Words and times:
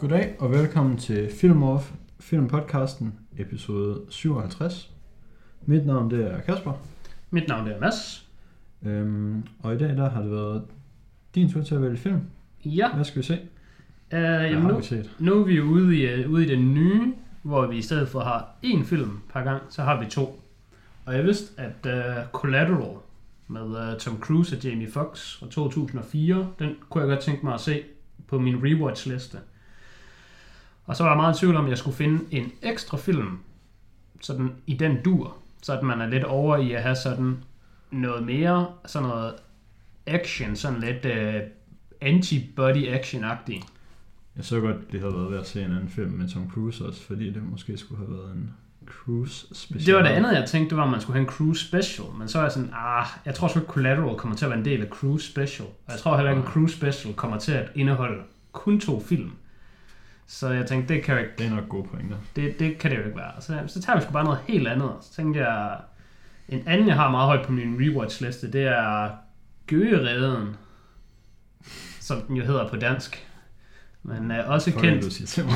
Goddag 0.00 0.36
og 0.38 0.50
velkommen 0.50 0.96
til 0.96 1.30
Film 1.40 1.62
Off, 1.62 1.92
filmpodcasten, 2.20 3.14
episode 3.38 4.00
57. 4.08 4.90
Mit 5.66 5.86
navn 5.86 6.10
det 6.10 6.32
er 6.32 6.40
Kasper, 6.40 6.72
Mit 7.30 7.48
navn 7.48 7.68
er 7.68 7.80
Mads. 7.80 8.28
øhm, 8.82 9.42
og 9.62 9.74
i 9.74 9.78
dag 9.78 9.96
der 9.96 10.10
har 10.10 10.22
det 10.22 10.30
været 10.30 10.62
din 11.34 11.52
tur 11.52 11.62
til 11.62 11.74
at 11.74 11.82
vælge 11.82 11.96
film. 11.96 12.20
Ja, 12.64 12.94
Hvad 12.94 13.04
skal 13.04 13.22
vi 13.22 13.26
se? 13.26 13.38
uh, 14.12 14.18
jamen 14.18 14.62
nu, 14.62 14.80
nu 15.18 15.40
er 15.40 15.44
vi 15.44 15.60
ude 15.60 15.96
i, 15.96 16.24
uh, 16.24 16.30
ude 16.30 16.46
i 16.46 16.48
den 16.48 16.74
nye, 16.74 17.14
hvor 17.42 17.66
vi 17.66 17.76
i 17.76 17.82
stedet 17.82 18.08
for 18.08 18.20
har 18.20 18.48
én 18.64 18.84
film 18.84 19.20
per 19.32 19.42
gang, 19.44 19.62
så 19.68 19.82
har 19.82 20.00
vi 20.00 20.10
to. 20.10 20.42
Og 21.04 21.14
jeg 21.16 21.24
vidste, 21.24 21.60
at 21.60 21.86
uh, 21.86 22.30
Collateral 22.32 22.96
med 23.48 23.92
uh, 23.92 23.98
Tom 23.98 24.20
Cruise 24.20 24.56
og 24.56 24.64
Jamie 24.64 24.90
Foxx 24.90 25.38
fra 25.38 25.46
2004, 25.46 26.48
den 26.58 26.74
kunne 26.88 27.04
jeg 27.04 27.08
godt 27.08 27.20
tænke 27.20 27.46
mig 27.46 27.54
at 27.54 27.60
se 27.60 27.82
på 28.28 28.38
min 28.38 28.56
rewatch-liste. 28.56 29.38
Og 30.90 30.96
så 30.96 31.02
var 31.02 31.10
jeg 31.10 31.16
meget 31.16 31.36
i 31.36 31.38
tvivl 31.38 31.56
om, 31.56 31.64
at 31.64 31.70
jeg 31.70 31.78
skulle 31.78 31.96
finde 31.96 32.24
en 32.30 32.52
ekstra 32.62 32.96
film, 32.96 33.38
sådan 34.20 34.52
i 34.66 34.74
den 34.74 34.96
dur, 35.04 35.36
så 35.62 35.72
at 35.72 35.82
man 35.82 36.00
er 36.00 36.06
lidt 36.06 36.24
over 36.24 36.56
i 36.56 36.72
at 36.72 36.82
have 36.82 36.96
sådan 36.96 37.36
noget 37.90 38.26
mere, 38.26 38.66
sådan 38.86 39.08
noget 39.08 39.34
action, 40.06 40.56
sådan 40.56 40.80
lidt 40.80 41.04
uh, 41.04 41.40
anti-body 42.08 42.88
action-agtigt. 42.88 43.66
Jeg 44.36 44.44
så 44.44 44.60
godt, 44.60 44.92
det 44.92 45.00
havde 45.00 45.14
været 45.14 45.30
ved 45.30 45.38
at 45.38 45.46
se 45.46 45.64
en 45.64 45.70
anden 45.70 45.88
film 45.88 46.10
med 46.10 46.28
Tom 46.28 46.50
Cruise 46.54 46.84
også, 46.84 47.02
fordi 47.02 47.32
det 47.32 47.42
måske 47.50 47.76
skulle 47.76 48.06
have 48.06 48.18
været 48.18 48.32
en 48.34 48.50
Cruise 48.86 49.46
special. 49.54 49.86
Det 49.86 49.94
var 49.94 50.02
det 50.02 50.16
andet, 50.16 50.32
jeg 50.32 50.48
tænkte, 50.48 50.70
det 50.70 50.78
var, 50.78 50.84
at 50.84 50.90
man 50.90 51.00
skulle 51.00 51.14
have 51.14 51.22
en 51.22 51.28
cruise 51.28 51.66
special. 51.66 52.06
Men 52.18 52.28
så 52.28 52.38
er 52.38 52.42
jeg 52.42 52.52
sådan, 52.52 52.70
ah, 52.74 53.06
jeg 53.26 53.34
tror 53.34 53.48
sgu 53.48 53.58
ikke 53.58 53.72
Collateral 53.72 54.16
kommer 54.16 54.36
til 54.36 54.44
at 54.44 54.50
være 54.50 54.58
en 54.58 54.64
del 54.64 54.82
af 54.82 54.88
cruise 54.88 55.26
special. 55.26 55.68
Og 55.68 55.92
jeg 55.92 55.98
tror 55.98 56.16
heller 56.16 56.30
ikke, 56.30 56.42
en 56.42 56.48
cruise 56.48 56.76
special 56.76 57.14
kommer 57.14 57.38
til 57.38 57.52
at 57.52 57.70
indeholde 57.74 58.22
kun 58.52 58.80
to 58.80 59.00
film. 59.00 59.30
Så 60.32 60.48
jeg 60.48 60.66
tænkte, 60.66 60.94
det 60.94 61.02
kan 61.04 61.14
jo 61.14 61.20
ikke, 61.20 61.32
Det 61.38 61.46
er 61.46 61.50
nok 61.50 61.68
gode 61.68 61.88
pointer. 61.88 62.16
det, 62.36 62.58
det 62.58 62.78
kan 62.78 62.90
det 62.90 62.98
jo 62.98 63.04
ikke 63.04 63.16
være. 63.16 63.32
Så, 63.40 63.62
så 63.66 63.82
tager 63.82 63.96
vi 63.96 64.02
sgu 64.02 64.12
bare 64.12 64.24
noget 64.24 64.40
helt 64.48 64.68
andet. 64.68 64.92
Så 65.00 65.12
tænkte 65.12 65.40
jeg, 65.40 65.78
en 66.48 66.62
anden, 66.66 66.88
jeg 66.88 66.96
har 66.96 67.10
meget 67.10 67.26
højt 67.26 67.46
på 67.46 67.52
min 67.52 67.76
rewatch-liste, 67.80 68.52
det 68.52 68.62
er 68.62 69.10
Gøgereden, 69.66 70.56
som 72.00 72.20
den 72.20 72.36
jo 72.36 72.44
hedder 72.44 72.68
på 72.68 72.76
dansk. 72.76 73.26
Men 74.02 74.30
er 74.30 74.44
også 74.44 74.70
Fuck, 74.70 74.82
kendt 74.82 75.38
mig. 75.38 75.54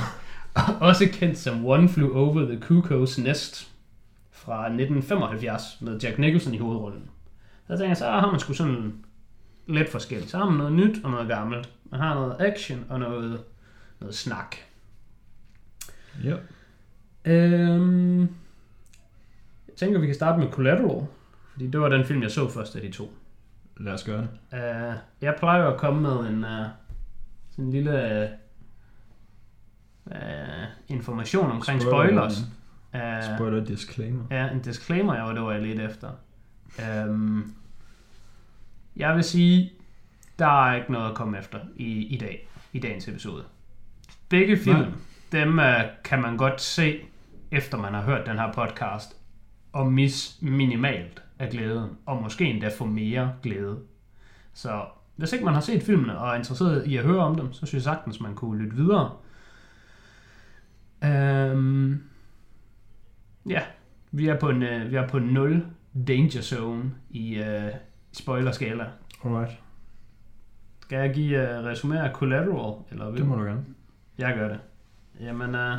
også 0.89 1.09
kendt 1.13 1.39
som 1.39 1.67
One 1.67 1.89
Flew 1.89 2.17
Over 2.17 2.45
the 2.45 2.59
Cuckoo's 2.65 3.23
Nest 3.23 3.73
fra 4.33 4.65
1975 4.67 5.79
med 5.81 6.01
Jack 6.01 6.19
Nicholson 6.19 6.55
i 6.55 6.59
hovedrollen. 6.59 7.11
Så 7.67 7.73
jeg 7.73 7.79
tænker, 7.79 7.95
så 7.95 8.11
har 8.11 8.31
man 8.31 8.41
sgu 8.41 8.53
sådan 8.53 8.95
lidt 9.67 9.89
forskelligt. 9.91 10.31
Så 10.31 10.39
har 10.39 10.45
man 10.45 10.57
noget 10.57 10.73
nyt 10.73 11.05
og 11.05 11.11
noget 11.11 11.29
gammelt. 11.29 11.69
Man 11.91 12.01
har 12.01 12.15
noget 12.15 12.37
action 12.39 12.85
og 12.89 13.01
noget, 13.01 13.41
noget 14.05 14.15
snak. 14.15 14.57
Ja. 16.25 16.37
Øhm, 17.25 18.21
jeg 19.69 19.77
tænker, 19.77 20.01
vi 20.01 20.07
kan 20.07 20.15
starte 20.15 20.39
med 20.39 20.51
Collateral. 20.51 21.07
Fordi 21.53 21.67
det 21.67 21.81
var 21.81 21.89
den 21.89 22.05
film, 22.05 22.23
jeg 22.23 22.31
så 22.31 22.51
først 22.51 22.77
af 22.77 22.83
de 22.83 22.91
to. 22.91 23.15
Lad 23.77 23.93
os 23.93 24.05
gøre 24.05 24.21
det. 24.21 24.29
Uh, 24.53 24.95
jeg 25.21 25.35
plejer 25.39 25.65
at 25.65 25.81
komme 25.81 26.03
med 26.03 26.31
en, 26.31 26.45
uh, 26.45 26.67
sådan 27.51 27.65
en 27.65 27.71
lille 27.71 28.29
uh, 30.07 30.15
information 30.89 31.51
omkring 31.51 31.83
Spoiler 31.83 32.29
spoilers. 32.29 32.41
Uh, 32.95 33.37
Spoiler 33.37 33.65
disclaimer. 33.65 34.25
Ja, 34.31 34.51
en 34.51 34.61
disclaimer, 34.61 35.21
var, 35.21 35.33
det 35.33 35.43
var 35.43 35.53
jeg 35.53 35.63
lidt 35.63 35.81
efter. 35.81 36.11
Um, 37.09 37.55
jeg 38.97 39.15
vil 39.15 39.25
sige, 39.25 39.73
der 40.39 40.67
er 40.67 40.77
ikke 40.77 40.93
noget 40.93 41.11
at 41.11 41.17
komme 41.17 41.39
efter 41.39 41.59
i, 41.77 42.07
i 42.07 42.17
dag, 42.17 42.49
i 42.73 42.79
dagens 42.79 43.09
episode. 43.09 43.45
Begge 44.35 44.57
film, 44.57 44.77
Nej. 44.77 44.89
dem 45.33 45.59
uh, 45.59 45.65
kan 46.05 46.23
man 46.23 46.37
godt 46.37 46.61
se, 46.61 47.01
efter 47.51 47.79
man 47.79 47.95
har 47.95 48.03
hørt 48.03 48.27
den 48.27 48.39
her 48.39 48.53
podcast, 48.53 49.17
og 49.73 49.93
mis 49.93 50.39
minimalt 50.41 51.23
af 51.39 51.51
glæden, 51.51 51.91
og 52.07 52.23
måske 52.23 52.45
endda 52.45 52.71
få 52.79 52.85
mere 52.85 53.33
glæde. 53.43 53.79
Så 54.55 54.85
hvis 55.17 55.33
ikke 55.33 55.45
man 55.45 55.55
har 55.55 55.61
set 55.61 55.83
filmene 55.83 56.19
og 56.19 56.29
er 56.31 56.35
interesseret 56.35 56.87
i 56.87 56.97
at 56.97 57.05
høre 57.05 57.19
om 57.19 57.37
dem, 57.37 57.53
så 57.53 57.67
synes 57.67 57.73
jeg 57.73 57.83
sagtens, 57.95 58.21
man 58.21 58.35
kunne 58.35 58.63
lytte 58.63 58.77
videre. 58.77 59.11
Um, 61.53 62.03
ja, 63.49 63.63
vi 64.11 64.29
er 64.29 64.39
på 64.41 64.49
en, 64.49 64.63
uh, 64.63 64.91
vi 64.91 64.97
er 64.97 65.09
på 65.09 65.19
0 65.19 65.67
danger 66.09 66.43
zone 66.43 66.95
i 67.11 67.41
uh, 67.41 67.71
spoilerskala. 68.13 68.87
Alright, 69.25 69.61
Skal 70.81 70.99
jeg 70.99 71.15
give 71.15 71.39
uh, 71.39 71.73
resumé 71.73 71.97
af 71.97 72.13
Collateral? 72.13 72.75
Eller 72.91 73.11
vil 73.11 73.21
det 73.21 73.29
må 73.29 73.37
du 73.37 73.43
gerne. 73.43 73.65
Jeg 74.19 74.35
gør 74.35 74.49
det. 74.49 74.61
Jamen, 75.21 75.55
uh, 75.55 75.79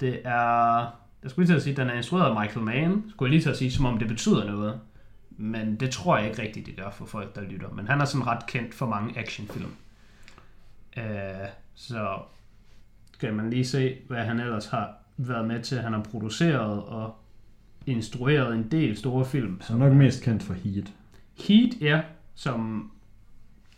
det 0.00 0.20
er... 0.24 0.96
Jeg 1.22 1.30
skulle 1.30 1.46
lige 1.46 1.52
til 1.52 1.56
at 1.56 1.62
sige, 1.62 1.72
at 1.72 1.76
den 1.76 1.90
er 1.90 1.94
instrueret 1.94 2.36
af 2.36 2.40
Michael 2.40 2.64
Mann. 2.64 3.10
Skulle 3.10 3.28
jeg 3.28 3.30
lige 3.30 3.42
til 3.42 3.50
at 3.50 3.56
sige, 3.56 3.70
som 3.70 3.84
om 3.84 3.98
det 3.98 4.08
betyder 4.08 4.44
noget. 4.44 4.80
Men 5.30 5.76
det 5.76 5.90
tror 5.90 6.16
jeg 6.18 6.28
ikke 6.28 6.42
rigtigt, 6.42 6.66
det 6.66 6.76
gør 6.76 6.90
for 6.90 7.04
folk, 7.04 7.36
der 7.36 7.42
lytter. 7.42 7.70
Men 7.70 7.88
han 7.88 8.00
er 8.00 8.04
sådan 8.04 8.26
ret 8.26 8.46
kendt 8.46 8.74
for 8.74 8.86
mange 8.86 9.18
actionfilm. 9.18 9.74
Uh, 10.96 11.02
så 11.74 12.18
skal 13.12 13.34
man 13.34 13.50
lige 13.50 13.64
se, 13.64 13.98
hvad 14.08 14.24
han 14.24 14.40
ellers 14.40 14.66
har 14.66 14.94
været 15.16 15.46
med 15.46 15.62
til. 15.62 15.78
Han 15.78 15.92
har 15.92 16.02
produceret 16.02 16.82
og 16.82 17.14
instrueret 17.86 18.54
en 18.54 18.70
del 18.70 18.96
store 18.96 19.24
film. 19.24 19.60
Så 19.60 19.72
er 19.72 19.76
nok 19.76 19.92
mest 19.92 20.24
kendt 20.24 20.42
for 20.42 20.54
Heat. 20.54 20.92
Heat, 21.46 21.70
ja, 21.80 22.02
som 22.34 22.90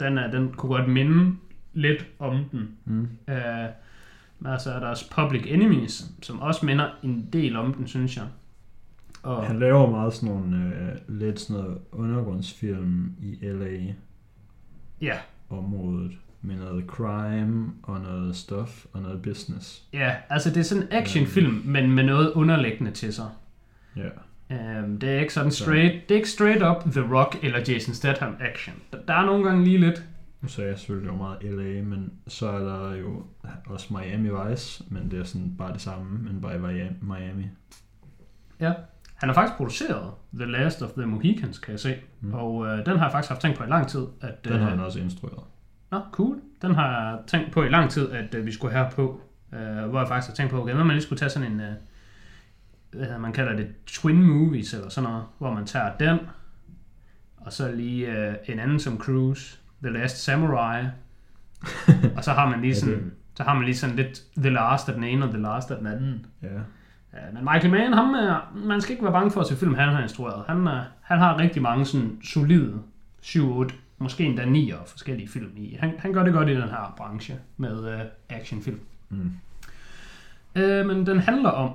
den, 0.01 0.19
er, 0.19 0.31
den 0.31 0.53
kunne 0.53 0.77
godt 0.77 0.89
minde 0.89 1.37
lidt 1.73 2.07
om 2.19 2.45
den. 2.53 2.69
Mm. 2.85 3.09
Uh, 3.29 3.37
men 4.39 4.53
altså 4.53 4.73
er 4.73 4.81
der 4.81 4.87
også 4.87 5.11
Public 5.11 5.43
Enemies, 5.47 6.05
som 6.23 6.41
også 6.41 6.67
minder 6.67 6.91
en 7.03 7.29
del 7.33 7.57
om 7.57 7.75
den, 7.75 7.87
synes 7.87 8.17
jeg. 8.17 8.25
Og, 9.23 9.47
Han 9.47 9.59
laver 9.59 9.91
meget 9.91 10.15
sådan 10.15 10.35
nogle 10.35 10.57
øh, 10.57 11.19
lidt 11.21 11.41
sådan 11.41 11.63
noget 11.63 11.79
undergrundsfilm 11.93 13.13
i 13.21 13.39
LA 13.43 13.95
ja, 15.01 15.17
området 15.51 16.13
med 16.43 16.57
noget 16.57 16.85
crime 16.87 17.71
og 17.83 18.01
noget 18.01 18.37
stuff 18.37 18.85
og 18.93 19.03
noget 19.03 19.23
business. 19.23 19.83
ja, 19.93 20.15
altså 20.31 20.51
det 20.51 20.57
er 20.57 20.63
sådan 20.63 20.83
en 20.83 20.89
actionfilm, 20.93 21.63
men 21.65 21.91
med 21.91 22.05
noget 22.05 22.33
underliggende 22.33 22.91
til 22.91 23.13
sig. 23.13 23.29
Ja. 23.97 24.09
Um, 24.51 24.99
det 24.99 25.09
er 25.09 25.21
ikke 25.21 25.33
sådan 25.33 25.51
straight, 25.51 26.09
det 26.09 26.15
er 26.15 26.19
ikke 26.19 26.31
straight 26.31 26.63
up 26.63 26.93
The 26.93 27.15
Rock 27.15 27.39
eller 27.43 27.59
Jason 27.69 27.95
Statham 27.95 28.37
action. 28.41 28.75
Der, 28.93 28.99
der 29.09 29.15
er 29.15 29.27
nogle 29.27 29.45
gange 29.45 29.65
lige 29.65 29.79
lidt. 29.79 30.05
Nu 30.43 30.49
sagde 30.49 30.71
jeg 30.71 30.79
selvfølgelig, 30.79 31.11
var 31.11 31.17
meget 31.17 31.39
LA, 31.43 31.83
men 31.83 32.13
så 32.27 32.49
er 32.49 32.59
der 32.59 32.95
jo 32.95 33.23
også 33.67 33.95
Miami 33.95 34.29
Vice, 34.29 34.85
men 34.89 35.11
det 35.11 35.21
er 35.21 35.25
sådan 35.25 35.55
bare 35.59 35.73
det 35.73 35.81
samme, 35.81 36.19
men 36.19 36.41
bare 36.41 36.57
i 36.57 36.89
Miami. 37.01 37.47
Ja. 38.61 38.73
Han 39.15 39.29
har 39.29 39.35
faktisk 39.35 39.57
produceret 39.57 40.13
The 40.35 40.47
Last 40.47 40.83
of 40.83 40.91
the 40.91 41.07
Mohicans, 41.07 41.59
kan 41.59 41.73
jeg 41.73 41.81
se. 41.81 41.97
Mm. 42.21 42.35
Og 42.35 42.67
øh, 42.67 42.87
den 42.87 42.97
har 42.97 43.05
jeg 43.05 43.13
faktisk 43.13 43.29
haft 43.29 43.41
tænkt 43.41 43.59
på 43.59 43.65
i 43.65 43.67
lang 43.67 43.89
tid. 43.89 44.07
At, 44.21 44.45
Den 44.45 44.53
har 44.53 44.71
han 44.71 44.81
også 44.81 45.01
instrueret. 45.01 45.45
Nå, 45.91 46.01
cool. 46.13 46.41
Den 46.63 46.75
har 46.75 47.11
jeg 47.11 47.19
tænkt 47.27 47.53
på 47.53 47.63
i 47.63 47.69
lang 47.69 47.91
tid, 47.91 48.11
at 48.11 48.35
øh, 48.35 48.47
vi 48.47 48.53
skulle 48.53 48.75
have 48.75 48.91
på. 48.93 49.21
Øh, 49.53 49.89
hvor 49.89 49.99
jeg 49.99 50.09
faktisk 50.09 50.31
har 50.31 50.35
tænkt 50.35 50.51
på, 50.51 50.63
okay, 50.63 50.75
hvad 50.75 50.85
man 50.85 50.95
lige 50.95 51.03
skulle 51.03 51.19
tage 51.19 51.31
sådan 51.31 51.53
en, 51.53 51.61
øh, 51.61 51.73
hvad 52.91 53.05
hedder, 53.05 53.19
man 53.19 53.33
kalder 53.33 53.57
det, 53.57 53.75
twin 53.87 54.23
movies 54.23 54.75
eller 54.75 54.89
sådan 54.89 55.11
noget, 55.11 55.25
hvor 55.39 55.55
man 55.55 55.67
tager 55.67 55.97
den, 55.97 56.19
og 57.37 57.53
så 57.53 57.73
lige 57.73 58.29
øh, 58.29 58.35
en 58.49 58.59
anden 58.59 58.81
som 58.81 58.99
Cruise, 58.99 59.59
The 59.83 59.91
Last 59.93 60.25
Samurai, 60.25 60.85
og 62.17 62.25
så 62.25 62.33
har 62.33 62.49
man 62.51 62.61
lige 62.61 62.73
Ja, 62.75 62.79
sådan, 62.81 62.95
det- 62.95 63.13
så 63.35 63.43
har 63.43 63.55
man 63.55 63.65
lige 63.65 63.77
sådan 63.77 63.97
lidt 63.97 64.23
The 64.37 64.51
Last 64.51 64.89
af 64.89 64.95
den 64.95 65.05
ene 65.05 65.25
og 65.25 65.31
The 65.31 65.43
Last 65.43 65.71
af 65.71 65.77
den 65.79 65.87
anden. 65.87 66.27
Ja. 66.43 66.49
Ja, 67.13 67.19
men 67.33 67.45
Michael 67.53 67.71
Mann, 67.71 67.93
ham 67.93 68.15
er, 68.15 68.53
man 68.55 68.81
skal 68.81 68.93
ikke 68.93 69.05
være 69.05 69.13
bange 69.13 69.31
for 69.31 69.41
at 69.41 69.47
se 69.47 69.57
film, 69.57 69.75
han 69.75 69.89
har 69.89 70.03
instrueret. 70.03 70.45
Han, 70.49 70.67
er, 70.67 70.85
han 71.03 71.19
har 71.19 71.39
rigtig 71.39 71.63
mange 71.63 71.85
sådan 71.85 72.19
solide 72.25 72.75
7-8, 73.23 73.73
måske 73.99 74.25
endda 74.25 74.45
9 74.45 74.73
forskellige 74.87 75.29
film 75.29 75.51
i. 75.57 75.77
Han, 75.81 75.93
han 75.99 76.13
gør 76.13 76.25
det 76.25 76.33
godt 76.33 76.49
i 76.49 76.53
den 76.55 76.63
her 76.63 76.95
branche 76.97 77.35
med 77.57 77.93
øh, 77.95 78.01
actionfilm. 78.29 78.81
Mm. 79.11 79.33
Øh, 80.55 80.87
men 80.87 81.07
den 81.07 81.19
handler 81.19 81.51
om, 81.51 81.71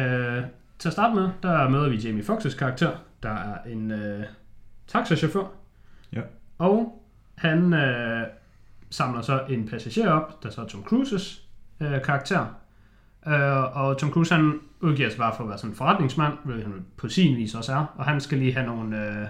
øh, 0.00 0.42
til 0.78 0.88
at 0.88 0.92
starte 0.92 1.14
med, 1.14 1.28
der 1.42 1.68
møder 1.68 1.88
vi 1.88 1.96
Jamie 1.96 2.22
Foxx's 2.22 2.56
karakter, 2.58 2.90
der 3.22 3.30
er 3.30 3.56
en 3.66 3.90
øh, 3.90 4.24
taxachauffør. 4.86 5.44
Ja. 6.12 6.20
Og 6.58 6.99
han 7.40 7.72
øh, 7.74 8.26
samler 8.90 9.22
så 9.22 9.40
en 9.48 9.68
passager 9.68 10.10
op, 10.10 10.42
der 10.42 10.50
så 10.50 10.60
er 10.60 10.66
Tom 10.66 10.84
Cruises 10.84 11.42
øh, 11.80 12.02
karakter. 12.02 12.46
Øh, 13.26 13.76
og 13.76 13.98
Tom 13.98 14.10
Cruise 14.10 14.34
han 14.34 14.60
udgiver 14.80 15.08
sig 15.08 15.18
bare 15.18 15.34
for 15.36 15.44
at 15.44 15.48
være 15.48 15.58
sådan 15.58 15.70
en 15.70 15.76
forretningsmand, 15.76 16.32
hvilket 16.44 16.64
han 16.64 16.84
på 16.96 17.08
sin 17.08 17.36
vis 17.36 17.54
også 17.54 17.72
er. 17.72 17.94
Og 17.96 18.04
han 18.04 18.20
skal 18.20 18.38
lige 18.38 18.52
have 18.52 18.66
nogle 18.66 19.06
øh, 19.06 19.26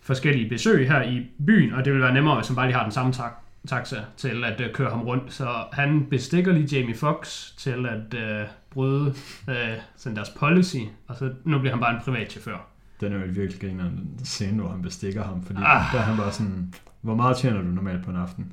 forskellige 0.00 0.48
besøg 0.48 0.88
her 0.88 1.02
i 1.02 1.26
byen, 1.46 1.72
og 1.72 1.84
det 1.84 1.92
vil 1.92 2.02
være 2.02 2.14
nemmere, 2.14 2.36
hvis 2.36 2.46
han 2.46 2.56
bare 2.56 2.66
lige 2.66 2.76
har 2.76 2.82
den 2.82 2.92
samme 2.92 3.12
tak 3.12 3.32
taxa 3.68 3.96
til 4.16 4.44
at 4.44 4.60
øh, 4.60 4.72
køre 4.72 4.90
ham 4.90 5.02
rundt. 5.02 5.32
Så 5.32 5.48
han 5.72 6.06
bestikker 6.10 6.52
lige 6.52 6.78
Jamie 6.78 6.96
Fox 6.96 7.50
til 7.56 7.86
at 7.86 8.14
øh, 8.14 8.46
bryde 8.70 9.14
øh, 9.48 9.78
sådan 9.96 10.16
deres 10.16 10.30
policy, 10.30 10.76
og 11.08 11.16
så 11.16 11.32
nu 11.44 11.58
bliver 11.58 11.72
han 11.72 11.80
bare 11.80 11.94
en 11.94 12.00
privat 12.04 12.30
chauffør. 12.30 12.75
Den 13.00 13.12
er 13.12 13.16
jo 13.16 13.22
virkelig 13.28 13.60
griner 13.60 13.84
den 13.84 14.24
scene, 14.24 14.60
hvor 14.62 14.70
han 14.70 14.82
bestikker 14.82 15.24
ham, 15.24 15.42
fordi 15.42 15.58
Ah. 15.62 15.82
der 15.92 15.98
er 15.98 16.02
han 16.02 16.16
bare 16.16 16.32
sådan, 16.32 16.74
hvor 17.00 17.14
meget 17.14 17.36
tjener 17.36 17.62
du 17.62 17.68
normalt 17.68 18.04
på 18.04 18.10
en 18.10 18.16
aften? 18.16 18.46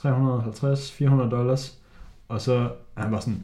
350-400 0.00 1.30
dollars. 1.30 1.74
Og 2.28 2.40
så 2.40 2.68
er 2.96 3.02
han 3.02 3.10
bare 3.10 3.20
sådan, 3.20 3.42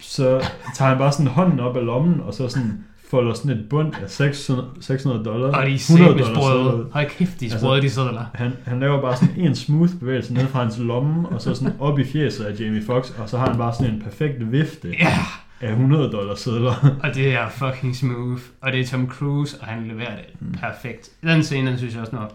så 0.00 0.42
tager 0.76 0.88
han 0.88 0.98
bare 0.98 1.12
sådan 1.12 1.26
hånden 1.26 1.60
op 1.60 1.76
af 1.76 1.84
lommen, 1.86 2.20
og 2.20 2.34
så 2.34 2.48
sådan 2.48 2.84
folder 3.10 3.34
sådan 3.34 3.50
et 3.58 3.68
bund 3.68 3.94
af 4.02 4.10
600, 4.10 4.68
600 4.80 5.24
dollars. 5.24 5.54
Og 5.54 5.66
de 5.66 5.74
er 5.74 5.78
100 5.78 6.12
sæbe 6.24 6.24
sprøde. 6.36 6.86
Hold 6.92 7.10
kæft, 7.10 7.40
de 7.40 7.46
er 7.46 7.52
Altså- 7.52 7.80
de 7.82 7.90
sædler. 7.90 8.24
Han, 8.34 8.52
han 8.64 8.80
laver 8.80 9.00
bare 9.00 9.16
sådan 9.16 9.34
en 9.36 9.54
smooth 9.54 9.92
bevægelse 10.00 10.34
ned 10.34 10.46
fra 10.46 10.62
hans 10.62 10.78
lomme, 10.78 11.28
og 11.28 11.40
så 11.42 11.54
sådan 11.54 11.72
op 11.80 11.98
i 11.98 12.04
fjeset 12.04 12.44
af 12.44 12.60
Jamie 12.60 12.82
Foxx, 12.82 13.10
og 13.18 13.28
så 13.28 13.38
har 13.38 13.46
han 13.46 13.56
bare 13.58 13.74
sådan 13.74 13.94
en 13.94 14.02
perfekt 14.02 14.52
vifte 14.52 14.88
Ja, 15.00 15.18
af 15.60 15.70
100 15.70 16.12
dollars 16.12 16.40
sedler. 16.40 16.74
og 17.04 17.14
det 17.14 17.34
er 17.34 17.48
fucking 17.48 17.96
smooth. 17.96 18.42
Og 18.60 18.72
det 18.72 18.80
er 18.80 18.86
Tom 18.86 19.08
Cruise, 19.08 19.60
og 19.60 19.66
han 19.66 19.88
leverer 19.88 20.16
det 20.16 20.24
Mm. 20.40 20.52
perfekt. 20.52 21.10
Den 21.22 21.42
scene, 21.42 21.70
den 21.70 21.78
synes 21.78 21.94
jeg 21.94 22.00
også 22.00 22.16
var 22.16 22.30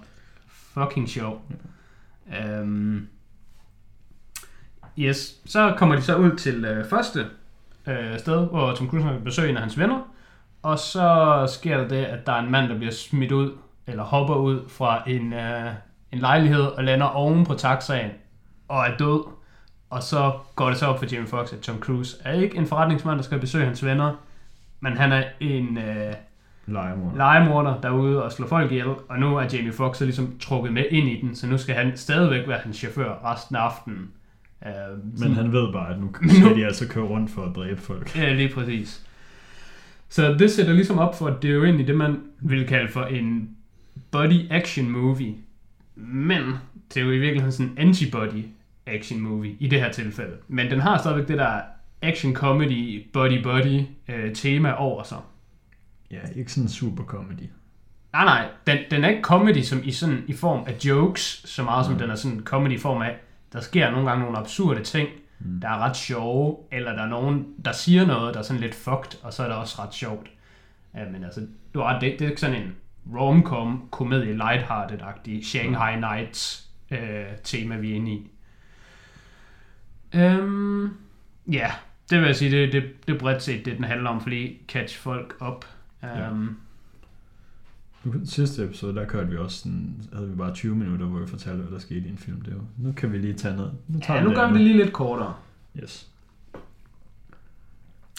fucking 0.49 1.09
sjov. 1.09 1.41
Um, 2.61 3.07
yes, 4.99 5.35
så 5.45 5.73
kommer 5.77 5.95
de 5.95 6.01
så 6.01 6.15
ud 6.15 6.35
til 6.35 6.65
øh, 6.65 6.85
første 6.89 7.25
øh, 7.87 8.19
sted, 8.19 8.47
hvor 8.47 8.73
Tom 8.73 8.89
Cruise 8.89 9.07
har 9.07 9.19
besøg 9.19 9.49
en 9.49 9.55
af 9.55 9.61
hans 9.61 9.77
venner. 9.79 10.01
Og 10.63 10.79
så 10.79 11.47
sker 11.53 11.77
der 11.77 11.87
det, 11.87 12.05
at 12.05 12.25
der 12.27 12.33
er 12.33 12.39
en 12.39 12.51
mand, 12.51 12.69
der 12.69 12.77
bliver 12.77 12.91
smidt 12.93 13.31
ud, 13.31 13.51
eller 13.87 14.03
hopper 14.03 14.35
ud 14.35 14.69
fra 14.69 15.03
en, 15.09 15.33
øh, 15.33 15.71
en 16.11 16.19
lejlighed 16.19 16.61
og 16.63 16.83
lander 16.83 17.05
oven 17.05 17.45
på 17.45 17.53
taxaen 17.53 18.11
og 18.67 18.85
er 18.85 18.97
død. 18.97 19.23
Og 19.89 20.03
så 20.03 20.31
går 20.55 20.69
det 20.69 20.77
så 20.77 20.85
op 20.85 20.99
for 20.99 21.05
Jamie 21.13 21.27
Foxx, 21.27 21.53
at 21.53 21.59
Tom 21.59 21.79
Cruise 21.79 22.17
er 22.25 22.33
ikke 22.33 22.57
en 22.57 22.67
forretningsmand, 22.67 23.17
der 23.17 23.23
skal 23.23 23.39
besøge 23.39 23.65
hans 23.65 23.85
venner, 23.85 24.13
men 24.79 24.93
han 24.97 25.11
er 25.11 25.23
en 25.39 25.77
øh, 25.77 26.13
Legemord. 26.67 27.15
legemorder 27.17 27.81
derude 27.81 28.23
og 28.23 28.31
slår 28.31 28.47
folk 28.47 28.71
ihjel, 28.71 28.87
og 28.87 29.19
nu 29.19 29.37
er 29.37 29.45
Jamie 29.53 29.71
Foxx 29.73 29.97
så 29.97 30.03
ligesom 30.05 30.35
trukket 30.39 30.73
med 30.73 30.83
ind 30.91 31.09
i 31.09 31.21
den, 31.21 31.35
så 31.35 31.47
nu 31.47 31.57
skal 31.57 31.75
han 31.75 31.97
stadigvæk 31.97 32.47
være 32.47 32.59
hans 32.59 32.77
chauffør 32.77 33.31
resten 33.33 33.55
af 33.55 33.59
aftenen. 33.59 34.09
Uh, 34.61 35.19
Men 35.21 35.33
han 35.33 35.51
ved 35.51 35.73
bare, 35.73 35.93
at 35.93 35.99
nu 35.99 36.05
Nu- 36.21 36.29
skal 36.33 36.55
de 36.55 36.65
altså 36.65 36.87
køre 36.87 37.03
rundt 37.05 37.31
for 37.31 37.41
at 37.43 37.55
dræbe 37.55 37.81
folk. 37.81 38.15
Ja, 38.17 38.33
lige 38.33 38.49
præcis. 38.53 39.05
Så 40.09 40.33
det 40.33 40.51
sætter 40.51 40.73
ligesom 40.73 40.99
op 40.99 41.17
for, 41.17 41.27
at 41.27 41.41
det 41.41 41.49
er 41.49 41.53
jo 41.55 41.63
egentlig 41.63 41.87
det, 41.87 41.95
man 41.95 42.19
vil 42.39 42.67
kalde 42.67 42.91
for 42.91 43.03
en 43.03 43.49
body 44.11 44.51
action 44.51 44.89
movie. 44.89 45.35
Men 45.95 46.41
det 46.93 47.01
er 47.01 47.05
jo 47.05 47.11
i 47.11 47.17
virkeligheden 47.19 47.51
sådan 47.51 47.71
en 47.71 47.77
antibody 47.77 48.45
action 48.87 49.19
movie 49.19 49.55
i 49.59 49.67
det 49.67 49.81
her 49.81 49.91
tilfælde. 49.91 50.33
Men 50.47 50.71
den 50.71 50.79
har 50.79 50.97
stadigvæk 50.97 51.27
det 51.27 51.37
der 51.37 51.61
action 52.01 52.33
comedy 52.33 53.07
body 53.13 53.43
body 53.43 53.81
øh, 54.07 54.33
tema 54.35 54.71
over 54.71 55.03
sig. 55.03 55.17
Ja, 56.11 56.19
ikke 56.35 56.51
sådan 56.51 56.69
super 56.69 57.03
comedy. 57.03 57.49
Nej, 58.13 58.25
nej, 58.25 58.47
den, 58.67 58.77
den 58.91 59.03
er 59.03 59.09
ikke 59.09 59.21
comedy 59.21 59.61
som 59.61 59.81
i, 59.83 59.91
sådan, 59.91 60.23
i 60.27 60.33
form 60.33 60.63
af 60.67 60.85
jokes, 60.85 61.41
så 61.45 61.63
meget 61.63 61.85
som 61.85 61.93
Mm. 61.93 61.99
den 61.99 62.09
er 62.09 62.15
sådan 62.15 62.41
comedy 62.43 62.71
i 62.71 62.77
form 62.77 63.01
af, 63.01 63.15
der 63.53 63.59
sker 63.61 63.91
nogle 63.91 64.09
gange 64.09 64.23
nogle 64.23 64.37
absurde 64.37 64.83
ting, 64.83 65.09
Mm. 65.39 65.59
der 65.61 65.67
er 65.69 65.77
ret 65.79 65.95
sjove, 65.97 66.57
eller 66.71 66.95
der 66.95 67.03
er 67.03 67.09
nogen, 67.09 67.45
der 67.65 67.71
siger 67.71 68.05
noget, 68.05 68.33
der 68.33 68.39
er 68.39 68.43
sådan 68.43 68.61
lidt 68.61 68.75
fucked, 68.75 69.23
og 69.23 69.33
så 69.33 69.43
er 69.43 69.47
det 69.47 69.57
også 69.57 69.81
ret 69.81 69.93
sjovt. 69.93 70.27
Ja, 70.95 70.99
men 71.11 71.23
altså, 71.23 71.41
du 71.73 71.79
har 71.79 71.99
det, 71.99 72.13
det 72.19 72.25
er 72.25 72.29
ikke 72.29 72.41
sådan 72.41 72.61
en 72.61 72.75
rom-com, 73.15 73.87
komedie, 73.91 74.37
lighthearted-agtig 74.37 75.45
Shanghai 75.45 75.99
Nights 75.99 76.69
øh, 76.91 77.25
tema, 77.43 77.75
vi 77.77 77.91
er 77.91 77.95
inde 77.95 78.11
i. 78.11 78.31
Øhm, 80.15 80.89
ja, 81.51 81.71
det 82.09 82.19
vil 82.19 82.25
jeg 82.25 82.35
sige, 82.35 82.51
det, 82.51 82.73
det, 82.73 82.83
det 83.07 83.15
er 83.15 83.19
bredt 83.19 83.43
set, 83.43 83.65
det 83.65 83.75
den 83.77 83.83
handler 83.83 84.09
om, 84.09 84.21
fordi 84.21 84.57
catch 84.67 84.99
folk 84.99 85.35
op. 85.39 85.65
Ja. 86.03 86.31
Um, 86.31 86.57
Nu, 88.03 88.13
sidste 88.25 88.63
episode, 88.63 88.95
der 88.95 89.05
kørte 89.05 89.29
vi 89.29 89.37
også 89.37 89.57
sådan, 89.57 89.95
havde 90.13 90.29
vi 90.29 90.35
bare 90.35 90.53
20 90.53 90.75
minutter, 90.75 91.05
hvor 91.05 91.19
vi 91.19 91.27
fortalte, 91.27 91.61
hvad 91.61 91.71
der 91.71 91.79
skete 91.79 92.07
i 92.07 92.11
en 92.11 92.17
film. 92.17 92.41
Det 92.41 92.51
er 92.51 92.55
jo, 92.55 92.61
nu 92.77 92.91
kan 92.91 93.11
vi 93.11 93.17
lige 93.17 93.33
tage 93.33 93.55
noget. 93.55 93.73
Nu 93.87 93.99
tager 93.99 94.19
ja, 94.19 94.25
nu 94.25 94.33
gør 94.33 94.47
vi 94.47 94.53
det 94.53 94.61
lige 94.61 94.77
lidt 94.77 94.93
kortere. 94.93 95.33
Yes. 95.83 96.07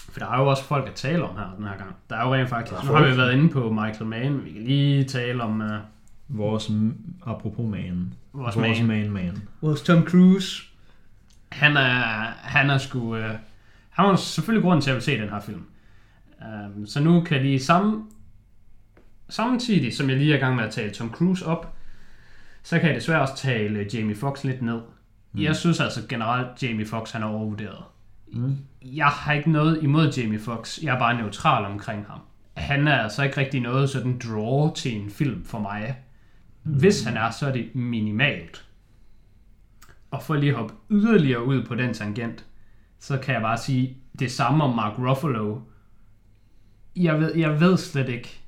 For 0.09 0.19
der 0.21 0.27
er 0.27 0.41
jo 0.41 0.47
også 0.47 0.65
folk 0.65 0.89
at 0.89 0.95
tale 0.95 1.23
om 1.25 1.37
her 1.37 1.55
den 1.57 1.65
her 1.65 1.77
gang. 1.77 1.97
Der 2.11 2.17
er 2.17 2.27
jo 2.27 2.35
rent 2.35 2.49
faktisk, 2.49 2.85
nu 2.85 2.93
har 2.93 3.11
vi 3.11 3.17
været 3.17 3.33
inde 3.33 3.49
på 3.49 3.73
Michael 3.73 4.07
Mann, 4.07 4.45
vi 4.45 4.53
kan 4.53 4.63
lige 4.63 5.05
tale 5.05 5.43
om 5.43 5.61
uh, 5.61 5.67
Vores, 6.29 6.71
apropos 7.27 7.71
man. 7.71 8.15
vores, 8.33 8.57
Vores 8.57 8.79
man. 8.79 8.87
main 8.87 9.11
man. 9.11 9.43
Vores 9.61 9.83
Tom 9.83 10.05
Cruise. 10.05 10.63
Han 11.53 11.77
er, 11.77 12.33
han 12.43 12.71
er 12.71 12.79
sgu... 12.79 13.17
Uh, 13.17 13.25
han 13.91 14.05
var 14.05 14.17
selvfølgelig 14.17 14.63
grund 14.63 14.83
til, 14.83 14.91
at 14.91 14.95
jeg 14.95 15.03
se 15.03 15.21
den 15.21 15.29
her 15.29 15.41
film. 15.41 15.67
Um, 16.41 16.87
så 16.87 17.01
nu 17.01 17.21
kan 17.21 17.43
lige 17.43 17.61
samme, 17.61 18.05
samtidig, 19.29 19.97
som 19.97 20.11
jeg 20.11 20.19
lige 20.19 20.33
er 20.33 20.37
i 20.37 20.41
gang 20.41 20.57
med 20.57 20.65
at 20.65 20.71
tale 20.71 20.91
Tom 20.91 21.11
Cruise 21.11 21.47
op, 21.47 21.77
så 22.63 22.79
kan 22.79 22.89
jeg 22.89 22.97
desværre 22.97 23.21
også 23.21 23.37
tale 23.37 23.87
Jamie 23.95 24.17
Foxx 24.17 24.45
lidt 24.45 24.63
ned. 24.63 24.81
Mm. 25.33 25.43
Jeg 25.43 25.57
synes 25.57 25.81
altså 25.81 26.07
generelt, 26.09 26.63
Jamie 26.63 26.87
Foxx 26.87 27.13
han 27.13 27.23
er 27.23 27.27
overvurderet. 27.27 27.85
Mm. 28.33 28.57
Jeg 28.83 29.07
har 29.07 29.33
ikke 29.33 29.51
noget 29.51 29.83
imod 29.83 30.13
Jamie 30.13 30.39
Foxx. 30.39 30.79
Jeg 30.83 30.95
er 30.95 30.99
bare 30.99 31.19
neutral 31.19 31.65
omkring 31.65 32.07
ham. 32.09 32.21
Han 32.57 32.89
er 32.89 32.99
altså 32.99 33.23
ikke 33.23 33.37
rigtig 33.37 33.61
noget 33.61 33.91
sådan 33.91 34.19
draw 34.19 34.75
til 34.75 34.97
en 34.97 35.11
film 35.11 35.45
for 35.45 35.59
mig. 35.59 35.97
Hvis 36.63 37.05
han 37.05 37.17
er, 37.17 37.31
så 37.31 37.47
er 37.47 37.53
det 37.53 37.75
minimalt. 37.75 38.66
Og 40.11 40.23
for 40.23 40.35
lige 40.35 40.53
at 40.53 40.59
hoppe 40.59 40.75
yderligere 40.91 41.45
ud 41.45 41.65
på 41.65 41.75
den 41.75 41.95
tangent, 41.95 42.45
så 42.99 43.19
kan 43.19 43.35
jeg 43.35 43.43
bare 43.43 43.59
sige 43.59 43.97
det 44.19 44.33
samme 44.33 44.65
om 44.65 44.75
Mark 44.77 44.99
Ruffalo. 44.99 45.61
Jeg 46.97 47.21
ved, 47.21 47.35
jeg 47.37 47.61
ved 47.61 47.77
slet 47.77 48.09
ikke, 48.09 48.41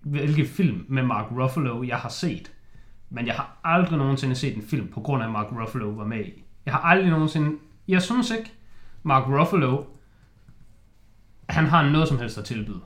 hvilke 0.00 0.46
film 0.46 0.84
med 0.88 1.02
Mark 1.02 1.26
Ruffalo 1.32 1.82
jeg 1.82 1.96
har 1.96 2.08
set. 2.08 2.52
Men 3.10 3.26
jeg 3.26 3.34
har 3.34 3.56
aldrig 3.64 3.98
nogensinde 3.98 4.34
set 4.34 4.56
en 4.56 4.62
film, 4.62 4.88
på 4.88 5.00
grund 5.00 5.22
af 5.22 5.30
Mark 5.30 5.46
Ruffalo 5.52 5.88
var 5.88 6.04
med 6.04 6.24
i. 6.24 6.44
Jeg 6.66 6.74
har 6.74 6.80
aldrig 6.80 7.10
nogensinde... 7.10 7.56
Jeg 7.88 8.02
synes 8.02 8.30
ikke, 8.30 8.52
Mark 9.02 9.28
Ruffalo, 9.28 9.84
han 11.48 11.66
har 11.66 11.90
noget 11.90 12.08
som 12.08 12.18
helst 12.18 12.38
at 12.38 12.44
tilbyde. 12.44 12.80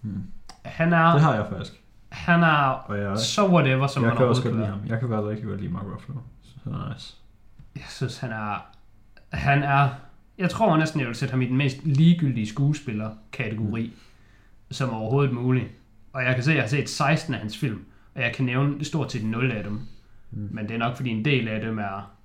Hmm. 0.00 0.22
Han 0.64 0.92
er, 0.92 1.12
Det 1.12 1.20
har 1.20 1.34
jeg 1.34 1.46
faktisk. 1.50 1.82
han 2.08 2.42
er 2.42 2.48
Og 2.66 2.98
jeg, 2.98 3.18
så 3.18 3.48
whatever, 3.48 3.86
som 3.86 4.02
jeg 4.02 4.08
man 4.08 4.16
kan 4.16 4.26
også 4.26 4.42
godt 4.42 4.52
kan 4.52 4.60
lide 4.60 4.68
være. 4.68 4.78
ham. 4.78 4.86
Jeg 4.88 5.00
kan 5.00 5.08
faktisk 5.08 5.28
rigtig 5.30 5.46
godt 5.48 5.60
lide 5.60 5.72
Mark 5.72 5.84
Ruffalo. 5.94 6.18
Så 6.42 6.58
nice. 6.92 7.16
Jeg 7.76 7.84
synes, 7.88 8.18
han 8.18 8.30
er... 8.30 8.66
Han 9.28 9.62
er... 9.62 9.88
Jeg 10.38 10.50
tror 10.50 10.76
næsten, 10.76 11.00
jeg 11.00 11.08
vil 11.08 11.16
sætte 11.16 11.32
ham 11.32 11.42
i 11.42 11.46
den 11.46 11.56
mest 11.56 11.84
ligegyldige 11.84 12.46
skuespiller-kategori, 12.46 13.92
som 14.70 14.90
overhovedet 14.90 15.34
muligt. 15.34 15.68
Og 16.12 16.22
jeg 16.24 16.34
kan 16.34 16.44
se, 16.44 16.50
at 16.50 16.56
jeg 16.56 16.62
har 16.62 16.68
set 16.68 16.88
16 16.88 17.34
af 17.34 17.40
hans 17.40 17.58
film, 17.58 17.84
og 18.14 18.22
jeg 18.22 18.32
kan 18.34 18.44
nævne 18.44 18.84
stort 18.84 19.12
set 19.12 19.24
0 19.24 19.52
af 19.52 19.64
dem. 19.64 19.80
Mm. 20.30 20.48
Men 20.52 20.68
det 20.68 20.74
er 20.74 20.78
nok, 20.78 20.96
fordi 20.96 21.10
en 21.10 21.24
del 21.24 21.48
af 21.48 21.60
dem 21.60 21.78
er, 21.78 22.16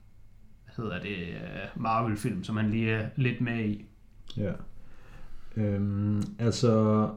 hvad 0.66 0.86
hedder 0.86 1.00
det, 1.00 1.18
øh, 1.18 1.82
Marvel-film, 1.82 2.44
som 2.44 2.58
han 2.58 2.70
lige 2.70 2.92
er 2.92 3.10
lidt 3.16 3.42
med 3.42 3.66
i. 3.66 3.86
Ja. 4.38 4.51
Øhm, 5.56 6.24
altså, 6.39 7.10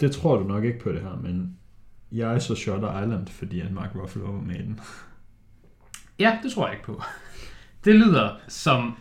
det 0.00 0.12
tror 0.12 0.38
du 0.38 0.44
nok 0.44 0.64
ikke 0.64 0.78
på 0.78 0.92
det 0.92 1.00
her, 1.00 1.16
men 1.22 1.58
jeg 2.12 2.42
så 2.42 2.54
Shutter 2.54 3.02
Island, 3.02 3.26
fordi 3.26 3.60
at 3.60 3.72
Mark 3.72 3.96
Ruffalo 3.96 4.24
var 4.24 4.40
med 4.40 4.54
i 4.54 4.62
den. 4.62 4.80
Ja, 6.18 6.38
det 6.42 6.52
tror 6.52 6.66
jeg 6.66 6.74
ikke 6.74 6.84
på. 6.86 7.02
Det 7.84 7.94
lyder 7.94 8.36
som 8.48 8.96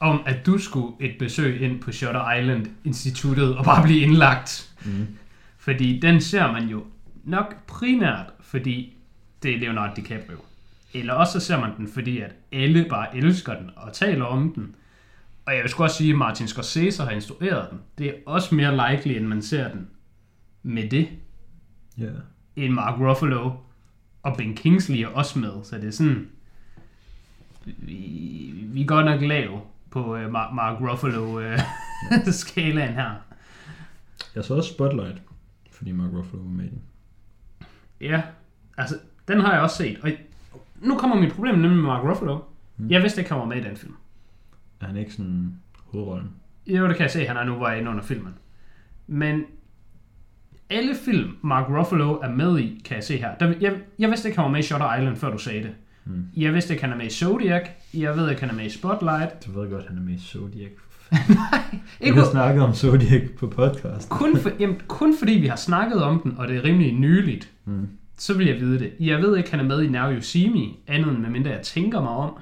om, 0.00 0.22
at 0.26 0.46
du 0.46 0.58
skulle 0.58 0.94
et 1.00 1.16
besøg 1.18 1.60
ind 1.62 1.80
på 1.80 1.92
Shutter 1.92 2.32
Island 2.32 2.66
Instituttet 2.84 3.56
og 3.56 3.64
bare 3.64 3.82
blive 3.84 4.00
indlagt. 4.00 4.70
Mm. 4.84 5.06
Fordi 5.58 5.98
den 6.00 6.20
ser 6.20 6.52
man 6.52 6.68
jo 6.68 6.84
nok 7.24 7.66
primært, 7.66 8.26
fordi 8.40 8.96
det 9.42 9.54
er 9.54 9.58
Leonardo 9.58 9.92
DiCaprio. 9.96 10.38
Eller 10.94 11.12
også 11.14 11.40
så 11.40 11.46
ser 11.46 11.60
man 11.60 11.70
den, 11.76 11.88
fordi 11.88 12.20
at 12.20 12.32
alle 12.52 12.86
bare 12.88 13.16
elsker 13.16 13.54
den 13.58 13.70
og 13.76 13.92
taler 13.92 14.24
om 14.24 14.52
den. 14.54 14.74
Og 15.46 15.54
jeg 15.54 15.62
vil 15.62 15.70
sgu 15.70 15.82
også 15.82 15.96
sige, 15.96 16.10
at 16.10 16.16
Martin 16.18 16.48
Scorsese 16.48 17.02
har 17.02 17.10
instrueret 17.10 17.70
den. 17.70 17.78
Det 17.98 18.06
er 18.06 18.12
også 18.26 18.54
mere 18.54 18.90
likely, 18.90 19.16
end 19.16 19.26
man 19.26 19.42
ser 19.42 19.68
den 19.72 19.88
med 20.62 20.88
det, 20.90 21.08
Ja. 21.98 22.06
end 22.56 22.72
Mark 22.72 23.00
Ruffalo 23.00 23.50
og 24.22 24.36
Ben 24.36 24.54
Kingsley 24.54 24.98
er 24.98 25.08
også 25.08 25.38
med. 25.38 25.52
Så 25.64 25.76
det 25.76 25.84
er 25.84 25.90
sådan... 25.90 26.28
Vi, 27.64 28.64
vi 28.64 28.82
er 28.82 28.86
godt 28.86 29.06
nok 29.06 29.20
lav 29.20 29.66
på 29.90 30.16
uh, 30.16 30.32
Mark, 30.32 30.80
Ruffalo-skalaen 30.80 32.94
her. 33.00 33.10
Jeg 34.34 34.44
så 34.44 34.54
også 34.54 34.72
Spotlight, 34.72 35.22
fordi 35.70 35.92
Mark 35.92 36.12
Ruffalo 36.12 36.42
var 36.42 36.50
med 36.50 36.64
i 36.64 36.68
den. 36.68 36.82
Ja, 38.00 38.22
altså, 38.76 38.98
den 39.28 39.40
har 39.40 39.52
jeg 39.52 39.62
også 39.62 39.76
set. 39.76 39.98
Og 40.02 40.10
nu 40.80 40.98
kommer 40.98 41.20
mit 41.20 41.32
problem 41.32 41.54
nemlig 41.54 41.76
med 41.76 41.82
Mark 41.82 42.04
Ruffalo. 42.04 42.38
Mm. 42.76 42.90
Jeg 42.90 43.02
vidste 43.02 43.20
ikke, 43.20 43.30
han 43.30 43.40
var 43.40 43.46
med 43.46 43.56
i 43.56 43.64
den 43.64 43.76
film. 43.76 43.94
Er 44.80 44.86
han 44.86 44.96
ikke 44.96 45.12
sådan 45.12 45.54
hovedrollen? 45.84 46.30
Jo, 46.66 46.88
det 46.88 46.96
kan 46.96 47.02
jeg 47.02 47.10
se, 47.10 47.26
han 47.26 47.36
er 47.36 47.44
nu 47.44 47.54
var 47.54 47.72
inde 47.72 47.90
under 47.90 48.02
filmen. 48.02 48.34
Men 49.06 49.44
alle 50.70 50.94
film, 51.04 51.36
Mark 51.42 51.68
Ruffalo 51.68 52.12
er 52.12 52.30
med 52.30 52.58
i, 52.58 52.82
kan 52.84 52.94
jeg 52.94 53.04
se 53.04 53.16
her. 53.16 53.34
Der, 53.34 53.54
jeg, 53.60 53.80
jeg 53.98 54.10
vidste 54.10 54.28
ikke, 54.28 54.38
han 54.38 54.44
var 54.44 54.50
med 54.50 54.60
i 54.60 54.62
Shutter 54.62 54.96
Island, 54.96 55.16
før 55.16 55.30
du 55.30 55.38
sagde 55.38 55.62
det. 55.62 55.74
Mm. 56.04 56.24
Jeg 56.36 56.54
vidste 56.54 56.72
ikke, 56.72 56.84
han 56.84 56.92
er 56.92 56.96
med 56.96 57.06
i 57.06 57.10
Zodiac. 57.10 57.62
Jeg 57.94 58.16
ved 58.16 58.30
ikke, 58.30 58.40
han 58.42 58.50
er 58.50 58.54
med 58.54 58.64
i 58.64 58.70
Spotlight. 58.70 59.46
Du 59.46 59.60
ved 59.60 59.70
godt, 59.70 59.86
han 59.88 59.96
er 59.98 60.02
med 60.02 60.14
i 60.14 60.18
Zodiac. 60.20 60.70
Ikke 62.00 62.14
Vi 62.14 62.18
har 62.20 62.30
snakket 62.30 62.62
om 62.62 62.74
Zodiac 62.74 63.22
på 63.38 63.46
podcast. 63.46 64.08
kun, 64.08 64.36
for, 64.36 64.50
jamen, 64.60 64.80
kun 64.88 65.16
fordi 65.18 65.32
vi 65.32 65.46
har 65.46 65.56
snakket 65.56 66.02
om 66.02 66.20
den, 66.20 66.34
og 66.38 66.48
det 66.48 66.56
er 66.56 66.64
rimelig 66.64 66.92
nyligt, 66.94 67.50
Mm. 67.64 67.88
så 68.16 68.34
vil 68.36 68.46
jeg 68.46 68.60
vide 68.60 68.78
det. 68.78 68.92
Jeg 69.00 69.18
ved 69.22 69.36
ikke, 69.36 69.50
han 69.50 69.60
er 69.60 69.64
med 69.64 69.82
i 69.82 69.88
Now 69.88 70.12
You 70.12 70.20
See 70.20 70.50
Me, 70.50 70.66
andet 70.86 71.08
end 71.12 71.18
medmindre 71.18 71.50
jeg 71.50 71.62
tænker 71.62 72.00
mig 72.00 72.10
om. 72.10 72.38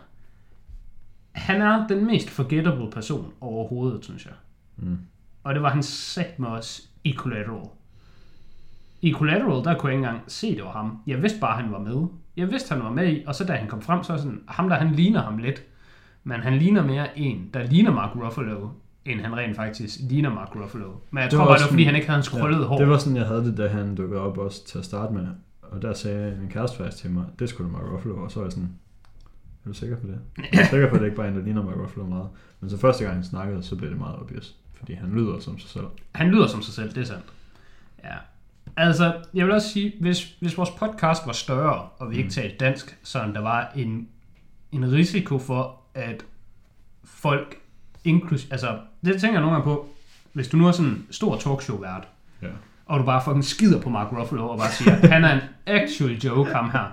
Han 1.32 1.62
er 1.62 1.86
den 1.86 2.06
mest 2.06 2.30
forgettable 2.30 2.90
person 2.90 3.32
overhovedet, 3.40 4.04
synes 4.04 4.24
jeg. 4.24 4.34
Mm. 4.76 4.98
Og 5.44 5.54
det 5.54 5.62
var 5.62 5.70
han 5.70 5.82
sat 5.82 6.38
med 6.38 6.48
os 6.48 6.82
i 7.04 7.12
Collateral. 7.12 7.68
I 9.00 9.12
Collateral, 9.12 9.64
der 9.64 9.78
kunne 9.78 9.90
jeg 9.90 9.98
ikke 9.98 10.06
engang 10.06 10.20
se, 10.26 10.56
det 10.56 10.64
var 10.64 10.72
ham. 10.72 10.98
Jeg 11.06 11.22
vidste 11.22 11.40
bare, 11.40 11.62
han 11.62 11.72
var 11.72 11.78
med. 11.78 12.06
Jeg 12.36 12.50
vidste, 12.50 12.74
han 12.74 12.84
var 12.84 12.90
med 12.90 13.12
i, 13.12 13.24
og 13.26 13.34
så 13.34 13.44
da 13.44 13.52
han 13.52 13.68
kom 13.68 13.82
frem, 13.82 14.02
så 14.02 14.12
var 14.12 14.20
sådan, 14.20 14.40
ham 14.48 14.68
der, 14.68 14.76
han 14.76 14.94
ligner 14.94 15.22
ham 15.22 15.38
lidt. 15.38 15.62
Men 16.24 16.40
han 16.40 16.54
ligner 16.58 16.84
mere 16.84 17.18
en, 17.18 17.50
der 17.54 17.62
ligner 17.62 17.92
Mark 17.92 18.16
Ruffalo, 18.16 18.68
end 19.04 19.20
han 19.20 19.36
rent 19.36 19.56
faktisk 19.56 19.98
ligner 20.10 20.34
Mark 20.34 20.56
Ruffalo. 20.56 20.90
Men 21.10 21.22
jeg 21.22 21.30
Det 21.30 21.38
tror 21.38 21.46
bare, 21.46 21.54
det 21.54 21.62
var, 21.62 21.68
fordi 21.68 21.82
han 21.84 21.94
ikke 21.94 22.06
havde 22.06 22.18
en 22.18 22.22
skrøllet 22.22 22.66
hår. 22.66 22.78
Det 22.78 22.88
var 22.88 22.98
sådan, 22.98 23.16
jeg 23.16 23.26
havde 23.26 23.44
det, 23.44 23.56
da 23.56 23.68
han 23.68 23.94
dukkede 23.94 24.20
op 24.20 24.38
også 24.38 24.66
til 24.66 24.78
at 24.78 24.84
starte 24.84 25.14
med. 25.14 25.26
Og 25.62 25.82
der 25.82 25.92
sagde 25.92 26.38
en 26.42 26.48
kæreste 26.48 26.76
faktisk 26.76 27.02
til 27.02 27.10
mig, 27.10 27.24
det 27.38 27.48
skulle 27.48 27.72
Mark 27.72 27.82
Ruffalo, 27.92 28.22
og 28.22 28.30
så 28.30 28.40
var 28.40 28.46
jeg 28.46 28.52
sådan, 28.52 28.68
er 29.64 29.68
du 29.68 29.74
sikker 29.74 29.96
på 29.96 30.06
det? 30.06 30.18
Jeg 30.52 30.60
er 30.60 30.66
sikker 30.66 30.88
på, 30.88 30.94
at 30.94 31.00
det 31.00 31.06
ikke 31.06 31.16
bare 31.16 31.26
er 31.26 31.30
en, 31.30 31.36
der 31.36 31.44
ligner 31.44 31.62
Mark 31.64 31.76
Ruffalo 31.76 32.06
meget. 32.06 32.28
Men 32.60 32.70
så 32.70 32.78
første 32.78 33.04
gang 33.04 33.16
han 33.16 33.24
snakkede, 33.24 33.62
så 33.62 33.76
blev 33.76 33.90
det 33.90 33.98
meget 33.98 34.16
obvious. 34.16 34.56
Fordi 34.74 34.92
han 34.94 35.10
lyder 35.10 35.38
som 35.38 35.58
sig 35.58 35.70
selv. 35.70 35.86
Han 36.14 36.30
lyder 36.30 36.46
som 36.46 36.62
sig 36.62 36.74
selv, 36.74 36.88
det 36.94 36.98
er 37.00 37.04
sandt. 37.04 37.24
Ja. 38.04 38.14
Altså, 38.80 39.14
jeg 39.34 39.46
vil 39.46 39.54
også 39.54 39.68
sige, 39.68 39.92
hvis, 40.00 40.36
hvis 40.40 40.58
vores 40.58 40.70
podcast 40.70 41.26
var 41.26 41.32
større, 41.32 41.80
og 41.98 42.10
vi 42.10 42.16
ikke 42.16 42.26
Mm. 42.26 42.30
talte 42.30 42.56
dansk, 42.56 42.98
så 43.02 43.18
der 43.34 43.40
var 43.40 43.72
en, 43.76 44.08
en 44.72 44.92
risiko 44.92 45.38
for, 45.38 45.80
at 45.94 46.24
folk, 47.04 47.56
inklus, 48.04 48.46
altså, 48.50 48.78
det 49.04 49.12
tænker 49.20 49.32
jeg 49.32 49.40
nogle 49.40 49.50
gange 49.56 49.64
på, 49.64 49.88
hvis 50.32 50.48
du 50.48 50.56
nu 50.56 50.66
er 50.66 50.72
sådan 50.72 50.90
en 50.90 51.06
stor 51.10 51.36
talkshow-vært, 51.36 52.08
Ja. 52.42 52.48
og 52.86 52.98
du 52.98 53.04
bare 53.04 53.22
fucking 53.24 53.44
skider 53.44 53.80
på 53.80 53.90
Mark 53.90 54.12
Ruffalo, 54.12 54.48
og 54.48 54.58
bare 54.58 54.70
siger, 54.70 55.08
han 55.08 55.24
er 55.24 55.32
en 55.34 55.40
actual 55.66 56.12
joke, 56.18 56.50
ham 56.50 56.70
her. 56.70 56.84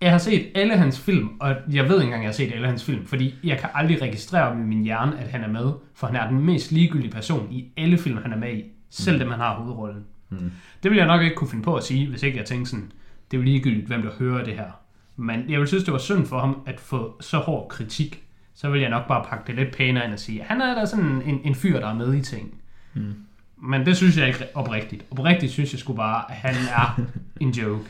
Jeg 0.00 0.10
har 0.10 0.18
set 0.18 0.46
alle 0.54 0.76
hans 0.76 1.00
film, 1.00 1.28
og 1.40 1.56
jeg 1.72 1.84
ved 1.88 1.94
ikke 1.94 2.04
engang, 2.04 2.22
jeg 2.22 2.28
har 2.28 2.32
set 2.34 2.52
alle 2.52 2.66
hans 2.66 2.84
film, 2.84 3.06
fordi 3.06 3.34
jeg 3.44 3.58
kan 3.58 3.68
aldrig 3.74 4.02
registrere 4.02 4.54
med 4.54 4.64
min 4.66 4.82
hjerne, 4.84 5.18
at 5.20 5.28
han 5.28 5.44
er 5.44 5.48
med, 5.48 5.72
for 5.94 6.06
han 6.06 6.16
er 6.16 6.28
den 6.30 6.40
mest 6.46 6.72
ligegyldige 6.72 7.10
person 7.12 7.48
i 7.50 7.68
alle 7.76 7.98
film, 7.98 8.16
han 8.22 8.32
er 8.32 8.36
med 8.36 8.52
i, 8.56 8.64
selv 8.90 9.18
dem, 9.20 9.30
han 9.30 9.38
har 9.40 9.54
hovedrollen. 9.54 10.04
Mm. 10.30 10.52
Det 10.82 10.90
vil 10.90 10.98
jeg 10.98 11.06
nok 11.06 11.22
ikke 11.22 11.36
kunne 11.36 11.50
finde 11.50 11.64
på 11.64 11.76
at 11.76 11.84
sige, 11.84 12.08
hvis 12.08 12.22
ikke 12.22 12.38
jeg 12.38 12.46
tænkte 12.46 12.70
sådan, 12.70 12.92
det 13.30 13.36
er 13.36 13.38
jo 13.38 13.44
ligegyldigt, 13.44 13.86
hvem 13.86 14.02
der 14.02 14.10
hører 14.18 14.44
det 14.44 14.54
her. 14.54 14.70
Men 15.16 15.50
jeg 15.50 15.60
vil 15.60 15.68
synes, 15.68 15.84
det 15.84 15.92
var 15.92 15.98
synd 15.98 16.26
for 16.26 16.40
ham 16.40 16.62
at 16.66 16.80
få 16.80 17.16
så 17.20 17.38
hård 17.38 17.68
kritik. 17.68 18.24
Så 18.54 18.70
vil 18.70 18.80
jeg 18.80 18.90
nok 18.90 19.08
bare 19.08 19.24
pakke 19.28 19.44
det 19.46 19.54
lidt 19.54 19.76
pænere 19.76 20.04
ind 20.04 20.12
og 20.12 20.18
sige, 20.18 20.42
han 20.42 20.60
er 20.60 20.74
da 20.74 20.86
sådan 20.86 21.22
en, 21.22 21.40
en 21.44 21.54
fyr, 21.54 21.80
der 21.80 21.88
er 21.88 21.94
med 21.94 22.14
i 22.14 22.20
ting. 22.20 22.54
Mm. 22.94 23.14
Men 23.56 23.86
det 23.86 23.96
synes 23.96 24.18
jeg 24.18 24.28
ikke 24.28 24.46
oprigtigt. 24.54 25.04
Oprigtigt 25.10 25.52
synes 25.52 25.72
jeg 25.72 25.80
sgu 25.80 25.92
bare, 25.92 26.30
at 26.30 26.36
han 26.36 26.54
er 26.54 27.00
en 27.44 27.50
joke. 27.50 27.84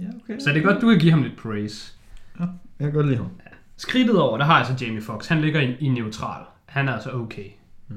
Ja, 0.00 0.06
okay. 0.24 0.38
Så 0.38 0.50
det 0.50 0.56
er 0.56 0.62
godt, 0.62 0.82
du 0.82 0.88
kan 0.88 0.98
give 0.98 1.10
ham 1.10 1.22
lidt 1.22 1.36
praise. 1.36 1.92
Jeg 2.38 2.48
kan 2.80 2.92
godt 2.92 3.06
lide 3.06 3.16
ham. 3.16 3.30
Skridtet 3.76 4.20
over, 4.20 4.38
der 4.38 4.44
har 4.44 4.56
jeg 4.58 4.66
så 4.66 4.84
Jamie 4.84 5.02
Foxx. 5.02 5.28
Han 5.28 5.40
ligger 5.40 5.60
i, 5.60 5.76
i 5.80 5.88
neutral. 5.88 6.44
Han 6.66 6.88
er 6.88 6.92
altså 6.92 7.12
okay. 7.12 7.46
Mm. 7.88 7.96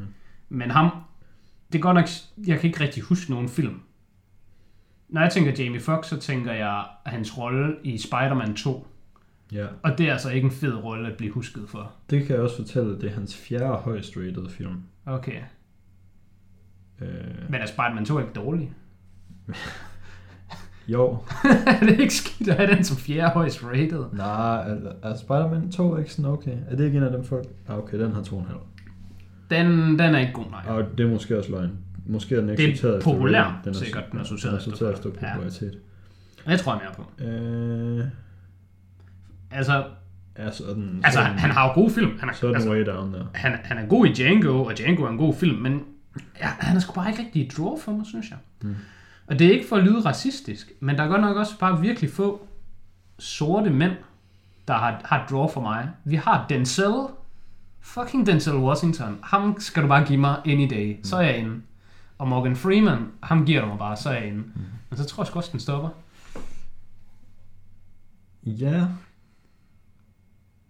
Men 0.49 0.71
ham, 0.71 0.89
det 1.73 1.79
er 1.79 1.81
godt 1.81 1.95
nok, 1.95 2.07
jeg 2.47 2.59
kan 2.59 2.67
ikke 2.67 2.79
rigtig 2.79 3.03
huske 3.03 3.31
nogen 3.31 3.49
film. 3.49 3.81
Når 5.09 5.21
jeg 5.21 5.31
tænker 5.31 5.63
Jamie 5.63 5.79
Foxx, 5.79 6.07
så 6.09 6.19
tænker 6.19 6.53
jeg 6.53 6.83
hans 7.05 7.37
rolle 7.37 7.75
i 7.83 7.97
Spider-Man 7.97 8.55
2. 8.55 8.87
Ja. 9.51 9.67
Og 9.83 9.97
det 9.97 10.07
er 10.07 10.11
altså 10.11 10.29
ikke 10.29 10.45
en 10.45 10.51
fed 10.51 10.73
rolle 10.73 11.07
at 11.07 11.17
blive 11.17 11.33
husket 11.33 11.69
for. 11.69 11.91
Det 12.09 12.25
kan 12.25 12.35
jeg 12.35 12.43
også 12.43 12.55
fortælle, 12.55 13.01
det 13.01 13.03
er 13.03 13.13
hans 13.13 13.37
fjerde 13.37 13.75
højst 13.75 14.17
rated 14.17 14.49
film. 14.49 14.83
Okay. 15.05 15.41
Øh, 17.01 17.07
Men 17.49 17.61
er 17.61 17.65
Spider-Man 17.65 18.05
2 18.05 18.19
ikke 18.19 18.33
dårlig? 18.33 18.73
jo. 20.87 21.17
er 21.67 21.79
det 21.79 21.99
ikke 21.99 22.13
skidt 22.13 22.49
at 22.49 22.55
have 22.55 22.75
den 22.75 22.83
som 22.83 22.97
fjerde 22.97 23.33
højst 23.33 23.63
rated? 23.63 24.05
Nej, 24.13 24.69
er, 24.69 24.91
er 25.03 25.15
Spider-Man 25.17 25.71
2 25.71 25.97
ikke 25.97 26.13
sådan 26.13 26.31
okay? 26.31 26.57
Er 26.69 26.75
det 26.75 26.85
ikke 26.85 26.97
en 26.97 27.03
af 27.03 27.11
dem 27.11 27.23
folk? 27.23 27.47
Ah, 27.67 27.77
okay, 27.77 27.99
den 27.99 28.11
har 28.11 28.21
2,5. 28.21 28.57
Den, 29.53 29.99
den 29.99 30.15
er 30.15 30.19
ikke 30.19 30.33
god, 30.33 30.45
nej. 30.51 30.75
Og 30.75 30.97
det 30.97 31.05
er 31.05 31.09
måske 31.09 31.37
også 31.37 31.51
løgn. 31.51 31.71
Måske 32.05 32.35
er 32.35 32.39
den 32.39 32.49
ikke 32.49 32.61
Det 32.63 32.69
er 32.69 32.73
efter 32.73 33.01
populær, 33.01 33.61
den 33.63 33.73
er, 33.73 33.77
sikkert, 33.77 34.03
den 34.11 34.19
er 34.19 34.23
ja, 34.23 34.27
sorteret 34.27 34.51
den 34.51 34.53
er 34.53 34.57
efter 34.57 34.71
sorteret 34.71 34.93
efter. 34.93 35.09
Ja. 35.21 35.33
popularitet. 35.33 35.79
Det 36.47 36.59
tror 36.59 36.73
jeg 36.73 36.81
mere 36.83 36.93
på. 36.95 37.23
Øh, 37.23 38.05
Altså, 39.51 39.83
er 40.35 40.51
sådan, 40.51 41.01
altså 41.03 41.19
sådan, 41.19 41.39
han 41.39 41.51
har 41.51 41.67
jo 41.67 41.73
gode 41.73 41.89
film. 41.89 42.19
Han 42.19 42.29
er, 42.29 42.33
så 42.33 42.47
den 42.47 42.55
altså, 42.55 42.69
way 42.69 42.85
down 42.85 43.13
der. 43.13 43.25
han, 43.33 43.51
han 43.63 43.77
er 43.77 43.85
god 43.85 44.05
i 44.05 44.13
Django, 44.13 44.63
og 44.63 44.77
Django 44.77 45.03
er 45.03 45.09
en 45.09 45.17
god 45.17 45.33
film, 45.33 45.57
men 45.57 45.83
ja, 46.39 46.47
han 46.59 46.75
er 46.75 46.79
sgu 46.79 46.93
bare 46.93 47.09
ikke 47.09 47.23
rigtig 47.23 47.51
draw 47.57 47.77
for 47.77 47.91
mig, 47.91 48.05
synes 48.05 48.29
jeg. 48.29 48.37
Mm. 48.61 48.75
Og 49.27 49.39
det 49.39 49.47
er 49.47 49.51
ikke 49.51 49.67
for 49.69 49.75
at 49.75 49.83
lyde 49.83 49.99
racistisk, 49.99 50.71
men 50.79 50.97
der 50.97 51.03
er 51.03 51.07
godt 51.07 51.21
nok 51.21 51.37
også 51.37 51.59
bare 51.59 51.81
virkelig 51.81 52.09
få 52.09 52.47
sorte 53.19 53.69
mænd, 53.69 53.91
der 54.67 54.73
har, 54.73 55.01
har 55.05 55.27
draw 55.31 55.47
for 55.47 55.61
mig. 55.61 55.89
Vi 56.05 56.15
har 56.15 56.45
Denzel, 56.49 56.93
fucking 57.83 58.25
Denzel 58.27 58.55
Washington. 58.55 59.19
Ham 59.23 59.55
skal 59.59 59.83
du 59.83 59.87
bare 59.87 60.05
give 60.05 60.19
mig 60.19 60.41
any 60.45 60.69
day, 60.69 60.97
så 61.03 61.17
er 61.17 61.21
jeg 61.21 61.37
inde. 61.37 61.61
Og 62.17 62.27
Morgan 62.27 62.55
Freeman, 62.55 63.07
ham 63.23 63.45
giver 63.45 63.61
du 63.61 63.67
mig 63.67 63.77
bare, 63.77 63.97
så 63.97 64.09
er 64.09 64.13
jeg 64.13 64.27
inde. 64.27 64.43
Men 64.89 64.97
så 64.97 65.05
tror 65.05 65.23
jeg 65.23 65.27
sgu 65.27 65.39
også, 65.39 65.51
den 65.51 65.59
stopper. 65.59 65.89
Ja, 68.45 68.85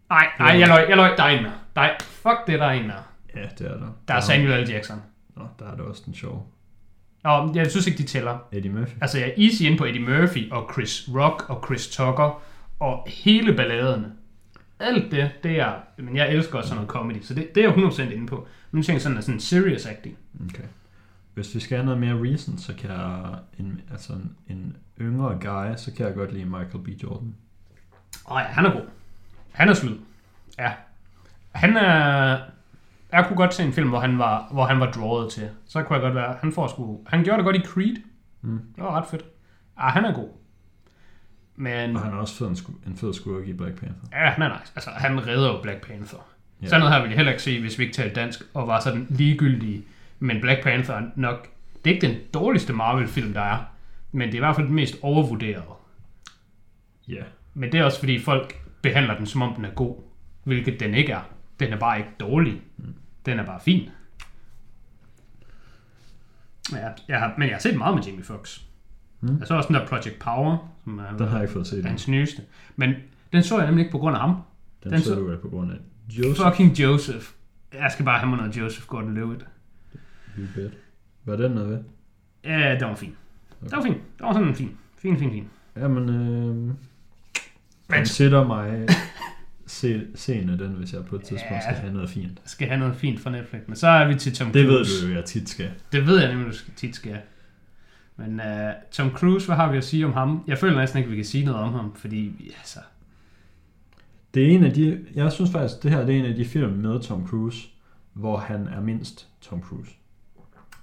Nej, 0.10 0.28
nej, 0.40 0.60
jeg 0.60 0.68
løg, 0.68 0.86
jeg 0.90 0.98
løg, 0.98 1.18
der 1.18 1.24
er 1.24 1.28
en 1.38 1.44
mere. 1.44 1.54
Nej, 1.76 1.98
fuck 2.02 2.38
det, 2.48 2.60
der 2.60 2.66
er 2.66 2.72
en 2.72 2.88
mere. 2.88 3.04
ja, 3.36 3.42
det 3.60 3.68
er 3.68 3.78
der. 3.78 3.88
Der 4.08 4.14
er 4.14 4.20
Samuel 4.20 4.68
L. 4.68 4.70
Jackson. 4.72 5.02
Nå, 5.36 5.44
der 5.60 5.66
er 5.66 5.76
det 5.76 5.86
også 5.86 6.04
den 6.06 6.14
sjov. 6.16 6.48
Nå, 7.24 7.52
jeg 7.56 7.72
synes 7.72 7.88
ikke, 7.88 7.98
de 7.98 8.04
tæller. 8.04 8.38
Eddie 8.52 8.72
Murphy. 8.72 8.94
Altså, 9.02 9.20
jeg 9.20 9.28
er 9.28 9.34
easy 9.44 9.62
inde 9.62 9.78
på 9.78 9.86
Eddie 9.86 10.02
Murphy 10.02 10.52
og 10.52 10.70
Chris 10.74 11.10
Rock 11.16 11.50
og 11.50 11.64
Chris 11.66 11.88
Tucker 11.88 12.42
og 12.80 13.08
hele 13.10 13.54
balladen. 13.56 14.06
Alt 14.84 15.12
det, 15.12 15.32
det 15.44 15.60
er... 15.60 15.74
Men 15.98 16.16
jeg 16.16 16.34
elsker 16.34 16.58
også 16.58 16.68
sådan 16.68 16.78
noget 16.78 16.90
comedy, 16.92 17.22
så 17.22 17.34
det, 17.34 17.56
det 17.56 17.66
er 17.66 17.68
jeg 17.68 17.78
100% 17.78 18.02
inde 18.02 18.28
på. 18.28 18.48
Men 18.72 18.78
nu 18.80 18.84
tænker 18.84 18.94
jeg 18.94 19.02
sådan, 19.02 19.18
at 19.18 19.24
sådan 19.24 19.40
serious 19.40 19.86
acting. 19.86 20.18
Okay. 20.50 20.64
Hvis 21.34 21.56
vi 21.56 21.60
skal 21.60 21.78
have 21.78 21.86
noget 21.86 22.00
mere 22.00 22.34
recent, 22.34 22.62
så 22.62 22.74
kan 22.76 22.90
jeg, 22.90 23.36
en, 23.60 23.82
altså 23.92 24.14
en, 24.14 24.36
en 24.48 24.78
yngre 25.02 25.38
guy, 25.42 25.76
så 25.76 25.94
kan 25.98 26.06
jeg 26.06 26.16
godt 26.16 26.34
lide 26.34 26.46
Michael 26.46 26.84
B. 26.84 26.88
Jordan. 27.04 27.36
Åh 28.32 28.38
ja, 28.40 28.46
han 28.46 28.66
er 28.66 28.72
god. 28.72 28.86
Han 29.52 29.70
er 29.70 29.74
slud. 29.74 29.98
Ja. 30.60 30.72
Han 31.52 31.78
er... 31.78 32.40
Jeg 33.12 33.26
kunne 33.28 33.38
godt 33.38 33.54
se 33.54 33.64
en 33.64 33.74
film, 33.74 33.90
hvor 33.90 34.00
han 34.00 34.18
var, 34.20 34.48
hvor 34.52 34.66
han 34.66 34.80
var 34.80 34.92
drawet 34.92 35.32
til. 35.32 35.50
Så 35.66 35.84
kunne 35.84 35.96
jeg 35.96 36.02
godt 36.02 36.16
være... 36.16 36.38
Han, 36.42 36.52
får 36.52 36.68
sgu, 36.68 37.00
han 37.08 37.24
gjorde 37.24 37.38
det 37.38 37.46
godt 37.46 37.56
i 37.56 37.66
Creed. 37.66 37.96
Mm. 38.42 38.60
Det 38.76 38.84
var 38.84 39.02
ret 39.02 39.08
fedt. 39.08 39.26
Ja, 39.78 39.88
han 39.88 40.06
er 40.06 40.14
god. 40.14 40.30
Men... 41.56 41.96
Og 41.96 42.02
han 42.02 42.14
er 42.14 42.18
også 42.18 42.36
fed, 42.36 42.48
en, 42.48 42.54
sku- 42.54 42.88
en 42.88 42.98
fed 42.98 43.14
skurk 43.14 43.48
i 43.48 43.54
Black 43.54 43.76
Panther. 43.76 44.08
Ja, 44.12 44.30
han 44.30 44.42
er 44.42 44.60
nice. 44.60 44.72
Altså, 44.76 44.90
han 44.90 45.28
redder 45.28 45.52
jo 45.52 45.62
Black 45.62 45.88
Panther. 45.88 46.20
Ja. 46.62 46.68
Sådan 46.68 46.80
noget 46.80 46.94
her 46.94 47.02
ville 47.02 47.12
jeg 47.12 47.18
heller 47.18 47.32
ikke 47.32 47.44
se, 47.44 47.62
hvis 47.62 47.80
vi 47.80 47.84
ikke 47.84 47.96
talte 47.96 48.16
dansk, 48.16 48.42
og 48.54 48.68
var 48.68 48.80
sådan 48.80 49.08
ligegyldige. 49.10 49.84
Men 50.20 50.42
Black 50.42 50.64
Panther 50.64 50.96
er 50.96 51.02
nok... 51.16 51.48
Det 51.86 51.92
er 51.92 51.96
ikke 51.96 52.08
den 52.08 52.18
dårligste 52.34 52.74
Marvel-film, 52.74 53.34
der 53.34 53.42
er. 53.42 53.58
Men 54.12 54.28
det 54.28 54.34
er 54.34 54.38
i 54.38 54.40
hvert 54.40 54.56
fald 54.56 54.68
den 54.68 54.76
mest 54.76 54.96
overvurderede. 55.02 55.64
Ja. 57.08 57.24
Men 57.54 57.72
det 57.72 57.80
er 57.80 57.84
også 57.84 58.00
fordi 58.00 58.20
folk 58.20 58.62
behandler 58.82 59.18
den, 59.18 59.26
som 59.26 59.42
om 59.42 59.56
den 59.56 59.66
er 59.66 59.72
god. 59.72 59.96
Hvilket 60.44 60.80
den 60.80 60.94
ikke 60.94 61.12
er. 61.12 61.22
Den 61.60 61.74
er 61.74 61.78
bare 61.78 61.98
ikke 61.98 62.12
dårlig. 62.20 62.62
Den 63.26 63.40
er 63.40 63.46
bare 63.46 63.60
fin. 63.60 63.90
Ja, 66.72 66.90
jeg 67.08 67.20
har, 67.20 67.34
men 67.38 67.48
jeg 67.48 67.56
har 67.56 67.60
set 67.60 67.78
meget 67.78 67.96
med 67.96 68.04
Jamie 68.04 68.24
Foxx. 68.24 68.60
Mm. 69.22 69.38
Jeg 69.40 69.48
så 69.48 69.56
også 69.56 69.68
den 69.68 69.76
der 69.76 69.88
Project 69.88 70.20
Power, 70.20 70.73
som 70.84 71.00
er 71.00 71.18
Den 71.18 71.28
har 71.28 71.34
jeg 71.36 71.42
ikke 71.44 71.54
fået 71.54 71.68
set. 71.68 71.86
hans 71.86 72.08
nyeste. 72.08 72.42
Men 72.76 72.94
den 73.34 73.44
så 73.44 73.58
jeg 73.58 73.66
nemlig 73.68 73.82
ikke 73.82 73.92
på 73.92 73.98
grund 73.98 74.16
af 74.16 74.22
ham. 74.22 74.36
Den, 74.84 74.92
den 74.92 75.02
så 75.02 75.16
du 75.16 75.26
vel 75.28 75.38
på 75.38 75.50
grund 75.50 75.72
af 75.72 75.78
Joseph. 76.10 76.48
Fucking 76.50 76.80
Joseph. 76.80 77.26
Jeg 77.74 77.92
skal 77.92 78.06
bare 78.06 78.20
have 78.20 78.30
mig 78.30 78.38
noget 78.38 78.58
Joseph 78.58 78.88
Gordon-Levitt. 78.88 79.46
You 80.40 80.46
bet. 80.56 80.72
Var 81.26 81.36
den 81.36 81.52
noget 81.52 81.70
ved? 81.70 81.80
Ja, 82.46 82.78
den 82.80 82.88
var 82.88 82.96
fin. 82.96 83.16
Den 83.62 83.70
var 83.72 83.84
fin. 83.84 83.94
Den 83.94 84.02
var 84.20 84.34
sådan 84.34 84.56
fin. 84.56 84.72
Fin, 84.98 85.18
fin, 85.18 85.32
fin. 85.32 85.48
Jamen, 85.78 86.10
øh, 86.10 86.56
Men- 86.56 86.78
consider 87.90 88.48
mig 88.48 88.88
se, 89.66 90.08
seende 90.16 90.58
den, 90.60 90.72
hvis 90.72 90.94
jeg 90.94 91.06
på 91.06 91.16
et 91.16 91.22
tidspunkt 91.22 91.52
Ja. 91.52 91.60
skal 91.62 91.76
have 91.76 91.94
noget 91.94 92.10
fint. 92.10 92.42
Skal 92.46 92.68
have 92.68 92.80
noget 92.80 92.96
fint 92.96 93.20
fra 93.20 93.30
Netflix. 93.32 93.62
Men 93.68 93.76
så 93.76 93.88
er 93.88 94.08
vi 94.08 94.16
til 94.16 94.36
Tom 94.36 94.52
Det 94.52 94.68
ved 94.68 94.76
Cruise. 94.76 95.06
du 95.06 95.12
jo, 95.12 95.16
jeg 95.18 95.26
tit 95.26 95.50
skal. 95.50 95.70
Det 95.92 96.06
ved 96.08 96.20
jeg 96.20 96.30
nemlig, 96.36 96.52
du 96.54 96.58
tit 96.76 96.96
skal. 96.96 97.18
Men 98.18 98.40
uh, 98.40 98.72
Tom 98.92 99.12
Cruise, 99.12 99.46
hvad 99.46 99.56
har 99.56 99.72
vi 99.72 99.78
at 99.78 99.84
sige 99.84 100.06
om 100.06 100.14
ham? 100.14 100.44
Jeg 100.48 100.58
føler 100.58 100.80
næsten 100.80 101.00
ikke, 101.00 101.10
vi 101.10 101.16
kan 101.16 101.26
sige 101.26 101.46
noget 101.46 101.62
om 101.62 101.74
ham, 101.74 101.96
fordi 101.96 102.52
altså, 102.58 102.80
Det 104.34 104.44
er 104.44 104.48
en 104.56 104.64
af 104.64 104.74
de, 104.74 105.06
jeg 105.16 105.32
synes 105.32 105.52
faktisk, 105.52 105.84
det 105.84 105.92
her 105.92 106.06
det 106.06 106.16
er 106.16 106.20
en 106.20 106.26
af 106.26 106.36
de 106.36 106.46
film 106.46 106.72
med 106.72 107.00
Tom 107.00 107.28
Cruise, 107.28 107.68
hvor 108.14 108.38
han 108.38 108.68
er 108.68 108.82
mindst 108.82 109.28
Tom 109.42 109.62
Cruise. 109.62 109.92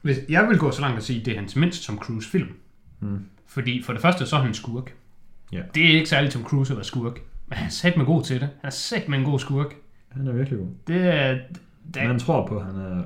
hvis, 0.02 0.18
jeg 0.28 0.48
vil 0.48 0.58
gå 0.58 0.70
så 0.70 0.80
langt 0.80 0.96
at 0.96 1.02
sige, 1.02 1.20
at 1.20 1.26
det 1.26 1.32
er 1.34 1.38
hans 1.38 1.56
mindst 1.56 1.84
Tom 1.84 1.98
Cruise 1.98 2.28
film. 2.30 2.48
Mm. 3.00 3.24
Fordi 3.46 3.82
for 3.82 3.92
det 3.92 4.02
første, 4.02 4.26
så 4.26 4.36
er 4.36 4.40
han 4.40 4.48
en 4.50 4.54
skurk. 4.54 4.94
Ja. 5.52 5.62
Det 5.74 5.86
er 5.86 5.94
ikke 5.94 6.08
særligt 6.08 6.32
Tom 6.32 6.42
Cruise 6.44 6.72
at 6.72 6.76
være 6.76 6.84
skurk. 6.84 7.20
Men 7.48 7.56
han 7.56 7.66
er 7.66 7.70
sat 7.70 7.96
med 7.96 8.06
god 8.06 8.22
til 8.22 8.40
det. 8.40 8.48
Han 8.60 8.68
er 8.68 8.70
sat 8.70 9.08
med 9.08 9.18
en 9.18 9.24
god 9.24 9.38
skurk. 9.38 9.74
Han 10.08 10.26
er 10.26 10.32
virkelig 10.32 10.58
god. 10.58 10.68
Det 10.86 11.14
er... 11.14 11.38
Det, 11.94 12.02
Man 12.06 12.18
tror 12.18 12.46
på, 12.46 12.58
at 12.58 12.66
han 12.66 12.76
er 12.76 13.04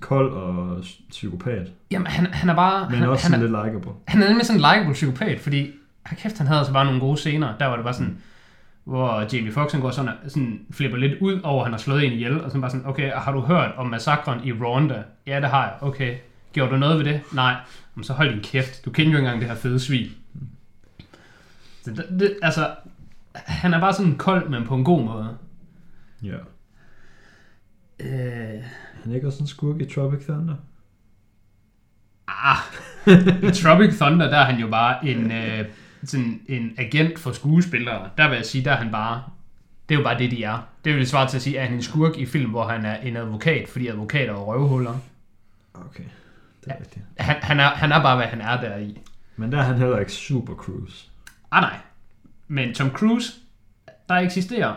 kold 0.00 0.32
og 0.32 0.84
psykopat, 1.10 1.68
Jamen, 1.90 2.06
han, 2.06 2.26
han 2.26 2.48
er 2.50 2.54
bare... 2.54 2.90
men 2.90 2.98
han, 2.98 3.08
også 3.08 3.30
han, 3.30 3.34
er, 3.34 3.46
lidt 3.46 3.64
likeable. 3.64 3.92
han 4.06 4.22
er 4.22 4.28
nemlig 4.28 4.46
sådan 4.46 4.60
en 4.60 4.66
likeable 4.72 4.92
psykopat, 4.92 5.40
fordi 5.40 5.70
hold 6.06 6.20
kæft, 6.20 6.38
han 6.38 6.46
havde 6.46 6.58
altså 6.58 6.72
bare 6.72 6.84
nogle 6.84 7.00
gode 7.00 7.16
scener. 7.16 7.58
Der 7.58 7.66
var 7.66 7.76
det 7.76 7.84
bare 7.84 7.94
sådan, 7.94 8.18
hvor 8.84 9.26
Jamie 9.32 9.52
Foxx 9.52 9.72
han 9.72 9.80
går 9.80 9.90
sådan, 9.90 10.14
sådan 10.28 10.60
flipper 10.70 10.98
lidt 10.98 11.20
ud 11.20 11.40
over, 11.40 11.60
at 11.60 11.66
han 11.66 11.72
har 11.72 11.78
slået 11.78 12.06
en 12.06 12.12
ihjel, 12.12 12.40
og 12.44 12.50
så 12.50 12.60
bare 12.60 12.70
sådan, 12.70 12.86
okay, 12.86 13.12
har 13.12 13.32
du 13.32 13.40
hørt 13.40 13.70
om 13.76 13.86
massakren 13.86 14.40
i 14.44 14.52
Rwanda? 14.52 15.02
Ja, 15.26 15.40
det 15.40 15.48
har 15.48 15.64
jeg. 15.64 15.74
Okay. 15.80 16.16
Gjorde 16.52 16.72
du 16.72 16.76
noget 16.76 16.98
ved 16.98 17.04
det? 17.04 17.20
Nej. 17.32 17.56
Men 17.94 18.04
så 18.04 18.12
hold 18.12 18.32
din 18.32 18.42
kæft. 18.42 18.84
Du 18.84 18.90
kender 18.90 19.12
jo 19.12 19.18
engang 19.18 19.40
det 19.40 19.48
her 19.48 19.54
fede 19.54 19.80
svin. 19.80 20.10
Så 21.84 21.90
det, 21.90 22.06
det, 22.20 22.36
altså, 22.42 22.70
han 23.34 23.74
er 23.74 23.80
bare 23.80 23.92
sådan 23.94 24.16
kold, 24.16 24.48
men 24.48 24.64
på 24.66 24.74
en 24.74 24.84
god 24.84 25.04
måde. 25.04 25.36
Ja. 26.22 26.36
Øh, 28.00 28.62
Han 29.02 29.12
er 29.12 29.14
ikke 29.14 29.26
også 29.26 29.42
en 29.42 29.46
skurk 29.46 29.80
i 29.80 29.84
Tropic 29.84 30.24
Thunder? 30.24 30.56
ah, 32.44 32.58
i 33.48 33.52
Tropic 33.62 33.96
Thunder, 33.98 34.30
der 34.30 34.36
er 34.38 34.44
han 34.44 34.60
jo 34.60 34.68
bare 34.68 35.06
en, 35.06 35.32
øh, 35.32 35.64
sådan 36.04 36.40
en 36.48 36.74
agent 36.78 37.18
for 37.18 37.32
skuespillere. 37.32 38.10
Der 38.18 38.28
vil 38.28 38.36
jeg 38.36 38.46
sige, 38.46 38.64
der 38.64 38.72
er 38.72 38.76
han 38.76 38.90
bare... 38.90 39.22
Det 39.88 39.94
er 39.94 39.98
jo 39.98 40.04
bare 40.04 40.18
det, 40.18 40.30
de 40.30 40.44
er. 40.44 40.58
Det 40.84 40.94
vil 40.94 41.06
svare 41.06 41.28
til 41.28 41.36
at 41.36 41.42
sige, 41.42 41.58
at 41.58 41.64
han 41.64 41.72
er 41.72 41.76
en 41.76 41.82
skurk 41.82 42.18
i 42.18 42.26
film, 42.26 42.50
hvor 42.50 42.68
han 42.68 42.84
er 42.84 42.96
en 42.96 43.16
advokat, 43.16 43.68
fordi 43.68 43.86
advokater 43.86 44.32
er 44.32 44.38
røvhuller. 44.38 44.98
Okay, 45.74 46.04
det 46.64 46.72
er 46.72 46.80
rigtigt. 46.80 47.04
Han, 47.18 47.36
han, 47.42 47.60
er, 47.60 47.68
han 47.68 47.92
er 47.92 48.02
bare, 48.02 48.16
hvad 48.16 48.26
han 48.26 48.40
er 48.40 48.60
der 48.60 48.76
i. 48.76 49.00
Men 49.36 49.52
der 49.52 49.58
er 49.58 49.62
han 49.62 49.76
heller 49.76 49.98
ikke 49.98 50.12
super 50.12 50.54
cruise. 50.54 51.08
Ah 51.50 51.62
nej. 51.62 51.76
Men 52.48 52.74
Tom 52.74 52.90
Cruise, 52.90 53.32
der 54.08 54.14
eksisterer 54.14 54.74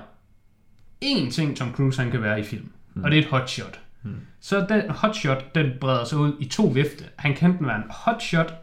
én 1.06 1.32
ting, 1.32 1.58
Tom 1.58 1.72
Cruise 1.74 2.02
han 2.02 2.12
kan 2.12 2.22
være 2.22 2.40
i 2.40 2.44
film. 2.44 2.72
Mm. 2.94 3.04
Og 3.04 3.12
det 3.12 3.20
er 3.20 3.24
et 3.24 3.30
hotshot. 3.30 3.80
Mm. 4.04 4.16
Så 4.40 4.66
den 4.70 4.90
hotshot, 4.90 5.56
den 5.56 5.72
breder 5.82 6.04
sig 6.04 6.18
ud 6.18 6.34
i 6.40 6.46
to 6.46 6.64
vifte. 6.66 7.06
Han 7.16 7.36
kan 7.36 7.52
enten 7.52 7.68
være 7.68 7.76
en 7.78 7.84
hotshot 7.90 8.54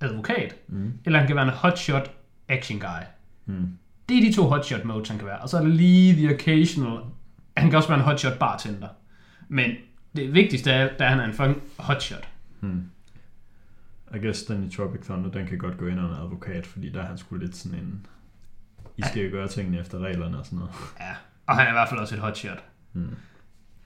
advokat, 0.00 0.54
Mm. 0.68 0.92
eller 1.04 1.18
han 1.18 1.26
kan 1.26 1.36
være 1.36 1.44
en 1.48 1.54
hotshot 1.54 2.10
action 2.48 2.80
guy. 2.80 3.02
Mm. 3.46 3.68
Det 4.08 4.16
er 4.18 4.20
de 4.30 4.32
to 4.32 4.42
hotshot 4.48 4.84
modes, 4.84 5.08
han 5.08 5.18
kan 5.18 5.26
være. 5.26 5.38
Og 5.38 5.48
så 5.48 5.56
er 5.56 5.60
der 5.60 5.68
lige 5.68 6.12
the 6.14 6.34
occasional... 6.34 6.98
Han 7.56 7.70
kan 7.70 7.76
også 7.76 7.88
være 7.88 7.98
en 7.98 8.04
hotshot 8.04 8.38
bartender. 8.38 8.88
Men 9.48 9.70
det 10.16 10.34
vigtigste 10.34 10.70
er, 10.70 10.88
at 10.98 11.08
han 11.08 11.20
er 11.20 11.24
en 11.24 11.32
fucking 11.34 11.62
hotshot. 11.78 12.28
Hmm. 12.60 12.90
I 14.14 14.18
guess 14.18 14.42
den 14.42 14.64
i 14.64 14.70
Tropic 14.70 15.00
Thunder, 15.04 15.30
den 15.30 15.46
kan 15.46 15.58
godt 15.58 15.78
gå 15.78 15.86
ind 15.86 16.00
under 16.00 16.16
en 16.16 16.22
advokat, 16.22 16.66
fordi 16.66 16.90
der 16.90 17.02
er 17.02 17.06
han 17.06 17.18
sgu 17.18 17.36
lidt 17.36 17.56
sådan 17.56 17.78
en... 17.78 18.06
I 18.96 19.02
skal 19.02 19.22
jo 19.24 19.30
gøre 19.30 19.48
tingene 19.48 19.78
efter 19.80 19.98
reglerne 19.98 20.38
og 20.38 20.44
sådan 20.46 20.58
noget. 20.58 20.74
Ja. 21.00 21.14
Og 21.46 21.56
han 21.56 21.66
er 21.66 21.70
i 21.70 21.72
hvert 21.72 21.88
fald 21.88 22.00
også 22.00 22.14
et 22.14 22.20
hotshot. 22.20 22.64
Hmm. 22.92 23.14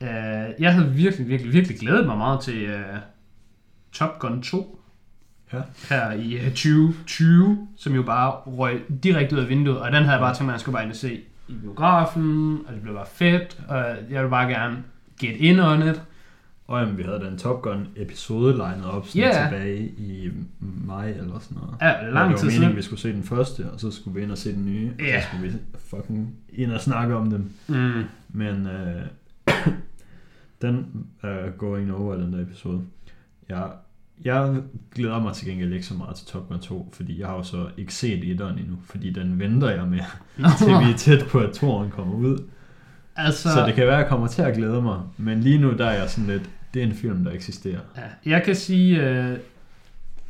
Uh, 0.03 0.63
jeg 0.63 0.75
havde 0.75 0.91
virkelig, 0.93 1.29
virkelig, 1.29 1.53
virkelig 1.53 1.79
glædet 1.79 2.07
mig 2.07 2.17
meget 2.19 2.41
til 2.41 2.67
uh, 2.75 2.99
Top 3.93 4.19
Gun 4.19 4.43
2. 4.43 4.79
Ja. 5.53 5.59
Her 5.89 6.13
i 6.13 6.37
uh, 6.37 6.43
2020, 6.45 7.69
som 7.77 7.95
jo 7.95 8.03
bare 8.03 8.31
røg 8.31 8.81
direkte 9.03 9.37
ud 9.37 9.41
af 9.41 9.49
vinduet. 9.49 9.79
Og 9.79 9.87
den 9.93 10.03
havde 10.03 10.11
jeg 10.13 10.21
bare 10.21 10.35
tænkt 10.35 10.45
mig, 10.45 10.53
at 10.53 10.55
jeg 10.55 10.61
skulle 10.61 10.73
bare 10.75 10.83
ind 10.85 10.91
og 10.93 10.97
se 10.97 11.21
i 11.49 11.53
biografen, 11.63 12.59
og 12.67 12.75
det 12.75 12.83
blev 12.83 12.95
bare 12.95 13.07
fedt. 13.13 13.61
Og 13.69 13.85
jeg 14.11 14.23
vil 14.23 14.29
bare 14.31 14.49
gerne 14.49 14.77
get 15.21 15.37
in 15.37 15.61
on 15.61 15.89
it. 15.89 16.03
Og 16.67 16.81
jamen, 16.81 16.99
vi 16.99 17.03
havde 17.03 17.21
den 17.21 17.39
Top 17.39 17.63
Gun 17.63 17.89
episode 17.97 18.57
legnet 18.57 18.85
op 18.87 19.07
sådan 19.07 19.23
Ja. 19.23 19.49
tilbage 19.51 19.79
i 19.87 20.31
maj 20.61 21.09
eller 21.11 21.39
sådan 21.39 21.59
noget. 21.63 21.75
Ja, 21.81 22.11
lang 22.11 22.31
det 22.31 22.39
tid 22.39 22.47
var 22.47 22.51
meningen, 22.51 22.63
siden. 22.63 22.77
vi 22.77 22.83
skulle 22.83 23.01
se 23.01 23.13
den 23.13 23.23
første, 23.23 23.71
og 23.71 23.81
så 23.81 23.91
skulle 23.91 24.15
vi 24.15 24.23
ind 24.23 24.31
og 24.33 24.39
se 24.39 24.53
den 24.53 24.65
nye, 24.67 24.91
og 24.99 25.05
Ja. 25.05 25.21
så 25.21 25.27
skulle 25.29 25.49
vi 25.49 25.59
fucking 25.89 26.35
ind 26.53 26.73
og 26.73 26.81
snakke 26.81 27.17
om 27.17 27.31
dem. 27.31 27.51
Mm. 27.69 28.03
Men 28.29 28.67
øh, 28.67 29.03
den 30.63 31.07
er 31.23 31.51
going 31.51 31.93
over, 31.93 32.17
den 32.17 32.33
der 32.33 32.43
episode. 32.43 32.83
Jeg, 33.49 33.71
jeg 34.25 34.63
glæder 34.95 35.21
mig 35.21 35.35
til 35.35 35.47
gengæld 35.47 35.73
ikke 35.73 35.87
så 35.87 35.95
meget 35.95 36.17
til 36.17 36.27
Top 36.27 36.49
Gun 36.49 36.61
2, 36.61 36.89
fordi 36.93 37.21
jeg 37.21 37.27
har 37.27 37.35
jo 37.37 37.43
så 37.43 37.67
ikke 37.77 37.95
set 37.95 38.31
etteren 38.31 38.59
endnu, 38.59 38.77
fordi 38.85 39.11
den 39.11 39.39
venter 39.39 39.71
jeg 39.71 39.87
med, 39.89 39.99
til 40.59 40.69
vi 40.69 40.93
er 40.93 40.97
tæt 40.97 41.27
på, 41.29 41.39
at 41.39 41.53
toren 41.53 41.91
kommer 41.91 42.15
ud. 42.15 42.39
altså, 43.17 43.49
Så 43.53 43.67
det 43.67 43.75
kan 43.75 43.87
være, 43.87 43.97
at 43.97 44.01
jeg 44.01 44.09
kommer 44.09 44.27
til 44.27 44.43
at 44.43 44.57
glæde 44.57 44.83
mig, 44.83 45.01
men 45.17 45.41
lige 45.41 45.59
nu 45.59 45.73
der 45.73 45.87
er 45.87 46.01
jeg 46.01 46.11
sådan 46.11 46.31
lidt, 46.31 46.51
det 46.75 46.83
er 46.83 46.87
en 46.87 46.95
film, 46.95 47.25
der 47.25 47.33
eksisterer. 47.33 47.81
Ja, 47.97 48.31
jeg 48.31 48.43
kan 48.43 48.57
sige 48.57 49.09
øh, 49.09 49.39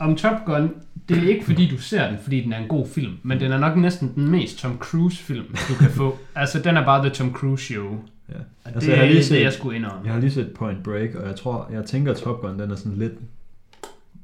om 0.03 0.17
Top 0.17 0.45
Gun, 0.47 0.75
det 1.09 1.19
er 1.25 1.29
ikke 1.29 1.45
fordi 1.45 1.69
du 1.71 1.79
ser 1.79 2.09
den, 2.11 2.19
fordi 2.23 2.41
den 2.41 2.53
er 2.53 2.59
en 2.59 2.69
god 2.69 2.87
film, 2.89 3.13
men 3.23 3.41
den 3.41 3.53
er 3.53 3.59
nok 3.59 3.77
næsten 3.77 4.13
den 4.15 4.29
mest 4.29 4.59
Tom 4.59 4.79
Cruise 4.79 5.23
film, 5.23 5.45
du 5.69 5.75
kan 5.81 5.91
få. 5.91 6.19
altså, 6.35 6.59
den 6.61 6.77
er 6.77 6.85
bare 6.85 7.01
The 7.05 7.11
Tom 7.11 7.33
Cruise 7.33 7.65
Show. 7.65 8.05
Ja. 8.29 8.35
Og 8.35 8.41
Altså, 8.75 8.81
det 8.81 8.89
jeg 8.89 8.99
har 8.99 9.07
lige 9.07 9.17
det, 9.17 9.25
set- 9.27 9.43
jeg 9.43 9.53
skulle 9.53 9.77
ind 9.77 9.87
om. 9.87 10.05
Jeg 10.05 10.13
har 10.13 10.21
lige 10.21 10.31
set 10.31 10.53
Point 10.55 10.83
Break, 10.85 11.15
og 11.15 11.27
jeg 11.29 11.37
tror, 11.37 11.69
jeg 11.73 11.85
tænker, 11.85 12.13
at 12.13 12.19
Top 12.19 12.41
Gun, 12.41 12.59
den 12.59 12.71
er 12.71 12.77
sådan 12.77 12.99
lidt, 12.99 13.13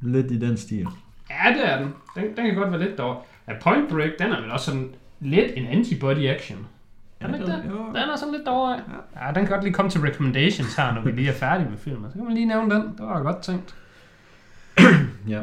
lidt 0.01 0.31
i 0.31 0.39
den 0.39 0.57
stil. 0.57 0.87
Ja, 1.31 1.53
det 1.55 1.73
er 1.73 1.79
den. 1.79 1.89
den. 2.15 2.25
Den 2.37 2.47
kan 2.47 2.55
godt 2.55 2.71
være 2.71 2.81
lidt 2.81 2.99
dårlig. 2.99 3.21
Ja, 3.49 3.53
Point 3.63 3.89
Break, 3.89 4.11
den 4.19 4.33
er 4.33 4.41
vel 4.41 4.51
også 4.51 4.67
sådan 4.67 4.89
lidt 5.21 5.53
en 5.57 5.67
antibody 5.67 6.27
action. 6.29 6.59
Den 7.23 7.35
ikke 7.35 7.47
det? 7.47 7.63
Jo, 7.71 7.79
Den 7.89 7.97
er 7.97 8.17
sådan 8.17 8.35
lidt 8.35 8.47
dårlig. 8.47 8.83
Ja, 9.17 9.27
den 9.27 9.35
kan 9.35 9.47
godt 9.47 9.65
lige 9.65 9.75
komme 9.75 9.91
til 9.91 10.01
recommendations 10.01 10.75
her, 10.77 10.95
når 10.95 11.03
vi 11.03 11.11
lige 11.11 11.29
er 11.29 11.33
færdige 11.33 11.71
med 11.71 11.79
filmen. 11.79 12.11
Så 12.11 12.15
kan 12.17 12.25
man 12.25 12.35
lige 12.35 12.47
nævne 12.47 12.75
den. 12.75 12.83
Det 12.83 13.01
var 13.01 13.23
godt 13.23 13.39
tænkt. 13.43 13.75
Ja. 15.29 15.41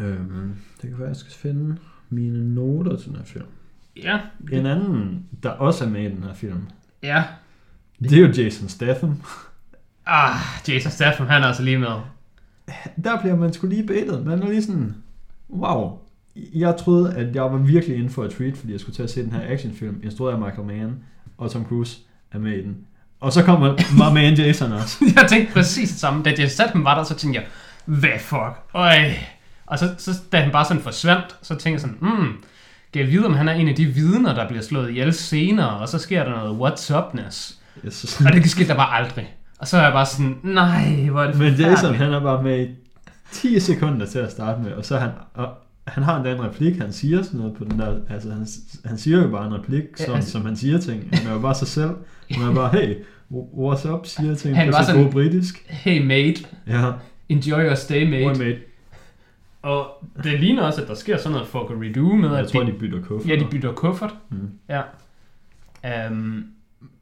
Øhm, 0.00 0.56
det 0.82 0.90
kan 0.90 0.98
være, 0.98 1.08
jeg 1.08 1.16
skal 1.16 1.32
finde 1.32 1.76
mine 2.10 2.54
noter 2.54 2.96
til 2.96 3.08
den 3.08 3.16
her 3.16 3.24
film. 3.24 3.44
Ja, 3.96 4.20
En 4.52 4.66
anden, 4.66 5.26
der 5.42 5.50
også 5.50 5.84
er 5.84 5.88
med 5.88 6.02
i 6.02 6.14
den 6.14 6.22
her 6.22 6.34
film, 6.34 6.60
ja. 7.02 7.24
det 8.02 8.12
er 8.12 8.20
jo 8.20 8.32
Jason 8.32 8.68
Statham. 8.68 9.22
Ah, 10.06 10.36
Jason 10.68 10.92
Statham, 10.92 11.26
han 11.26 11.42
er 11.42 11.46
altså 11.46 11.62
lige 11.62 11.78
med. 11.78 11.88
Der 13.04 13.20
bliver 13.20 13.36
man 13.36 13.52
sgu 13.52 13.66
lige 13.66 13.86
baitet. 13.86 14.26
Man 14.26 14.42
er 14.42 14.48
lige 14.48 14.62
sådan, 14.62 14.94
wow. 15.50 15.98
Jeg 16.36 16.76
troede, 16.76 17.14
at 17.14 17.34
jeg 17.34 17.42
var 17.42 17.56
virkelig 17.56 17.96
inde 17.96 18.10
for 18.10 18.24
et 18.24 18.30
treat, 18.30 18.56
fordi 18.56 18.72
jeg 18.72 18.80
skulle 18.80 18.96
til 18.96 19.02
at 19.02 19.10
se 19.10 19.22
den 19.22 19.32
her 19.32 19.52
actionfilm, 19.52 20.00
instrueret 20.04 20.34
af 20.34 20.40
Michael 20.40 20.66
Mann, 20.66 21.04
og 21.38 21.50
Tom 21.50 21.64
Cruise 21.64 21.98
er 22.32 22.38
med 22.38 22.52
i 22.52 22.62
den. 22.62 22.76
Og 23.20 23.32
så 23.32 23.42
kommer 23.44 23.72
my 23.92 24.14
man 24.14 24.34
Jason 24.34 24.72
også. 24.72 25.04
jeg 25.16 25.26
tænkte 25.28 25.52
præcis 25.52 25.90
det 25.90 26.00
samme. 26.00 26.22
Da 26.22 26.30
Jason 26.30 26.48
Statham 26.48 26.84
var 26.84 26.94
der, 26.94 27.04
så 27.04 27.14
tænkte 27.14 27.40
jeg, 27.40 27.48
hvad 27.84 28.18
fuck? 28.18 28.60
Øj. 28.74 29.12
Og 29.72 29.78
så, 29.78 29.94
så 29.98 30.10
da 30.32 30.40
han 30.40 30.52
bare 30.52 30.64
sådan 30.64 30.82
forsvandt, 30.82 31.36
så 31.42 31.54
tænkte 31.54 31.70
jeg 31.70 31.80
sådan, 31.80 31.96
hmm, 32.00 32.28
kan 32.92 33.02
jeg 33.02 33.08
vide, 33.10 33.26
om 33.26 33.34
han 33.34 33.48
er 33.48 33.52
en 33.52 33.68
af 33.68 33.74
de 33.74 33.84
vidner, 33.86 34.34
der 34.34 34.48
bliver 34.48 34.62
slået 34.62 34.90
ihjel 34.90 35.12
senere, 35.12 35.70
og 35.70 35.88
så 35.88 35.98
sker 35.98 36.24
der 36.24 36.30
noget 36.30 36.58
what's 36.72 36.96
upness. 36.98 37.58
Synes, 37.90 38.20
Og 38.20 38.32
det 38.32 38.50
sker 38.50 38.66
der 38.66 38.74
bare 38.74 38.94
aldrig. 39.02 39.34
Og 39.58 39.68
så 39.68 39.76
er 39.76 39.82
jeg 39.82 39.92
bare 39.92 40.06
sådan, 40.06 40.36
nej, 40.42 41.06
hvor 41.10 41.22
er 41.22 41.26
det 41.30 41.38
Men 41.38 41.54
Jason, 41.54 41.94
han 41.94 42.12
er 42.12 42.20
bare 42.20 42.42
med 42.42 42.66
i 42.66 42.70
10 43.32 43.60
sekunder 43.60 44.06
til 44.06 44.18
at 44.18 44.30
starte 44.30 44.62
med, 44.62 44.72
og 44.72 44.84
så 44.84 44.98
han, 44.98 45.10
og 45.34 45.48
han 45.86 46.02
har 46.02 46.16
endda 46.16 46.32
en 46.32 46.42
replik, 46.44 46.78
han 46.78 46.92
siger 46.92 47.22
sådan 47.22 47.40
noget 47.40 47.56
på 47.56 47.64
den 47.64 47.78
der, 47.78 47.94
altså 48.10 48.30
han, 48.30 48.46
han 48.84 48.98
siger 48.98 49.22
jo 49.22 49.28
bare 49.30 49.46
en 49.46 49.54
replik, 49.54 49.82
Ja, 50.00 50.04
som, 50.04 50.14
altså- 50.14 50.30
som 50.30 50.44
han 50.46 50.56
siger 50.56 50.78
ting. 50.78 51.08
Han 51.12 51.26
er 51.26 51.32
jo 51.32 51.38
bare 51.38 51.54
sig 51.54 51.68
selv. 51.68 51.90
Han 52.30 52.48
er 52.48 52.54
bare, 52.54 52.70
hey, 52.72 52.94
what's 53.32 53.88
up, 53.88 54.06
siger 54.06 54.34
ting 54.34 54.56
Han 54.56 54.72
på 54.72 54.76
sådan- 54.86 55.00
gode 55.02 55.12
britisk. 55.12 55.64
Hey 55.68 56.06
mate, 56.06 56.44
Ja, 56.68 56.90
enjoy 57.28 57.64
your 57.66 57.74
stay 57.74 58.24
Boy, 58.24 58.38
mate. 58.38 58.58
Og 59.62 60.04
det 60.24 60.40
ligner 60.40 60.62
også, 60.62 60.82
at 60.82 60.88
der 60.88 60.94
sker 60.94 61.16
sådan 61.18 61.32
noget 61.32 61.46
fuckery-doo 61.48 62.14
med, 62.16 62.30
Jeg 62.30 62.38
at 62.38 62.48
tror, 62.48 62.62
de 62.62 62.72
bytter 62.72 63.02
kuffert. 63.02 63.30
ja, 63.30 63.36
de 63.36 63.46
bytter 63.50 63.72
kuffert. 63.72 64.14
Mm. 64.30 64.50
Ja. 64.68 64.82
Um, 66.10 66.44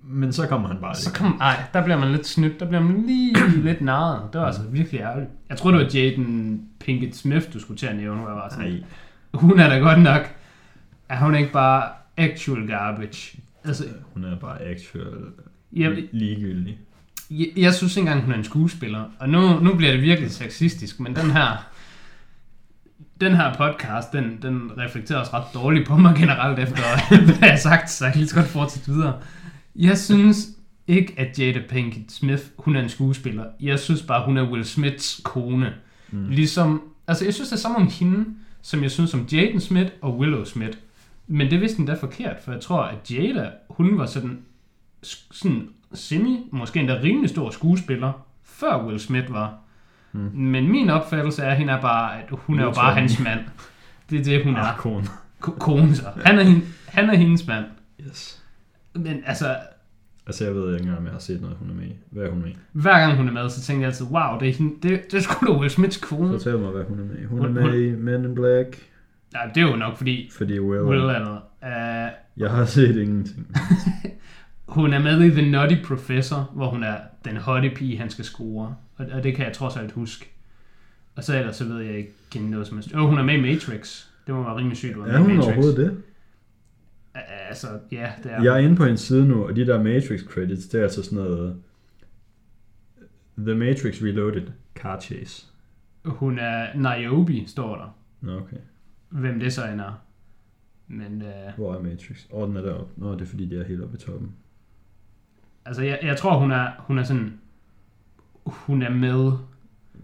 Men 0.02 0.32
så 0.32 0.46
kommer 0.46 0.68
han 0.68 0.76
bare 0.80 0.94
Så 0.94 1.10
ikke. 1.10 1.18
kom, 1.18 1.38
ej, 1.40 1.62
der 1.72 1.84
bliver 1.84 1.98
man 1.98 2.10
lidt 2.12 2.26
snydt. 2.26 2.60
Der 2.60 2.66
bliver 2.68 2.82
man 2.82 3.02
lige 3.06 3.34
lidt 3.68 3.80
narret. 3.80 4.32
Det 4.32 4.40
var 4.40 4.46
altså 4.46 4.62
virkelig 4.70 5.00
ærgerligt. 5.00 5.30
Jeg 5.48 5.56
tror, 5.58 5.70
det 5.70 5.80
var 5.80 5.90
Jaden 5.94 6.62
Pinkett 6.80 7.16
Smith, 7.16 7.52
du 7.52 7.60
skulle 7.60 7.78
til 7.78 7.86
at 7.86 7.96
nævne, 7.96 8.20
hvor 8.20 8.28
jeg 8.28 8.36
var 8.36 8.48
sådan. 8.50 8.70
Nej, 8.70 8.82
Hun 9.34 9.60
er 9.60 9.68
da 9.68 9.78
godt 9.78 10.02
nok... 10.02 10.34
Er 11.08 11.16
hun 11.18 11.34
ikke 11.34 11.52
bare 11.52 11.88
actual 12.16 12.66
garbage? 12.66 13.38
Altså, 13.64 13.84
hun 14.14 14.24
er 14.24 14.36
bare 14.36 14.62
actual 14.62 15.18
jeg, 15.72 16.04
ligegyldig. 16.12 16.78
jeg, 17.30 17.46
jeg 17.56 17.74
synes 17.74 17.96
ikke 17.96 18.08
engang, 18.08 18.24
hun 18.24 18.32
er 18.34 18.38
en 18.38 18.44
skuespiller. 18.44 19.04
Og 19.18 19.28
nu, 19.28 19.58
nu 19.60 19.74
bliver 19.74 19.92
det 19.92 20.02
virkelig 20.02 20.30
sexistisk, 20.30 21.00
men 21.00 21.16
den 21.16 21.30
her... 21.30 21.69
Den 23.20 23.34
her 23.34 23.54
podcast, 23.54 24.12
den, 24.12 24.38
den 24.42 24.70
reflekterer 24.78 25.18
også 25.18 25.32
ret 25.34 25.54
dårligt 25.54 25.88
på 25.88 25.96
mig 25.96 26.16
generelt 26.16 26.58
efter, 26.58 26.82
hvad 27.24 27.36
jeg 27.40 27.50
har 27.50 27.56
sagt, 27.56 27.90
så 27.90 28.04
jeg 28.04 28.12
kan 28.12 28.18
lige 28.18 28.28
så 28.28 28.34
godt 28.34 28.46
fortsætte 28.46 28.92
videre. 28.92 29.18
Jeg 29.76 29.98
synes 29.98 30.48
ikke, 30.86 31.14
at 31.16 31.38
Jada 31.38 31.60
Pinkett 31.68 32.12
Smith, 32.12 32.42
hun 32.58 32.76
er 32.76 32.82
en 32.82 32.88
skuespiller. 32.88 33.44
Jeg 33.60 33.78
synes 33.78 34.02
bare, 34.02 34.24
hun 34.24 34.36
er 34.36 34.50
Will 34.50 34.64
Smiths 34.64 35.20
kone. 35.24 35.74
Mm. 36.10 36.28
Ligesom, 36.28 36.82
altså 37.06 37.24
jeg 37.24 37.34
synes 37.34 37.48
det 37.48 37.56
er 37.56 37.60
samme 37.60 37.76
om 37.76 37.88
hende, 37.90 38.24
som 38.62 38.82
jeg 38.82 38.90
synes 38.90 39.14
om 39.14 39.26
Jaden 39.32 39.60
Smith 39.60 39.90
og 40.00 40.18
Willow 40.18 40.44
Smith. 40.44 40.78
Men 41.26 41.46
det 41.46 41.56
er 41.56 41.60
vist 41.60 41.76
endda 41.76 41.94
forkert, 41.94 42.36
for 42.44 42.52
jeg 42.52 42.60
tror, 42.60 42.82
at 42.82 43.10
Jada, 43.10 43.50
hun 43.70 43.98
var 43.98 44.06
sådan, 44.06 44.38
sådan 45.02 45.68
semi, 45.94 46.48
måske 46.52 46.80
endda 46.80 47.00
rimelig 47.02 47.30
stor 47.30 47.50
skuespiller, 47.50 48.12
før 48.44 48.86
Will 48.86 49.00
Smith 49.00 49.32
var. 49.32 49.58
Mm. 50.12 50.30
Men 50.34 50.68
min 50.70 50.90
opfattelse 50.90 51.44
af 51.44 51.56
hende 51.56 51.72
er 51.72 51.80
bare, 51.80 52.18
at 52.18 52.24
hun 52.30 52.58
er 52.60 52.64
jo 52.64 52.70
bare 52.72 52.94
hans 52.94 53.20
mand. 53.20 53.40
Det 54.10 54.20
er 54.20 54.24
det, 54.24 54.44
hun 54.44 54.54
er. 54.56 54.60
Ah, 54.60 54.76
kone. 54.76 55.04
Ko- 55.40 55.56
Kone 55.58 55.94
så. 55.94 56.04
Han 56.24 56.38
er, 56.38 56.42
hende, 56.42 56.60
han 56.88 57.10
er 57.10 57.14
hendes 57.16 57.46
mand. 57.46 57.64
Yes. 58.08 58.42
Men 58.94 59.22
altså, 59.26 59.56
Altså, 60.26 60.44
jeg 60.44 60.54
ved 60.54 60.72
ikke 60.74 60.80
engang, 60.82 60.98
om 60.98 61.04
jeg 61.04 61.12
har 61.12 61.20
set 61.20 61.40
noget, 61.40 61.56
hun 61.60 61.70
er 61.70 61.74
med 61.74 61.84
i. 61.86 61.92
Hvad 62.10 62.24
er 62.24 62.30
hun 62.30 62.38
med 62.42 62.48
i? 62.48 62.56
Hver 62.72 62.98
gang 62.98 63.16
hun 63.16 63.28
er 63.28 63.32
med, 63.32 63.48
så 63.50 63.60
tænker 63.62 63.80
jeg 63.82 63.88
altid, 63.88 64.06
wow, 64.06 64.38
det 64.40 64.48
er, 64.48 64.52
hende, 64.52 64.74
det, 64.82 65.00
det 65.12 65.14
er 65.14 65.20
sgu 65.20 65.46
da 65.46 65.58
Will 65.58 65.70
Smiths 65.70 65.96
kone. 65.96 66.30
Fortæl 66.30 66.58
mig, 66.58 66.70
hvad 66.70 66.84
hun 66.84 66.98
er 67.00 67.04
med 67.04 67.18
i. 67.18 67.24
Hun 67.24 67.38
er 67.38 67.42
Hun- 67.44 67.52
med 67.54 67.80
i 67.80 67.90
Men 67.96 68.24
in 68.24 68.34
Black, 68.34 68.86
Ja, 69.34 69.38
det 69.54 69.62
er 69.62 69.70
jo 69.70 69.76
nok, 69.76 69.96
fordi 69.96 70.30
fordi 70.36 70.58
Will... 70.58 70.82
Will 70.82 71.00
er 71.00 71.18
noget. 71.18 71.40
Uh, 71.62 72.40
Jeg 72.42 72.50
har 72.50 72.64
set 72.64 72.96
ingenting. 72.96 73.56
hun 74.68 74.92
er 74.92 74.98
med 74.98 75.20
i 75.22 75.30
The 75.30 75.50
Nutty 75.50 75.76
Professor, 75.86 76.50
hvor 76.54 76.70
hun 76.70 76.82
er 76.82 76.96
den 77.24 77.36
hotte 77.36 77.70
pige, 77.76 77.98
han 77.98 78.10
skal 78.10 78.24
score. 78.24 78.74
Og, 79.00 79.06
og 79.12 79.22
det 79.22 79.34
kan 79.36 79.44
jeg 79.46 79.52
trods 79.52 79.76
alt 79.76 79.92
huske. 79.92 80.30
Og 81.16 81.24
så 81.24 81.38
ellers 81.38 81.56
så 81.56 81.64
ved 81.64 81.78
jeg 81.78 81.96
ikke 81.96 82.12
kende 82.30 82.50
noget 82.50 82.66
som 82.66 82.76
helst. 82.76 82.92
Jo, 82.92 83.06
hun 83.06 83.18
er 83.18 83.22
med 83.22 83.34
i 83.34 83.40
Matrix. 83.40 84.06
Det 84.26 84.34
må 84.34 84.42
være 84.42 84.56
rimelig 84.56 84.76
sygt, 84.76 84.94
hun 84.94 85.04
Er 85.04 85.12
med 85.12 85.14
i 85.18 85.22
hun 85.22 85.28
Matrix. 85.36 85.44
overhovedet 85.46 85.76
det? 85.76 86.02
Altså, 87.48 87.66
ja, 87.92 88.12
det 88.22 88.32
er 88.32 88.42
Jeg 88.42 88.54
er 88.54 88.58
inde 88.58 88.76
på 88.76 88.84
hendes 88.84 89.00
side 89.00 89.28
nu, 89.28 89.44
og 89.46 89.56
de 89.56 89.66
der 89.66 89.82
Matrix 89.82 90.20
credits, 90.20 90.66
det 90.68 90.78
er 90.78 90.82
altså 90.82 91.02
sådan 91.02 91.18
noget... 91.18 91.56
The 93.38 93.54
Matrix 93.54 94.02
Reloaded 94.02 94.46
Car 94.76 95.00
Chase. 95.00 95.46
Hun 96.04 96.38
er 96.38 96.66
Niobe, 96.76 97.44
står 97.46 97.76
der. 97.76 97.96
Nå, 98.20 98.36
okay. 98.36 98.56
Hvem 99.08 99.40
det 99.40 99.52
så 99.52 99.66
end 99.66 99.80
er. 99.80 100.02
Men 100.88 101.22
uh, 101.22 101.54
Hvor 101.56 101.74
er 101.74 101.82
Matrix? 101.82 102.26
Åh, 102.32 102.48
den 102.48 102.56
er 102.56 102.62
deroppe. 102.62 102.92
Nå, 102.96 103.12
det 103.12 103.20
er 103.20 103.26
fordi, 103.26 103.46
de 103.48 103.60
er 103.60 103.64
helt 103.64 103.82
oppe 103.82 103.96
i 103.96 104.00
toppen. 104.00 104.32
altså, 105.64 105.82
jeg, 105.82 105.98
jeg 106.02 106.16
tror, 106.16 106.38
hun 106.38 106.50
er, 106.50 106.70
hun 106.78 106.98
er 106.98 107.02
sådan... 107.02 107.32
Hun 108.50 108.82
er 108.82 108.90
med, 108.90 109.32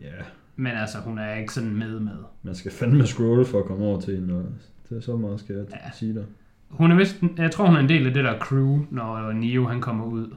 Ja, 0.02 0.22
men 0.56 0.72
altså, 0.72 0.98
hun 0.98 1.18
er 1.18 1.34
ikke 1.34 1.52
sådan 1.52 1.74
med 1.76 2.00
med. 2.00 2.12
man 2.42 2.54
skal 2.54 2.72
fandme 2.72 3.06
scrolle 3.06 3.44
for 3.46 3.58
at 3.58 3.64
komme 3.64 3.84
over 3.84 4.00
til 4.00 4.14
hende, 4.16 4.46
det 4.88 4.96
er 4.96 5.00
så 5.00 5.16
meget, 5.16 5.40
skal 5.40 5.54
jeg 5.56 5.64
Ja. 5.70 5.90
sige 5.94 6.14
dig. 6.14 6.24
Hun 6.68 6.90
er 6.92 6.96
vist, 6.96 7.16
jeg 7.36 7.50
tror, 7.50 7.66
hun 7.66 7.76
er 7.76 7.80
en 7.80 7.88
del 7.88 8.06
af 8.06 8.14
det 8.14 8.24
der 8.24 8.38
crew, 8.38 8.80
når 8.90 9.32
Neo 9.32 9.66
han 9.66 9.80
kommer 9.80 10.04
ud. 10.04 10.34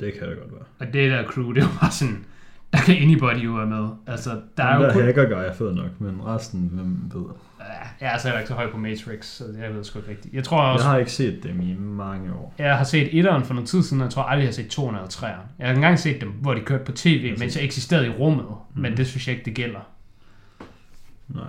Det 0.00 0.12
kan 0.14 0.28
det 0.28 0.38
godt 0.38 0.52
være. 0.52 0.64
Og 0.78 0.86
det 0.86 1.10
der 1.10 1.24
crew, 1.24 1.52
det 1.52 1.62
var 1.62 1.88
sådan, 1.90 2.24
kan 2.72 2.96
anybody 3.04 3.44
jo 3.44 3.52
være 3.52 3.66
med. 3.66 3.88
Altså, 4.06 4.30
der 4.30 4.36
Der 4.56 4.64
er 4.64 4.72
den 4.72 4.82
jo 4.82 4.86
der 4.88 4.92
kun... 4.94 5.02
hacker 5.02 5.24
guy 5.24 5.44
er 5.48 5.52
fed 5.54 5.72
nok, 5.74 6.00
men 6.00 6.20
resten, 6.26 6.70
hvem 6.72 6.96
ved. 7.14 7.26
Ja, 7.60 7.64
jeg 8.00 8.06
er 8.06 8.10
altså 8.10 8.28
heller 8.28 8.38
ikke 8.40 8.48
så 8.48 8.54
høj 8.54 8.70
på 8.70 8.78
Matrix, 8.78 9.24
så 9.24 9.44
jeg 9.62 9.74
ved 9.74 9.84
sgu 9.84 9.98
ikke 9.98 10.10
rigtigt. 10.10 10.34
Jeg 10.34 10.44
tror 10.44 10.60
også, 10.62 10.84
Jeg 10.84 10.90
har 10.92 10.98
ikke 10.98 11.12
set 11.12 11.42
dem 11.42 11.60
i 11.60 11.74
mange 11.78 12.32
år. 12.32 12.54
jeg 12.58 12.76
har 12.76 12.84
set 12.84 13.18
etteren 13.18 13.44
for 13.44 13.54
noget 13.54 13.68
tid 13.68 13.82
siden, 13.82 14.00
og 14.00 14.04
jeg 14.04 14.12
tror 14.12 14.22
aldrig, 14.22 14.42
jeg 14.42 14.48
har 14.48 14.52
set 14.52 14.68
toeren 14.68 14.94
eller 14.96 15.08
treeren. 15.08 15.40
Jeg 15.58 15.66
har 15.68 15.74
engang 15.74 15.98
set 15.98 16.20
dem, 16.20 16.28
hvor 16.30 16.54
de 16.54 16.60
kørte 16.60 16.84
på 16.84 16.92
tv, 16.92 17.36
mens 17.38 17.56
jeg 17.56 17.64
eksisterede 17.64 18.06
i 18.06 18.10
rummet, 18.10 18.46
men 18.74 18.90
Mhm. 18.90 18.96
det 18.96 19.06
synes 19.06 19.28
jeg 19.28 19.34
ikke, 19.36 19.44
det 19.44 19.54
gælder. 19.54 19.80
Nej. 21.28 21.44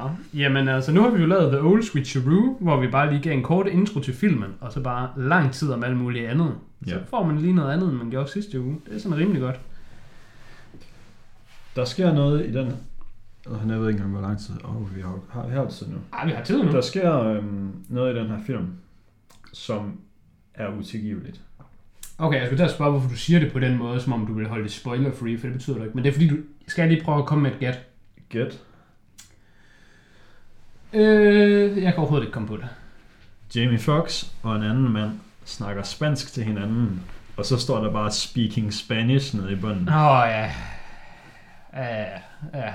Ja. 0.00 0.04
Jamen 0.34 0.68
altså, 0.68 0.92
nu 0.92 1.02
har 1.02 1.10
vi 1.10 1.20
jo 1.20 1.26
lavet 1.26 1.52
The 1.52 1.60
Old 1.60 1.82
Switcheroo, 1.82 2.56
hvor 2.60 2.80
vi 2.80 2.88
bare 2.88 3.10
lige 3.10 3.22
gav 3.22 3.32
en 3.32 3.42
kort 3.42 3.66
intro 3.66 4.00
til 4.00 4.14
filmen, 4.14 4.50
og 4.60 4.72
så 4.72 4.80
bare 4.82 5.08
lang 5.16 5.52
tid 5.52 5.70
om 5.72 5.84
alt 5.84 5.96
muligt 5.96 6.28
andet. 6.28 6.54
Så 6.86 6.94
Ja. 6.94 7.00
får 7.10 7.26
man 7.26 7.38
lige 7.38 7.52
noget 7.52 7.72
andet, 7.72 7.88
end 7.88 7.96
man 7.98 8.10
gjorde 8.10 8.30
sidste 8.30 8.60
uge. 8.60 8.76
Det 8.86 8.96
er 8.96 9.00
sådan 9.00 9.18
rimelig 9.18 9.40
godt. 9.42 9.60
Der 11.76 11.84
sker 11.84 12.12
noget 12.12 12.46
i 12.46 12.52
den... 12.52 12.76
Og 13.46 13.60
jeg 13.68 13.80
ved 13.80 13.88
ikke 13.88 13.96
engang, 13.96 14.10
hvor 14.12 14.20
lang 14.20 14.38
tid... 14.38 14.54
Åh, 14.64 14.76
oh, 14.76 14.96
vi 14.96 15.00
har, 15.00 15.18
har, 15.30 15.46
vi 15.46 15.54
har 15.54 15.64
det 15.64 15.72
tid 15.72 15.86
nu. 15.88 15.96
Ej, 16.12 16.26
vi 16.26 16.32
har 16.32 16.44
tid 16.44 16.62
nu. 16.62 16.72
Der 16.72 16.80
sker 16.80 17.18
øhm, 17.18 17.84
noget 17.88 18.16
i 18.16 18.18
den 18.18 18.26
her 18.26 18.38
film, 18.46 18.68
som 19.52 20.00
er 20.54 20.68
utilgiveligt. 20.78 21.40
Okay, 22.18 22.38
jeg 22.38 22.46
skulle 22.46 22.58
til 22.58 22.64
at 22.64 22.70
spørge, 22.70 22.90
hvorfor 22.90 23.08
du 23.08 23.16
siger 23.16 23.40
det 23.40 23.52
på 23.52 23.58
den 23.58 23.78
måde, 23.78 24.00
som 24.00 24.12
om 24.12 24.26
du 24.26 24.32
vil 24.32 24.48
holde 24.48 24.64
det 24.64 24.72
spoiler-free, 24.72 25.38
for 25.38 25.46
det 25.46 25.56
betyder 25.56 25.76
du 25.76 25.82
ikke. 25.82 25.94
Men 25.94 26.04
det 26.04 26.10
er 26.10 26.12
fordi, 26.12 26.28
du 26.28 26.36
skal 26.66 26.82
jeg 26.82 26.90
lige 26.92 27.04
prøve 27.04 27.18
at 27.18 27.26
komme 27.26 27.42
med 27.42 27.52
et 27.52 27.58
gæt. 27.58 27.80
Get. 28.30 28.62
Øh, 30.92 31.82
jeg 31.82 31.92
kan 31.92 31.98
overhovedet 31.98 32.26
ikke 32.26 32.32
komme 32.32 32.48
på 32.48 32.56
det. 32.56 32.68
Jamie 33.54 33.78
Foxx 33.78 34.26
og 34.42 34.56
en 34.56 34.62
anden 34.62 34.92
mand 34.92 35.10
snakker 35.44 35.82
spansk 35.82 36.32
til 36.32 36.44
hinanden, 36.44 37.02
og 37.36 37.46
så 37.46 37.56
står 37.56 37.84
der 37.84 37.92
bare 37.92 38.10
speaking 38.10 38.74
Spanish 38.74 39.36
nede 39.36 39.52
i 39.52 39.56
bunden. 39.56 39.88
Åh, 39.88 39.94
oh, 39.94 40.24
ja. 40.28 40.50
Ja, 41.76 42.04
ja. 42.54 42.72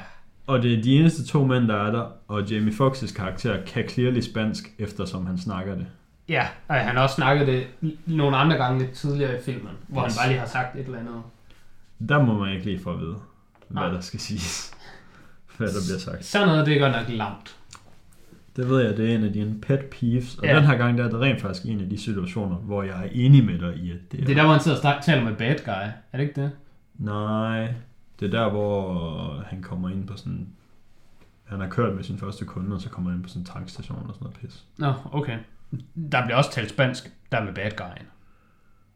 Og 0.47 0.63
det 0.63 0.73
er 0.79 0.81
de 0.83 0.99
eneste 0.99 1.25
to 1.25 1.45
mænd, 1.45 1.67
der 1.67 1.75
er 1.75 1.91
der, 1.91 2.11
og 2.27 2.43
Jamie 2.43 2.73
Foxx's 2.73 3.13
karakter 3.15 3.63
kan 3.65 3.89
clearly 3.89 4.19
spansk, 4.19 4.63
eftersom 4.79 5.25
han 5.25 5.37
snakker 5.37 5.75
det. 5.75 5.85
Ja, 6.29 6.47
og 6.67 6.75
han 6.75 6.95
har 6.95 7.03
også 7.03 7.15
snakket 7.15 7.47
det 7.47 7.67
nogle 8.05 8.37
andre 8.37 8.55
gange 8.57 8.79
lidt 8.79 8.91
tidligere 8.91 9.37
i 9.37 9.41
filmen, 9.41 9.71
hvor 9.87 10.05
Yes. 10.05 10.15
han 10.15 10.19
bare 10.21 10.29
lige 10.29 10.39
har 10.39 10.47
sagt 10.47 10.75
et 10.75 10.85
eller 10.85 10.99
andet. 10.99 11.13
Der 12.09 12.23
må 12.23 12.33
man 12.39 12.53
ikke 12.53 12.65
lige 12.65 12.79
få 12.79 12.93
at 12.93 12.99
vide, 12.99 13.15
hvad 13.67 13.81
Nej. 13.81 13.91
der 13.91 13.99
skal 14.01 14.19
siges. 14.19 14.73
Hvad 15.57 15.67
der 15.67 15.73
bliver 15.87 15.99
sagt. 15.99 16.25
Sådan 16.25 16.47
noget, 16.47 16.65
det 16.65 16.75
er 16.75 16.79
godt 16.79 16.91
nok 16.91 17.17
lamt. 17.17 17.55
Det 18.55 18.69
ved 18.69 18.81
jeg, 18.85 18.97
det 18.97 19.11
er 19.11 19.15
en 19.15 19.23
af 19.23 19.33
dine 19.33 19.61
pet 19.61 19.79
peeves. 19.79 20.35
Og 20.37 20.45
Ja. 20.45 20.55
den 20.55 20.63
her 20.63 20.77
gang, 20.77 20.97
der 20.97 21.03
er 21.05 21.09
det 21.09 21.19
rent 21.19 21.41
faktisk 21.41 21.65
en 21.65 21.81
af 21.81 21.89
de 21.89 21.97
situationer, 22.01 22.55
hvor 22.55 22.83
jeg 22.83 23.03
er 23.05 23.09
enig 23.11 23.45
med 23.45 23.59
dig 23.59 23.75
i, 23.77 23.91
at 23.91 23.97
det 24.11 24.19
er... 24.19 24.25
Det 24.25 24.31
er 24.31 24.35
der, 24.35 24.43
hvor 24.43 24.51
han 24.51 24.61
sidder 24.61 24.93
og 24.95 25.03
taler 25.03 25.23
med 25.23 25.35
bad 25.35 25.55
guy. 25.65 25.71
Er 25.71 26.17
det 26.17 26.19
ikke 26.19 26.41
det? 26.41 26.51
Nej, 26.97 27.73
det 28.19 28.33
er 28.33 28.39
der, 28.39 28.49
hvor 28.49 29.43
han 29.47 29.61
kommer 29.61 29.89
ind 29.89 30.07
på 30.07 30.17
sådan... 30.17 30.47
Han 31.43 31.59
har 31.59 31.67
kørt 31.67 31.95
med 31.95 32.03
sin 32.03 32.17
første 32.17 32.45
kunde, 32.45 32.75
og 32.75 32.81
så 32.81 32.89
kommer 32.89 33.09
han 33.09 33.17
ind 33.17 33.23
på 33.23 33.29
sådan 33.29 33.41
en 33.41 33.45
tankstation 33.45 34.05
og 34.07 34.13
sådan 34.15 34.25
noget 34.25 34.37
pis. 34.37 34.65
Nå, 34.77 34.93
okay. 35.11 35.37
Der 36.11 36.25
bliver 36.25 36.35
også 36.37 36.51
talt 36.51 36.69
spansk, 36.69 37.11
der 37.31 37.43
med 37.43 37.53
bad 37.53 37.71
guyen. 37.77 38.07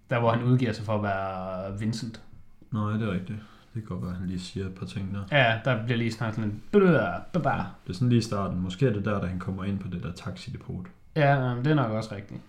Der, 0.09 0.19
hvor 0.19 0.31
han 0.31 0.43
udgiver 0.43 0.73
sig 0.73 0.85
for 0.85 0.95
at 0.95 1.03
være 1.03 1.79
Vincent. 1.79 2.21
Nej, 2.71 2.91
det 2.91 3.01
er 3.01 3.11
rigtigt. 3.11 3.39
Det 3.73 3.81
kan 3.81 3.83
godt 3.83 4.01
være, 4.01 4.11
at 4.11 4.17
han 4.17 4.27
lige 4.27 4.39
siger 4.39 4.65
et 4.65 4.75
par 4.75 4.85
ting 4.85 5.13
der. 5.13 5.37
Ja, 5.37 5.59
der 5.65 5.85
bliver 5.85 5.97
lige 5.97 6.11
snakket 6.11 6.35
sådan 6.35 6.49
en... 6.49 6.63
Det 7.83 7.89
er 7.89 7.93
sådan 7.93 8.09
lige 8.09 8.19
i 8.19 8.21
starten. 8.21 8.61
Måske 8.61 8.87
er 8.87 8.93
det 8.93 9.05
der, 9.05 9.21
da 9.21 9.27
han 9.27 9.39
kommer 9.39 9.63
ind 9.63 9.79
på 9.79 9.87
det 9.87 10.03
der 10.03 10.11
taxidepot. 10.11 10.85
Ja, 11.15 11.55
det 11.63 11.67
er 11.67 11.75
nok 11.75 11.91
også 11.91 12.15
rigtigt. 12.15 12.41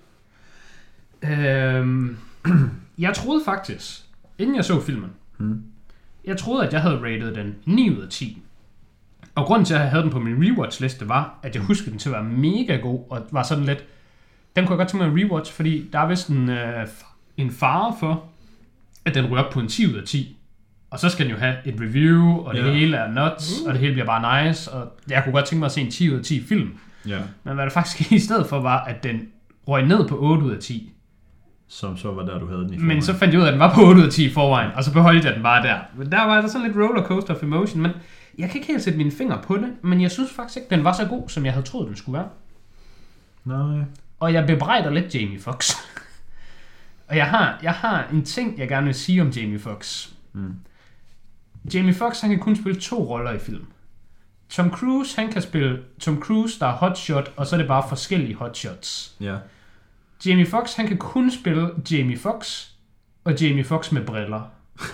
Øhm, 1.23 2.17
jeg 2.99 3.15
troede 3.15 3.45
faktisk, 3.45 4.05
inden 4.39 4.57
jeg 4.57 4.65
så 4.65 4.81
filmen, 4.81 5.11
Hmm. 5.37 5.65
Jeg 6.25 6.37
troede, 6.37 6.67
at 6.67 6.73
jeg 6.73 6.81
havde 6.83 6.97
rated 7.03 7.35
den 7.35 7.55
9 7.67 7.91
ud 7.91 8.03
af 8.03 8.09
10. 8.09 8.43
Og 9.35 9.45
grunden 9.47 9.65
til, 9.65 9.75
at 9.75 9.81
jeg 9.81 9.91
havde 9.91 10.03
den 10.03 10.11
på 10.11 10.19
min 10.19 10.45
rewatch-liste, 10.45 11.09
var, 11.09 11.39
at 11.43 11.55
jeg 11.55 11.63
huskede 11.63 11.91
den 11.91 11.99
til 11.99 12.09
at 12.09 12.13
være 12.13 12.25
mega 12.25 12.77
god, 12.77 13.01
og 13.11 13.27
var 13.31 13.43
sådan 13.43 13.65
lidt... 13.65 13.85
Den 14.57 14.67
kunne 14.67 14.73
jeg 14.73 14.79
godt 14.79 14.89
tænke 14.89 15.07
mig 15.07 15.23
at 15.23 15.27
rewatch, 15.29 15.53
fordi 15.53 15.89
der 15.93 15.99
er 15.99 16.07
vist 16.09 16.29
en, 16.29 16.49
øh, 16.51 16.87
en 17.37 17.51
fare 17.51 17.95
for, 18.01 18.25
at 19.05 19.15
den 19.15 19.27
ryger 19.27 19.43
op 19.43 19.53
på 19.53 19.61
en 19.61 19.69
10 19.69 19.87
ud 19.87 19.95
af 19.95 20.05
10. 20.05 20.37
Og 20.91 20.99
så 20.99 21.09
skal 21.09 21.27
den 21.27 21.33
jo 21.35 21.39
have 21.39 21.57
et 21.65 21.75
review, 21.81 22.37
og 22.37 22.55
det 22.55 22.67
Ja. 22.67 22.73
hele 22.73 22.97
er 22.97 23.09
nuts, 23.09 23.53
og 23.67 23.73
det 23.73 23.81
hele 23.81 23.93
bliver 23.93 24.07
bare 24.07 24.47
nice, 24.49 24.73
og 24.73 24.93
jeg 25.11 25.25
kunne 25.25 25.33
godt 25.33 25.45
tænke 25.47 25.59
mig 25.61 25.67
at 25.67 25.73
se 25.73 25.81
en 25.81 25.91
10 25.91 26.11
ud 26.11 26.19
af 26.19 26.25
10 26.25 26.45
film. 26.47 26.71
Ja. 27.09 27.19
Men 27.45 27.55
hvad 27.55 27.65
der 27.65 27.71
faktisk 27.71 28.13
i 28.13 28.19
stedet 28.19 28.47
for, 28.47 28.61
var, 28.61 28.85
at 28.85 29.03
den 29.03 29.29
røg 29.69 29.87
ned 29.87 30.09
på 30.09 30.19
8 30.21 30.45
ud 30.45 30.51
af 30.51 30.59
10. 30.59 30.92
Som 31.75 31.97
så 31.97 32.11
var 32.13 32.23
der, 32.25 32.39
du 32.39 32.47
havde 32.47 32.61
den 32.61 32.69
i 32.73 32.77
Men 32.77 32.81
forvejen. 32.81 33.03
så 33.03 33.15
fandt 33.15 33.35
jeg 33.35 33.41
ud 33.41 33.45
af, 33.45 33.49
at 33.49 33.53
den 33.53 33.61
var 33.61 33.75
på 33.75 33.81
8 33.81 34.01
ud 34.01 34.07
af 34.07 34.13
10 34.13 34.25
i 34.31 34.33
forvejen, 34.33 34.71
og 34.75 34.85
så 34.85 34.93
beholdt 34.93 35.25
jeg 35.25 35.35
den 35.35 35.43
bare 35.43 35.63
der. 35.67 35.79
Men 35.97 36.13
der 36.13 36.23
var 36.23 36.41
der 36.41 36.49
sådan 36.49 36.67
lidt 36.67 36.77
rollercoaster 36.77 37.35
of 37.35 37.43
emotion, 37.43 37.83
men 37.83 37.91
jeg 38.39 38.51
kan 38.51 38.57
ikke 38.61 38.73
helt 38.73 38.83
sætte 38.83 38.97
mine 38.99 39.11
fingre 39.11 39.41
på 39.45 39.57
det, 39.57 39.73
men 39.83 40.01
jeg 40.01 40.11
synes 40.11 40.31
faktisk 40.33 40.57
ikke, 40.57 40.71
den 40.71 40.85
var 40.85 40.93
så 40.93 41.07
god, 41.07 41.29
som 41.29 41.45
jeg 41.45 41.53
havde 41.53 41.67
troet, 41.67 41.89
den 41.89 41.97
skulle 41.97 42.19
være. 42.19 42.29
Nej. 43.45 43.85
Og 44.21 44.33
jeg 44.33 44.47
bebrejder 44.47 44.91
lidt 44.91 45.15
Jamie 45.15 45.41
Foxx. 45.41 45.71
og 47.09 47.17
jeg 47.17 47.27
har, 47.27 47.59
jeg 47.63 47.73
har 47.73 48.09
en 48.13 48.25
ting, 48.25 48.59
jeg 48.59 48.69
gerne 48.69 48.87
vil 48.87 48.95
sige 48.95 49.23
om 49.23 49.29
Jamie 49.29 49.59
Foxx. 49.59 50.09
Mm. 50.33 50.55
Jamie 51.75 51.95
Foxx, 51.95 52.21
han 52.21 52.31
kan 52.31 52.39
kun 52.39 52.57
spille 52.57 52.81
to 52.81 53.09
roller 53.09 53.33
i 53.33 53.39
film. 53.39 53.65
Tom 54.49 54.71
Cruise, 54.71 55.21
han 55.21 55.33
kan 55.33 55.43
spille 55.43 55.79
Tom 56.01 56.21
Cruise, 56.21 56.61
der 56.61 56.67
er 56.67 56.73
hotshot, 56.73 57.33
og 57.37 57.47
så 57.47 57.57
er 57.57 57.59
det 57.59 57.69
bare 57.69 57.85
forskellige 57.89 58.35
hotshots. 58.35 59.15
Ja. 59.21 59.37
Jamie 60.27 60.47
Foxx, 60.47 60.75
han 60.75 60.87
kan 60.87 60.97
kun 60.97 61.31
spille 61.31 61.71
Jamie 61.91 62.19
Foxx 62.19 62.67
og 63.25 63.41
Jamie 63.41 63.65
Foxx 63.65 63.93
med 63.93 64.03
briller. 64.07 64.41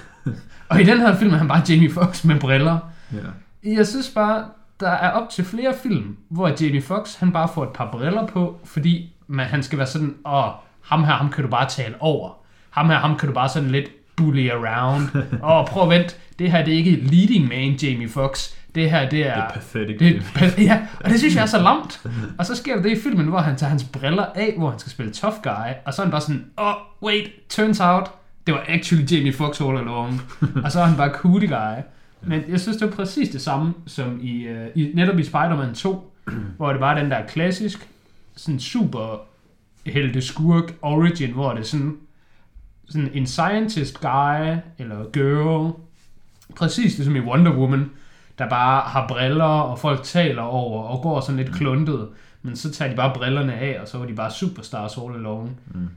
og 0.69 0.81
i 0.81 0.85
den 0.85 1.01
her 1.01 1.17
film 1.17 1.33
er 1.33 1.37
han 1.37 1.49
bare 1.49 1.63
Jamie 1.69 1.91
Foxx 1.91 2.25
med 2.25 2.41
briller. 2.41 2.79
Ja. 3.13 3.71
Jeg 3.71 3.87
synes 3.87 4.11
bare, 4.15 4.45
der 4.81 4.91
er 4.91 5.11
op 5.11 5.31
til 5.31 5.45
flere 5.45 5.75
film, 5.83 6.17
hvor 6.29 6.49
Jamie 6.65 6.83
Foxx, 6.83 7.15
han 7.15 7.33
bare 7.33 7.49
får 7.55 7.65
et 7.65 7.73
par 7.75 7.91
briller 7.91 8.27
på, 8.27 8.61
fordi 8.65 9.13
man, 9.27 9.47
han 9.47 9.63
skal 9.63 9.79
være 9.79 9.87
sådan, 9.87 10.17
åh, 10.27 10.51
ham 10.83 11.05
her, 11.05 11.13
ham 11.13 11.31
kan 11.31 11.45
du 11.45 11.51
bare 11.51 11.69
tale 11.69 11.95
over. 12.01 12.31
Ham 12.71 12.91
her, 12.91 12.97
ham 12.97 13.19
kan 13.19 13.29
du 13.29 13.35
bare 13.35 13.49
sådan 13.49 13.71
lidt 13.71 13.91
bully 14.17 14.51
around. 14.51 15.03
Åh, 15.51 15.67
prøv 15.67 15.83
at 15.83 15.99
vent, 15.99 16.19
det 16.39 16.53
her 16.53 16.65
det 16.65 16.75
er 16.75 16.79
ikke 16.79 16.97
leading 16.97 17.49
man 17.49 17.73
Jamie 17.73 18.09
Foxx. 18.09 18.55
Det 18.79 18.91
her, 18.91 19.09
det 19.09 19.27
er... 19.27 19.35
Det 19.35 19.43
er 19.43 19.51
pathetic. 19.51 19.99
Det, 19.99 20.59
ja, 20.59 20.87
og 21.01 21.11
det 21.11 21.19
synes 21.19 21.35
jeg 21.35 21.43
er 21.43 21.47
så 21.47 21.59
lamt. 21.69 22.01
Og 22.39 22.47
så 22.47 22.55
sker 22.55 22.75
der 22.75 22.83
det 22.83 22.91
i 22.91 23.01
filmen, 23.01 23.27
hvor 23.27 23.39
han 23.39 23.57
tager 23.57 23.71
hans 23.71 23.85
briller 23.85 24.25
af, 24.35 24.55
hvor 24.59 24.71
han 24.71 24.79
skal 24.79 24.93
spille 24.93 25.13
tough 25.13 25.37
guy, 25.43 25.73
og 25.87 25.95
så 25.95 26.03
er 26.03 26.07
han 26.07 26.11
bare 26.11 26.21
sådan, 26.21 26.45
oh, 26.57 26.75
wait, 27.03 27.31
turns 27.49 27.81
out, 27.81 28.11
det 28.47 28.55
var 28.55 28.65
actually 28.69 29.13
Jamie 29.13 29.33
Foxx 29.33 29.61
all 29.61 29.79
along. 29.79 30.23
og 30.65 30.73
så 30.73 30.81
er 30.81 30.85
han 30.85 30.97
bare 30.97 31.13
cool 31.13 31.49
guy. 31.49 31.83
Men 32.23 32.43
jeg 32.49 32.61
synes, 32.61 32.77
det 32.77 32.91
var 32.91 32.95
præcis 32.95 33.29
det 33.29 33.41
samme, 33.41 33.75
som 33.87 34.19
i, 34.23 34.49
uh, 34.49 34.67
i 34.75 34.93
netop 34.95 35.19
i 35.19 35.25
Spider-Man 35.25 35.75
2, 35.75 36.13
hvor 36.57 36.73
det 36.73 36.81
var 36.81 36.95
den 36.95 37.11
der 37.11 37.27
klassisk, 37.27 37.89
sådan 38.37 38.61
super 38.61 39.27
helte 39.87 40.23
skurk 40.23 40.75
origin, 40.83 41.33
hvor 41.33 41.53
det 41.53 41.61
er 41.61 41.65
sådan, 41.65 41.97
sådan 42.89 43.11
en 43.15 43.27
scientist 43.27 44.01
guy, 44.01 44.57
eller 44.79 45.11
girl, 45.13 45.73
præcis 46.57 46.97
ligesom 46.97 47.17
i 47.17 47.21
Wonder 47.21 47.53
Woman, 47.53 47.91
der 48.39 48.49
bare 48.49 48.81
har 48.81 49.09
briller, 49.09 49.45
og 49.45 49.79
folk 49.79 50.03
taler 50.03 50.43
over, 50.43 50.83
og 50.83 51.03
går 51.03 51.21
sådan 51.21 51.37
lidt 51.37 51.55
kluntet. 51.55 52.09
Men 52.43 52.57
så 52.57 52.73
tager 52.73 52.91
de 52.91 52.97
bare 52.97 53.15
brillerne 53.15 53.55
af, 53.55 53.81
og 53.81 53.89
så 53.89 54.03
er 54.03 54.07
de 54.07 54.15
bare 54.15 54.31
superstars 54.31 54.99
all 54.99 55.15
along. 55.15 55.61
Mm. 55.75 55.89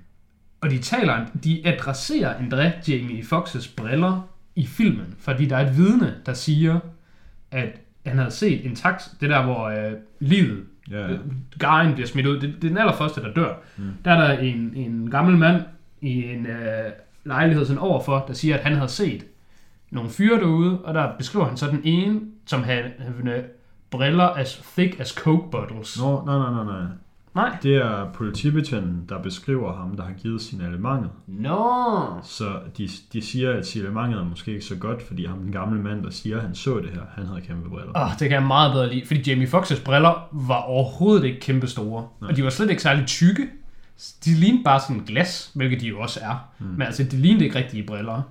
Og 0.61 0.69
de 0.69 0.77
taler, 0.77 1.25
de 1.43 1.67
adresserer 1.67 2.39
endda 2.39 2.73
Jamie 2.87 3.25
Foxes 3.25 3.67
briller 3.67 4.27
i 4.55 4.65
filmen, 4.65 5.15
fordi 5.19 5.45
der 5.45 5.57
er 5.57 5.67
et 5.67 5.77
vidne, 5.77 6.15
der 6.25 6.33
siger, 6.33 6.79
at 7.51 7.69
han 8.05 8.17
havde 8.17 8.31
set 8.31 8.65
en 8.65 8.75
tax, 8.75 9.03
det 9.21 9.29
der, 9.29 9.43
hvor 9.43 9.65
øh, 9.65 9.93
livet, 10.19 10.63
Ja, 10.91 11.07
øh. 11.07 11.19
Guyen 11.59 11.93
bliver 11.93 12.07
smidt 12.07 12.27
ud, 12.27 12.33
det, 12.39 12.41
det 12.41 12.63
er 12.63 12.67
den 12.67 12.77
allerførste, 12.77 13.21
der 13.21 13.33
dør. 13.33 13.53
Mm. 13.77 13.83
Der 14.05 14.11
er 14.11 14.27
der 14.27 14.39
en, 14.39 14.73
en 14.75 15.09
gammel 15.11 15.37
mand 15.37 15.61
i 16.01 16.23
en 16.23 16.45
øh, 16.45 16.91
lejlighed 17.23 17.65
sådan 17.65 17.79
overfor, 17.79 18.25
der 18.27 18.33
siger, 18.33 18.57
at 18.57 18.63
han 18.63 18.73
havde 18.73 18.89
set 18.89 19.25
nogle 19.91 20.09
fyre 20.09 20.39
derude, 20.39 20.81
og 20.81 20.93
der 20.93 21.17
beskriver 21.17 21.45
han 21.45 21.57
så 21.57 21.67
den 21.67 21.81
ene, 21.83 22.21
som 22.45 22.63
havde, 22.63 22.91
havde 22.99 23.43
briller 23.91 24.29
as 24.29 24.61
thick 24.77 24.99
as 24.99 25.09
coke 25.09 25.51
bottles. 25.51 25.99
Nå, 25.99 26.23
nej, 26.25 26.37
nej, 26.37 26.53
nej, 26.53 26.63
nej. 26.63 26.87
Nej. 27.35 27.57
Det 27.63 27.75
er 27.75 28.11
politibetjenten, 28.13 29.05
der 29.09 29.21
beskriver 29.21 29.73
ham, 29.73 29.95
der 29.95 30.03
har 30.03 30.13
givet 30.13 30.41
signalementet. 30.41 31.09
Nå. 31.27 32.03
Så 32.23 32.45
de, 32.77 32.89
de 33.13 33.21
siger, 33.21 33.53
at 33.53 33.67
signalementet 33.67 34.19
er 34.19 34.25
måske 34.25 34.51
ikke 34.51 34.65
så 34.65 34.75
godt, 34.75 35.01
fordi 35.01 35.25
ham, 35.25 35.39
den 35.39 35.51
gamle 35.51 35.81
mand, 35.81 36.03
der 36.03 36.09
siger, 36.09 36.37
at 36.37 36.43
han 36.43 36.55
så 36.55 36.79
det 36.79 36.89
her, 36.89 37.01
han 37.15 37.25
havde 37.25 37.41
kæmpe 37.41 37.69
briller. 37.69 37.91
Oh, 37.95 38.11
det 38.11 38.29
kan 38.29 38.31
jeg 38.31 38.43
meget 38.43 38.73
bedre 38.73 38.93
lide, 38.93 39.05
fordi 39.05 39.29
Jamie 39.29 39.47
Foxx's 39.47 39.83
briller 39.83 40.27
var 40.31 40.61
overhovedet 40.61 41.25
ikke 41.25 41.39
kæmpe 41.39 41.67
store. 41.67 42.07
Nej. 42.21 42.29
Og 42.29 42.35
de 42.37 42.43
var 42.43 42.49
slet 42.49 42.69
ikke 42.69 42.81
særlig 42.81 43.07
tykke. 43.07 43.47
De 44.25 44.29
lignede 44.29 44.63
bare 44.63 44.79
sådan 44.79 45.03
glas, 45.07 45.51
hvilket 45.55 45.81
de 45.81 45.87
jo 45.87 45.99
også 45.99 46.19
er. 46.23 46.49
Mm. 46.59 46.65
Men 46.65 46.81
altså, 46.81 47.03
de 47.03 47.17
lignede 47.17 47.45
ikke 47.45 47.57
rigtige 47.57 47.83
briller. 47.83 48.21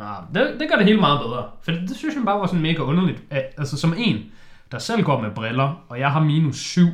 Ah, 0.00 0.22
det, 0.34 0.60
det 0.60 0.68
gør 0.68 0.76
det 0.76 0.84
hele 0.84 1.00
meget 1.00 1.20
bedre. 1.20 1.44
For 1.62 1.72
det, 1.72 1.88
det 1.88 1.96
synes 1.96 2.14
jeg 2.14 2.24
bare 2.24 2.40
var 2.40 2.46
sådan 2.46 2.62
mega 2.62 2.82
underligt. 2.82 3.22
Altså 3.30 3.76
som 3.76 3.94
en, 3.98 4.24
der 4.72 4.78
selv 4.78 5.02
går 5.02 5.20
med 5.20 5.30
briller, 5.30 5.84
og 5.88 6.00
jeg 6.00 6.12
har 6.12 6.20
minus 6.20 6.56
7, 6.56 6.86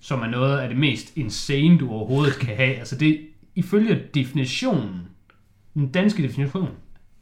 som 0.00 0.22
er 0.22 0.26
noget 0.26 0.58
af 0.58 0.68
det 0.68 0.78
mest 0.78 1.16
insane, 1.16 1.78
du 1.78 1.90
overhovedet 1.90 2.34
kan 2.34 2.56
have. 2.56 2.74
Altså 2.74 2.96
det, 2.96 3.20
ifølge 3.54 4.02
definitionen, 4.14 5.00
den 5.74 5.92
danske 5.92 6.22
definition, 6.22 6.70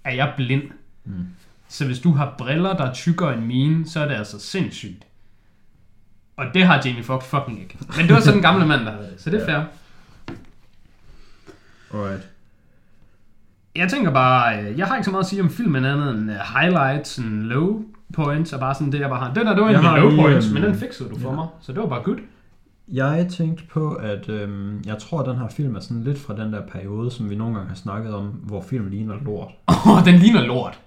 er 0.04 0.14
jeg 0.14 0.32
blind. 0.36 0.62
Mm. 1.04 1.26
Så 1.68 1.86
hvis 1.86 1.98
du 1.98 2.12
har 2.12 2.34
briller, 2.38 2.76
der 2.76 2.84
er 2.84 2.94
tykkere 2.94 3.34
end 3.34 3.44
mine, 3.46 3.88
så 3.88 4.00
er 4.00 4.08
det 4.08 4.14
altså 4.14 4.38
sindssygt. 4.38 5.06
Og 6.36 6.46
det 6.54 6.66
har 6.66 6.82
Jamie 6.84 7.02
Foxx 7.02 7.26
fucking 7.26 7.60
ikke. 7.60 7.78
Men 7.96 8.06
det 8.06 8.14
var 8.14 8.20
sådan 8.20 8.38
en 8.38 8.42
gamle 8.42 8.66
mand, 8.66 8.80
der 8.80 8.92
havde 8.92 9.10
det, 9.10 9.20
så 9.20 9.30
det 9.30 9.42
er 9.42 9.46
fair. 9.46 9.64
Alright. 11.94 12.29
Jeg 13.76 13.88
tænker 13.90 14.11
bare, 14.12 14.62
øh, 14.62 14.78
jeg 14.78 14.87
har 14.87 14.96
ikke 14.96 15.04
så 15.04 15.11
meget 15.11 15.24
at 15.24 15.28
sige 15.28 15.42
om 15.42 15.50
filmen 15.50 15.85
andet 15.85 16.11
end 16.11 16.30
øh, 16.30 16.37
highlights 16.61 17.18
og 17.18 17.24
low 17.24 17.83
points, 18.14 18.52
og 18.52 18.61
bare 18.61 18.74
sådan 18.74 18.92
det, 18.92 19.00
jeg 19.00 19.09
bare 19.09 19.18
har. 19.18 19.35
Den 19.35 19.46
der, 19.46 19.54
det 19.54 19.62
var 19.62 19.96
low 19.96 20.09
lige, 20.09 20.22
points, 20.22 20.46
øhm, 20.46 20.54
men 20.54 20.62
den 20.62 20.74
fikset 20.74 21.11
du 21.11 21.18
for 21.18 21.28
ja. 21.28 21.35
mig, 21.35 21.46
så 21.61 21.72
det 21.72 21.80
var 21.80 21.88
bare 21.88 22.02
good. 22.02 22.18
Jeg 22.88 23.26
tænkte 23.30 23.64
på, 23.72 23.92
at 23.92 24.28
øhm, 24.28 24.83
jeg 24.87 24.98
tror, 24.98 25.20
at 25.20 25.26
den 25.26 25.37
her 25.37 25.48
film 25.48 25.76
er 25.76 25.80
sådan 25.80 26.04
lidt 26.04 26.18
fra 26.18 26.37
den 26.37 26.52
der 26.52 26.66
periode, 26.66 27.11
som 27.11 27.30
vi 27.30 27.37
nogle 27.37 27.54
gange 27.54 27.68
har 27.68 27.76
snakket 27.76 28.14
om, 28.14 28.26
hvor 28.26 28.62
film 28.62 28.88
ligner 28.88 29.14
lort. 29.24 29.48
Åh, 29.68 29.88
oh, 29.88 30.04
den 30.04 30.14
ligner 30.14 30.46
lort. 30.46 30.80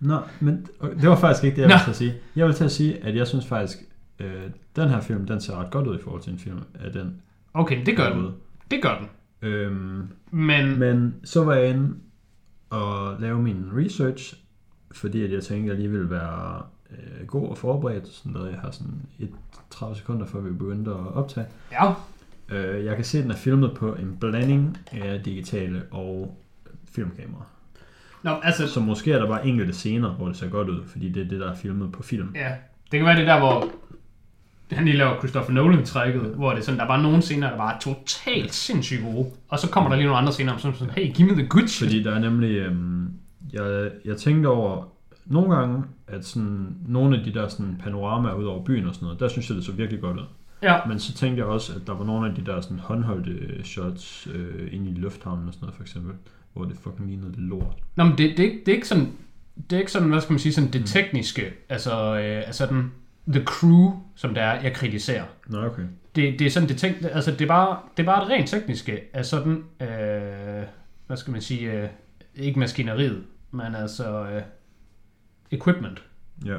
Nå, 0.00 0.18
men 0.40 0.66
okay, 0.80 0.94
det 1.00 1.08
var 1.08 1.16
faktisk 1.16 1.44
ikke 1.44 1.56
det, 1.56 1.62
jeg 1.62 1.68
Nå. 1.68 1.74
ville 1.74 1.84
til 1.84 1.90
at 1.90 1.96
sige. 1.96 2.14
Jeg 2.36 2.46
vil 2.46 2.54
til 2.54 2.64
at 2.64 2.72
sige, 2.72 3.04
at 3.04 3.16
jeg 3.16 3.26
synes 3.26 3.46
faktisk, 3.46 3.78
øh, 4.20 4.26
den 4.76 4.88
her 4.88 5.00
film, 5.00 5.26
den 5.26 5.40
ser 5.40 5.60
ret 5.60 5.70
godt 5.70 5.86
ud 5.86 5.98
i 5.98 6.02
forhold 6.02 6.22
til 6.22 6.32
en 6.32 6.38
film 6.38 6.58
af 6.84 6.92
den 6.92 7.14
Okay, 7.54 7.86
det 7.86 7.96
gør 7.96 8.04
den. 8.04 8.12
periode. 8.12 8.32
Det 8.70 8.82
gør 8.82 8.98
den. 8.98 9.08
Øhm, 9.50 10.08
Men, 10.30 10.78
men 10.78 11.14
så 11.24 11.44
var 11.44 11.54
jeg 11.54 11.70
inde 11.70 11.94
og 12.74 13.20
lave 13.20 13.42
min 13.42 13.64
research, 13.76 14.34
fordi 14.92 15.24
at 15.24 15.32
jeg 15.32 15.42
tænkte, 15.42 15.72
at 15.72 15.76
jeg 15.76 15.76
lige 15.76 15.90
ville 15.90 16.10
være 16.10 16.62
øh, 16.90 17.26
god 17.26 17.48
og 17.48 17.58
forberedt. 17.58 18.08
Sådan 18.08 18.32
noget. 18.32 18.50
Jeg 18.52 18.58
har 18.60 18.70
sådan 18.70 18.94
et 19.18 19.30
30 19.70 19.96
sekunder, 19.96 20.26
før 20.26 20.40
vi 20.40 20.50
begyndte 20.50 20.90
at 20.90 21.14
optage. 21.14 21.46
ja, 21.72 21.92
Øh, 22.48 22.84
jeg 22.84 22.96
kan 22.96 23.04
se, 23.04 23.18
at 23.18 23.22
den 23.24 23.30
er 23.30 23.36
filmet 23.36 23.74
på 23.76 23.94
en 23.94 24.16
blanding 24.20 24.78
af 24.92 25.20
digitale 25.24 25.82
og 25.90 26.38
filmkamera. 26.94 27.44
Nå, 28.22 28.30
altså, 28.42 28.68
Så 28.68 28.80
måske 28.80 29.12
er 29.12 29.18
der 29.18 29.28
bare 29.28 29.46
enkelte 29.46 29.72
scener, 29.72 30.10
hvor 30.10 30.26
det 30.26 30.36
ser 30.36 30.48
godt 30.48 30.68
ud, 30.68 30.84
fordi 30.86 31.08
det 31.08 31.22
er 31.22 31.28
det, 31.28 31.40
der 31.40 31.50
er 31.50 31.54
filmet 31.54 31.92
på 31.92 32.02
film. 32.02 32.28
ja, 32.34 32.54
det 32.92 32.98
kan 33.00 33.06
være 33.06 33.18
det 33.18 33.26
der, 33.26 33.38
hvor 33.38 33.70
han 34.72 34.84
lige 34.84 34.96
laver 34.96 35.18
Christopher 35.18 35.52
Nolan-trækket, 35.52 36.22
hvor 36.22 36.50
det 36.50 36.58
er 36.58 36.62
sådan, 36.62 36.78
der 36.78 36.84
er 36.84 36.88
bare 36.88 37.02
nogle 37.02 37.22
scener, 37.22 37.56
der 37.56 37.64
er 37.64 37.78
totalt 37.78 38.54
sindssygt 38.54 39.02
gode, 39.02 39.30
og 39.48 39.58
så 39.58 39.70
kommer 39.70 39.90
der 39.90 39.96
lige 39.96 40.06
nogle 40.06 40.18
andre 40.18 40.32
scener, 40.32 40.56
som 40.56 40.74
sådan, 40.74 40.94
hey, 40.94 41.14
give 41.14 41.28
me 41.28 41.34
the 41.34 41.46
good 41.46 41.66
shit. 41.66 41.88
Fordi 41.88 42.02
der 42.02 42.14
er 42.14 42.18
nemlig, 42.18 42.50
øhm, 42.50 43.10
jeg, 43.52 43.90
jeg 44.04 44.16
tænkte 44.16 44.46
over, 44.46 44.88
nogle 45.26 45.56
gange, 45.56 45.84
at 46.06 46.24
sådan, 46.24 46.76
nogle 46.86 47.18
af 47.18 47.24
de 47.24 47.34
der 47.34 47.48
sådan, 47.48 47.80
panoramaer 47.82 48.34
ud 48.34 48.44
over 48.44 48.64
byen 48.64 48.86
og 48.86 48.94
sådan 48.94 49.06
noget, 49.06 49.20
der 49.20 49.28
synes 49.28 49.48
jeg, 49.48 49.56
det 49.56 49.64
så 49.64 49.72
virkelig 49.72 50.00
godt 50.00 50.16
ud. 50.16 50.24
Ja, 50.62 50.84
Men 50.88 50.98
så 50.98 51.14
tænkte 51.14 51.40
jeg 51.40 51.46
også, 51.46 51.72
at 51.76 51.86
der 51.86 51.94
var 51.94 52.04
nogle 52.04 52.28
af 52.28 52.34
de 52.34 52.44
der 52.46 52.60
sådan, 52.60 52.78
håndholdte 52.78 53.64
shots 53.64 54.28
øh, 54.34 54.68
inde 54.72 54.90
i 54.90 54.94
lufthavnen 54.94 55.48
og 55.48 55.54
sådan 55.54 55.64
noget, 55.64 55.76
for 55.76 55.82
eksempel, 55.82 56.12
hvor 56.52 56.64
det 56.64 56.76
fucking 56.80 57.08
lignede 57.08 57.30
lidt 57.30 57.40
lort. 57.40 57.76
Nå, 57.96 58.04
men 58.04 58.18
det, 58.18 58.36
det, 58.36 58.52
det 58.66 58.68
er 58.68 58.76
ikke 58.76 58.88
sådan, 58.88 59.12
det 59.70 59.76
er 59.76 59.80
ikke 59.80 59.92
sådan, 59.92 60.08
hvad 60.08 60.20
skal 60.20 60.32
man 60.32 60.38
sige, 60.38 60.52
sådan 60.52 60.70
det 60.70 60.86
tekniske, 60.86 61.52
altså, 61.68 62.16
øh, 62.16 62.46
altså 62.46 62.66
den, 62.66 62.92
the 63.28 63.44
crew, 63.44 63.92
som 64.14 64.34
det 64.34 64.42
er, 64.42 64.52
jeg 64.52 64.72
kritiserer. 64.72 65.24
Nå, 65.46 65.66
okay. 65.66 65.82
Det, 66.14 66.38
det 66.38 66.46
er 66.46 66.50
sådan, 66.50 66.68
det, 66.68 66.76
tænk, 66.76 66.96
altså, 67.02 67.30
det 67.30 67.40
er 67.40 67.46
bare, 67.46 67.78
det 67.96 68.02
er 68.02 68.06
bare 68.06 68.24
det 68.24 68.30
rent 68.30 68.48
tekniske 68.48 69.00
af 69.12 69.24
sådan, 69.24 69.64
øh, 69.80 70.64
hvad 71.06 71.16
skal 71.16 71.32
man 71.32 71.40
sige, 71.40 71.72
øh, 71.72 71.88
ikke 72.34 72.58
maskineriet, 72.58 73.24
men 73.50 73.74
altså 73.74 74.24
øh, 74.24 74.42
equipment. 75.50 76.02
Ja. 76.46 76.56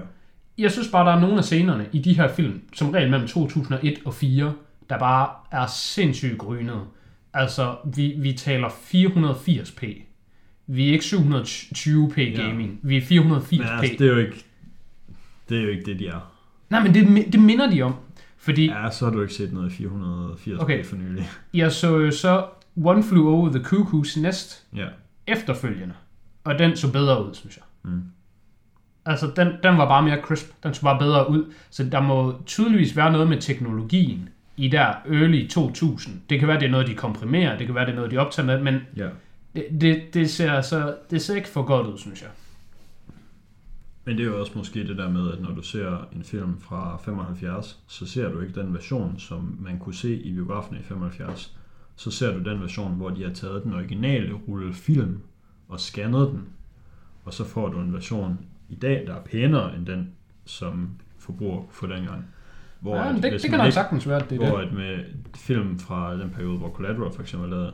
Jeg 0.58 0.72
synes 0.72 0.88
bare, 0.92 1.06
der 1.06 1.16
er 1.16 1.20
nogle 1.20 1.38
af 1.38 1.44
scenerne 1.44 1.90
i 1.92 2.00
de 2.00 2.14
her 2.14 2.28
film, 2.28 2.62
som 2.74 2.90
regel 2.90 3.10
mellem 3.10 3.28
2001 3.28 4.00
og 4.06 4.14
4, 4.14 4.54
der 4.90 5.00
bare 5.00 5.30
er 5.52 5.68
sindssygt 5.68 6.38
grynet. 6.38 6.82
Altså, 7.34 7.76
vi, 7.96 8.16
vi 8.18 8.34
taler 8.34 8.70
480p. 8.70 10.02
Vi 10.68 10.90
er 10.90 10.94
ikke 10.94 11.06
720p 11.06 12.42
gaming. 12.42 12.80
Vi 12.84 12.98
er 12.98 13.02
480p. 13.02 13.58
Men 13.58 13.68
altså, 13.68 13.96
det 14.00 14.02
er 14.02 14.12
jo 14.12 14.18
ikke, 14.18 14.46
det 15.50 15.58
er 15.58 15.62
jo 15.62 15.70
ikke 15.70 15.86
det, 15.86 16.00
de 16.00 16.08
er. 16.08 16.35
Nej, 16.70 16.84
men 16.84 16.94
det, 16.94 17.34
det 17.34 17.40
minder 17.42 17.70
de 17.70 17.82
om. 17.82 17.96
Fordi 18.38 18.66
Ja, 18.66 18.90
så 18.92 19.06
har 19.06 19.12
du 19.12 19.22
ikke 19.22 19.34
set 19.34 19.54
noget 19.54 19.72
i 19.72 19.76
480 19.76 20.60
Okay. 20.62 20.86
for 20.86 20.96
nylig. 20.96 21.30
jeg 21.54 21.72
så 21.72 22.12
så 22.12 22.46
One 22.84 23.04
Flew 23.04 23.28
Over 23.30 23.50
the 23.50 23.60
Cuckoo's 23.60 24.20
Nest 24.22 24.64
Ja. 24.76 24.86
efterfølgende. 25.28 25.94
Og 26.44 26.60
den 26.60 26.76
så 26.76 26.92
bedre 26.92 27.26
ud, 27.28 27.34
synes 27.34 27.58
jeg. 27.58 27.92
Mm. 27.92 28.02
Altså, 29.06 29.32
den, 29.36 29.48
den 29.64 29.78
var 29.78 29.88
bare 29.88 30.04
mere 30.04 30.22
crisp. 30.22 30.48
Den 30.64 30.74
så 30.74 30.82
bare 30.82 31.00
bedre 31.00 31.30
ud. 31.30 31.54
Så 31.70 31.84
der 31.84 32.02
må 32.02 32.36
tydeligvis 32.46 32.96
være 32.96 33.12
noget 33.12 33.28
med 33.30 33.42
teknologien 33.42 34.30
i 34.58 34.68
der 34.68 34.88
early 35.12 35.48
2000. 35.48 36.22
Det 36.30 36.40
kan 36.40 36.48
være, 36.48 36.60
det 36.60 36.66
er 36.66 36.72
noget, 36.72 36.88
de 36.88 36.94
komprimerer. 36.96 37.58
Det 37.58 37.66
kan 37.66 37.76
være, 37.76 37.86
det 37.86 37.92
er 37.92 37.96
noget, 37.96 38.12
de 38.12 38.18
optager 38.18 38.46
med. 38.46 38.62
Men 38.62 38.80
ja. 38.98 39.08
det, 39.56 39.66
det, 39.82 40.02
det, 40.14 40.30
ser, 40.30 40.52
altså, 40.54 40.96
det 41.12 41.22
ser 41.22 41.36
ikke 41.36 41.48
for 41.50 41.64
godt 41.64 41.88
ud, 41.88 41.98
synes 41.98 42.22
jeg. 42.22 42.30
Men 44.06 44.18
det 44.18 44.24
er 44.24 44.28
jo 44.28 44.40
også 44.40 44.52
måske 44.56 44.88
det 44.88 44.98
der 44.98 45.10
med, 45.10 45.32
at 45.32 45.42
når 45.42 45.52
du 45.52 45.62
ser 45.62 46.08
en 46.16 46.24
film 46.24 46.60
fra 46.60 46.98
75, 46.98 47.80
så 47.88 48.06
ser 48.06 48.32
du 48.32 48.42
ikke 48.42 48.62
den 48.62 48.74
version, 48.74 49.20
som 49.20 49.58
man 49.60 49.80
kunne 49.80 49.96
se 49.96 50.16
i 50.22 50.34
biografen 50.34 50.78
i 50.78 50.84
75. 50.84 51.58
Så 51.96 52.12
ser 52.12 52.38
du 52.38 52.50
den 52.50 52.62
version, 52.62 52.96
hvor 52.96 53.10
de 53.10 53.24
har 53.24 53.34
taget 53.34 53.64
den 53.64 53.74
originale 53.74 54.34
rulle 54.34 54.74
film 54.74 55.20
og 55.68 55.80
scannet 55.80 56.30
den. 56.32 56.48
Og 57.24 57.34
så 57.34 57.46
får 57.46 57.70
du 57.70 57.80
en 57.80 57.94
version 57.94 58.40
i 58.70 58.76
dag, 58.76 59.04
der 59.08 59.16
er 59.16 59.22
pænere 59.22 59.76
end 59.76 59.86
den, 59.86 60.12
som 60.46 60.90
forbruger 61.20 61.64
for 61.72 61.88
dengang. 61.88 62.26
Hvor 62.80 62.96
Ja, 62.96 63.16
at 63.16 63.24
det, 63.24 63.42
det 63.42 63.50
kan 63.50 63.60
nok 63.60 63.72
sagtens 63.72 64.08
være, 64.08 64.20
det 64.30 64.42
er 64.42 64.50
hvor 64.50 64.60
det. 64.60 64.68
at 64.68 64.74
med 64.74 65.00
film 65.36 65.80
fra 65.80 66.18
den 66.18 66.30
periode, 66.30 66.58
hvor 66.58 66.70
Collateral 66.70 67.12
for 67.14 67.22
eksempel 67.22 67.50
lavet, 67.50 67.74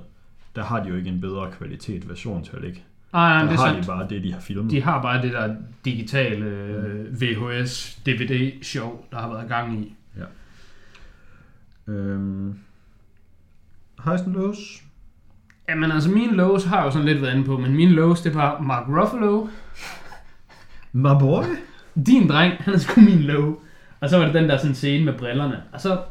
der 0.55 0.63
har 0.63 0.83
de 0.83 0.89
jo 0.89 0.95
ikke 0.95 1.09
en 1.09 1.21
bedre 1.21 1.51
kvalitet 1.51 2.09
version 2.09 2.43
til 2.43 2.55
at 2.55 2.61
ligge. 2.61 2.83
Nej, 3.13 3.29
Der 3.37 3.43
nej, 3.43 3.43
det 3.51 3.53
er 3.53 3.57
har 3.61 3.67
sandt. 3.73 3.83
de 3.83 3.87
bare 3.87 4.07
det, 4.09 4.23
de 4.23 4.33
har 4.33 4.39
filmet. 4.39 4.71
De 4.71 4.81
har 4.81 5.01
bare 5.01 5.21
det 5.21 5.33
der 5.33 5.55
digitale 5.85 6.45
øh, 6.45 7.21
VHS 7.21 7.99
DVD-show, 8.05 9.05
der 9.11 9.17
har 9.19 9.29
været 9.29 9.47
gang 9.49 9.79
i. 9.79 9.95
Øhm, 11.87 12.59
highs 14.05 14.21
and 14.21 14.33
lows? 14.33 14.83
Jamen 15.69 15.91
altså, 15.91 16.09
mine 16.11 16.33
lows 16.35 16.63
har 16.65 16.77
jeg 16.77 16.85
jo 16.85 16.91
sådan 16.91 17.07
lidt 17.07 17.21
været 17.21 17.33
inde 17.33 17.45
på, 17.45 17.57
men 17.57 17.75
mine 17.75 17.91
lows, 17.91 18.21
det 18.21 18.35
var 18.35 18.59
Mark 18.61 18.87
Ruffalo. 18.87 19.47
My 20.91 21.19
boy? 21.19 21.43
Din 22.05 22.27
dreng, 22.29 22.53
han 22.59 22.73
er 22.73 22.77
sgu 22.77 23.01
min 23.01 23.19
low. 23.21 23.55
Og 23.99 24.09
så 24.09 24.17
var 24.17 24.25
det 24.25 24.33
den 24.33 24.49
der 24.49 24.57
sådan 24.57 24.75
scene 24.75 25.05
med 25.05 25.13
brillerne. 25.17 25.63
Og 25.71 25.81
så 25.81 26.01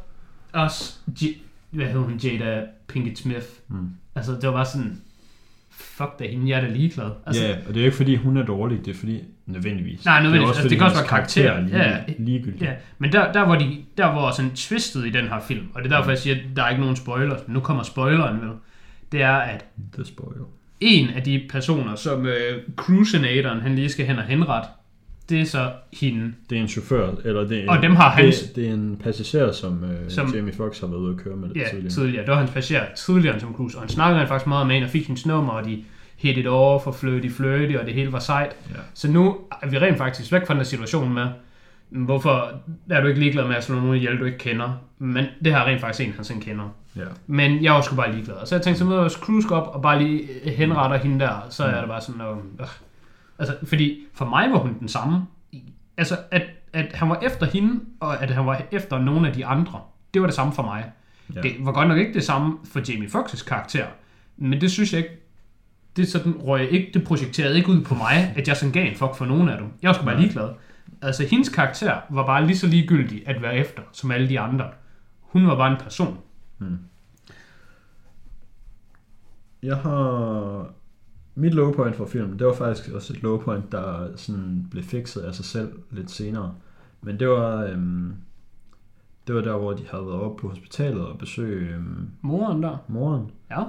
også, 0.52 0.98
J- 1.20 1.38
hvad 1.70 1.86
hed 1.86 1.98
hun, 2.00 2.16
Jada 2.16 2.66
Pinkett 2.88 3.18
Smith. 3.18 3.46
Mm. 3.68 3.90
Altså, 4.14 4.32
det 4.32 4.42
var 4.46 4.52
bare 4.52 4.66
sådan, 4.66 5.00
fuck 6.00 6.18
da 6.18 6.24
hende, 6.28 6.48
jeg 6.50 6.56
er 6.56 6.60
da 6.60 6.72
ligeglad. 6.72 7.10
Altså, 7.26 7.42
Ja, 7.44 7.54
og 7.68 7.74
det 7.74 7.80
er 7.80 7.84
ikke 7.84 7.96
fordi 7.96 8.16
hun 8.16 8.36
er 8.36 8.42
dårlig, 8.44 8.78
det 8.84 8.90
er 8.94 8.98
fordi 8.98 9.20
nødvendigvis. 9.46 10.04
Nej, 10.04 10.22
nødvendigvis. 10.22 10.40
Det, 10.40 10.46
er 10.46 10.48
også, 10.48 10.60
Altså, 10.60 10.68
det 10.68 10.78
kan 10.78 10.86
også 10.86 10.96
være 10.98 11.08
karakter. 11.08 11.50
er 11.52 11.60
lige, 11.60 11.76
Ja, 11.76 11.88
ja. 11.90 11.96
ligegyldig. 12.18 12.62
Ja, 12.62 12.72
men 12.98 13.12
der, 13.12 13.32
der, 13.32 13.44
hvor 13.44 13.54
de, 13.54 13.76
der 13.96 14.06
var 14.06 14.30
sådan 14.32 14.50
twistet 14.50 15.06
i 15.06 15.10
den 15.10 15.28
her 15.28 15.40
film, 15.48 15.66
og 15.74 15.82
det 15.82 15.92
er 15.92 15.96
derfor, 15.96 16.10
jeg 16.10 16.18
siger, 16.18 16.36
at 16.36 16.42
der 16.56 16.62
er 16.62 16.68
ikke 16.68 16.80
nogen 16.80 16.96
spoilers, 16.96 17.40
men 17.46 17.54
nu 17.54 17.60
kommer 17.60 17.82
spoileren 17.82 18.40
vel. 18.40 18.50
Det 19.12 19.22
er, 19.22 19.32
at 19.36 19.64
The 19.94 20.04
spoil. 20.04 20.36
en 20.80 21.08
af 21.10 21.22
de 21.22 21.42
personer, 21.50 21.94
som 21.94 22.26
øh, 22.26 22.34
Cruisinatoren, 22.76 23.60
han 23.60 23.74
lige 23.74 23.88
skal 23.88 24.06
hen 24.06 24.18
og 24.18 24.24
henret, 24.24 24.64
det 25.30 25.40
er 25.40 25.44
så 25.44 25.70
hende. 25.92 26.32
Det 26.50 26.58
er 26.58 26.62
en 26.62 26.68
chauffør, 26.68 27.10
eller 27.24 27.44
det 27.48 27.64
er, 27.64 27.70
Og 27.70 27.82
dem 27.82 27.96
har 27.96 28.10
hans- 28.10 28.40
det, 28.40 28.56
det 28.56 28.68
er 28.68 28.72
en 28.74 29.00
passager, 29.04 29.52
som, 29.52 29.84
øh, 29.84 30.10
Som- 30.10 30.34
Jamie 30.34 30.52
Foxx 30.52 30.80
har 30.80 30.86
været 30.86 30.98
ude 31.00 31.14
at 31.18 31.24
køre 31.24 31.36
med 31.36 31.48
Ja, 31.56 31.64
tidligere. 31.70 31.90
tidligere. 31.92 32.24
Det 32.24 32.30
var 32.30 32.38
hans 32.38 32.50
passager 32.50 32.84
tidligere 32.96 33.34
end 33.34 33.42
Tom 33.42 33.54
Cruise. 33.54 33.76
Og 33.78 33.82
han 33.82 33.88
snakkede 33.88 34.26
faktisk 34.26 34.46
meget 34.46 34.66
med 34.66 34.76
en 34.76 34.82
og 34.82 34.90
fik 34.90 35.06
hendes 35.06 35.26
nummer, 35.26 35.52
og 35.52 35.64
de 35.64 35.84
hit 36.16 36.36
it 36.36 36.46
off 36.46 36.86
og 36.86 36.94
flirty 36.94 37.28
flirty, 37.28 37.74
og 37.74 37.86
det 37.86 37.94
hele 37.94 38.12
var 38.12 38.18
sejt. 38.18 38.50
Ja. 38.70 38.74
Så 38.94 39.10
nu 39.10 39.36
er 39.62 39.68
vi 39.68 39.78
rent 39.78 39.98
faktisk 39.98 40.32
væk 40.32 40.46
fra 40.46 40.54
den 40.54 40.64
situation 40.64 41.14
med, 41.14 41.26
hvorfor 41.90 42.52
er 42.90 43.00
du 43.00 43.06
ikke 43.06 43.20
ligeglad 43.20 43.46
med 43.46 43.56
at 43.56 43.64
slå 43.64 43.74
nogen 43.74 43.96
ihjel, 43.96 44.18
du 44.18 44.24
ikke 44.24 44.38
kender? 44.38 44.72
Men 44.98 45.24
det 45.44 45.52
har 45.54 45.66
rent 45.66 45.80
faktisk 45.80 46.08
en, 46.08 46.14
han 46.16 46.24
sådan 46.24 46.42
kender. 46.42 46.74
Ja. 46.96 47.02
Men 47.26 47.64
jeg 47.64 47.72
var 47.72 47.80
sgu 47.80 47.96
bare 47.96 48.12
ligeglad. 48.12 48.34
Så 48.44 48.54
jeg 48.54 48.62
tænkte, 48.62 48.78
så 48.78 48.84
møder 48.84 49.02
jeg 49.02 49.10
Cruise 49.10 49.48
op 49.50 49.74
og 49.74 49.82
bare 49.82 50.02
lige 50.02 50.28
henretter 50.56 50.96
hende 50.96 51.20
der, 51.20 51.46
så 51.50 51.64
er 51.64 51.80
det 51.80 51.88
bare 51.88 52.00
sådan, 52.00 52.20
øh, 52.20 52.66
altså, 53.40 53.56
fordi 53.64 54.00
for 54.12 54.24
mig 54.24 54.50
var 54.50 54.58
hun 54.58 54.78
den 54.78 54.88
samme. 54.88 55.26
Altså, 55.96 56.18
at, 56.30 56.42
at 56.72 56.92
han 56.94 57.08
var 57.08 57.18
efter 57.22 57.46
hende, 57.46 57.80
og 58.00 58.22
at 58.22 58.30
han 58.30 58.46
var 58.46 58.62
efter 58.70 58.98
nogle 58.98 59.28
af 59.28 59.34
de 59.34 59.46
andre, 59.46 59.80
det 60.14 60.22
var 60.22 60.28
det 60.28 60.34
samme 60.34 60.52
for 60.52 60.62
mig. 60.62 60.92
Ja. 61.34 61.40
Det 61.40 61.56
var 61.60 61.72
godt 61.72 61.88
nok 61.88 61.98
ikke 61.98 62.14
det 62.14 62.24
samme 62.24 62.58
for 62.64 62.92
Jamie 62.92 63.08
Foxx's 63.08 63.44
karakter, 63.44 63.86
men 64.36 64.60
det 64.60 64.70
synes 64.70 64.92
jeg 64.92 64.98
ikke, 64.98 65.16
det 65.96 66.08
sådan 66.08 66.32
røg 66.32 66.70
ikke, 66.70 66.90
det 66.94 67.04
projekterede 67.04 67.56
ikke 67.56 67.68
ud 67.68 67.84
på 67.84 67.94
mig, 67.94 68.32
at 68.36 68.48
jeg 68.48 68.56
sådan 68.56 68.72
gav 68.72 68.86
en 68.86 68.96
fuck 68.96 69.14
for 69.14 69.24
nogen 69.24 69.48
af 69.48 69.58
dem. 69.58 69.66
Jeg 69.82 69.88
var 69.88 69.94
sgu 69.94 70.04
bare 70.04 70.20
ligeglad. 70.20 70.48
Altså, 71.02 71.26
hendes 71.30 71.48
karakter 71.48 72.00
var 72.10 72.26
bare 72.26 72.46
lige 72.46 72.58
så 72.58 72.66
ligegyldig 72.66 73.28
at 73.28 73.42
være 73.42 73.56
efter, 73.56 73.82
som 73.92 74.10
alle 74.10 74.28
de 74.28 74.40
andre. 74.40 74.68
Hun 75.20 75.46
var 75.46 75.56
bare 75.56 75.70
en 75.72 75.76
person. 75.76 76.18
Jeg 79.62 79.76
har... 79.76 80.70
Mit 81.40 81.54
low 81.54 81.72
point 81.72 81.96
for 81.96 82.06
filmen, 82.06 82.38
det 82.38 82.46
var 82.46 82.54
faktisk 82.54 82.90
også 82.90 83.12
et 83.12 83.22
low 83.22 83.38
point, 83.38 83.72
der 83.72 84.16
sådan 84.16 84.66
blev 84.70 84.84
fikset 84.84 85.20
af 85.20 85.34
sig 85.34 85.44
selv 85.44 85.72
lidt 85.90 86.10
senere. 86.10 86.54
Men 87.00 87.20
det 87.20 87.28
var, 87.28 87.64
øhm, 87.64 88.14
det 89.26 89.34
var 89.34 89.40
der, 89.40 89.56
hvor 89.56 89.72
de 89.72 89.86
havde 89.86 90.06
været 90.06 90.20
oppe 90.20 90.40
på 90.40 90.48
hospitalet 90.48 91.06
og 91.06 91.18
besøge 91.18 91.74
øhm, 91.74 92.10
Moren 92.20 92.62
der. 92.62 92.78
moren. 92.88 93.30
Ja. 93.50 93.64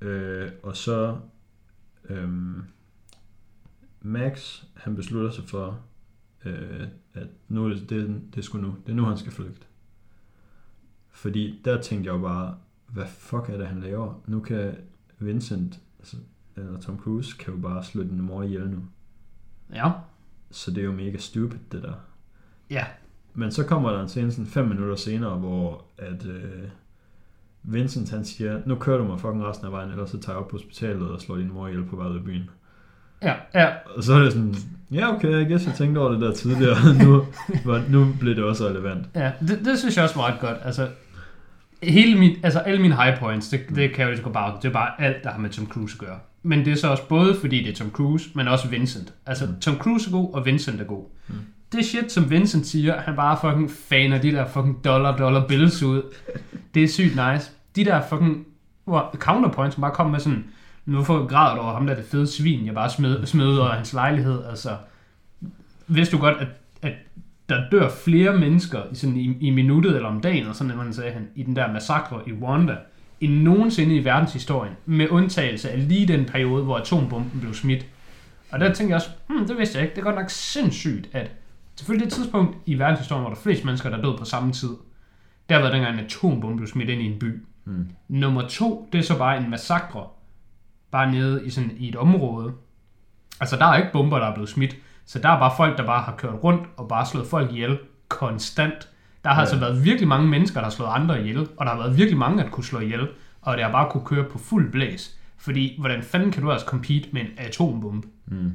Øh, 0.00 0.50
og 0.62 0.76
så 0.76 1.16
øhm, 2.08 2.62
Max, 4.00 4.62
han 4.74 4.96
beslutter 4.96 5.30
sig 5.30 5.44
for, 5.44 5.80
øh, 6.44 6.86
at 7.14 7.28
nu 7.48 7.70
det, 7.70 7.90
det, 7.90 8.20
det 8.30 8.38
er 8.38 8.42
sgu 8.42 8.58
nu. 8.58 8.74
Det 8.86 8.92
er 8.92 8.96
nu, 8.96 9.04
han 9.04 9.18
skal 9.18 9.32
flygte. 9.32 9.66
Fordi 11.10 11.60
der 11.64 11.80
tænkte 11.80 12.08
jeg 12.08 12.14
jo 12.14 12.22
bare, 12.22 12.56
hvad 12.88 13.06
fuck 13.06 13.48
er 13.48 13.56
det, 13.56 13.66
han 13.66 13.80
laver? 13.80 14.22
Nu 14.26 14.40
kan 14.40 14.74
Vincent, 15.18 15.80
altså, 15.98 16.16
eller 16.56 16.80
Tom 16.80 16.98
Cruise, 16.98 17.36
kan 17.38 17.54
jo 17.54 17.60
bare 17.60 17.84
slå 17.84 18.02
din 18.02 18.20
mor 18.22 18.42
ihjel 18.42 18.68
nu. 18.70 18.78
Ja. 19.74 19.90
Så 20.50 20.70
det 20.70 20.78
er 20.78 20.84
jo 20.84 20.92
mega 20.92 21.18
stupid, 21.18 21.58
det 21.72 21.82
der. 21.82 21.92
Ja. 22.70 22.84
Men 23.34 23.52
så 23.52 23.64
kommer 23.64 23.90
der 23.90 24.02
en 24.02 24.08
scene 24.08 24.30
sådan 24.30 24.46
fem 24.46 24.68
minutter 24.68 24.96
senere, 24.96 25.36
hvor 25.38 25.84
at 25.98 26.26
øh, 26.26 26.68
Vincent 27.62 28.10
han 28.10 28.24
siger, 28.24 28.60
nu 28.66 28.74
kører 28.74 28.98
du 28.98 29.04
mig 29.04 29.20
fucking 29.20 29.44
resten 29.44 29.66
af 29.66 29.72
vejen, 29.72 29.90
ellers 29.90 30.10
så 30.10 30.20
tager 30.20 30.36
jeg 30.36 30.44
op 30.44 30.48
på 30.50 30.56
hospitalet 30.56 31.10
og 31.10 31.20
slår 31.20 31.36
din 31.36 31.52
mor 31.52 31.68
ihjel 31.68 31.84
på 31.84 31.96
vej 31.96 32.06
ud 32.06 32.16
af 32.18 32.24
byen. 32.24 32.50
Ja, 33.22 33.34
ja. 33.54 33.72
Og 33.96 34.02
så 34.04 34.12
er 34.14 34.18
det 34.18 34.32
sådan, 34.32 34.54
ja 34.92 35.14
okay, 35.14 35.30
jeg 35.30 35.46
guess 35.48 35.66
jeg 35.66 35.74
tænkte 35.74 35.98
over 35.98 36.12
det 36.12 36.20
der 36.20 36.32
tidligere, 36.32 36.76
nu, 37.04 37.24
var- 37.64 37.84
nu 37.90 38.06
blev 38.20 38.36
det 38.36 38.44
også 38.44 38.68
relevant. 38.68 39.06
Ja, 39.14 39.32
det, 39.40 39.60
det 39.64 39.78
synes 39.78 39.96
jeg 39.96 40.04
også 40.04 40.20
ret 40.20 40.40
godt. 40.40 40.56
Altså, 40.62 40.88
hele 41.82 42.18
min, 42.18 42.36
altså 42.42 42.58
alle 42.58 42.82
mine 42.82 42.96
high 43.02 43.18
points, 43.18 43.48
det, 43.48 43.60
det 43.74 43.92
kan 43.94 44.08
jeg 44.08 44.22
jo 44.26 44.28
bare, 44.32 44.58
det 44.62 44.68
er 44.68 44.72
bare 44.72 45.00
alt, 45.00 45.24
der 45.24 45.30
har 45.30 45.38
med 45.38 45.50
Tom 45.50 45.66
Cruise 45.66 45.94
at 46.00 46.06
gøre. 46.08 46.18
Men 46.46 46.64
det 46.64 46.72
er 46.72 46.76
så 46.76 46.88
også 46.88 47.08
både 47.08 47.36
fordi 47.40 47.62
det 47.62 47.70
er 47.70 47.74
Tom 47.74 47.90
Cruise, 47.90 48.30
men 48.34 48.48
også 48.48 48.68
Vincent. 48.68 49.12
Altså, 49.26 49.46
Mm. 49.46 49.60
Tom 49.60 49.76
Cruise 49.78 50.08
er 50.08 50.12
god, 50.12 50.34
og 50.34 50.46
Vincent 50.46 50.80
er 50.80 50.84
god. 50.84 51.04
Mm. 51.28 51.34
Det 51.72 51.84
shit, 51.84 52.12
som 52.12 52.30
Vincent 52.30 52.66
siger, 52.66 53.00
han 53.00 53.16
bare 53.16 53.38
fucking 53.40 53.70
faner 53.70 54.20
de 54.20 54.30
der 54.32 54.46
fucking 54.46 54.84
dollar, 54.84 55.16
dollar 55.16 55.46
bills 55.46 55.82
ud. 55.82 56.02
Det 56.74 56.84
er 56.84 56.88
sygt 56.88 57.10
nice. 57.10 57.50
De 57.76 57.84
der 57.84 58.02
fucking 58.08 58.46
hvor 58.84 59.14
counterpoints, 59.18 59.74
som 59.74 59.80
bare 59.80 59.94
kommer 59.94 60.10
med 60.10 60.20
sådan, 60.20 60.44
hvorfor 60.84 61.26
græder 61.26 61.54
du 61.54 61.60
over 61.60 61.72
ham 61.74 61.86
der 61.86 61.94
det 61.94 62.04
fede 62.04 62.26
svin, 62.26 62.66
jeg 62.66 62.74
bare 62.74 62.90
smed, 62.90 63.26
smed 63.26 63.58
af 63.58 63.66
hans 63.66 63.92
lejlighed, 63.92 64.44
altså. 64.50 64.76
Vidste 65.86 66.16
du 66.16 66.20
godt, 66.20 66.36
at, 66.38 66.48
at 66.82 66.92
der 67.48 67.70
dør 67.70 67.88
flere 68.04 68.38
mennesker 68.38 68.82
i, 68.92 68.94
sådan 68.94 69.16
i, 69.16 69.36
i 69.40 69.50
minuttet 69.50 69.96
eller 69.96 70.08
om 70.08 70.20
dagen, 70.20 70.40
eller 70.40 70.52
sådan, 70.52 70.76
man 70.76 70.92
sagde 70.92 71.12
han, 71.12 71.28
i 71.34 71.42
den 71.42 71.56
der 71.56 71.72
massakre 71.72 72.20
i 72.26 72.32
Rwanda, 72.32 72.76
end 73.20 73.42
nogensinde 73.42 73.96
i 73.96 74.04
verdenshistorien, 74.04 74.72
med 74.86 75.08
undtagelse 75.10 75.70
af 75.70 75.88
lige 75.88 76.08
den 76.08 76.24
periode, 76.24 76.64
hvor 76.64 76.76
atombomben 76.76 77.40
blev 77.40 77.54
smidt. 77.54 77.86
Og 78.52 78.60
der 78.60 78.66
tænkte 78.66 78.90
jeg 78.90 78.94
også, 78.94 79.10
hmm, 79.26 79.46
det 79.46 79.58
vidste 79.58 79.78
jeg 79.78 79.84
ikke, 79.84 79.94
det 79.94 80.00
er 80.00 80.04
godt 80.04 80.16
nok 80.16 80.30
sindssygt, 80.30 81.08
at 81.12 81.30
selvfølgelig 81.76 82.04
det 82.04 82.12
tidspunkt 82.12 82.56
i 82.66 82.78
verdenshistorien, 82.78 83.22
hvor 83.22 83.30
der 83.30 83.36
er 83.36 83.42
flest 83.42 83.64
mennesker, 83.64 83.90
der 83.90 83.98
er 83.98 84.02
døde 84.02 84.16
på 84.18 84.24
samme 84.24 84.52
tid, 84.52 84.70
der 85.48 85.58
været 85.58 85.72
dengang 85.72 85.98
en 85.98 86.04
atombombe 86.04 86.56
blev 86.56 86.68
smidt 86.68 86.88
ind 86.88 87.02
i 87.02 87.06
en 87.06 87.18
by. 87.18 87.44
Mm. 87.64 87.88
Nummer 88.08 88.48
to, 88.48 88.88
det 88.92 88.98
er 88.98 89.02
så 89.02 89.18
bare 89.18 89.38
en 89.38 89.50
massakre, 89.50 90.06
bare 90.90 91.12
nede 91.12 91.46
i, 91.46 91.50
sådan, 91.50 91.76
i 91.78 91.88
et 91.88 91.96
område. 91.96 92.52
Altså, 93.40 93.56
der 93.56 93.66
er 93.66 93.76
ikke 93.76 93.92
bomber, 93.92 94.18
der 94.18 94.26
er 94.26 94.34
blevet 94.34 94.48
smidt, 94.48 94.76
så 95.06 95.18
der 95.18 95.28
er 95.28 95.38
bare 95.38 95.52
folk, 95.56 95.78
der 95.78 95.86
bare 95.86 96.02
har 96.02 96.16
kørt 96.16 96.44
rundt 96.44 96.68
og 96.76 96.88
bare 96.88 97.06
slået 97.06 97.26
folk 97.26 97.52
ihjel 97.52 97.78
konstant. 98.08 98.88
Der 99.24 99.30
har 99.30 99.36
Ja. 99.36 99.40
altså 99.40 99.58
været 99.58 99.84
virkelig 99.84 100.08
mange 100.08 100.28
mennesker, 100.28 100.60
der 100.60 100.64
har 100.64 100.70
slået 100.70 100.88
andre 100.92 101.20
ihjel, 101.20 101.38
og 101.56 101.66
der 101.66 101.72
har 101.72 101.78
været 101.78 101.96
virkelig 101.96 102.18
mange, 102.18 102.42
der 102.42 102.50
kunne 102.50 102.64
slå 102.64 102.80
ihjel, 102.80 103.08
og 103.42 103.56
det 103.56 103.64
har 103.64 103.72
bare 103.72 103.90
kunne 103.90 104.04
køre 104.04 104.24
på 104.24 104.38
fuld 104.38 104.72
blæs. 104.72 105.16
Fordi, 105.38 105.76
hvordan 105.80 106.02
fanden 106.02 106.30
kan 106.32 106.42
du 106.42 106.52
altså 106.52 106.66
compete 106.66 107.08
med 107.12 107.20
en 107.20 107.26
atombombe? 107.38 108.08
Mm. 108.26 108.52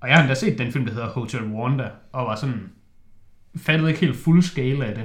Og 0.00 0.08
jeg 0.08 0.16
har 0.16 0.22
endda 0.22 0.34
set 0.34 0.58
den 0.58 0.72
film, 0.72 0.84
der 0.86 0.92
hedder 0.92 1.08
Hotel 1.08 1.40
Rwanda, 1.42 1.88
og 2.12 2.26
var 2.26 2.34
sådan, 2.36 2.70
fattede 3.56 3.88
ikke 3.90 4.00
helt 4.00 4.16
fuld 4.16 4.42
scale 4.42 4.84
af 4.86 4.94
det. 4.94 5.04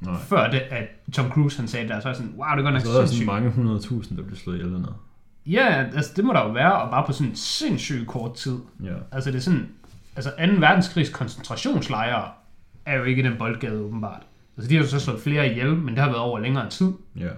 Nej. 0.00 0.14
Før 0.20 0.50
det, 0.50 0.58
at 0.58 0.84
Tom 1.12 1.30
Cruise 1.30 1.58
han 1.58 1.68
sagde 1.68 1.88
der, 1.88 2.00
så 2.00 2.08
er 2.08 2.10
jeg 2.12 2.16
sådan, 2.16 2.34
wow, 2.36 2.56
det 2.56 2.62
godt 2.64 2.74
nok 2.74 2.82
Så 2.82 2.88
er 2.88 2.92
der 2.92 2.98
sådan 3.00 3.08
sindssygt. 3.08 3.26
mange 3.26 3.50
hundredtusind, 3.50 4.18
der 4.18 4.24
bliver 4.24 4.38
slået 4.38 4.56
ihjel 4.56 4.72
dernede. 4.72 4.94
Ja, 5.46 5.84
altså 5.94 6.12
det 6.16 6.24
må 6.24 6.32
der 6.32 6.40
jo 6.40 6.50
være, 6.52 6.82
og 6.82 6.90
bare 6.90 7.06
på 7.06 7.12
sådan 7.12 7.30
en 7.30 7.36
sindssygt 7.36 8.06
kort 8.06 8.34
tid. 8.34 8.58
Ja. 8.84 8.94
Altså 9.12 9.30
det 9.30 9.36
er 9.36 9.42
sådan, 9.42 9.68
altså 10.16 10.30
2. 10.30 10.36
verdenskrigs 10.58 11.10
koncentrationslejre 11.10 12.24
er 12.86 12.96
jo 12.98 13.04
ikke 13.04 13.22
den 13.22 13.38
boldgade 13.38 13.80
åbenbart. 13.80 14.22
Altså 14.56 14.68
de 14.68 14.74
har 14.74 14.82
jo 14.82 14.88
så 14.88 15.00
slået 15.00 15.20
flere 15.20 15.50
ihjel, 15.50 15.74
men 15.74 15.94
det 15.94 15.98
har 15.98 16.08
været 16.08 16.20
over 16.20 16.38
længere 16.38 16.70
tid. 16.70 16.92
Ja. 17.16 17.28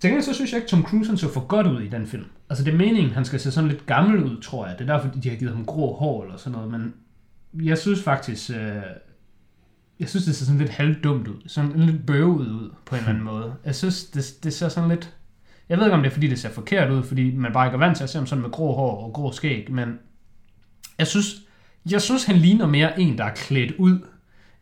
Til 0.00 0.10
gengæld 0.10 0.24
så 0.24 0.34
synes 0.34 0.52
jeg 0.52 0.58
ikke, 0.58 0.68
Tom 0.68 0.82
Cruise 0.82 1.10
han 1.10 1.16
så 1.16 1.32
for 1.32 1.46
godt 1.46 1.66
ud 1.66 1.80
i 1.80 1.88
den 1.88 2.06
film. 2.06 2.24
Altså 2.48 2.64
det 2.64 2.74
er 2.74 2.76
meningen, 2.76 3.12
han 3.12 3.24
skal 3.24 3.40
se 3.40 3.50
sådan 3.50 3.70
lidt 3.70 3.86
gammel 3.86 4.24
ud, 4.24 4.40
tror 4.40 4.66
jeg. 4.66 4.78
Det 4.78 4.90
er 4.90 4.96
derfor, 4.96 5.20
de 5.20 5.28
har 5.28 5.36
givet 5.36 5.54
ham 5.54 5.64
grå 5.64 5.96
hår 5.96 6.22
eller 6.22 6.36
sådan 6.36 6.58
noget. 6.58 6.70
Men 6.70 6.94
jeg 7.66 7.78
synes 7.78 8.02
faktisk, 8.02 8.50
øh, 8.50 8.82
jeg 10.00 10.08
synes 10.08 10.24
det 10.24 10.34
ser 10.36 10.44
sådan 10.44 10.58
lidt 10.58 10.70
halvdumt 10.70 11.28
ud. 11.28 11.42
Sådan 11.46 11.80
lidt 11.80 12.06
bøvet 12.06 12.48
ud 12.48 12.70
på 12.86 12.94
en 12.94 12.98
eller 12.98 13.10
anden 13.10 13.24
måde. 13.32 13.54
Jeg 13.64 13.74
synes, 13.74 14.04
det, 14.04 14.24
det 14.42 14.52
ser 14.52 14.68
sådan 14.68 14.88
lidt... 14.88 15.16
Jeg 15.68 15.78
ved 15.78 15.84
ikke, 15.84 15.94
om 15.94 16.02
det 16.02 16.10
er, 16.10 16.14
fordi 16.14 16.26
det 16.26 16.38
ser 16.38 16.50
forkert 16.50 16.90
ud, 16.90 17.02
fordi 17.02 17.36
man 17.36 17.52
bare 17.52 17.66
ikke 17.66 17.74
er 17.74 17.78
vant 17.78 17.96
til 17.96 18.04
at 18.04 18.10
se 18.10 18.18
ham 18.18 18.26
sådan 18.26 18.42
med 18.42 18.50
grå 18.50 18.74
hår 18.74 19.04
og 19.06 19.12
grå 19.12 19.32
skæg, 19.32 19.70
men 19.70 19.98
jeg 20.98 21.06
synes, 21.06 21.42
jeg 21.90 22.02
synes, 22.02 22.24
han 22.24 22.36
ligner 22.36 22.66
mere 22.66 23.00
en, 23.00 23.18
der 23.18 23.24
er 23.24 23.34
klædt 23.34 23.72
ud, 23.78 23.98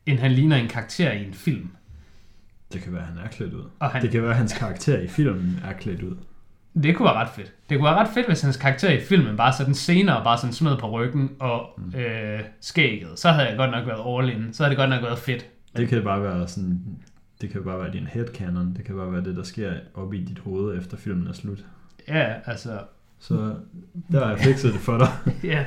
end 0.06 0.18
han 0.18 0.32
ligner 0.32 0.56
en 0.56 0.68
karakter 0.68 1.12
i 1.12 1.24
en 1.26 1.34
film. 1.34 1.70
Det 2.72 2.82
kan 2.82 2.92
være, 2.92 3.02
han 3.02 3.18
er 3.24 3.28
klædt 3.28 3.52
ud. 3.54 3.64
Og 3.78 3.90
han, 3.90 4.02
Det 4.02 4.10
kan 4.10 4.22
være, 4.22 4.30
at 4.30 4.36
hans 4.36 4.52
karakter 4.52 4.98
i 5.00 5.08
filmen 5.08 5.60
er 5.64 5.72
klædt 5.72 6.02
ud. 6.02 6.16
Det 6.82 6.96
kunne 6.96 7.04
være 7.06 7.14
ret 7.14 7.28
fedt. 7.36 7.52
Det 7.70 7.78
kunne 7.78 7.84
være 7.84 7.94
ret 7.94 8.08
fedt, 8.14 8.26
hvis 8.26 8.40
hans 8.40 8.56
karakter 8.56 8.90
i 8.90 9.00
filmen 9.00 9.36
bare 9.36 9.52
sådan 9.52 9.74
senere 9.74 10.24
bare 10.24 10.38
sådan 10.38 10.52
smed 10.52 10.76
på 10.78 10.90
ryggen 10.90 11.30
og 11.40 11.66
Mm. 11.78 11.98
øh, 11.98 12.40
skægget. 12.60 13.18
Så 13.18 13.30
havde 13.30 13.48
jeg 13.48 13.56
godt 13.56 13.70
nok 13.70 13.86
været 13.86 14.18
all 14.18 14.36
in. 14.36 14.52
Så 14.52 14.62
havde 14.62 14.70
det 14.70 14.78
godt 14.78 14.90
nok 14.90 15.02
været 15.02 15.18
fedt. 15.18 15.46
Det 15.76 15.88
kan 15.88 16.02
bare 16.04 16.22
være 16.22 16.48
sådan... 16.48 16.80
Det 17.40 17.50
kan 17.50 17.64
bare 17.64 17.78
være 17.78 17.92
din 17.92 18.06
headcanon. 18.06 18.74
Det 18.76 18.84
kan 18.84 18.94
bare 18.96 19.12
være 19.12 19.24
det, 19.24 19.36
der 19.36 19.42
sker 19.42 19.72
op 19.94 20.14
i 20.14 20.24
dit 20.24 20.38
hoved, 20.38 20.78
efter 20.78 20.96
filmen 20.96 21.26
er 21.26 21.32
slut. 21.32 21.64
Ja, 22.08 22.34
altså... 22.46 22.80
Så 23.18 23.54
der 24.12 24.24
har 24.24 24.30
jeg 24.30 24.38
fikset 24.38 24.72
det 24.72 24.80
for 24.80 24.98
dig. 24.98 25.08
Ja, 25.52 25.64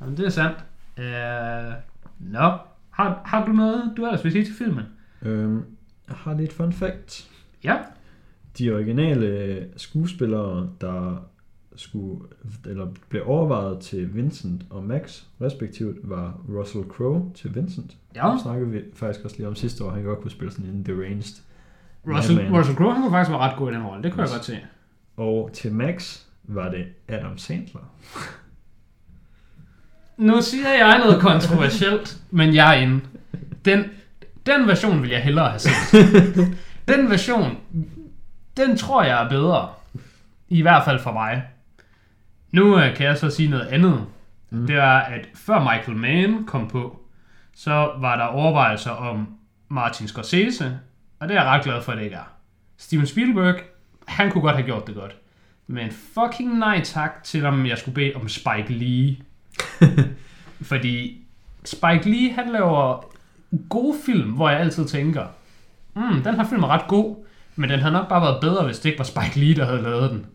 Jamen, 0.00 0.16
det 0.16 0.26
er 0.26 0.30
sandt. 0.30 0.56
Øh, 0.98 1.72
Nå, 2.18 2.52
har, 2.90 3.22
har 3.24 3.44
du 3.46 3.52
noget, 3.52 3.92
du 3.96 4.04
ellers 4.06 4.24
vil 4.24 4.32
sige 4.32 4.44
til 4.44 4.54
filmen? 4.54 4.84
øhm, 5.22 5.62
jeg 6.08 6.16
har 6.16 6.34
lidt 6.34 6.52
fun 6.52 6.72
fact. 6.72 7.30
Ja. 7.64 7.76
De 8.58 8.72
originale 8.74 9.68
skuespillere, 9.76 10.70
der 10.80 11.24
skulle, 11.76 12.20
eller 12.66 12.86
blev 13.08 13.22
overvejet 13.26 13.80
til 13.80 14.14
Vincent 14.14 14.62
og 14.70 14.84
Max 14.84 15.22
respektivt, 15.40 15.96
var 16.02 16.40
Russell 16.48 16.84
Crowe 16.84 17.30
til 17.34 17.54
Vincent. 17.54 17.96
Ja. 18.14 18.30
Det 18.32 18.40
snakkede 18.40 18.70
vi 18.70 18.80
faktisk 18.94 19.24
også 19.24 19.36
lige 19.36 19.48
om 19.48 19.54
sidste 19.54 19.84
år. 19.84 19.90
Han 19.90 20.02
godt 20.02 20.20
kunne 20.20 20.30
spille 20.30 20.52
sådan 20.52 20.70
en 20.70 20.82
deranged. 20.82 21.42
Russell, 22.06 22.38
Madman. 22.38 22.58
Russell 22.58 22.76
Crowe, 22.76 22.92
han 22.92 23.02
kunne 23.02 23.12
faktisk 23.12 23.30
være 23.30 23.38
ret 23.40 23.56
god 23.58 23.70
i 23.70 23.74
den 23.74 23.82
rolle. 23.82 24.02
Det 24.02 24.12
kunne 24.12 24.22
Yes. 24.22 24.30
jeg 24.30 24.36
godt 24.36 24.44
se. 24.44 24.58
Og 25.16 25.50
til 25.52 25.72
Max 25.72 26.22
var 26.44 26.70
det 26.70 26.84
Adam 27.08 27.38
Sandler. 27.38 27.92
Nu 30.18 30.42
siger 30.42 30.68
jeg 30.68 30.98
noget 30.98 31.20
kontroversielt, 31.20 32.16
men 32.30 32.54
jeg 32.54 32.76
er 32.76 32.80
inde. 32.80 33.00
Den, 33.64 33.84
den 34.46 34.66
version 34.66 35.02
vil 35.02 35.10
jeg 35.10 35.22
hellere 35.22 35.48
have 35.48 35.58
set. 35.58 35.72
Den 36.88 37.10
version, 37.10 37.58
den 38.56 38.76
tror 38.76 39.02
jeg 39.02 39.24
er 39.24 39.28
bedre. 39.28 39.68
I 40.48 40.62
hvert 40.62 40.84
fald 40.84 41.00
for 41.00 41.12
mig. 41.12 41.42
Nu 42.52 42.78
øh, 42.78 42.96
kan 42.96 43.06
jeg 43.06 43.18
så 43.18 43.30
sige 43.30 43.50
noget 43.50 43.66
andet. 43.66 44.06
mm. 44.50 44.66
det 44.66 44.76
var, 44.76 45.00
at 45.00 45.28
før 45.34 45.58
Michael 45.60 45.96
Mann 45.98 46.44
kom 46.46 46.68
på, 46.68 47.00
så 47.54 47.90
var 47.98 48.16
der 48.16 48.24
overvejelser 48.24 48.90
om 48.90 49.28
Martin 49.68 50.08
Scorsese, 50.08 50.78
og 51.20 51.28
det 51.28 51.36
er 51.36 51.40
jeg 51.42 51.50
ret 51.50 51.64
glad 51.64 51.82
for, 51.82 51.92
at 51.92 51.98
det 51.98 52.04
ikke 52.04 52.16
er. 52.16 52.30
Steven 52.78 53.06
Spielberg, 53.06 53.54
han 54.06 54.30
kunne 54.30 54.42
godt 54.42 54.56
have 54.56 54.66
gjort 54.66 54.86
det 54.86 54.94
godt. 54.94 55.16
Men 55.66 55.90
fucking 55.90 56.58
nej 56.58 56.80
tak 56.84 57.24
til, 57.24 57.46
om 57.46 57.66
jeg 57.66 57.78
skulle 57.78 57.94
bede 57.94 58.12
om 58.14 58.28
Spike 58.28 58.72
Lee. 58.72 59.16
Fordi 60.70 61.20
Spike 61.64 62.10
Lee, 62.10 62.32
han 62.32 62.52
laver 62.52 63.04
gode 63.68 63.96
film, 64.06 64.30
hvor 64.30 64.48
jeg 64.48 64.60
altid 64.60 64.84
tænker, 64.84 65.26
mm, 65.94 66.22
den 66.24 66.34
her 66.34 66.48
film 66.48 66.62
er 66.62 66.68
ret 66.68 66.88
god, 66.88 67.16
men 67.56 67.70
den 67.70 67.80
havde 67.80 67.92
nok 67.92 68.08
bare 68.08 68.22
været 68.22 68.40
bedre, 68.40 68.64
hvis 68.66 68.78
det 68.78 68.88
ikke 68.88 68.98
var 68.98 69.04
Spike 69.04 69.40
Lee, 69.40 69.54
der 69.54 69.64
havde 69.66 69.82
lavet 69.82 70.10
den. 70.10 70.26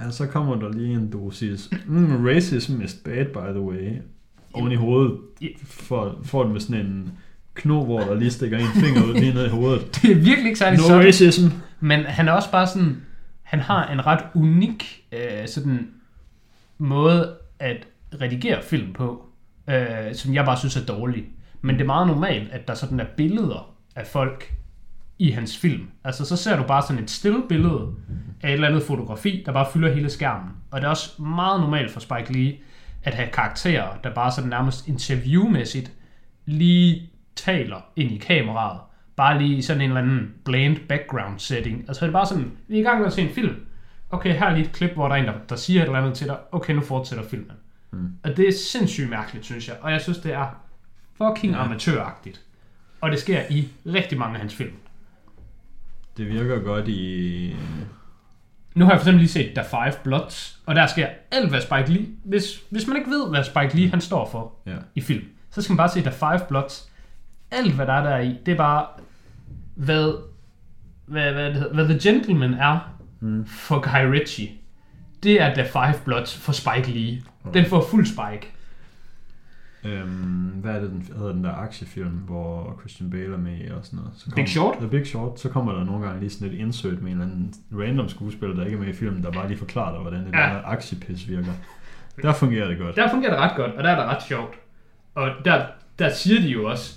Ja, 0.00 0.10
så 0.10 0.26
kommer 0.26 0.54
der 0.56 0.72
lige 0.72 0.94
en 0.94 1.12
dosis. 1.12 1.70
Mm, 1.86 2.24
racism 2.26 2.80
is 2.80 2.94
bad, 3.04 3.24
by 3.24 3.52
the 3.52 3.60
way. 3.60 3.92
Oven 4.52 4.72
i 4.72 4.74
hovedet 4.74 5.18
får, 5.66 6.20
får 6.24 6.42
den 6.42 6.52
med 6.52 6.60
sådan 6.60 6.86
en 6.86 7.12
kno, 7.54 7.84
hvor 7.84 8.00
der 8.00 8.14
lige 8.14 8.30
stikker 8.30 8.58
en 8.58 8.66
finger 8.74 9.04
ud 9.04 9.14
lige 9.14 9.34
ned 9.34 9.46
i 9.46 9.48
hovedet. 9.48 9.80
Det 10.02 10.10
er 10.10 10.14
virkelig 10.14 10.46
ikke 10.46 10.58
særlig 10.58 10.78
No 10.78 10.84
sådan. 10.86 11.06
racism. 11.06 11.46
Men 11.80 12.00
han 12.04 12.28
er 12.28 12.32
også 12.32 12.50
bare 12.50 12.66
sådan, 12.66 12.96
han 13.42 13.60
har 13.60 13.86
en 13.92 14.06
ret 14.06 14.24
unik 14.34 15.04
øh, 15.12 15.48
sådan 15.48 15.88
måde 16.78 17.34
at 17.58 17.86
redigere 18.20 18.62
film 18.62 18.92
på, 18.92 19.26
øh, 19.68 20.14
som 20.14 20.34
jeg 20.34 20.44
bare 20.44 20.56
synes 20.56 20.76
er 20.76 20.86
dårlig. 20.86 21.24
Men 21.60 21.74
det 21.74 21.82
er 21.82 21.86
meget 21.86 22.06
normalt, 22.06 22.52
at 22.52 22.68
der 22.68 22.74
sådan 22.74 23.00
er 23.00 23.06
billeder 23.16 23.74
af 23.96 24.06
folk 24.06 24.54
i 25.18 25.30
hans 25.30 25.58
film. 25.58 25.90
Altså 26.04 26.24
så 26.24 26.36
ser 26.36 26.56
du 26.56 26.62
bare 26.62 26.82
sådan 26.82 27.02
et 27.02 27.10
stille 27.10 27.42
billede 27.48 27.88
af 28.42 28.48
et 28.48 28.54
eller 28.54 28.68
andet 28.68 28.82
fotografi, 28.82 29.42
der 29.46 29.52
bare 29.52 29.66
fylder 29.72 29.94
hele 29.94 30.10
skærmen. 30.10 30.50
Og 30.70 30.80
det 30.80 30.86
er 30.86 30.90
også 30.90 31.22
meget 31.22 31.60
normalt 31.60 31.90
for 31.90 32.00
Spike 32.00 32.32
Lee 32.32 32.56
at 33.02 33.14
have 33.14 33.28
karakterer, 33.28 33.96
der 34.04 34.14
bare 34.14 34.32
sådan 34.32 34.50
nærmest 34.50 34.88
interviewmæssigt 34.88 35.92
lige 36.46 37.10
taler 37.36 37.80
ind 37.96 38.12
i 38.12 38.16
kameraet. 38.16 38.80
Bare 39.16 39.38
lige 39.38 39.56
i 39.56 39.62
sådan 39.62 39.82
en 39.82 39.90
eller 39.90 40.02
anden 40.02 40.34
bland 40.44 40.76
background 40.88 41.38
setting. 41.38 41.84
Altså 41.88 42.04
det 42.04 42.08
er 42.08 42.12
bare 42.12 42.26
sådan, 42.26 42.52
vi 42.68 42.76
er 42.76 42.80
i 42.80 42.82
gang 42.82 42.98
med 42.98 43.06
at 43.06 43.12
se 43.12 43.22
en 43.22 43.28
film. 43.28 43.56
Okay, 44.10 44.38
her 44.38 44.46
er 44.46 44.54
lige 44.54 44.66
et 44.66 44.72
klip, 44.72 44.90
hvor 44.90 45.08
der 45.08 45.14
er 45.14 45.20
en, 45.20 45.26
der, 45.26 45.34
der 45.48 45.56
siger 45.56 45.82
et 45.82 45.86
eller 45.86 45.98
andet 45.98 46.14
til 46.14 46.26
dig. 46.26 46.36
Okay, 46.52 46.74
nu 46.74 46.80
fortsætter 46.80 47.24
filmen. 47.24 47.52
Mm. 47.90 48.12
Og 48.22 48.36
det 48.36 48.48
er 48.48 48.52
sindssygt 48.52 49.10
mærkeligt, 49.10 49.44
synes 49.44 49.68
jeg. 49.68 49.76
Og 49.80 49.92
jeg 49.92 50.00
synes, 50.00 50.18
det 50.18 50.32
er 50.32 50.46
fucking 51.14 51.52
ja. 51.52 51.64
amatøragtigt. 51.64 52.40
Og 53.00 53.10
det 53.10 53.18
sker 53.18 53.42
i 53.50 53.68
rigtig 53.86 54.18
mange 54.18 54.34
af 54.34 54.40
hans 54.40 54.54
film. 54.54 54.72
Det 56.16 56.28
virker 56.28 56.58
godt 56.58 56.88
i... 56.88 57.56
Nu 58.74 58.84
har 58.84 58.92
jeg 58.92 59.00
for 59.00 59.02
eksempel 59.02 59.20
lige 59.20 59.28
set 59.28 59.52
The 59.54 59.64
Five 59.70 59.94
Bloods, 60.04 60.60
og 60.66 60.74
der 60.74 60.86
sker 60.86 61.08
alt, 61.30 61.48
hvad 61.50 61.60
Spike 61.60 61.92
Lee... 61.92 62.06
Hvis, 62.24 62.62
hvis 62.70 62.86
man 62.86 62.96
ikke 62.96 63.10
ved, 63.10 63.28
hvad 63.30 63.44
Spike 63.44 63.76
Lee 63.76 63.90
han 63.90 64.00
står 64.00 64.28
for 64.30 64.54
Ja. 64.66 64.76
i 64.94 65.00
film, 65.00 65.24
så 65.50 65.62
skal 65.62 65.72
man 65.72 65.76
bare 65.76 65.88
se 65.88 66.00
The 66.00 66.12
Five 66.12 66.40
Bloods. 66.48 66.90
Alt, 67.50 67.74
hvad 67.74 67.86
der 67.86 67.92
er 67.92 68.02
der 68.02 68.18
i, 68.18 68.36
det 68.46 68.52
er 68.52 68.56
bare, 68.56 68.86
hvad, 69.74 70.12
hvad, 71.06 71.32
hvad, 71.32 71.44
det 71.46 71.54
hedder, 71.54 71.74
hvad 71.74 71.88
The 71.88 72.10
Gentleman 72.10 72.54
er 72.54 72.98
mm. 73.20 73.46
for 73.46 73.80
Guy 73.80 74.10
Ritchie. 74.10 74.48
Det 75.22 75.42
er 75.42 75.54
The 75.54 75.64
Five 75.64 75.94
Bloods 76.04 76.36
for 76.36 76.52
Spike 76.52 76.90
Lee. 76.90 77.22
Den 77.54 77.64
får 77.66 77.86
fuld 77.90 78.06
Spike. 78.06 78.52
Øhm, 79.84 80.50
hvad 80.60 80.74
er 80.74 80.80
det, 80.80 80.90
den 80.90 81.08
hedder 81.16 81.32
den 81.32 81.44
der 81.44 81.52
aktiefilm, 81.52 82.08
hvor 82.10 82.76
Christian 82.80 83.10
Bale 83.10 83.32
er 83.34 83.38
med 83.38 83.70
og 83.70 83.84
sådan 83.84 83.96
noget? 83.98 84.12
Så 84.16 84.30
Big 84.34 84.48
Short? 84.48 84.76
The 84.78 84.88
Big 84.88 85.06
Short. 85.06 85.40
Så 85.40 85.48
kommer 85.48 85.72
der 85.72 85.84
nogle 85.84 86.06
gange 86.06 86.20
lige 86.20 86.30
sådan 86.30 86.48
et 86.48 86.58
insert 86.58 87.02
med 87.02 87.12
en 87.12 87.20
eller 87.20 87.24
anden 87.24 87.54
random 87.72 88.08
skuespiller, 88.08 88.56
der 88.56 88.64
ikke 88.64 88.76
er 88.76 88.80
med 88.80 88.88
i 88.88 88.92
filmen, 88.92 89.22
der 89.22 89.30
bare 89.30 89.48
lige 89.48 89.58
forklarer 89.58 89.92
dig, 89.92 90.00
hvordan 90.00 90.26
det 90.26 90.32
Ja. 90.34 90.38
der 90.38 90.60
aktiepis 90.64 91.28
virker. 91.28 91.52
Der 92.22 92.32
fungerer 92.32 92.68
det 92.68 92.78
godt. 92.78 92.96
Der 92.96 93.10
fungerer 93.10 93.30
det 93.30 93.40
ret 93.40 93.56
godt, 93.56 93.70
og 93.72 93.84
der 93.84 93.90
er 93.90 93.96
det 94.00 94.04
ret 94.16 94.22
sjovt. 94.22 94.54
Og 95.14 95.30
der, 95.44 95.66
der 95.98 96.10
siger 96.14 96.40
de 96.40 96.48
jo 96.48 96.70
også, 96.70 96.94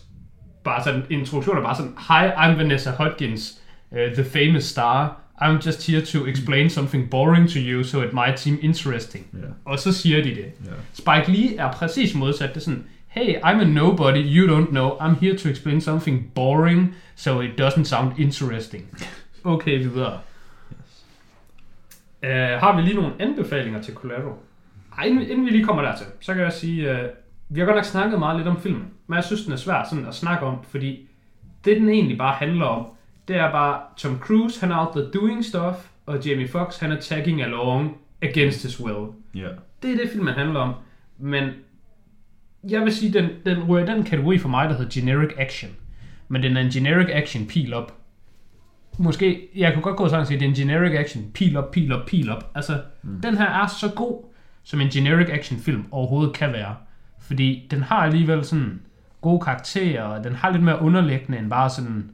bare 0.63 0.83
sådan, 0.83 1.03
introduktion 1.09 1.57
er 1.57 1.61
bare 1.61 1.75
sådan, 1.75 1.91
Hi, 1.97 2.27
I'm 2.29 2.57
Vanessa 2.57 2.91
Hudgens, 3.03 3.61
uh, 3.91 3.97
the 3.97 4.23
famous 4.23 4.63
star. 4.63 5.20
I'm 5.41 5.65
just 5.65 5.87
here 5.87 6.01
to 6.01 6.25
explain 6.27 6.69
something 6.69 7.09
boring 7.09 7.49
to 7.49 7.59
you, 7.59 7.83
so 7.83 8.01
it 8.01 8.13
might 8.13 8.39
seem 8.39 8.59
interesting. 8.61 9.25
Ja. 9.33 9.39
Og 9.65 9.79
så 9.79 9.91
siger 9.93 10.23
de 10.23 10.29
det. 10.29 10.45
Ja. 10.65 10.71
Spike 10.93 11.31
Lee 11.31 11.57
er 11.57 11.71
præcis 11.71 12.15
modsat. 12.15 12.49
Det 12.49 12.57
er 12.57 12.59
sådan, 12.59 12.83
hey, 13.07 13.35
I'm 13.35 13.61
a 13.61 13.63
nobody, 13.63 14.23
you 14.37 14.47
don't 14.47 14.69
know. 14.69 14.89
I'm 14.89 15.19
here 15.19 15.37
to 15.37 15.49
explain 15.49 15.81
something 15.81 16.31
boring, 16.35 16.95
so 17.15 17.41
it 17.41 17.61
doesn't 17.61 17.83
sound 17.83 18.19
interesting. 18.19 18.83
Okay, 19.43 19.79
videre. 19.79 20.19
Uh, 22.23 22.29
har 22.29 22.75
vi 22.75 22.81
lige 22.81 22.95
nogle 22.95 23.11
anbefalinger 23.19 23.81
til 23.81 23.93
Collateral? 23.93 24.33
Ej, 24.97 25.03
inden, 25.03 25.29
inden 25.29 25.45
vi 25.45 25.49
lige 25.49 25.65
kommer 25.65 25.81
dertil, 25.81 26.05
så 26.19 26.33
kan 26.33 26.43
jeg 26.43 26.53
sige, 26.53 26.91
uh, 26.91 26.97
vi 27.49 27.59
har 27.59 27.65
godt 27.65 27.75
nok 27.75 27.85
snakket 27.85 28.19
meget 28.19 28.37
lidt 28.37 28.47
om 28.47 28.61
filmen, 28.61 28.85
men 29.07 29.15
jeg 29.15 29.23
synes, 29.23 29.43
den 29.43 29.53
er 29.53 29.57
svær 29.57 29.83
sådan 29.89 30.05
at 30.05 30.15
snakke 30.15 30.45
om, 30.45 30.57
fordi 30.69 31.07
det, 31.65 31.77
den 31.77 31.89
egentlig 31.89 32.17
bare 32.17 32.33
handler 32.33 32.65
om, 32.65 32.85
det 33.27 33.35
er 33.35 33.51
bare, 33.51 33.81
Tom 33.97 34.19
Cruise, 34.19 34.61
han 34.61 34.71
er 34.71 34.77
out 34.77 34.91
there 34.91 35.11
doing 35.13 35.45
stuff, 35.45 35.77
og 36.05 36.25
Jamie 36.25 36.47
Foxx, 36.47 36.79
han 36.79 36.91
er 36.91 36.99
tagging 36.99 37.41
along 37.41 37.97
against 38.21 38.63
his 38.63 38.79
will. 38.79 39.07
Ja. 39.35 39.47
Det 39.81 39.91
er 39.91 39.95
det, 39.95 40.09
filmen 40.11 40.33
handler 40.33 40.59
om. 40.59 40.73
Men 41.17 41.49
jeg 42.69 42.81
vil 42.81 42.93
sige, 42.93 43.13
den, 43.13 43.29
den 43.45 43.63
ryger 43.63 43.83
i 43.83 43.95
den 43.95 44.03
kategori 44.03 44.37
for 44.37 44.49
mig, 44.49 44.69
der 44.69 44.75
hedder 44.75 44.91
generic 44.91 45.31
action. 45.37 45.71
Men 46.27 46.43
den 46.43 46.57
er 46.57 46.61
en 46.61 46.69
generic 46.69 47.07
action 47.11 47.47
pil 47.47 47.73
op. 47.73 47.97
Måske, 48.97 49.47
jeg 49.55 49.73
kunne 49.73 49.83
godt 49.83 49.97
gå 49.97 50.07
sådan 50.07 50.21
og 50.21 50.27
sige, 50.27 50.39
det 50.39 50.45
er 50.45 50.49
en 50.49 50.55
generic 50.55 50.99
action 50.99 51.31
pil 51.33 51.57
op, 51.57 51.71
pil 51.71 51.91
op, 51.91 52.05
pil 52.05 52.29
op. 52.29 52.51
Altså, 52.55 52.81
mm. 53.03 53.21
den 53.21 53.37
her 53.37 53.45
er 53.45 53.67
så 53.67 53.91
god, 53.95 54.23
som 54.63 54.81
en 54.81 54.89
generic 54.89 55.29
action 55.29 55.59
film 55.59 55.85
overhovedet 55.91 56.33
kan 56.33 56.53
være. 56.53 56.75
Fordi 57.19 57.67
den 57.71 57.83
har 57.83 57.95
alligevel 57.97 58.45
sådan 58.45 58.81
gode 59.21 59.39
karakterer, 59.39 60.03
og 60.03 60.23
den 60.23 60.35
har 60.35 60.49
lidt 60.49 60.63
mere 60.63 60.81
underliggende 60.81 61.39
end 61.39 61.49
bare 61.49 61.69
sådan 61.69 62.11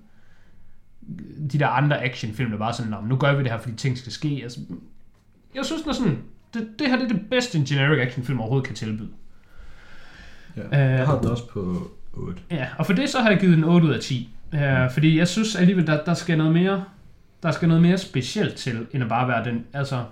de 1.52 1.60
der 1.60 1.68
andre 1.68 2.04
actionfilm, 2.04 2.52
der 2.52 2.58
bare 2.58 2.74
sådan, 2.74 2.92
"Nå, 2.92 3.00
men 3.00 3.10
nu 3.10 3.16
gør 3.16 3.34
vi 3.36 3.44
det 3.44 3.52
her, 3.52 3.60
fordi 3.60 3.76
ting 3.76 3.98
skal 3.98 4.12
ske. 4.12 4.40
Altså, 4.44 4.60
jeg 5.56 5.66
synes, 5.66 5.82
den 5.82 5.90
er 5.90 5.94
sådan, 5.96 6.20
det, 6.54 6.68
det 6.80 6.88
her 6.90 6.96
det 6.96 7.04
er 7.04 7.08
det 7.18 7.30
bedste, 7.30 7.58
en 7.58 7.66
generic 7.66 8.00
actionfilm 8.08 8.40
overhovedet 8.40 8.68
kan 8.68 8.76
tilbyde. 8.76 9.10
ja. 10.58 10.62
Øh, 10.64 10.72
Jeg 11.00 11.06
har 11.06 11.18
den 11.20 11.30
også 11.30 11.48
på 11.50 11.92
8. 12.14 12.42
Ja, 12.52 12.68
og 12.78 12.86
for 12.86 12.94
det 12.94 13.10
så 13.10 13.20
har 13.20 13.30
jeg 13.30 13.40
givet 13.40 13.56
den 13.58 13.64
8 13.64 13.88
ud 13.88 13.94
af 13.94 14.00
10. 14.00 14.30
Uh, 14.54 14.60
fordi 14.94 15.18
jeg 15.18 15.28
synes 15.28 15.56
alligevel, 15.56 15.88
der, 15.88 16.04
der 16.04 16.14
skal 16.14 16.38
noget 16.38 16.54
mere 16.54 16.84
der 17.44 17.52
skal 17.52 17.68
noget 17.68 17.84
mere 17.84 17.98
specielt 17.98 18.56
til, 18.56 18.88
end 18.92 19.04
at 19.04 19.10
bare 19.10 19.28
være 19.28 19.46
den, 19.46 19.66
altså, 19.74 20.04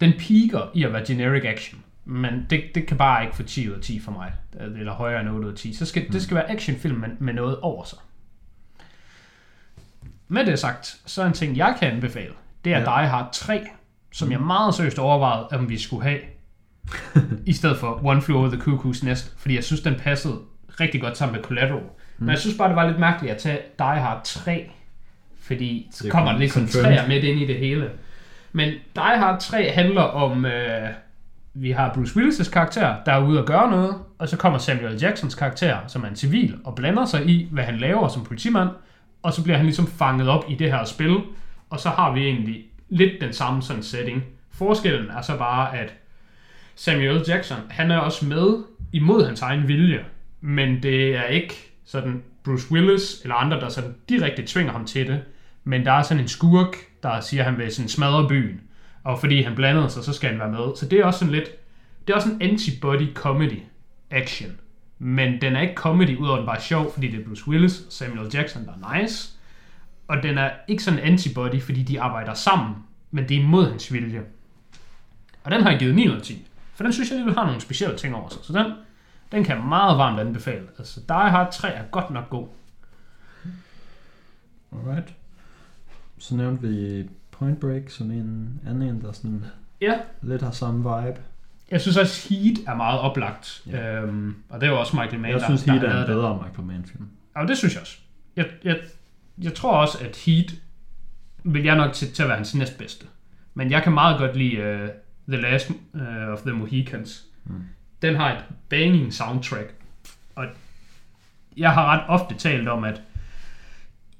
den 0.00 0.12
piker 0.18 0.70
i 0.74 0.84
at 0.84 0.92
være 0.92 1.04
generic 1.06 1.44
action. 1.44 1.80
Men 2.04 2.46
det, 2.50 2.62
det 2.74 2.86
kan 2.86 2.96
bare 2.96 3.24
ikke 3.24 3.36
få 3.36 3.42
10 3.42 3.68
ud 3.68 3.74
af 3.74 3.80
10 3.80 4.00
for 4.00 4.12
mig, 4.12 4.32
eller 4.60 4.92
højere 4.92 5.20
end 5.20 5.28
8 5.28 5.46
ud 5.46 5.52
af 5.52 5.58
10. 5.58 5.74
Så 5.74 5.86
skal, 5.86 6.12
det 6.12 6.22
skal 6.22 6.34
være 6.34 6.50
actionfilm 6.50 6.96
med, 7.00 7.08
med 7.18 7.32
noget 7.34 7.60
over 7.60 7.84
sig. 7.84 7.98
Med 10.28 10.46
det 10.46 10.58
sagt, 10.58 10.96
så 11.06 11.22
er 11.22 11.26
en 11.26 11.32
ting, 11.32 11.56
jeg 11.56 11.74
kan 11.78 11.90
anbefale, 11.92 12.32
det 12.64 12.72
er 12.74 12.78
Ja. 12.78 12.84
Die 12.84 13.08
Hard 13.08 13.28
3, 13.32 13.60
som 14.12 14.32
jeg 14.32 14.40
meget 14.40 14.74
seriøst 14.74 14.98
overvejede, 14.98 15.46
om 15.52 15.68
vi 15.68 15.78
skulle 15.78 16.02
have, 16.02 16.18
i 17.46 17.52
stedet 17.52 17.76
for 17.78 18.00
One 18.04 18.22
Flew 18.22 18.38
Over 18.38 18.48
the 18.48 18.60
Cuckoo's 18.60 19.04
Nest, 19.04 19.34
fordi 19.38 19.54
jeg 19.54 19.64
synes, 19.64 19.80
den 19.80 19.94
passede 19.94 20.34
rigtig 20.80 21.00
godt 21.00 21.16
sammen 21.16 21.36
med 21.36 21.44
Collateral. 21.44 21.82
Men 22.18 22.28
jeg 22.30 22.38
synes 22.38 22.56
bare, 22.58 22.68
det 22.68 22.76
var 22.76 22.86
lidt 22.86 22.98
mærkeligt 22.98 23.34
at 23.34 23.40
tage 23.40 23.58
Die 23.78 23.86
Hard 24.00 24.20
3, 24.24 24.70
fordi 25.42 25.88
så 25.92 26.04
Det 26.04 26.12
kommer 26.12 26.26
kom- 26.30 26.34
der 26.34 26.38
ligesom 26.38 26.66
træer 26.66 27.08
midt 27.08 27.24
ind 27.24 27.40
i 27.40 27.46
det 27.46 27.56
hele. 27.58 27.90
Men 28.52 28.68
Die 28.94 29.02
Hard 29.18 29.40
3 29.40 29.70
handler 29.70 30.02
om, 30.02 30.46
øh, 30.46 30.88
vi 31.54 31.70
har 31.70 31.92
Bruce 31.94 32.20
Willis' 32.20 32.50
karakter, 32.52 32.96
der 33.06 33.12
er 33.12 33.24
ude 33.24 33.38
at 33.38 33.46
gøre 33.46 33.70
noget, 33.70 33.94
og 34.18 34.28
så 34.28 34.36
kommer 34.36 34.58
Samuel 34.58 34.98
Jacksons 35.00 35.34
karakter, 35.34 35.78
som 35.86 36.04
er 36.04 36.08
en 36.08 36.16
civil, 36.16 36.56
og 36.64 36.74
blander 36.74 37.04
sig 37.04 37.26
i, 37.26 37.48
hvad 37.52 37.64
han 37.64 37.76
laver 37.78 38.08
som 38.08 38.24
politimand, 38.24 38.68
og 39.24 39.32
så 39.32 39.42
bliver 39.42 39.56
han 39.56 39.66
ligesom 39.66 39.86
fanget 39.86 40.28
op 40.28 40.44
i 40.48 40.54
det 40.54 40.72
her 40.72 40.84
spil, 40.84 41.16
og 41.70 41.80
så 41.80 41.88
har 41.88 42.12
vi 42.12 42.20
egentlig 42.20 42.64
lidt 42.88 43.20
den 43.20 43.32
samme 43.32 43.62
sådan 43.62 43.82
setting. 43.82 44.24
Forskellen 44.50 45.10
er 45.10 45.22
så 45.22 45.38
bare, 45.38 45.78
at 45.78 45.94
Samuel 46.74 47.24
Jackson, 47.28 47.58
han 47.70 47.90
er 47.90 47.98
også 47.98 48.26
med 48.26 48.64
imod 48.92 49.26
hans 49.26 49.42
egen 49.42 49.68
vilje, 49.68 50.04
men 50.40 50.82
det 50.82 51.16
er 51.16 51.24
ikke 51.24 51.54
sådan 51.84 52.22
Bruce 52.44 52.72
Willis 52.72 53.20
eller 53.22 53.34
andre, 53.34 53.60
der 53.60 53.68
sådan 53.68 53.94
direkte 54.08 54.42
tvinger 54.46 54.72
ham 54.72 54.84
til 54.84 55.06
det, 55.06 55.22
men 55.64 55.86
der 55.86 55.92
er 55.92 56.02
sådan 56.02 56.22
en 56.22 56.28
skurk, 56.28 56.76
der 57.02 57.20
siger, 57.20 57.42
at 57.44 57.50
han 57.50 57.58
vil 57.58 57.74
sådan 57.74 57.88
smadre 57.88 58.28
byen, 58.28 58.60
og 59.04 59.20
fordi 59.20 59.42
han 59.42 59.54
blandede 59.54 59.90
sig, 59.90 60.04
så 60.04 60.12
skal 60.12 60.30
han 60.30 60.38
være 60.38 60.50
med. 60.50 60.76
Så 60.76 60.88
det 60.88 61.00
er 61.00 61.04
også 61.04 61.18
sådan 61.18 61.34
lidt, 61.34 61.50
det 62.06 62.12
er 62.12 62.16
også 62.16 62.28
en 62.28 62.42
antibody 62.42 63.14
comedy 63.14 63.60
action, 64.10 64.50
men 65.04 65.40
den 65.40 65.56
er 65.56 65.60
ikke 65.60 65.74
comedy, 65.74 66.16
udover 66.16 66.36
den 66.36 66.46
bare 66.46 66.56
er 66.56 66.60
sjov, 66.60 66.92
fordi 66.92 67.10
det 67.10 67.20
er 67.20 67.24
Bruce 67.24 67.48
Willis 67.48 67.80
og 67.80 67.92
Samuel 67.92 68.30
Jackson, 68.34 68.64
der 68.64 68.72
er 68.72 69.02
nice, 69.02 69.32
og 70.08 70.22
den 70.22 70.38
er 70.38 70.50
ikke 70.68 70.82
sådan 70.82 70.98
antibody, 70.98 71.60
fordi 71.60 71.82
de 71.82 72.00
arbejder 72.00 72.34
sammen, 72.34 72.76
men 73.10 73.28
det 73.28 73.36
er 73.36 73.40
imod 73.40 73.70
hans 73.70 73.92
vilje. 73.92 74.22
Og 75.42 75.50
den 75.50 75.62
har 75.62 75.70
jeg 75.70 75.78
givet 75.78 75.94
9 75.94 76.08
ud 76.08 76.14
af 76.14 76.22
10. 76.22 76.46
For 76.74 76.84
den 76.84 76.92
synes 76.92 77.10
jeg 77.10 77.16
alligevel 77.16 77.38
har 77.38 77.46
nogle 77.46 77.60
specielle 77.60 77.96
ting 77.96 78.14
over 78.14 78.28
sig. 78.28 78.40
Så 78.42 78.52
den, 78.52 78.72
den 79.32 79.44
kan 79.44 79.56
jeg 79.56 79.64
meget 79.64 79.98
varmt 79.98 80.20
anbefale. 80.20 80.66
Altså, 80.78 81.00
Die 81.08 81.30
Hard 81.30 81.52
3 81.52 81.68
er 81.68 81.84
godt 81.84 82.10
nok 82.10 82.30
god. 82.30 82.46
Alright. 84.72 85.14
Så 86.18 86.34
nævnte 86.34 86.68
vi 86.68 87.04
Point 87.30 87.60
Break 87.60 87.90
som 87.90 88.10
en 88.10 88.60
anden 88.66 88.82
en, 88.82 89.00
der 89.00 89.12
sådan 89.12 89.44
Ja, 89.80 89.98
lidt 90.22 90.42
har 90.42 90.50
samme 90.50 90.78
vibe. 90.78 91.20
Jeg 91.70 91.80
synes 91.80 91.96
også, 91.96 92.28
Heat 92.28 92.58
er 92.66 92.74
meget 92.74 93.00
oplagt. 93.00 93.62
Ja. 93.66 94.00
Øhm, 94.00 94.36
og 94.48 94.60
det 94.60 94.66
er 94.66 94.70
jo 94.70 94.80
også 94.80 94.96
Michael 94.96 95.20
Mann, 95.20 95.32
Jeg 95.32 95.40
der, 95.40 95.46
synes, 95.46 95.62
der 95.62 95.72
Heat 95.72 95.88
har 95.90 95.98
er 95.98 96.00
en 96.00 96.06
bedre 96.06 96.42
Michael 96.46 96.66
Mann-film. 96.68 97.08
Ja, 97.36 97.46
det 97.46 97.58
synes 97.58 97.74
jeg 97.74 97.80
også. 97.80 97.98
Jeg, 98.36 98.46
jeg, 98.64 98.80
jeg 99.38 99.54
tror 99.54 99.72
også, 99.76 99.98
at 99.98 100.16
Heat 100.16 100.54
vil 101.44 101.62
jeg 101.64 101.76
nok 101.76 101.92
til, 101.92 102.12
til 102.12 102.22
at 102.22 102.28
være 102.28 102.36
hans 102.36 102.54
næstbedste. 102.54 103.06
Men 103.54 103.70
jeg 103.70 103.82
kan 103.82 103.92
meget 103.92 104.18
godt 104.18 104.36
lide 104.36 104.58
uh, 104.58 104.88
The 105.34 105.42
Last 105.42 105.70
uh, 105.70 106.00
of 106.32 106.40
the 106.40 106.52
Mohicans. 106.52 107.24
Mm. 107.44 107.62
Den 108.02 108.16
har 108.16 108.32
et 108.32 108.44
banging 108.68 109.14
soundtrack. 109.14 109.74
Og 110.34 110.46
jeg 111.56 111.70
har 111.70 111.86
ret 111.86 112.02
ofte 112.08 112.34
talt 112.34 112.68
om, 112.68 112.84
at 112.84 113.02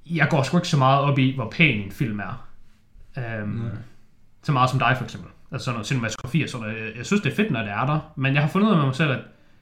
jeg 0.06 0.28
går 0.30 0.42
sgu 0.42 0.56
ikke 0.56 0.68
så 0.68 0.76
meget 0.76 1.00
op 1.00 1.18
i, 1.18 1.34
hvor 1.34 1.50
pæn 1.50 1.78
en 1.84 1.92
film 1.92 2.20
er. 2.20 2.48
Um, 3.16 3.48
Nej. 3.48 3.70
så 4.42 4.52
meget 4.52 4.70
som 4.70 4.78
dig 4.78 4.94
for 4.96 5.04
eksempel. 5.04 5.30
Altså 5.54 5.64
sådan 5.64 5.74
noget 5.74 5.86
cinematografi 5.86 6.42
og 6.42 6.48
sådan 6.48 6.66
noget. 6.66 6.80
Jeg, 6.82 6.96
jeg 6.96 7.06
synes, 7.06 7.22
det 7.22 7.32
er 7.32 7.36
fedt, 7.36 7.50
når 7.50 7.60
det 7.60 7.70
er 7.70 7.86
der. 7.86 8.12
Men 8.16 8.34
jeg 8.34 8.42
har 8.42 8.48
fundet 8.48 8.66
ud 8.68 8.72
af 8.72 8.78
med 8.78 8.86
mig 8.86 8.94
selv, 8.94 9.10
at 9.10 9.20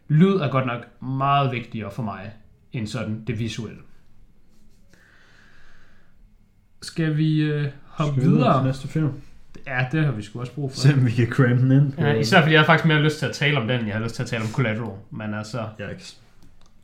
lyd 0.08 0.34
er 0.36 0.50
godt 0.50 0.66
nok 0.66 1.02
meget 1.02 1.52
vigtigere 1.52 1.90
for 1.90 2.02
mig, 2.02 2.32
end 2.72 2.86
sådan 2.86 3.24
det 3.26 3.38
visuelle. 3.38 3.78
Skal 6.82 7.16
vi 7.16 7.42
øh, 7.42 7.68
hoppe 7.86 8.12
Skal 8.20 8.30
vi 8.30 8.34
videre 8.34 8.58
til 8.58 8.66
næste 8.66 8.88
film? 8.88 9.10
Ja, 9.66 9.86
det 9.92 10.04
har 10.04 10.12
vi 10.12 10.22
sgu 10.22 10.40
også 10.40 10.52
brug 10.52 10.72
for. 10.72 10.92
Om 10.94 11.06
vi 11.06 11.10
kan 11.10 11.26
cramme 11.30 11.56
den 11.56 11.72
ind. 11.72 11.92
Ja, 11.98 12.12
især 12.12 12.40
fordi 12.40 12.52
jeg 12.52 12.60
har 12.60 12.66
faktisk 12.66 12.86
mere 12.86 13.02
lyst 13.02 13.18
til 13.18 13.26
at 13.26 13.32
tale 13.32 13.58
om 13.60 13.68
den, 13.68 13.86
jeg 13.86 13.94
har 13.94 14.02
lyst 14.02 14.14
til 14.14 14.22
at 14.22 14.28
tale 14.28 14.42
om 14.42 14.48
Collateral. 14.48 14.96
Men 15.10 15.34
altså, 15.34 15.66
Yikes. 15.90 16.20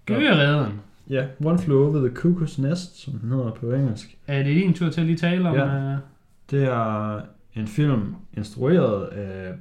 Gøgereden. 0.06 0.72
Ja, 1.10 1.26
One 1.44 1.58
Flew 1.58 1.84
Over 1.84 2.08
the 2.08 2.18
Cuckoo's 2.18 2.62
Nest, 2.62 2.96
som 3.02 3.12
den 3.12 3.30
hedder 3.30 3.50
på 3.50 3.72
engelsk. 3.72 4.16
Er 4.26 4.42
det 4.42 4.56
din 4.56 4.74
tur 4.74 4.90
til 4.90 5.00
at 5.00 5.06
lige 5.06 5.18
tale 5.18 5.48
om? 5.48 5.54
Ja. 5.56 5.66
øh, 5.66 5.98
Det 6.50 6.64
er 6.64 7.20
en 7.54 7.66
film 7.66 8.14
instrueret 8.36 9.06
af 9.06 9.54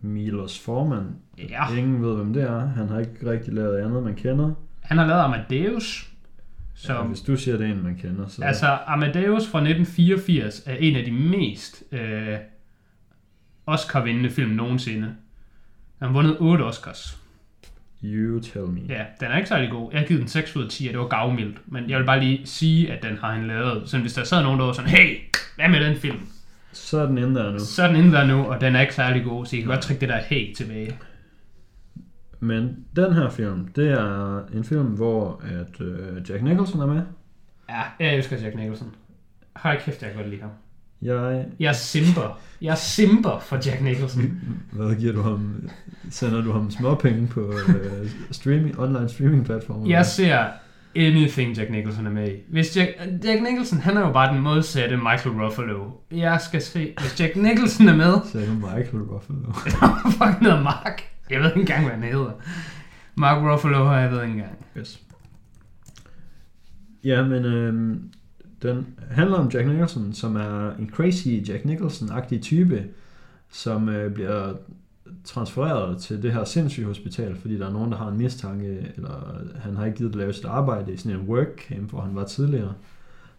Milos 0.00 0.58
Forman. 0.58 1.16
ja. 1.38 1.74
Ingen 1.76 2.02
ved, 2.02 2.16
hvem 2.16 2.32
det 2.32 2.42
er. 2.42 2.66
Han 2.66 2.88
har 2.88 2.98
ikke 2.98 3.30
rigtig 3.30 3.54
lavet 3.54 3.78
andet, 3.78 4.02
man 4.02 4.14
kender. 4.14 4.54
Han 4.82 4.98
har 4.98 5.06
lavet 5.06 5.20
Amadeus. 5.20 6.08
Som, 6.74 7.06
hvis 7.06 7.20
du 7.20 7.36
siger, 7.36 7.56
det 7.56 7.66
er 7.66 7.72
en, 7.72 7.82
man 7.82 7.96
kender, 7.96 8.28
så... 8.28 8.44
Altså, 8.44 8.78
Amadeus 8.86 9.46
fra 9.48 9.58
1984 9.58 10.62
er 10.66 10.74
en 10.74 10.96
af 10.96 11.04
de 11.04 11.12
mest 11.12 11.82
øh, 11.92 12.36
Oscar-vindende 13.66 14.30
film 14.30 14.50
nogensinde. 14.50 15.06
Han 15.98 16.08
har 16.08 16.12
vundet 16.12 16.36
8 16.40 16.62
Oscars. 16.62 17.18
You 18.04 18.40
tell 18.40 18.66
me. 18.66 18.80
Ja, 18.88 19.04
den 19.20 19.28
er 19.28 19.36
ikke 19.36 19.48
særlig 19.48 19.70
god. 19.70 19.88
Jeg 19.92 20.00
har 20.00 20.06
givet 20.06 20.20
den 20.20 20.28
6 20.28 20.56
ud 20.56 20.64
af 20.64 20.70
10, 20.70 20.86
og 20.86 20.92
det 20.92 21.00
var 21.00 21.08
gavmildt. 21.08 21.72
Men 21.72 21.90
jeg 21.90 21.98
vil 21.98 22.04
bare 22.04 22.20
lige 22.20 22.46
sige, 22.46 22.92
at 22.92 23.02
den 23.02 23.16
har 23.16 23.32
han 23.32 23.46
lavet. 23.46 23.88
Så 23.88 23.98
hvis 23.98 24.12
der 24.14 24.24
sad 24.24 24.42
nogen, 24.42 24.60
der 24.60 24.66
var 24.66 24.72
sådan, 24.72 24.90
hey, 24.90 25.18
hvad 25.56 25.68
med 25.68 25.84
den 25.84 25.96
film? 25.96 26.28
Så 26.72 26.98
er 26.98 27.06
den 27.06 27.18
inde 27.18 27.34
der 27.34 27.52
nu. 27.52 27.58
Så 27.58 27.82
er 27.82 27.86
den 27.86 27.96
inde 27.96 28.12
der 28.12 28.26
nu, 28.26 28.44
og 28.44 28.60
den 28.60 28.76
er 28.76 28.80
ikke 28.80 28.94
særlig 28.94 29.24
god, 29.24 29.46
så 29.46 29.56
I 29.56 29.60
kan 29.60 29.68
godt 29.68 29.80
trække 29.80 30.00
det 30.00 30.08
der 30.08 30.18
hey 30.18 30.54
tilbage. 30.54 30.98
Men 32.40 32.84
den 32.96 33.12
her 33.12 33.30
film, 33.30 33.68
det 33.68 33.90
er 33.92 34.38
en 34.54 34.64
film, 34.64 34.86
hvor 34.86 35.42
at, 35.44 35.80
øh, 35.80 36.30
Jack 36.30 36.42
Nicholson 36.42 36.80
er 36.80 36.86
med. 36.86 37.02
Ja, 37.68 37.82
jeg 38.00 38.16
elsker 38.16 38.36
Jack 38.38 38.56
Nicholson. 38.56 38.94
Hold 39.56 39.78
kæft, 39.80 40.02
jeg 40.02 40.10
kan 40.10 40.18
godt 40.18 40.30
lide 40.30 40.40
ham. 40.40 40.50
Jeg... 41.02 41.46
Jeg 41.60 41.76
simper. 41.76 42.40
Jeg 42.62 42.78
simper 42.78 43.38
for 43.38 43.56
Jack 43.66 43.82
Nicholson. 43.82 44.22
Hvad 44.72 44.94
giver 44.94 45.12
du 45.12 45.22
ham? 45.22 45.68
Sender 46.10 46.42
du 46.42 46.52
ham 46.52 46.70
småpenge 46.70 47.28
på 47.28 47.52
øh, 47.68 48.10
streaming, 48.30 48.78
online 48.78 49.08
streaming 49.08 49.44
platformer? 49.44 49.88
Jeg 49.88 50.06
ser 50.06 50.46
anything 50.96 51.56
Jack 51.56 51.70
Nicholson 51.70 52.06
er 52.06 52.10
med 52.10 52.28
i. 52.28 52.36
Hvis 52.48 52.76
Jack, 52.76 52.90
Jack 53.24 53.42
Nicholson, 53.42 53.78
han 53.78 53.96
er 53.96 54.00
jo 54.00 54.12
bare 54.12 54.34
den 54.34 54.42
modsatte 54.42 54.96
Michael 54.96 55.42
Ruffalo. 55.42 55.90
Jeg 56.10 56.40
skal 56.40 56.62
se, 56.62 56.94
hvis 57.00 57.20
Jack 57.20 57.36
Nicholson 57.36 57.88
er 57.88 57.96
med, 57.96 58.14
Sagde 58.32 58.46
du 58.46 58.52
Michael 58.52 59.02
Ruffalo? 59.02 59.52
fuck 60.18 60.40
noget 60.40 60.62
Mark. 60.62 61.02
Jeg 61.30 61.40
ved 61.40 61.46
ikke 61.46 61.60
engang, 61.60 61.84
hvad 61.84 61.94
han 61.94 62.02
hedder. 62.02 62.32
Mark 63.14 63.52
Ruffalo 63.52 63.84
har 63.84 64.00
jeg 64.00 64.10
ved 64.10 64.22
ikke 64.22 64.32
engang. 64.32 64.66
Yes. 64.78 65.00
Ja, 67.04 67.22
men 67.24 67.44
øh, 67.44 67.96
den 68.62 68.86
handler 69.10 69.36
om 69.36 69.50
Jack 69.54 69.66
Nicholson, 69.66 70.12
som 70.12 70.36
er 70.36 70.74
en 70.78 70.90
crazy 70.90 71.28
Jack 71.48 71.64
Nicholson-agtig 71.64 72.42
type, 72.42 72.84
som 73.50 73.88
øh, 73.88 74.14
bliver 74.14 74.54
transfereret 75.24 75.98
til 76.02 76.22
det 76.22 76.32
her 76.32 76.44
sindssygehospital, 76.44 77.36
fordi 77.40 77.58
der 77.58 77.66
er 77.68 77.72
nogen, 77.72 77.92
der 77.92 77.98
har 77.98 78.08
en 78.08 78.18
mistanke, 78.18 78.86
eller 78.96 79.34
han 79.62 79.76
har 79.76 79.84
ikke 79.86 79.98
givet 79.98 80.10
at 80.10 80.16
lave 80.16 80.32
sit 80.32 80.44
arbejde 80.44 80.92
i 80.92 80.96
sådan 80.96 81.12
en 81.20 81.26
workcamp, 81.28 81.90
hvor 81.90 82.00
han 82.00 82.14
var 82.14 82.24
tidligere. 82.24 82.72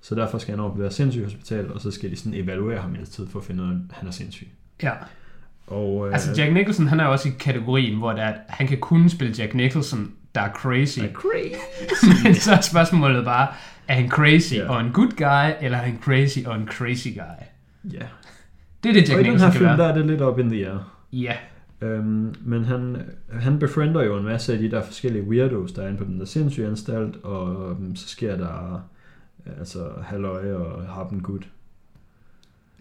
Så 0.01 0.15
derfor 0.15 0.37
skal 0.37 0.51
han 0.51 0.59
over 0.59 0.71
på 0.71 0.77
det 0.77 0.85
her 0.85 0.89
sindssygehospital, 0.91 1.71
og 1.73 1.81
så 1.81 1.91
skal 1.91 2.11
de 2.11 2.15
sådan 2.15 2.33
evaluere 2.33 2.81
ham 2.81 2.95
i 2.95 3.05
tid 3.05 3.27
for 3.27 3.39
at 3.39 3.45
finde 3.45 3.63
ud 3.63 3.67
af, 3.69 3.73
at 3.73 3.79
han 3.91 4.07
er 4.07 4.11
sindssyg. 4.11 4.47
Ja. 4.83 4.91
Og, 5.67 6.07
øh, 6.07 6.13
Altså 6.13 6.33
Jack 6.41 6.53
Nicholson, 6.53 6.87
han 6.87 6.99
er 6.99 7.05
også 7.05 7.29
i 7.29 7.31
kategorien, 7.39 7.97
hvor 7.97 8.11
det 8.11 8.21
er, 8.21 8.27
at 8.27 8.35
han 8.47 8.67
kan 8.67 8.77
kun 8.79 9.09
spille 9.09 9.33
Jack 9.37 9.53
Nicholson, 9.53 10.11
der 10.35 10.41
er 10.41 10.51
crazy. 10.51 10.99
er 10.99 11.13
crazy. 11.13 12.23
Men 12.23 12.35
så 12.45 12.53
er 12.53 12.61
spørgsmålet 12.61 13.25
bare, 13.25 13.47
er 13.87 13.93
han 13.95 14.09
crazy 14.09 14.53
Ja. 14.53 14.69
og 14.69 14.81
en 14.81 14.91
good 14.91 15.11
guy, 15.17 15.65
eller 15.65 15.77
er 15.77 15.81
han 15.81 15.99
crazy 16.01 16.39
og 16.45 16.55
en 16.55 16.67
crazy 16.67 17.07
guy? 17.07 17.45
Ja. 17.93 18.05
Det 18.83 18.89
er 18.89 18.93
det, 18.93 19.09
Jack 19.09 19.13
Og 19.13 19.19
i 19.21 19.23
den 19.23 19.31
Nicholson 19.33 19.51
her 19.51 19.57
film, 19.57 19.65
være. 19.65 19.77
der 19.77 19.85
er 19.85 19.93
det 19.95 20.05
lidt 20.05 20.21
op 20.21 20.39
in 20.39 20.49
the 20.49 20.65
air. 20.67 20.93
Ja, 21.13 21.33
Øhm, 21.81 22.35
men 22.41 22.65
han, 22.65 22.97
han 23.39 23.59
befriender 23.59 24.03
jo 24.03 24.17
en 24.17 24.23
masse 24.25 24.53
af 24.53 24.59
de 24.59 24.71
der 24.71 24.83
forskellige 24.83 25.23
weirdos, 25.23 25.71
der 25.71 25.81
er 25.83 25.87
inde 25.87 25.97
på 25.97 26.03
den 26.03 26.19
der 26.19 26.25
sindssyge 26.25 26.67
anstalt, 26.67 27.15
og 27.23 27.71
øhm, 27.71 27.95
så 27.95 28.07
sker 28.07 28.37
der 28.37 28.83
altså 29.59 29.87
halløj 30.03 30.51
og 30.53 30.87
harpen 30.87 31.21
good. 31.21 31.39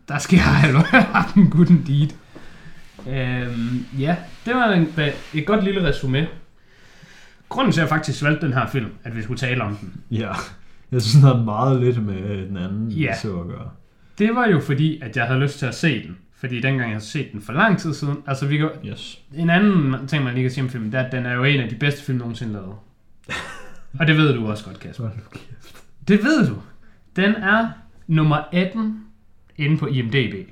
der 0.09 0.19
skal 0.19 0.37
jeg 0.45 0.45
have 0.45 0.85
en 1.37 1.51
good 1.51 1.71
indeed. 1.71 2.09
Øhm, 3.09 3.85
ja, 3.99 4.17
det 4.47 4.55
var 4.55 4.73
en, 4.73 4.89
et 5.35 5.47
godt 5.47 5.65
lille 5.65 5.89
resume. 5.89 6.29
Grunden 7.49 7.73
til, 7.73 7.81
at 7.81 7.83
jeg 7.83 7.89
faktisk 7.89 8.23
valgte 8.25 8.47
den 8.47 8.55
her 8.55 8.67
film, 8.67 8.91
at 9.05 9.17
vi 9.17 9.23
skulle 9.23 9.39
tale 9.39 9.63
om 9.63 9.77
den, 9.77 9.93
Ja, 10.11 10.33
jeg 10.93 11.03
synes, 11.03 11.13
den 11.15 11.23
har 11.23 11.45
meget 11.45 11.81
lidt 11.81 12.07
med 12.07 12.47
den 12.47 12.57
anden 12.57 12.89
Ja. 12.91 13.15
så 13.23 13.41
at 13.41 13.47
gøre. 13.47 13.71
det 14.19 14.35
var 14.35 14.47
jo 14.47 14.61
fordi, 14.61 15.01
at 15.01 15.17
jeg 15.17 15.27
havde 15.27 15.41
lyst 15.41 15.59
til 15.59 15.67
at 15.67 15.75
se 15.75 16.03
den. 16.03 16.17
Fordi 16.43 16.55
dengang 16.61 16.81
jeg 16.81 16.89
havde 16.89 17.05
set 17.05 17.33
den 17.33 17.41
for 17.43 17.53
lang 17.53 17.79
tid 17.79 17.95
siden, 17.95 18.17
altså 18.27 18.47
vi 18.47 18.57
kan, 18.57 18.69
Yes. 18.87 19.21
en 19.35 19.51
anden 19.51 20.07
ting, 20.09 20.25
man 20.25 20.35
lige 20.35 20.45
kan 20.45 20.51
sige 20.51 20.65
om 20.65 20.71
filmen, 20.71 20.93
det 20.93 21.01
er, 21.01 21.05
at 21.05 21.13
den 21.13 21.27
er 21.27 21.33
jo 21.35 21.45
en 21.45 21.61
af 21.61 21.69
de 21.69 21.75
bedste 21.77 22.03
film 22.05 22.19
nogensinde 22.19 22.53
lavet. 22.53 22.75
Og 24.01 24.07
det 24.07 24.17
ved 24.17 24.35
du 24.35 24.47
også 24.51 24.65
godt, 24.65 24.81
Kasper. 24.81 25.09
Det 26.09 26.25
ved 26.25 26.47
du. 26.49 26.55
Den 27.17 27.35
er 27.35 27.69
nummer 28.07 28.37
18 28.53 29.05
inde 29.57 29.79
på 29.79 29.87
IMDb. 29.87 30.49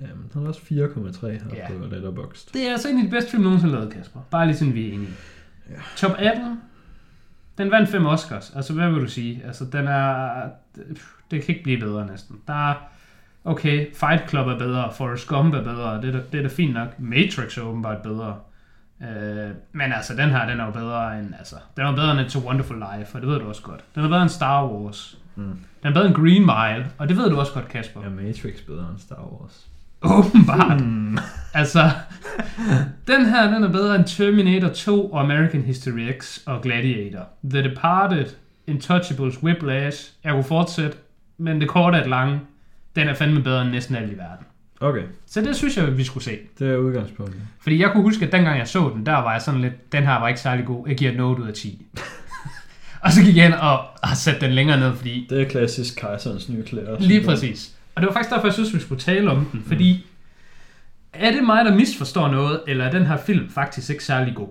Jamen, 0.00 0.30
han 0.32 0.42
har 0.42 0.48
også 0.48 0.60
4,3 0.60 1.26
her 1.26 1.38
Ja. 1.54 1.68
på 1.68 1.86
Letterboxd. 1.90 2.52
Det 2.52 2.66
er 2.68 2.72
altså 2.72 2.88
en 2.88 2.98
af 2.98 3.04
de 3.04 3.10
bedste 3.10 3.30
film 3.30 3.42
nogensinde 3.42 3.74
lavet, 3.74 3.92
Kasper. 3.92 4.20
Bare 4.30 4.46
lige 4.46 4.56
sådan, 4.56 4.74
vi 4.74 4.88
er 4.88 4.92
enige. 4.92 5.10
Ja. 5.70 5.74
Top 5.96 6.12
18. 6.18 6.60
Den 7.58 7.70
vandt 7.70 7.88
fem 7.90 8.06
Oscars. 8.06 8.52
Altså, 8.56 8.72
hvad 8.72 8.90
vil 8.90 9.00
du 9.02 9.08
sige? 9.08 9.42
Altså, 9.44 9.64
den 9.64 9.86
er... 9.88 10.30
Det 11.30 11.42
kan 11.44 11.54
ikke 11.54 11.62
blive 11.62 11.80
bedre 11.80 12.06
næsten. 12.06 12.36
Der 12.46 12.70
er... 12.70 12.74
Okay, 13.44 13.94
Fight 13.94 14.30
Club 14.30 14.46
er 14.46 14.58
bedre, 14.58 14.92
Forrest 14.92 15.28
Gump 15.28 15.54
er 15.54 15.64
bedre, 15.64 16.02
det 16.02 16.14
er, 16.14 16.20
det 16.32 16.38
er 16.38 16.42
da 16.42 16.48
fint 16.48 16.74
nok. 16.74 16.98
Matrix 16.98 17.58
er 17.58 17.62
åbenbart 17.62 18.02
bedre. 18.02 18.36
Øh, 19.02 19.50
men 19.72 19.92
altså, 19.92 20.16
den 20.16 20.30
her, 20.30 20.48
den 20.48 20.60
er 20.60 20.64
jo 20.64 20.70
bedre 20.70 21.18
end... 21.18 21.34
Altså, 21.38 21.56
den 21.76 21.84
er 21.86 21.92
bedre 21.92 22.20
end 22.20 22.36
a 22.36 22.38
Wonderful 22.38 22.76
Life, 22.76 23.14
og 23.14 23.20
det 23.20 23.28
ved 23.28 23.38
du 23.38 23.48
også 23.48 23.62
godt. 23.62 23.84
Den 23.94 24.04
er 24.04 24.08
bedre 24.08 24.22
end 24.22 24.30
Star 24.30 24.66
Wars. 24.66 25.18
Mm. 25.36 25.44
Den 25.82 25.88
er 25.88 25.92
bedre 25.92 26.06
end 26.06 26.14
Green 26.14 26.42
Mile, 26.42 26.90
og 26.98 27.08
det 27.08 27.16
ved 27.16 27.30
du 27.30 27.40
også 27.40 27.52
godt, 27.52 27.68
Kasper. 27.68 28.00
Er 28.00 28.10
Matrix 28.10 28.60
bedre 28.66 28.86
end 28.90 28.98
Star 28.98 29.28
Wars? 29.32 29.66
Åbenbart. 30.02 30.80
Mm. 30.80 31.18
Altså, 31.54 31.90
den 33.06 33.26
her, 33.26 33.54
den 33.54 33.64
er 33.64 33.72
bedre 33.72 33.94
end 33.94 34.04
Terminator 34.04 34.68
2 34.68 35.12
og 35.12 35.20
American 35.20 35.62
History 35.62 36.12
X 36.18 36.38
og 36.46 36.62
Gladiator. 36.62 37.28
The 37.44 37.62
Departed, 37.62 38.26
Intouchables, 38.66 39.42
Whiplash, 39.42 40.12
jeg 40.24 40.32
kunne 40.32 40.44
fortsætte, 40.44 40.96
men 41.38 41.60
det 41.60 41.68
korte 41.68 41.96
er 41.96 42.00
det 42.00 42.10
lange, 42.10 42.40
den 42.96 43.08
er 43.08 43.14
fandme 43.14 43.42
bedre 43.42 43.62
end 43.62 43.70
næsten 43.70 43.96
alt 43.96 44.12
i 44.12 44.16
verden. 44.18 44.46
Okay, 44.80 45.02
Så 45.26 45.40
det 45.40 45.56
synes 45.56 45.76
jeg, 45.76 45.96
vi 45.98 46.04
skulle 46.04 46.24
se. 46.24 46.38
det 46.58 46.68
er 46.70 46.76
udgangspunktet. 46.76 47.40
Fordi 47.60 47.80
jeg 47.82 47.90
kunne 47.92 48.02
huske, 48.02 48.26
at 48.26 48.32
dengang 48.32 48.58
jeg 48.58 48.68
så 48.68 48.90
den, 48.94 49.06
der 49.06 49.12
var 49.12 49.32
jeg 49.32 49.42
sådan 49.42 49.60
lidt, 49.60 49.92
den 49.92 50.02
her 50.02 50.14
var 50.20 50.28
ikke 50.28 50.40
særlig 50.40 50.66
god, 50.66 50.88
jeg 50.88 50.96
giver 50.96 51.10
den 51.10 51.20
8 51.20 51.42
ud 51.42 51.48
af 51.48 51.54
10. 51.54 51.86
og 53.04 53.12
så 53.12 53.22
gik 53.22 53.36
jeg 53.36 53.46
ind 53.46 53.54
og 53.54 53.78
har 54.02 54.14
sat 54.14 54.40
den 54.40 54.50
længere 54.50 54.80
ned, 54.80 54.96
fordi 54.96 55.26
Det 55.30 55.42
er 55.42 55.48
klassisk 55.48 55.96
kejserens 55.96 56.48
nye 56.48 56.62
klæder. 56.64 56.98
Lige 57.00 57.24
præcis. 57.24 57.74
Og 57.94 58.02
det 58.02 58.06
var 58.06 58.12
faktisk 58.12 58.30
derfor, 58.34 58.46
jeg 58.46 58.54
synes, 58.54 58.74
vi 58.74 58.80
skulle 58.80 59.00
tale 59.00 59.30
om 59.30 59.44
den. 59.52 59.62
Fordi, 59.66 60.06
er 61.12 61.30
det 61.32 61.44
mig, 61.44 61.64
der 61.64 61.74
misforstår 61.74 62.28
noget, 62.28 62.60
eller 62.68 62.84
er 62.84 62.90
den 62.90 63.06
her 63.06 63.16
film 63.16 63.50
faktisk 63.50 63.90
ikke 63.90 64.04
særlig 64.04 64.34
god? 64.34 64.48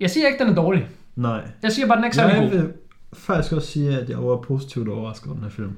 Jeg 0.00 0.10
siger 0.10 0.26
ikke, 0.26 0.38
den 0.44 0.48
er 0.48 0.54
dårlig. 0.54 0.88
Nej. 1.16 1.40
Jeg 1.62 1.72
siger 1.72 1.86
bare, 1.86 1.96
den 1.96 2.04
er 2.04 2.06
ikke 2.08 2.16
særlig 2.16 2.34
Jeg 2.42 2.50
god. 2.50 2.58
vil 2.60 2.72
faktisk 3.14 3.52
også 3.52 3.68
sige, 3.68 3.98
at 4.00 4.10
jeg 4.10 4.18
var 4.22 4.36
positivt 4.36 4.88
overrasket 4.88 5.26
over 5.26 5.34
den 5.34 5.42
her 5.44 5.50
film. 5.50 5.76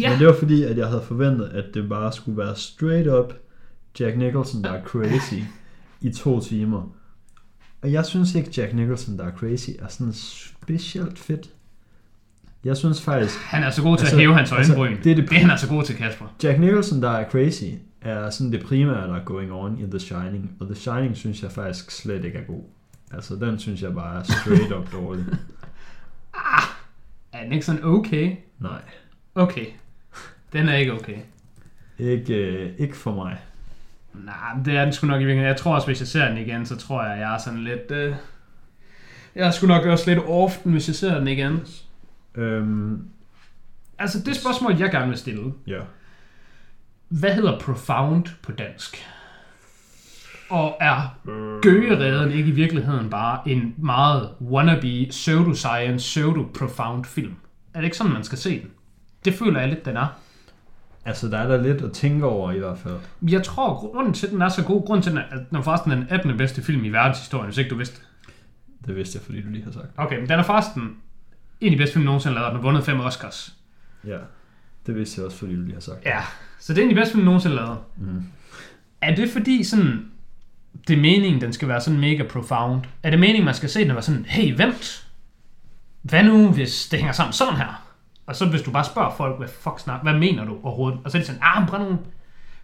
Ja, 0.00 0.10
Men 0.10 0.18
det 0.18 0.26
var 0.26 0.34
fordi, 0.38 0.62
at 0.64 0.78
jeg 0.78 0.86
havde 0.86 1.02
forventet, 1.02 1.44
at 1.48 1.64
det 1.74 1.88
bare 1.88 2.12
skulle 2.12 2.38
være 2.38 2.56
straight 2.56 3.08
up 3.08 3.32
Jack 4.00 4.16
Nicholson, 4.16 4.64
der 4.64 4.70
er 4.70 4.84
crazy 4.84 5.34
i 6.00 6.12
to 6.12 6.40
timer. 6.40 6.92
Og 7.82 7.92
jeg 7.92 8.06
synes 8.06 8.34
ikke, 8.34 8.50
Jack 8.56 8.74
Nicholson, 8.74 9.18
der 9.18 9.24
er 9.24 9.30
crazy, 9.36 9.70
er 9.78 9.88
sådan 9.88 10.12
specielt 10.12 11.18
fedt. 11.18 11.50
Jeg 12.64 12.76
synes 12.76 13.02
faktisk, 13.02 13.38
han 13.40 13.62
er 13.62 13.70
så 13.70 13.82
god 13.82 13.96
til 13.96 14.02
Altså- 14.04 14.16
at 14.16 14.20
hæve 14.20 14.34
hans 14.34 14.52
altså, 14.52 14.74
øjenbryn. 14.76 15.02
det 15.04 15.12
er 15.12 15.16
det- 15.16 15.30
det 15.30 15.38
han 15.38 15.50
er 15.50 15.56
så 15.56 15.68
god 15.68 15.82
til, 15.84 15.96
Kasper. 15.96 16.26
Jack 16.42 16.58
Nicholson, 16.60 17.02
der 17.02 17.10
er 17.10 17.30
crazy, 17.30 17.64
er 18.00 18.30
sådan 18.30 18.52
det 18.52 18.62
primære, 18.64 19.08
der 19.08 19.14
er 19.14 19.24
going 19.24 19.52
on 19.52 19.78
i 19.78 19.82
The 19.90 19.98
Shining. 19.98 20.56
Og 20.60 20.66
The 20.66 20.74
Shining 20.74 21.16
synes 21.16 21.42
jeg 21.42 21.52
faktisk 21.52 21.90
slet 21.90 22.24
ikke 22.24 22.38
er 22.38 22.44
god. 22.46 22.62
Altså, 23.12 23.36
den 23.36 23.58
synes 23.58 23.82
jeg 23.82 23.94
bare 23.94 24.18
er 24.18 24.22
straight 24.22 24.72
up 24.72 24.92
dårlig. 24.92 25.24
Er 27.32 27.42
den 27.44 27.52
ikke 27.52 27.66
sådan 27.66 27.84
okay? 27.84 28.36
Nej, 28.58 28.80
Okay. 29.34 29.66
Den 30.52 30.68
er 30.68 30.74
ikke 30.74 30.92
okay. 30.92 31.16
ikke, 31.98 32.34
øh, 32.34 32.72
ikke 32.78 32.96
for 32.96 33.14
mig. 33.14 33.38
Nej, 34.14 34.62
det 34.64 34.76
er 34.76 34.84
den 34.84 34.92
sgu 34.92 35.06
nok 35.06 35.20
i 35.20 35.24
virkeligheden. 35.24 35.48
Jeg 35.48 35.56
tror 35.56 35.74
også, 35.74 35.86
hvis 35.86 36.00
jeg 36.00 36.08
ser 36.08 36.28
den 36.28 36.38
igen, 36.38 36.66
så 36.66 36.76
tror 36.76 37.04
jeg, 37.04 37.20
jeg 37.20 37.34
er 37.34 37.38
sådan 37.38 37.64
lidt... 37.64 37.90
Øh... 37.90 38.14
Jeg 39.34 39.46
er 39.46 39.50
sgu 39.50 39.66
nok 39.66 39.86
også 39.86 40.10
lidt 40.10 40.24
off 40.26 40.58
den, 40.64 40.72
hvis 40.72 40.88
jeg 40.88 40.94
ser 40.94 41.18
den 41.18 41.28
igen. 41.28 41.60
Øhm, 42.34 43.04
Altså, 43.98 44.22
det 44.22 44.36
spørgsmål, 44.36 44.76
jeg 44.78 44.90
gerne 44.90 45.08
vil 45.08 45.18
stille. 45.18 45.52
ja. 45.66 45.80
Hvad 47.08 47.34
hedder 47.34 47.58
profound 47.58 48.24
på 48.42 48.52
dansk? 48.52 49.06
Og 50.50 50.76
er 50.80 51.18
Gøgereden 51.62 52.32
ikke 52.32 52.48
i 52.48 52.52
virkeligheden 52.52 53.10
bare 53.10 53.48
en 53.48 53.74
meget 53.78 54.28
wannabe 54.40 55.06
pseudoscience, 55.10 56.20
pseudo-profound 56.20 57.04
film? 57.04 57.36
Er 57.74 57.78
det 57.78 57.84
ikke 57.84 57.96
sådan, 57.96 58.12
man 58.12 58.24
skal 58.24 58.38
se 58.38 58.60
den? 58.60 58.70
Det 59.24 59.34
føler 59.34 59.60
jeg 59.60 59.68
lidt, 59.68 59.84
den 59.84 59.96
er. 59.96 60.06
Altså, 61.04 61.28
der 61.28 61.38
er 61.38 61.48
der 61.48 61.62
lidt 61.62 61.82
at 61.82 61.92
tænke 61.92 62.26
over 62.26 62.52
i 62.52 62.58
hvert 62.58 62.78
fald. 62.78 62.98
Jeg 63.22 63.42
tror, 63.42 63.74
grunden 63.74 64.14
til, 64.14 64.26
at 64.26 64.32
den 64.32 64.42
er 64.42 64.48
så 64.48 64.64
god, 64.64 64.86
grunden 64.86 65.02
til, 65.02 65.10
at 65.10 65.16
den 65.16 65.22
er, 65.22 65.40
at 65.40 65.50
den 65.50 65.58
er 65.58 65.62
forresten 65.62 65.90
den 65.90 66.06
18. 66.08 66.36
bedste 66.36 66.62
film 66.62 66.84
i 66.84 66.88
verdenshistorien, 66.88 67.46
hvis 67.46 67.58
ikke 67.58 67.70
du 67.70 67.76
vidste. 67.76 68.00
Det 68.86 68.96
vidste 68.96 69.16
jeg, 69.16 69.22
fordi 69.22 69.42
du 69.42 69.48
lige 69.48 69.64
har 69.64 69.72
sagt. 69.72 69.86
Okay, 69.96 70.18
men 70.18 70.28
den 70.28 70.38
er 70.38 70.42
forresten 70.42 70.96
en 71.60 71.66
af 71.66 71.70
de 71.70 71.76
bedste 71.76 71.92
film 71.92 72.04
nogensinde 72.04 72.34
lavet, 72.34 72.46
og 72.46 72.52
den 72.52 72.60
har 72.60 72.62
vundet 72.62 72.84
fem 72.84 73.00
Oscars. 73.00 73.54
Ja, 74.06 74.18
det 74.86 74.94
vidste 74.94 75.18
jeg 75.18 75.26
også, 75.26 75.38
fordi 75.38 75.56
du 75.56 75.62
lige 75.62 75.74
har 75.74 75.80
sagt. 75.80 76.04
Ja, 76.04 76.20
så 76.58 76.72
det 76.74 76.78
er 76.78 76.82
en 76.82 76.88
af 76.88 76.94
de 76.94 77.00
bedste 77.00 77.14
film 77.14 77.24
nogensinde 77.24 77.56
lavet. 77.56 77.78
Mm. 77.96 78.24
Er 79.00 79.14
det 79.14 79.30
fordi 79.30 79.64
sådan, 79.64 80.10
det 80.88 80.96
er 80.96 81.00
meningen, 81.00 81.40
den 81.40 81.52
skal 81.52 81.68
være 81.68 81.80
sådan 81.80 82.00
mega 82.00 82.22
profound? 82.22 82.80
Er 83.02 83.10
det 83.10 83.20
meningen, 83.20 83.44
man 83.44 83.54
skal 83.54 83.68
se 83.68 83.80
den 83.80 83.90
og 83.90 83.94
være 83.94 84.02
sådan, 84.02 84.24
hey, 84.24 84.56
vent, 84.56 85.08
hvad 86.02 86.24
nu, 86.24 86.48
hvis 86.48 86.88
det 86.88 86.98
hænger 86.98 87.12
sammen 87.12 87.32
sådan 87.32 87.56
her? 87.56 87.91
Og 88.26 88.36
så 88.36 88.46
hvis 88.46 88.62
du 88.62 88.70
bare 88.70 88.84
spørger 88.84 89.14
folk, 89.16 89.38
hvad 89.38 89.48
fuck 89.48 89.80
snak, 89.80 90.02
hvad 90.02 90.18
mener 90.18 90.44
du 90.44 90.58
overhovedet? 90.62 91.00
Og 91.04 91.10
så 91.10 91.18
er 91.18 91.22
de 91.22 91.26
sådan, 91.26 91.42
ah, 91.44 91.68
brænd 91.68 91.82
nogle... 91.82 91.98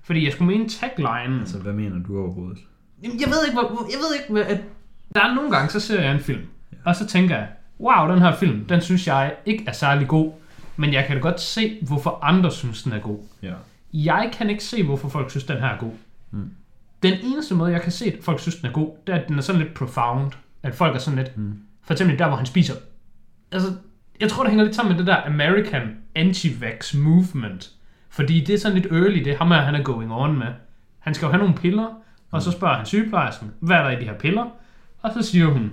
Fordi 0.02 0.24
jeg 0.24 0.32
skulle 0.32 0.52
mene 0.52 0.68
tagline. 0.68 1.40
Altså, 1.40 1.58
hvad 1.58 1.72
mener 1.72 2.02
du 2.02 2.20
overhovedet? 2.20 2.58
Jamen, 3.02 3.20
jeg 3.20 3.28
ved 3.28 3.46
ikke, 3.46 3.58
hvor, 3.58 3.86
jeg 3.90 3.98
ved 3.98 4.20
ikke, 4.20 4.32
hvad, 4.32 4.42
at 4.42 4.60
der 5.14 5.20
er 5.20 5.34
nogle 5.34 5.50
gange, 5.50 5.70
så 5.70 5.80
ser 5.80 6.00
jeg 6.00 6.12
en 6.14 6.20
film, 6.20 6.42
og 6.84 6.96
så 6.96 7.06
tænker 7.06 7.36
jeg, 7.36 7.48
wow, 7.80 8.08
den 8.10 8.18
her 8.18 8.36
film, 8.36 8.64
den 8.64 8.80
synes 8.80 9.06
jeg 9.06 9.34
ikke 9.46 9.64
er 9.66 9.72
særlig 9.72 10.08
god, 10.08 10.32
men 10.76 10.92
jeg 10.92 11.04
kan 11.06 11.16
da 11.16 11.22
godt 11.22 11.40
se, 11.40 11.78
hvorfor 11.82 12.18
andre 12.22 12.50
synes, 12.50 12.82
den 12.82 12.92
er 12.92 12.98
god. 12.98 13.18
Ja. 13.42 13.54
Jeg 13.92 14.30
kan 14.32 14.50
ikke 14.50 14.64
se, 14.64 14.82
hvorfor 14.82 15.08
folk 15.08 15.30
synes, 15.30 15.44
den 15.44 15.56
her 15.56 15.66
er 15.66 15.78
god. 15.78 15.92
Mm. 16.30 16.50
Den 17.02 17.14
eneste 17.22 17.54
måde, 17.54 17.72
jeg 17.72 17.82
kan 17.82 17.92
se, 17.92 18.04
at 18.04 18.18
folk 18.22 18.40
synes, 18.40 18.56
den 18.56 18.66
er 18.66 18.72
god, 18.72 18.90
det 19.06 19.14
er, 19.14 19.18
at 19.18 19.28
den 19.28 19.38
er 19.38 19.42
sådan 19.42 19.62
lidt 19.62 19.74
profound. 19.74 20.32
At 20.62 20.74
folk 20.74 20.94
er 20.94 20.98
sådan 20.98 21.18
lidt... 21.18 21.36
Mm. 21.36 21.58
For 21.82 21.94
eksempel 21.94 22.18
der, 22.18 22.26
hvor 22.26 22.36
han 22.36 22.46
spiser... 22.46 22.74
Altså, 23.52 23.68
jeg 24.20 24.30
tror, 24.30 24.42
det 24.42 24.50
hænger 24.50 24.64
lidt 24.64 24.76
sammen 24.76 24.92
med 24.92 24.98
det 24.98 25.06
der 25.06 25.16
American 25.26 25.96
anti-vax 26.18 26.98
movement. 26.98 27.70
Fordi 28.10 28.40
det 28.44 28.54
er 28.54 28.58
sådan 28.58 28.78
lidt 28.78 28.92
early, 28.92 29.18
det 29.24 29.32
er 29.32 29.36
ham, 29.38 29.50
her, 29.50 29.60
han 29.60 29.74
er 29.74 29.82
going 29.82 30.12
on 30.12 30.38
med. 30.38 30.46
Han 30.98 31.14
skal 31.14 31.26
jo 31.26 31.30
have 31.32 31.38
nogle 31.40 31.54
piller, 31.54 31.86
og 32.30 32.42
så 32.42 32.50
spørger 32.52 32.76
han 32.76 32.86
sygeplejersken, 32.86 33.50
hvad 33.60 33.76
er 33.76 33.82
der 33.82 33.90
i 33.90 34.00
de 34.00 34.04
her 34.04 34.14
piller? 34.14 34.44
Og 35.02 35.10
så 35.14 35.30
siger 35.30 35.46
hun, 35.46 35.70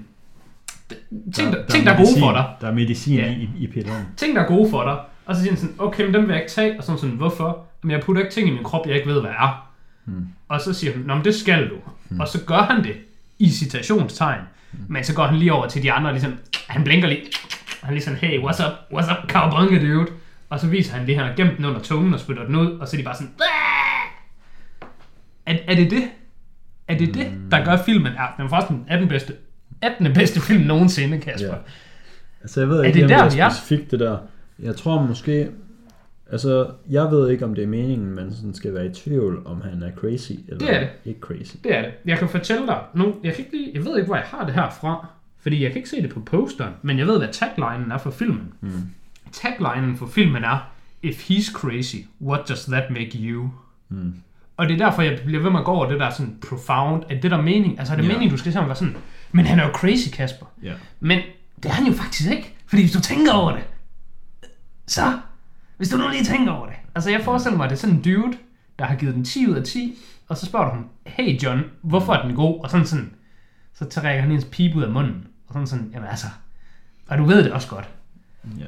ting, 1.34 1.54
der, 1.54 1.66
ting, 1.66 1.86
der 1.86 1.92
er 1.92 1.98
gode 1.98 2.08
medicin- 2.10 2.20
for 2.20 2.32
dig 2.32 2.46
Der 2.62 2.68
er 2.68 2.72
medicin 2.74 3.16
Ja. 3.20 3.32
i, 3.32 3.50
i 3.60 3.68
pillerne. 3.68 4.06
ting, 4.18 4.36
der 4.36 4.42
er 4.42 4.48
gode 4.48 4.70
for 4.70 4.84
dig. 4.84 4.98
Og 5.26 5.36
så 5.36 5.42
siger 5.42 5.52
han 5.52 5.60
sådan, 5.60 5.76
okay, 5.80 6.04
men 6.06 6.14
dem 6.14 6.22
vil 6.22 6.30
jeg 6.30 6.42
ikke 6.42 6.52
tage. 6.52 6.78
Og 6.78 6.84
sådan 6.84 7.00
sådan, 7.00 7.16
hvorfor? 7.16 7.66
Men 7.82 7.92
jeg 7.92 8.02
putter 8.02 8.22
ikke 8.22 8.34
ting 8.34 8.48
i 8.48 8.52
min 8.52 8.64
krop, 8.64 8.88
jeg 8.88 8.96
ikke 8.96 9.08
ved, 9.08 9.22
hvad 9.22 9.32
er. 9.32 9.70
Hmm. 10.06 10.28
Og 10.48 10.62
så 10.62 10.74
siger 10.74 10.94
hun, 10.94 11.04
nå, 11.06 11.16
men 11.16 11.24
det 11.26 11.36
skal 11.36 11.70
du. 11.70 11.76
Hmm. 12.10 12.20
Og 12.20 12.28
så 12.28 12.40
gør 12.46 12.58
han 12.62 12.84
det 12.84 12.94
i 13.40 13.50
citationstegn. 13.50 14.42
Hmm. 14.72 14.82
Men 14.90 15.04
så 15.04 15.16
går 15.16 15.24
han 15.28 15.36
lige 15.40 15.54
over 15.54 15.68
til 15.68 15.84
de 15.84 15.92
andre, 15.92 16.10
og 16.10 16.14
ligesom, 16.14 16.34
han 16.68 16.84
blinker 16.84 17.08
lige. 17.08 17.22
Han 17.86 17.92
er 17.94 17.96
lige 17.96 18.04
sådan, 18.04 18.20
hey, 18.20 18.40
what's 18.40 18.66
up, 18.68 18.74
what's 18.94 19.12
up, 19.24 19.30
cowabunga, 19.32 19.80
dude? 19.80 20.08
Og 20.50 20.60
så 20.60 20.68
viser 20.68 20.94
han 20.96 21.06
lige, 21.06 21.16
at 21.16 21.22
han 21.26 21.30
har 21.30 21.36
gemt 21.46 21.58
den 21.58 21.66
under 21.66 21.80
tungen 21.82 22.14
og 22.14 22.20
spytter 22.20 22.46
den 22.46 22.56
ud, 22.56 22.72
og 22.80 22.88
så 22.88 22.96
er 22.96 23.00
de 23.00 23.04
bare 23.06 23.16
sådan, 23.16 23.32
er, 25.46 25.58
er 25.68 25.76
det 25.76 25.92
det? 25.92 26.04
Er 26.88 26.98
det 26.98 27.14
det, 27.14 27.28
der 27.52 27.66
gør 27.66 27.78
filmen? 27.78 28.12
Ja, 28.14 28.26
den 28.38 28.46
er 28.46 28.50
forresten 28.50 28.86
18. 28.88 29.08
bedste, 29.08 29.34
18. 29.82 30.14
bedste 30.14 30.40
film 30.42 30.64
nogensinde, 30.64 31.20
Kasper. 31.20 31.48
Ja. 31.50 31.56
Altså, 32.42 32.60
jeg 32.62 32.70
ved 32.70 32.80
Er 32.80 32.84
ikke, 32.84 32.96
det 32.96 33.04
om 33.04 33.30
det 33.30 33.40
er 33.40 33.46
er? 33.46 33.50
specifikt 33.50 33.92
det 33.92 34.00
der. 34.00 34.18
Jeg 34.60 34.76
tror 34.76 35.02
måske... 35.02 35.50
Altså, 36.32 36.68
jeg 36.90 37.12
ved 37.12 37.30
ikke, 37.30 37.46
om 37.46 37.56
det 37.56 37.64
er 37.64 37.68
meningen, 37.68 38.16
man 38.16 38.32
sådan 38.34 38.54
skal 38.54 38.74
være 38.74 38.86
i 38.86 38.90
tvivl, 38.94 39.42
om 39.46 39.62
han 39.62 39.84
er 39.84 39.92
crazy 39.96 40.32
eller 40.48 40.58
Det 40.58 40.76
er 40.76 40.80
det. 40.80 40.90
ikke 41.06 41.20
crazy. 41.20 41.56
Det 41.64 41.78
er 41.78 41.82
det. 41.82 41.92
Jeg 42.06 42.18
kan 42.20 42.30
fortælle 42.30 42.68
dig 42.68 42.80
nu, 42.94 43.16
jeg, 43.24 43.34
kan 43.34 43.46
ikke 43.46 43.58
lige, 43.58 43.72
jeg 43.74 43.86
ved 43.86 43.96
ikke, 43.98 44.06
hvor 44.08 44.16
jeg 44.16 44.26
har 44.26 44.46
det 44.46 44.54
her 44.54 44.70
fra, 44.70 45.08
fordi 45.46 45.64
jeg 45.64 45.72
kan 45.72 45.78
ikke 45.78 45.90
se 45.90 46.02
det 46.02 46.10
på 46.14 46.20
posteren, 46.20 46.74
men 46.82 47.00
jeg 47.00 47.08
ved, 47.08 47.18
hvad 47.18 47.28
taglinen 47.32 47.92
er 47.92 47.98
for 47.98 48.12
filmen. 48.12 48.54
Mm. 48.62 48.72
Taglinen 49.32 49.98
for 49.98 50.08
filmen 50.08 50.44
er, 50.44 50.58
If 51.04 51.30
he's 51.30 51.54
crazy, 51.54 51.96
what 52.22 52.42
does 52.50 52.66
that 52.66 52.84
make 52.90 53.12
you? 53.18 53.50
Mm. 53.90 54.14
Og 54.58 54.68
det 54.68 54.74
er 54.82 54.86
derfor, 54.86 55.02
jeg 55.02 55.20
bliver 55.26 55.42
ved 55.44 55.52
med 55.52 55.60
at 55.60 55.66
gå 55.66 55.72
over 55.72 55.90
det 55.90 56.00
der 56.00 56.10
sådan 56.10 56.38
profound, 56.50 57.04
at 57.10 57.24
det 57.24 57.32
der 57.32 57.42
mening, 57.42 57.80
altså 57.80 57.94
er 57.94 57.98
det 57.98 58.04
Ja. 58.04 58.08
meningen, 58.08 58.32
du 58.32 58.38
skal 58.38 58.54
sammen 58.54 58.68
være 58.68 58.76
sådan, 58.76 58.96
men 59.32 59.46
han 59.46 59.60
er 59.60 59.68
jo 59.68 59.74
crazy, 59.74 60.10
Kasper. 60.14 60.46
Ja. 60.64 60.74
Men 61.00 61.20
det 61.64 61.66
er 61.66 61.74
han 61.74 61.86
jo 61.88 61.94
faktisk 61.94 62.30
ikke, 62.32 62.56
fordi 62.68 62.82
hvis 62.82 62.92
du 62.92 63.02
tænker 63.02 63.34
over 63.34 63.52
det, 63.52 63.64
så, 64.88 65.20
hvis 65.78 65.90
du 65.90 65.98
nu 65.98 66.04
lige 66.12 66.24
tænker 66.24 66.52
over 66.52 66.66
det. 66.66 66.76
Altså 66.96 67.10
jeg 67.10 67.22
forestiller 67.24 67.58
mig, 67.58 67.64
at 67.64 67.70
det 67.70 67.76
er 67.76 67.80
sådan 67.80 67.96
en 67.96 68.02
dude, 68.02 68.38
der 68.80 68.86
har 68.86 68.96
givet 68.96 69.16
den 69.16 69.26
10 69.26 69.48
ud 69.48 69.56
af 69.56 69.64
10, 69.64 69.98
og 70.28 70.38
så 70.38 70.46
spørger 70.46 70.66
du 70.66 70.72
ham, 70.72 70.90
hey 71.06 71.44
John, 71.44 71.62
hvorfor 71.82 72.14
er 72.14 72.28
den 72.28 72.36
god? 72.36 72.64
Og 72.64 72.70
sådan 72.70 72.86
sådan, 72.86 73.14
så 73.74 73.86
trækker 73.86 74.22
han 74.22 74.32
ens 74.32 74.46
pipe 74.52 74.76
ud 74.78 74.84
af 74.84 74.92
munden, 74.92 75.28
og 75.48 75.54
sådan 75.54 75.68
sådan, 75.68 75.90
jamen 75.94 76.10
altså, 76.10 76.28
og 77.08 77.18
du 77.18 77.24
ved 77.24 77.44
det 77.44 77.52
også 77.54 77.70
godt. 77.70 77.90
ja. 78.58 78.68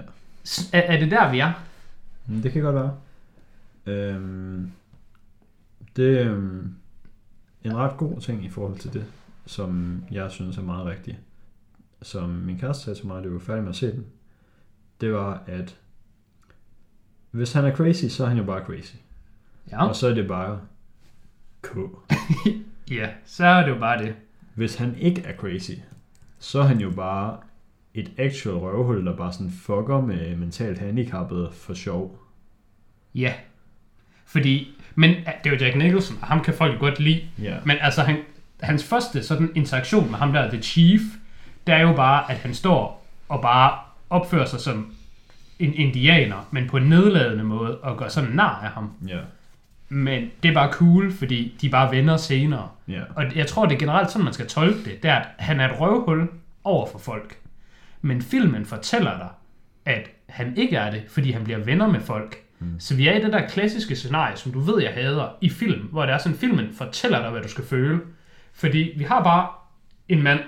Er, 0.74 0.82
er 0.82 1.00
det 1.00 1.12
der, 1.12 1.32
vi 1.32 1.40
er? 1.40 1.52
Men 2.26 2.44
det 2.44 2.52
kan 2.52 2.62
godt 2.62 2.76
være. 2.76 2.96
Øhm, 3.86 4.72
det 5.96 6.22
er 6.22 6.32
øhm, 6.32 6.76
en 7.64 7.76
ret 7.76 7.98
god 7.98 8.22
ting 8.22 8.46
i 8.46 8.50
forhold 8.50 8.78
til 8.80 8.94
det, 8.94 9.06
som 9.46 10.04
jeg 10.12 10.32
synes 10.32 10.58
er 10.58 10.62
meget 10.62 10.86
rigtigt. 10.86 11.18
Som 12.02 12.30
min 12.30 12.60
kæreste 12.60 12.84
sagde 12.84 13.00
til 13.00 13.08
mig, 13.08 13.24
da 13.24 13.28
vi 13.28 13.34
var 13.34 13.40
færdige 13.40 13.64
med 13.64 13.70
at 13.70 13.76
se 13.76 13.92
den, 13.92 14.06
det 15.02 15.14
var, 15.14 15.44
at 15.48 15.78
hvis 17.32 17.54
han 17.54 17.66
er 17.66 17.76
crazy, 17.76 18.06
så 18.06 18.24
er 18.24 18.28
han 18.28 18.38
jo 18.38 18.44
bare 18.44 18.66
crazy. 18.66 18.96
Ja. 19.72 19.88
Og 19.88 19.96
så 19.96 20.08
er 20.08 20.14
det 20.14 20.28
bare 20.28 20.60
K. 21.62 21.78
Ja, 22.92 23.10
så 23.26 23.46
er 23.46 23.66
det 23.66 23.70
jo 23.70 23.80
bare 23.80 24.04
det. 24.04 24.16
Hvis 24.56 24.76
han 24.76 24.96
ikke 24.96 25.22
er 25.22 25.38
crazy, 25.38 25.72
så 26.40 26.60
er 26.60 26.64
han 26.64 26.80
jo 26.80 26.90
bare 26.90 27.38
et 27.94 28.12
actual 28.18 28.56
røvhul, 28.56 29.06
der 29.06 29.16
bare 29.16 29.34
sådan 29.34 29.52
fucker 29.52 30.02
med 30.02 30.36
mentalt 30.36 30.80
handicappede 30.80 31.50
for 31.54 31.74
sjov. 31.74 32.20
Ja. 33.16 33.34
Fordi, 34.26 34.68
men 34.96 35.10
det 35.10 35.26
er 35.46 35.50
jo 35.50 35.58
Jack 35.66 35.76
Nicholson, 35.76 36.18
og 36.22 36.28
ham 36.28 36.42
kan 36.42 36.54
folk 36.54 36.80
godt 36.80 37.00
lide. 37.00 37.22
Ja. 37.42 37.56
Men 37.66 37.78
altså, 37.82 38.02
han, 38.02 38.18
hans 38.60 38.84
første 38.84 39.24
sådan 39.24 39.52
interaktion 39.56 40.12
med 40.12 40.20
ham 40.20 40.34
der, 40.34 40.50
The 40.50 40.62
Chief, 40.62 41.02
det 41.68 41.76
er 41.76 41.82
jo 41.82 41.94
bare, 41.96 42.32
at 42.32 42.38
han 42.38 42.54
står 42.54 43.08
og 43.30 43.42
bare 43.42 43.80
opfører 44.10 44.46
sig 44.46 44.60
som 44.60 44.94
en 45.60 45.74
indianer, 45.74 46.48
men 46.52 46.68
på 46.68 46.78
en 46.78 46.84
nedladende 46.84 47.44
måde, 47.44 47.78
og 47.78 47.98
gør 47.98 48.08
sådan 48.08 48.30
nar 48.30 48.62
af 48.64 48.70
ham. 48.70 48.92
Ja. 49.08 49.20
Men 49.90 50.32
det 50.44 50.50
er 50.50 50.54
bare 50.54 50.74
cool, 50.74 51.12
fordi 51.12 51.58
de 51.62 51.68
er 51.68 51.72
bare 51.72 51.92
venner 51.92 52.18
senere. 52.18 52.70
Ja. 52.88 53.02
Og 53.16 53.36
jeg 53.36 53.48
tror, 53.48 53.66
det 53.66 53.76
er 53.76 53.80
generelt 53.80 54.12
sådan, 54.12 54.24
man 54.24 54.34
skal 54.34 54.48
tolke 54.48 54.80
det. 54.86 55.04
Det 55.04 55.12
er, 55.12 55.16
at 55.16 55.28
han 55.38 55.60
er 55.60 55.70
et 55.70 55.80
røvhul 55.80 56.30
over 56.64 56.88
for 56.92 57.00
folk. 57.00 57.38
Men 58.02 58.22
filmen 58.22 58.66
fortæller 58.66 59.18
dig, 59.18 59.30
at 59.86 60.10
han 60.30 60.58
ikke 60.58 60.76
er 60.76 60.92
det, 60.92 61.04
fordi 61.08 61.32
han 61.32 61.44
bliver 61.44 61.60
venner 61.60 61.88
med 61.88 62.00
folk. 62.00 62.38
Mm. 62.60 62.80
Så 62.80 62.96
vi 62.96 63.08
er 63.08 63.18
i 63.18 63.22
det 63.22 63.34
der 63.34 63.48
klassiske 63.48 63.96
scenarie, 63.96 64.38
som 64.38 64.52
du 64.52 64.60
ved, 64.60 64.82
jeg 64.82 64.92
hader 64.92 65.28
i 65.42 65.50
film, 65.50 65.82
hvor 65.82 66.06
det 66.06 66.14
er 66.14 66.18
sådan, 66.18 66.38
filmen 66.38 66.74
fortæller 66.78 67.22
dig, 67.22 67.30
hvad 67.30 67.42
du 67.42 67.50
skal 67.50 67.66
føle. 67.66 68.00
Fordi 68.54 68.94
vi 68.98 69.04
har 69.04 69.24
bare 69.24 69.48
en 70.10 70.24
mand, 70.24 70.40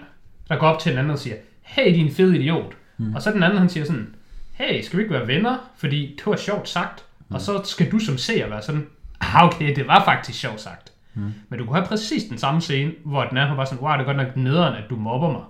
der 0.49 0.55
går 0.55 0.67
op 0.67 0.79
til 0.79 0.91
en 0.91 0.97
anden 0.97 1.11
og 1.11 1.19
siger, 1.19 1.35
hey, 1.61 1.95
din 1.95 2.11
fede 2.11 2.37
idiot. 2.37 2.73
Mm. 2.97 3.15
Og 3.15 3.21
så 3.21 3.31
den 3.31 3.43
anden, 3.43 3.59
han 3.59 3.69
siger 3.69 3.85
sådan, 3.85 4.15
hey, 4.51 4.81
skal 4.81 4.97
vi 4.97 5.03
ikke 5.03 5.13
være 5.13 5.27
venner? 5.27 5.57
Fordi 5.77 6.15
det 6.17 6.25
var 6.25 6.35
sjovt 6.35 6.69
sagt. 6.69 7.05
Mm. 7.29 7.35
Og 7.35 7.41
så 7.41 7.61
skal 7.63 7.91
du 7.91 7.99
som 7.99 8.17
seer 8.17 8.49
være 8.49 8.61
sådan, 8.61 8.87
ah, 9.21 9.45
okay, 9.45 9.75
det 9.75 9.87
var 9.87 10.05
faktisk 10.05 10.39
sjovt 10.39 10.61
sagt. 10.61 10.93
Mm. 11.13 11.33
Men 11.49 11.59
du 11.59 11.65
kunne 11.65 11.75
have 11.75 11.87
præcis 11.87 12.23
den 12.23 12.37
samme 12.37 12.61
scene, 12.61 12.93
hvor 13.05 13.23
den 13.23 13.37
anden 13.37 13.57
var 13.57 13.65
sådan, 13.65 13.83
wow, 13.83 13.93
det 13.93 13.99
er 13.99 14.05
godt 14.05 14.17
nok 14.17 14.35
nederen, 14.35 14.75
at 14.75 14.89
du 14.89 14.95
mobber 14.95 15.31
mig. 15.31 15.43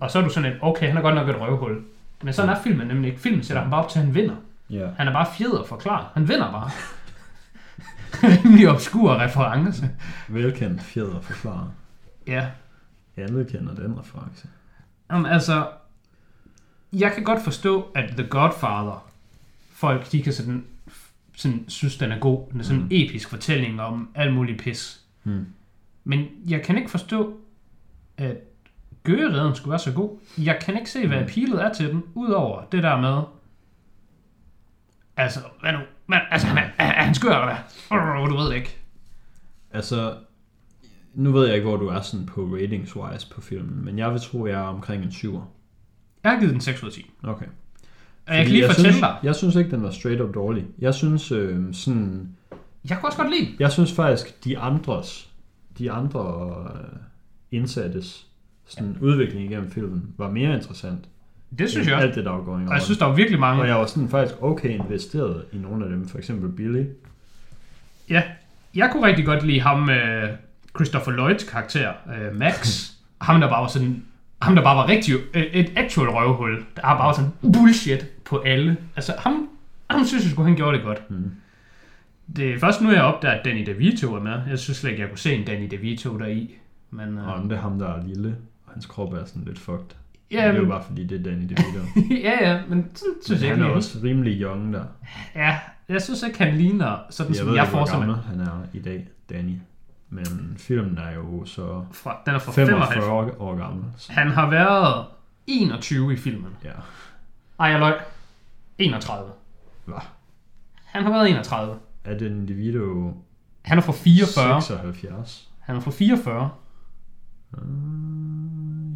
Og 0.00 0.10
så 0.10 0.18
er 0.18 0.22
du 0.22 0.28
sådan 0.28 0.52
et, 0.52 0.58
okay, 0.62 0.88
han 0.88 0.96
er 0.96 1.02
godt 1.02 1.14
nok 1.14 1.28
et 1.28 1.40
røvhul. 1.40 1.84
Men 2.22 2.32
sådan 2.32 2.56
er 2.56 2.62
filmen 2.62 2.86
nemlig 2.86 3.10
ikke. 3.10 3.22
Filmen 3.22 3.44
sætter 3.44 3.62
ham 3.62 3.70
bare 3.70 3.84
op 3.84 3.90
til, 3.90 3.98
at 3.98 4.04
han 4.04 4.14
vinder. 4.14 4.36
Ja. 4.70 4.88
Han 4.96 5.08
er 5.08 5.12
bare 5.12 5.26
fjeder 5.38 5.64
forklaret. 5.64 6.06
Han 6.14 6.28
vinder 6.28 6.52
bare. 6.52 6.70
Rimelig 8.44 8.68
obskur 8.68 9.20
reference. 9.20 9.90
Velkendt 10.28 10.82
fjeder 10.82 11.20
forklaret. 11.20 11.70
Ja. 12.26 12.46
Alle 13.16 13.44
kender 13.44 13.74
den 13.74 13.98
reference. 13.98 14.48
Jamen, 15.10 15.26
altså, 15.26 15.66
jeg 16.92 17.12
kan 17.12 17.24
godt 17.24 17.42
forstå, 17.44 17.90
at 17.94 18.10
The 18.10 18.26
Godfather, 18.26 19.10
folk, 19.74 20.12
de 20.12 20.22
kan 20.22 20.32
sådan 20.32 20.64
sådan, 21.36 21.64
synes, 21.68 21.96
den 21.96 22.12
er 22.12 22.18
god. 22.18 22.46
Den 22.52 22.60
er 22.60 22.64
sådan 22.64 22.80
Mm. 22.82 22.88
en 22.90 23.08
episk 23.08 23.28
fortælling 23.30 23.80
om 23.80 24.10
alt 24.14 24.34
muligt 24.34 24.60
pis. 24.62 25.00
Hmm. 25.22 25.46
Men 26.04 26.26
jeg 26.48 26.62
kan 26.62 26.78
ikke 26.78 26.90
forstå, 26.90 27.36
at 28.16 28.36
Gøgereden 29.04 29.54
skulle 29.56 29.70
være 29.70 29.78
så 29.78 29.92
god. 29.92 30.18
Jeg 30.38 30.58
kan 30.62 30.76
ikke 30.78 30.90
se, 30.90 31.06
hvad 31.06 31.18
Mm. 31.18 31.24
appealet 31.24 31.62
er 31.64 31.72
til 31.72 31.88
den, 31.88 32.02
udover 32.14 32.62
det 32.64 32.82
der 32.82 33.00
med... 33.00 33.22
Altså, 35.16 35.40
hvad 35.60 35.72
nu? 35.72 35.78
Men, 36.06 36.18
altså, 36.30 36.46
han 36.46 36.58
er, 36.58 36.84
er, 36.84 37.02
han 37.04 37.14
skør, 37.14 37.30
eller 37.34 37.46
hvad? 38.18 38.28
Du 38.30 38.36
ved 38.36 38.48
det 38.50 38.56
ikke. 38.56 38.76
Altså, 39.70 40.16
nu 41.14 41.32
ved 41.32 41.46
jeg 41.46 41.54
ikke, 41.56 41.68
hvor 41.68 41.76
du 41.76 41.86
er 41.88 42.00
sådan 42.00 42.26
på 42.26 42.44
ratings-wise 42.56 43.34
på 43.34 43.40
filmen, 43.40 43.84
men 43.84 43.98
jeg 43.98 44.12
vil 44.12 44.20
tro, 44.20 44.46
jeg 44.46 44.60
er 44.60 44.64
omkring 44.64 45.02
en 45.04 45.08
7'er. 45.10 45.40
Jeg 46.24 46.32
har 46.32 46.38
givet 46.38 46.52
den 46.52 46.60
6 46.60 46.82
ud 46.82 46.88
af 46.88 46.94
10. 46.94 47.10
Okay. 47.22 47.46
Og 48.26 48.36
jeg 48.36 48.44
kan 48.44 48.52
lige 48.52 48.62
jeg 48.62 48.70
fortælle 48.70 48.92
synes, 48.92 49.00
dig, 49.00 49.16
Jeg 49.22 49.34
synes 49.34 49.56
ikke, 49.56 49.70
den 49.70 49.82
var 49.82 49.90
straight 49.90 50.20
up 50.20 50.34
dårlig. 50.34 50.64
Jeg 50.78 50.94
synes 50.94 51.32
øh, 51.32 51.74
sådan... 51.74 52.28
jeg 52.88 52.96
kunne 52.96 53.08
også 53.08 53.18
godt 53.18 53.30
lide. 53.30 53.48
Jeg 53.58 53.72
synes 53.72 53.92
faktisk, 53.92 54.44
de 54.44 54.58
andres, 54.58 55.28
de 55.78 55.90
andre 55.90 56.54
øh, 56.64 56.98
indsattes 57.50 58.26
sådan 58.64 58.96
ja. 59.00 59.06
udvikling 59.06 59.44
igennem 59.44 59.70
filmen 59.70 60.14
var 60.18 60.30
mere 60.30 60.54
interessant. 60.54 61.04
Det 61.58 61.70
synes 61.70 61.86
jeg 61.86 61.94
også. 61.94 62.06
Alt 62.06 62.14
det, 62.14 62.24
der 62.24 62.30
var 62.30 62.44
going 62.44 62.68
Og 62.68 62.74
jeg 62.74 62.82
synes, 62.82 62.98
der 62.98 63.06
var 63.06 63.14
virkelig 63.14 63.40
mange... 63.40 63.62
og 63.62 63.68
jeg 63.68 63.76
var 63.76 63.86
sådan 63.86 64.08
faktisk 64.08 64.42
okay 64.42 64.68
investeret 64.68 65.44
i 65.52 65.56
nogle 65.56 65.84
af 65.84 65.90
dem. 65.90 66.08
For 66.08 66.18
eksempel 66.18 66.50
Billy. 66.50 66.84
Ja, 68.10 68.22
jeg 68.74 68.88
kunne 68.92 69.06
rigtig 69.06 69.26
godt 69.26 69.46
lide 69.46 69.60
ham, 69.60 69.90
øh, 69.90 70.28
Christopher 70.76 71.12
Lloyds 71.12 71.44
karakter, 71.44 71.92
øh, 72.06 72.36
Max. 72.36 72.90
ham, 73.20 73.40
der 73.40 73.48
bare 73.48 73.62
var 73.62 73.68
sådan... 73.68 74.04
Ham, 74.42 74.54
der 74.54 74.62
bare 74.62 74.76
var 74.76 74.88
rigtig... 74.88 75.14
Øh, 75.34 75.42
et 75.42 75.72
actual 75.76 76.08
røvhul. 76.08 76.64
Der 76.76 76.82
er 76.82 76.96
bare 76.98 77.14
sådan 77.14 77.30
bullshit 77.52 78.06
på 78.24 78.38
alle. 78.38 78.76
Altså, 78.96 79.12
ham, 79.18 79.48
ham 79.90 80.04
synes 80.04 80.24
jeg 80.24 80.30
sgu, 80.32 80.42
han 80.42 80.56
gjorde 80.56 80.76
det 80.76 80.84
godt. 80.84 81.10
Mm. 81.10 81.30
Det 82.36 82.50
er 82.54 82.58
først 82.58 82.80
nu, 82.82 82.90
jeg 82.90 83.02
opdager, 83.02 83.34
at 83.34 83.44
Danny 83.44 83.66
DeVito 83.66 84.14
er 84.14 84.20
med. 84.20 84.40
Jeg 84.48 84.58
synes 84.58 84.76
slet 84.78 84.90
ikke, 84.90 85.02
jeg 85.02 85.08
kunne 85.10 85.18
se 85.18 85.34
en 85.34 85.44
Danny 85.44 85.70
DeVito 85.70 86.18
deri. 86.18 86.54
Men, 86.90 87.18
øh, 87.18 87.28
Og 87.28 87.42
det 87.44 87.52
er 87.52 87.60
ham, 87.60 87.78
der 87.78 87.88
er 87.88 88.02
lille. 88.06 88.36
Og 88.66 88.72
hans 88.72 88.86
krop 88.86 89.12
er 89.12 89.24
sådan 89.24 89.42
lidt 89.46 89.58
fucked. 89.58 89.86
ja, 90.30 90.36
det 90.36 90.44
er 90.44 90.54
jo 90.54 90.60
men, 90.60 90.68
bare 90.70 90.82
fordi, 90.86 91.06
det 91.06 91.20
er 91.20 91.22
Danny 91.30 91.42
DeVito. 91.42 91.80
ja, 92.28 92.50
ja, 92.50 92.60
men 92.68 92.86
sådan 92.94 93.14
synes 93.24 93.40
Men 93.40 93.48
jeg 93.48 93.56
han 93.56 93.66
er 93.66 93.70
også 93.70 93.98
rimelig 94.04 94.40
young 94.40 94.72
der. 94.72 94.84
Ja, 95.34 95.58
jeg 95.88 96.02
synes 96.02 96.22
ikke, 96.22 96.38
han 96.44 96.54
ligner 96.56 96.96
sådan, 97.10 97.30
Jeg 97.30 97.36
som 97.38 97.46
ved 97.48 97.54
jeg 97.54 97.68
forestiller 97.68 98.06
mig. 98.06 98.16
han 98.16 98.40
er 98.40 98.62
i 98.72 98.78
dag, 98.78 99.08
Danny. 99.30 99.54
Men 100.14 100.54
filmen 100.56 100.98
er 100.98 101.14
jo 101.14 101.44
så 101.44 101.84
Fra, 101.92 102.16
den 102.26 102.34
er 102.34 102.38
fra 102.38 102.52
45 102.52 102.88
95. 102.92 103.36
år 103.38 103.56
gammel. 103.56 103.84
Så, 103.96 104.12
Han 104.12 104.30
har 104.30 104.50
været 104.50 105.06
21 105.46 106.12
i 106.12 106.16
filmen. 106.16 106.56
ja. 106.64 106.70
Ej, 107.60 107.66
jeg 107.68 107.78
løg. 107.80 107.94
31. 108.78 109.30
Hvad? 109.84 109.98
Han 110.84 111.02
har 111.02 111.10
været 111.10 111.30
31. 111.30 111.76
Er 112.04 112.18
det 112.18 112.30
en 112.32 112.48
DeVito 112.48 113.14
Han 113.62 113.78
er 113.78 113.82
fra 113.82 113.92
44. 113.92 114.62
76? 114.62 115.48
Han 115.60 115.76
er 115.76 115.80
fra 115.80 115.90
44. 115.90 116.50
Uh, 117.52 117.58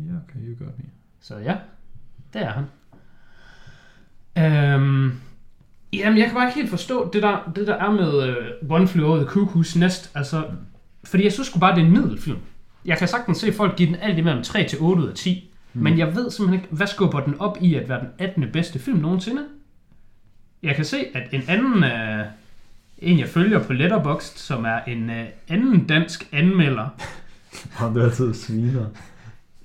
ja, 0.08 0.12
okay, 0.16 0.46
you 0.46 0.64
got 0.66 0.78
me. 0.78 0.84
Så 1.20 1.36
ja, 1.38 1.56
det 2.32 2.42
er 2.42 2.50
han. 2.50 2.64
Øhm, 4.38 5.20
jamen, 5.92 6.18
jeg 6.18 6.26
kan 6.26 6.34
bare 6.34 6.46
ikke 6.46 6.54
helt 6.60 6.70
forstå 6.70 7.10
det 7.12 7.22
der, 7.22 7.52
det 7.56 7.66
der 7.66 7.74
er 7.74 7.90
med 7.90 8.28
uh, 8.62 8.70
One 8.70 8.88
Flew 8.88 9.06
Over 9.06 9.16
the 9.16 9.26
Cuckoo's 9.26 9.78
Nest. 9.78 10.10
Altså, 10.14 10.50
fordi 11.06 11.24
jeg 11.24 11.32
synes 11.32 11.50
bare, 11.60 11.74
det 11.74 11.82
er 11.82 11.86
en 11.86 11.92
middelfilm. 11.92 12.38
Jeg 12.84 12.98
kan 12.98 13.08
sagtens 13.08 13.38
se 13.38 13.52
folk 13.52 13.76
give 13.76 13.88
den 13.88 13.96
alt 13.96 14.18
imellem 14.18 14.42
3 14.42 14.64
til 14.68 14.78
8 14.80 15.02
ud 15.02 15.08
af 15.08 15.14
10. 15.14 15.50
Mm. 15.72 15.82
Men 15.82 15.98
jeg 15.98 16.14
ved 16.16 16.30
simpelthen 16.30 16.54
ikke, 16.62 16.74
hvad 16.74 16.86
skubber 16.86 17.20
den 17.20 17.40
op 17.40 17.58
i 17.60 17.74
at 17.74 17.88
være 17.88 18.00
den 18.00 18.08
18. 18.18 18.44
bedste 18.52 18.78
film 18.78 18.98
nogensinde? 18.98 19.42
Jeg 20.62 20.76
kan 20.76 20.84
se, 20.84 20.96
at 21.14 21.28
en 21.32 21.42
anden, 21.48 21.74
uh, 21.84 22.26
en 22.98 23.18
jeg 23.18 23.28
følger 23.28 23.62
på 23.62 23.72
Letterboxd, 23.72 24.38
som 24.38 24.64
er 24.64 24.80
en 24.86 25.10
uh, 25.10 25.16
anden 25.48 25.86
dansk 25.86 26.28
anmelder, 26.32 26.88
Ham 27.72 27.94
du 27.94 28.00
altid 28.00 28.34
sviner. 28.34 28.86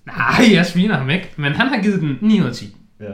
nej, 0.06 0.46
jeg 0.52 0.66
sviner 0.66 0.98
ham 0.98 1.10
ikke, 1.10 1.30
men 1.36 1.52
han 1.52 1.68
har 1.68 1.82
givet 1.82 2.02
den 2.02 2.18
9 2.22 2.42
ud 2.42 2.46
af 2.46 2.54
10. 2.54 2.76
Ja. 3.00 3.06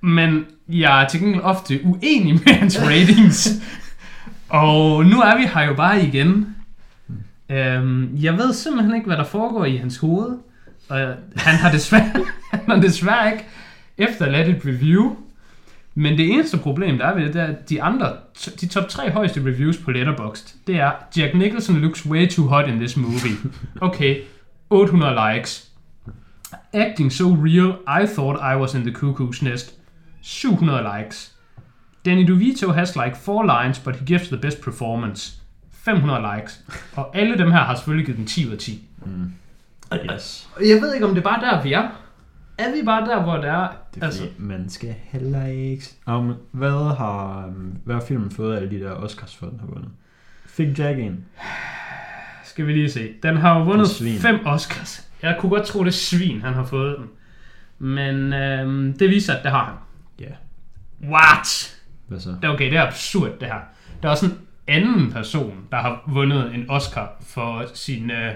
Men 0.00 0.44
jeg 0.68 1.02
er 1.02 1.08
til 1.08 1.20
gengæld 1.20 1.42
ofte 1.42 1.80
uenig 1.84 2.34
med 2.34 2.54
hans 2.54 2.80
ratings 2.88 3.48
og 4.52 5.04
nu 5.04 5.20
er 5.20 5.36
vi 5.36 5.46
her 5.54 5.62
jo 5.62 5.74
bare 5.74 6.04
igen. 6.04 6.56
Øhm, 7.48 8.16
jeg 8.16 8.38
ved 8.38 8.52
simpelthen 8.52 8.94
ikke, 8.94 9.06
hvad 9.06 9.16
der 9.16 9.24
foregår 9.24 9.64
i 9.64 9.76
hans 9.76 9.96
hoved. 9.96 10.38
Og 10.88 11.14
han 11.36 11.54
har 11.54 11.70
desværre, 11.70 12.26
han 12.52 12.60
har 12.66 12.80
desværre 12.80 13.32
ikke 13.32 13.44
efterladt 13.98 14.48
et 14.48 14.62
review. 14.66 15.16
Men 15.94 16.18
det 16.18 16.32
eneste 16.32 16.56
problem, 16.58 16.98
der 16.98 17.06
er 17.06 17.14
ved 17.14 17.24
det, 17.24 17.34
det 17.34 17.42
er, 17.42 17.46
at 17.46 17.70
de 17.70 17.82
andre, 17.82 18.12
de 18.60 18.66
top 18.66 18.88
tre 18.88 19.10
højeste 19.10 19.40
reviews 19.40 19.78
på 19.78 19.90
Letterboxd, 19.90 20.54
det 20.66 20.76
er, 20.76 20.92
Jack 21.16 21.34
Nicholson 21.34 21.76
looks 21.76 22.06
way 22.06 22.28
too 22.28 22.46
hot 22.46 22.68
in 22.68 22.76
this 22.76 22.96
movie. 22.96 23.36
Okay, 23.80 24.16
800 24.70 25.34
likes. 25.34 25.68
Acting 26.72 27.12
so 27.12 27.24
real, 27.24 27.72
I 28.02 28.06
thought 28.06 28.40
I 28.54 28.56
was 28.56 28.74
in 28.74 28.82
the 28.82 28.92
cuckoo's 28.92 29.44
nest. 29.44 29.74
700 30.22 30.82
likes. 30.98 31.31
Danny 32.04 32.30
DeVito 32.30 32.72
has 32.72 32.96
like 32.96 33.16
four 33.16 33.44
lines, 33.44 33.78
but 33.78 33.96
he 33.96 34.04
gives 34.06 34.28
the 34.28 34.36
best 34.36 34.60
performance. 34.60 35.42
500 35.70 36.36
likes. 36.36 36.60
Og 36.96 37.16
alle 37.16 37.38
dem 37.38 37.50
her 37.50 37.58
har 37.58 37.74
selvfølgelig 37.74 38.06
givet 38.06 38.18
den 38.18 38.26
10 38.26 38.46
ud 38.46 38.52
af 38.52 38.58
10. 38.58 38.88
Mm. 39.06 39.32
Yes. 40.12 40.48
Og 40.56 40.68
jeg 40.68 40.80
ved 40.80 40.94
ikke, 40.94 41.06
om 41.06 41.14
det 41.14 41.18
er 41.18 41.24
bare 41.24 41.40
der, 41.40 41.62
vi 41.62 41.72
er. 41.72 41.88
Er 42.58 42.72
vi 42.76 42.82
bare 42.84 43.06
der, 43.06 43.22
hvor 43.22 43.36
det 43.36 43.48
er... 43.48 43.68
Det 43.94 44.02
er 44.02 44.06
fordi, 44.06 44.06
altså, 44.06 44.22
altså, 44.22 44.36
man 44.38 44.68
skal 44.68 44.94
heller 45.02 45.46
ikke... 45.46 45.84
Um, 46.06 46.34
hvad 46.50 46.96
har 46.96 47.44
um, 47.46 47.76
hvad 47.84 47.94
har 47.94 48.02
filmen 48.02 48.30
fået 48.30 48.56
af 48.56 48.60
alle 48.60 48.70
de 48.70 48.84
der 48.84 48.90
Oscars 48.90 49.36
for, 49.36 49.46
den 49.46 49.60
har 49.60 49.66
vundet? 49.66 49.90
Fik 50.46 50.78
Jack 50.78 50.98
en? 50.98 51.24
skal 52.52 52.66
vi 52.66 52.72
lige 52.72 52.90
se. 52.90 53.12
Den 53.22 53.36
har 53.36 53.58
jo 53.58 53.64
vundet 53.64 53.88
fem 54.20 54.46
Oscars. 54.46 55.08
Jeg 55.22 55.36
kunne 55.38 55.50
godt 55.50 55.66
tro, 55.66 55.80
det 55.80 55.86
er 55.86 55.92
svin, 55.92 56.42
han 56.42 56.54
har 56.54 56.64
fået 56.64 56.96
den. 56.98 57.06
Men 57.78 58.32
øhm, 58.32 58.98
det 58.98 59.10
viser, 59.10 59.34
at 59.34 59.42
det 59.42 59.50
har 59.50 59.64
han. 59.64 59.74
Ja. 60.20 60.32
What? 61.12 61.76
Hvad 62.12 62.20
så? 62.20 62.30
Det 62.30 62.44
er 62.44 62.48
okay, 62.48 62.70
det 62.70 62.76
er 62.76 62.86
absurd, 62.86 63.30
det 63.40 63.48
her. 63.48 63.60
Der 64.02 64.08
er 64.08 64.12
også 64.12 64.26
en 64.26 64.38
anden 64.68 65.12
person, 65.12 65.66
der 65.70 65.76
har 65.76 66.02
vundet 66.06 66.54
en 66.54 66.70
Oscar 66.70 67.16
for 67.20 67.64
sin 67.74 68.10
øh, 68.10 68.34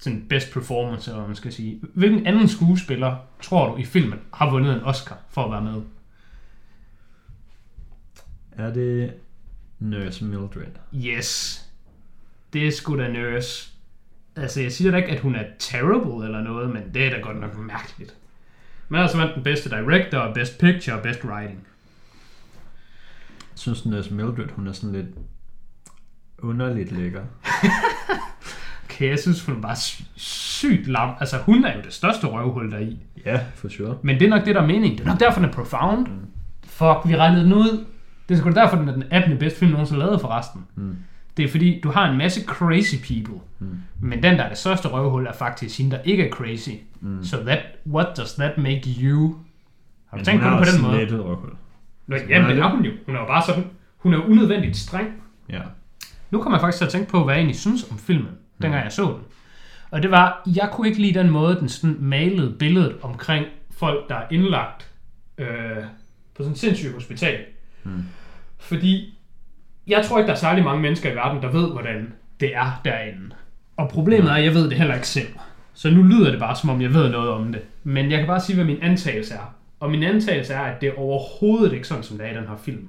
sådan 0.00 0.26
best 0.28 0.52
performance, 0.52 1.10
eller 1.10 1.20
hvad 1.20 1.28
man 1.28 1.36
skal 1.36 1.52
sige. 1.52 1.80
Hvilken 1.94 2.26
anden 2.26 2.48
skuespiller, 2.48 3.16
tror 3.42 3.70
du, 3.70 3.76
i 3.76 3.84
filmen 3.84 4.18
har 4.34 4.50
vundet 4.50 4.74
en 4.76 4.82
Oscar 4.82 5.18
for 5.30 5.44
at 5.44 5.50
være 5.50 5.62
med? 5.62 5.82
Er 8.52 8.72
det 8.72 9.12
Nurse 9.78 10.24
Mildred? 10.24 10.72
Yes. 10.94 11.62
Det 12.52 12.66
er 12.66 12.70
sgu 12.70 12.98
da 12.98 13.08
Nurse. 13.08 13.70
Altså, 14.36 14.60
jeg 14.60 14.72
siger 14.72 14.90
da 14.90 14.96
ikke, 14.96 15.08
at 15.08 15.20
hun 15.20 15.34
er 15.34 15.44
terrible 15.58 16.26
eller 16.26 16.42
noget, 16.42 16.70
men 16.70 16.82
det 16.94 17.06
er 17.06 17.10
da 17.10 17.20
godt 17.20 17.40
nok 17.40 17.58
mærkeligt. 17.58 18.14
Men 18.88 19.00
altså 19.00 19.16
vandt 19.16 19.34
den 19.34 19.42
bedste 19.42 19.70
director, 19.70 20.32
best 20.34 20.58
picture 20.58 20.96
og 20.96 21.02
best 21.02 21.24
writing. 21.24 21.66
Synes, 23.54 23.86
Nurse 23.86 24.14
Mildred, 24.14 24.48
hun 24.56 24.66
er 24.66 24.72
sådan 24.72 24.92
lidt 24.92 25.06
underligt 26.38 26.92
lækker. 26.92 27.22
Okay, 28.84 29.10
jeg 29.10 29.18
synes, 29.18 29.44
hun 29.44 29.56
er 29.56 29.60
bare 29.60 29.76
sy- 29.76 30.02
sygt 30.16 30.86
lam. 30.86 31.10
Altså, 31.20 31.36
hun 31.38 31.64
er 31.64 31.76
jo 31.76 31.82
det 31.84 31.92
største 31.92 32.26
røvhul 32.26 32.70
deri. 32.70 32.98
Ja, 33.26 33.40
for 33.54 33.68
sure. 33.68 33.96
Men 34.02 34.18
det 34.20 34.26
er 34.26 34.28
nok 34.30 34.44
det, 34.44 34.54
der 34.54 34.60
er 34.62 34.66
meningen. 34.66 34.98
Det 34.98 35.04
er 35.06 35.10
nok 35.10 35.20
derfor, 35.20 35.40
den 35.40 35.48
er 35.48 35.52
profound. 35.52 36.06
Mm. 36.06 36.14
Fuck, 36.64 36.98
vi 37.06 37.16
regnede 37.16 37.44
den 37.44 37.52
ud. 37.52 37.84
Det 38.28 38.34
er 38.34 38.38
sgu 38.38 38.50
da 38.50 38.54
derfor, 38.60 38.76
den 38.76 38.88
er 38.88 38.92
den 38.92 39.04
18. 39.10 39.38
bedste 39.38 39.58
film 39.58 39.70
nogensinde 39.70 39.98
lavet 40.00 40.20
forresten. 40.20 40.66
Mm. 40.74 40.96
Det 41.36 41.44
er 41.44 41.48
fordi, 41.48 41.80
du 41.80 41.90
har 41.90 42.10
en 42.10 42.18
masse 42.18 42.44
crazy 42.44 42.94
people. 43.06 43.40
Mm. 43.58 43.66
Men 44.00 44.22
den, 44.22 44.34
der 44.38 44.42
er 44.42 44.48
det 44.48 44.58
største 44.58 44.88
røvhul, 44.88 45.26
er 45.26 45.32
faktisk 45.32 45.78
hende, 45.78 45.96
der 45.96 46.02
ikke 46.02 46.28
er 46.28 46.32
crazy. 46.32 46.70
Mm. 47.00 47.24
So 47.24 47.36
that, 47.36 47.58
what 47.86 48.06
does 48.16 48.32
that 48.32 48.58
make 48.58 48.82
you? 49.02 49.36
Har 50.06 50.16
du 50.16 50.18
Men 50.18 50.24
tænkt 50.24 50.42
på 50.42 50.48
hun 50.48 50.58
det 50.58 50.68
er 50.68 50.72
på 50.72 50.76
den 50.76 50.84
også 50.84 50.88
måde? 50.90 50.98
lidt 50.98 51.12
et 51.12 51.24
røvhul. 51.24 51.50
Nå, 52.06 52.16
jamen, 52.28 52.50
det 52.50 52.58
er 52.58 52.70
hun 52.70 52.84
jo. 52.84 52.92
Hun 53.06 53.16
er 53.16 53.20
jo 53.20 53.26
bare 53.26 53.42
sådan, 53.46 53.64
hun 53.98 54.14
er 54.14 54.18
unødvendigt 54.18 54.76
streng. 54.76 55.08
Ja. 55.48 55.60
Nu 56.30 56.42
kommer 56.42 56.58
jeg 56.58 56.60
faktisk 56.60 56.78
til 56.78 56.84
at 56.84 56.90
tænke 56.90 57.10
på, 57.10 57.24
hvad 57.24 57.34
jeg 57.34 57.40
egentlig 57.40 57.60
synes 57.60 57.90
om 57.90 57.98
filmen, 57.98 58.30
dengang 58.62 58.84
jeg 58.84 58.92
så 58.92 59.02
den. 59.02 59.22
Og 59.90 60.02
det 60.02 60.10
var, 60.10 60.42
jeg 60.56 60.68
kunne 60.72 60.88
ikke 60.88 61.00
lide 61.00 61.18
den 61.18 61.30
måde, 61.30 61.56
den 61.60 61.68
sådan 61.68 61.96
malede 62.00 62.54
billedet 62.58 62.96
omkring 63.02 63.46
folk, 63.70 64.08
der 64.08 64.14
er 64.14 64.26
indlagt 64.30 64.90
øh, 65.38 65.46
på 66.34 66.42
sådan 66.42 66.52
et 66.52 66.58
sindssygt 66.58 66.94
hospital. 66.94 67.40
Mm. 67.84 68.04
Fordi 68.58 69.18
jeg 69.86 70.04
tror 70.04 70.18
ikke, 70.18 70.26
der 70.26 70.32
er 70.32 70.38
særlig 70.38 70.64
mange 70.64 70.82
mennesker 70.82 71.12
i 71.12 71.14
verden, 71.14 71.42
der 71.42 71.50
ved, 71.50 71.72
hvordan 71.72 72.12
det 72.40 72.56
er 72.56 72.80
derinde. 72.84 73.34
Og 73.76 73.88
problemet 73.88 74.30
er, 74.30 74.34
at 74.34 74.44
jeg 74.44 74.54
ved 74.54 74.70
det 74.70 74.78
heller 74.78 74.94
ikke 74.94 75.08
selv. 75.08 75.28
Så 75.74 75.90
nu 75.90 76.02
lyder 76.02 76.30
det 76.30 76.40
bare, 76.40 76.56
som 76.56 76.70
om 76.70 76.82
jeg 76.82 76.94
ved 76.94 77.10
noget 77.10 77.30
om 77.30 77.52
det. 77.52 77.62
Men 77.84 78.10
jeg 78.10 78.18
kan 78.18 78.26
bare 78.26 78.40
sige, 78.40 78.56
hvad 78.56 78.64
min 78.64 78.78
antagelse 78.82 79.34
er. 79.34 79.54
Og 79.82 79.90
min 79.90 80.02
antagelse 80.02 80.52
er, 80.54 80.60
at 80.60 80.80
det 80.80 80.88
er 80.88 80.92
overhovedet 80.98 81.72
ikke 81.72 81.86
sådan, 81.88 82.02
som 82.02 82.16
det 82.18 82.26
er 82.26 82.30
i 82.30 82.34
den 82.36 82.48
her 82.48 82.56
film. 82.56 82.88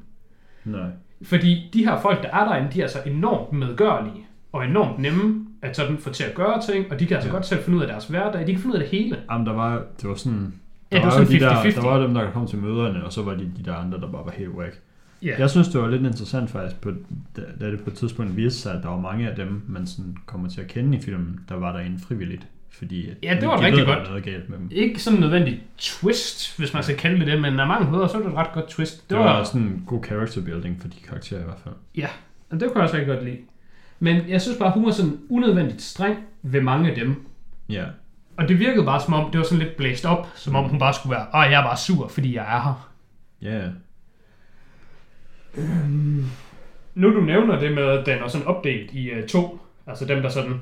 Nej. 0.65 0.89
Fordi 1.23 1.69
de 1.73 1.85
her 1.85 2.01
folk, 2.01 2.23
der 2.23 2.29
er 2.29 2.45
derinde, 2.45 2.69
de 2.73 2.81
er 2.81 2.87
så 2.87 2.97
enormt 3.05 3.53
medgørlige. 3.53 4.25
Og 4.51 4.65
enormt 4.65 4.99
nemme 4.99 5.45
at 5.61 5.75
sådan 5.75 5.97
få 5.97 6.09
til 6.09 6.23
at 6.23 6.33
gøre 6.35 6.61
ting. 6.61 6.91
Og 6.91 6.99
de 6.99 7.05
kan 7.05 7.15
altså 7.15 7.29
Ja. 7.29 7.35
godt 7.35 7.45
selv 7.45 7.63
finde 7.63 7.77
ud 7.77 7.83
af 7.83 7.87
deres 7.89 8.07
hverdag. 8.07 8.47
De 8.47 8.51
kan 8.51 8.61
finde 8.61 8.75
ud 8.75 8.81
af 8.81 8.89
det 8.89 8.99
hele. 8.99 9.17
Jamen, 9.31 9.47
der 9.47 9.53
var, 9.53 9.83
det 10.01 10.09
var 10.09 10.15
sådan... 10.15 10.53
Ja, 10.91 10.95
Der 10.95 11.01
det 11.01 11.11
var 11.11 11.17
var 11.19 11.25
sådan 11.25 11.39
de 11.39 11.45
der, 11.45 11.53
50-50. 11.63 11.81
der 11.81 11.87
var 11.87 11.99
dem, 11.99 12.13
der 12.13 12.31
kom 12.31 12.47
til 12.47 12.57
møderne, 12.59 13.05
og 13.05 13.13
så 13.13 13.21
var 13.23 13.33
de 13.33 13.51
de 13.57 13.63
der 13.65 13.73
andre, 13.75 13.99
der 14.01 14.11
bare 14.11 14.25
var 14.25 14.31
helt 14.31 14.49
whack. 14.49 14.79
Ja. 15.21 15.35
Jeg 15.39 15.49
synes, 15.49 15.67
det 15.67 15.81
var 15.81 15.87
lidt 15.87 16.01
interessant 16.05 16.49
faktisk, 16.49 16.81
på, 16.81 16.91
da, 17.35 17.41
da 17.59 17.71
det 17.71 17.83
på 17.83 17.89
et 17.89 17.95
tidspunkt 17.95 18.37
viste 18.37 18.59
sig, 18.61 18.73
at 18.73 18.83
der 18.83 18.89
var 18.89 18.99
mange 18.99 19.29
af 19.29 19.35
dem, 19.35 19.61
man 19.67 19.87
sådan 19.87 20.15
kommer 20.25 20.49
til 20.49 20.61
at 20.61 20.67
kende 20.67 20.97
i 20.97 21.01
filmen, 21.01 21.39
der 21.49 21.55
var 21.55 21.71
derinde 21.71 21.99
frivilligt. 21.99 22.47
Fordi 22.77 23.09
at 23.09 23.17
Ja, 23.23 23.37
det 23.41 23.47
var 23.47 23.57
de 23.57 23.63
rigtig 23.65 23.79
ved, 23.79 23.87
der 23.87 23.95
godt. 23.95 24.07
noget 24.09 24.23
galt 24.23 24.49
med 24.49 24.57
dem. 24.57 24.69
Ikke 24.71 24.99
sådan 24.99 25.17
en 25.17 25.21
nødvendig 25.21 25.63
twist, 25.77 26.57
hvis 26.57 26.73
man 26.73 26.83
skal 26.83 26.97
kalde 26.97 27.19
det 27.19 27.27
det, 27.27 27.41
men 27.41 27.59
af 27.59 27.67
mange 27.67 27.91
måder, 27.91 28.07
så 28.07 28.17
var 28.17 28.23
det 28.23 28.31
et 28.31 28.37
ret 28.37 28.51
godt 28.53 28.67
twist. 28.69 29.01
Det, 29.01 29.09
det 29.09 29.17
var, 29.17 29.23
var 29.23 29.43
sådan 29.43 29.61
en 29.61 29.83
god 29.87 30.03
character 30.05 30.41
building 30.41 30.81
for 30.81 30.87
de 30.87 30.95
karakterer 31.07 31.41
i 31.41 31.43
hvert 31.43 31.59
fald. 31.63 31.75
Og 32.49 32.59
det 32.59 32.67
kunne 32.67 32.75
jeg 32.75 32.83
også 32.83 32.95
rigtig 32.97 33.15
godt 33.15 33.25
lide. 33.25 33.37
Men 33.99 34.29
jeg 34.29 34.41
synes 34.41 34.57
bare, 34.57 34.71
hun 34.71 34.85
var 34.85 34.91
sådan 34.91 35.19
unødvendigt 35.29 35.81
streng 35.81 36.17
ved 36.41 36.61
mange 36.61 36.89
af 36.89 36.95
dem. 36.95 37.25
Ja, 37.69 37.85
Og 38.37 38.47
det 38.47 38.59
virkede 38.59 38.85
bare 38.85 39.01
som 39.01 39.13
om, 39.13 39.31
det 39.31 39.37
var 39.39 39.45
sådan 39.45 39.59
lidt 39.63 39.77
blæst 39.77 40.05
op, 40.05 40.27
som 40.35 40.55
om 40.55 40.69
hun 40.69 40.79
bare 40.79 40.93
skulle 40.93 41.15
være, 41.15 41.25
åh, 41.35 41.51
jeg 41.51 41.59
er 41.59 41.63
bare 41.63 41.77
sur, 41.77 42.07
fordi 42.07 42.35
jeg 42.35 42.43
er 42.57 42.61
her. 42.61 42.89
ja, 43.41 43.61
Nu 46.95 47.15
du 47.15 47.21
nævner 47.21 47.59
det 47.59 47.71
med, 47.71 47.83
at 47.83 48.05
den 48.05 48.17
er 48.23 48.27
sådan 48.27 48.47
opdelt 48.47 48.91
i 48.93 49.11
uh, 49.11 49.27
to, 49.27 49.59
altså 49.87 50.05
dem, 50.05 50.21
der 50.21 50.29
sådan 50.29 50.61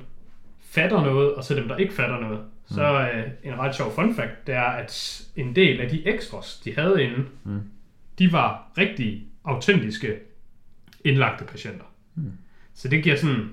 fatter 0.71 1.01
noget, 1.05 1.33
og 1.33 1.43
så 1.43 1.55
dem, 1.55 1.67
der 1.67 1.77
ikke 1.77 1.93
fatter 1.93 2.19
noget. 2.19 2.39
Så 2.65 2.99
uh, 3.01 3.51
en 3.51 3.59
ret 3.59 3.75
sjov 3.75 3.91
fun 3.95 4.15
fact, 4.15 4.47
det 4.47 4.55
er, 4.55 4.61
at 4.61 5.21
en 5.35 5.55
del 5.55 5.81
af 5.81 5.89
de 5.89 6.07
extras, 6.15 6.61
de 6.65 6.75
havde 6.75 7.03
inde, 7.03 7.25
Mm. 7.43 7.59
de 8.19 8.31
var 8.31 8.71
rigtig 8.77 9.23
autentiske 9.45 10.15
indlagte 11.05 11.45
patienter. 11.45 11.85
Mm. 12.15 12.31
Så 12.73 12.87
det 12.87 13.03
giver 13.03 13.15
sådan 13.15 13.49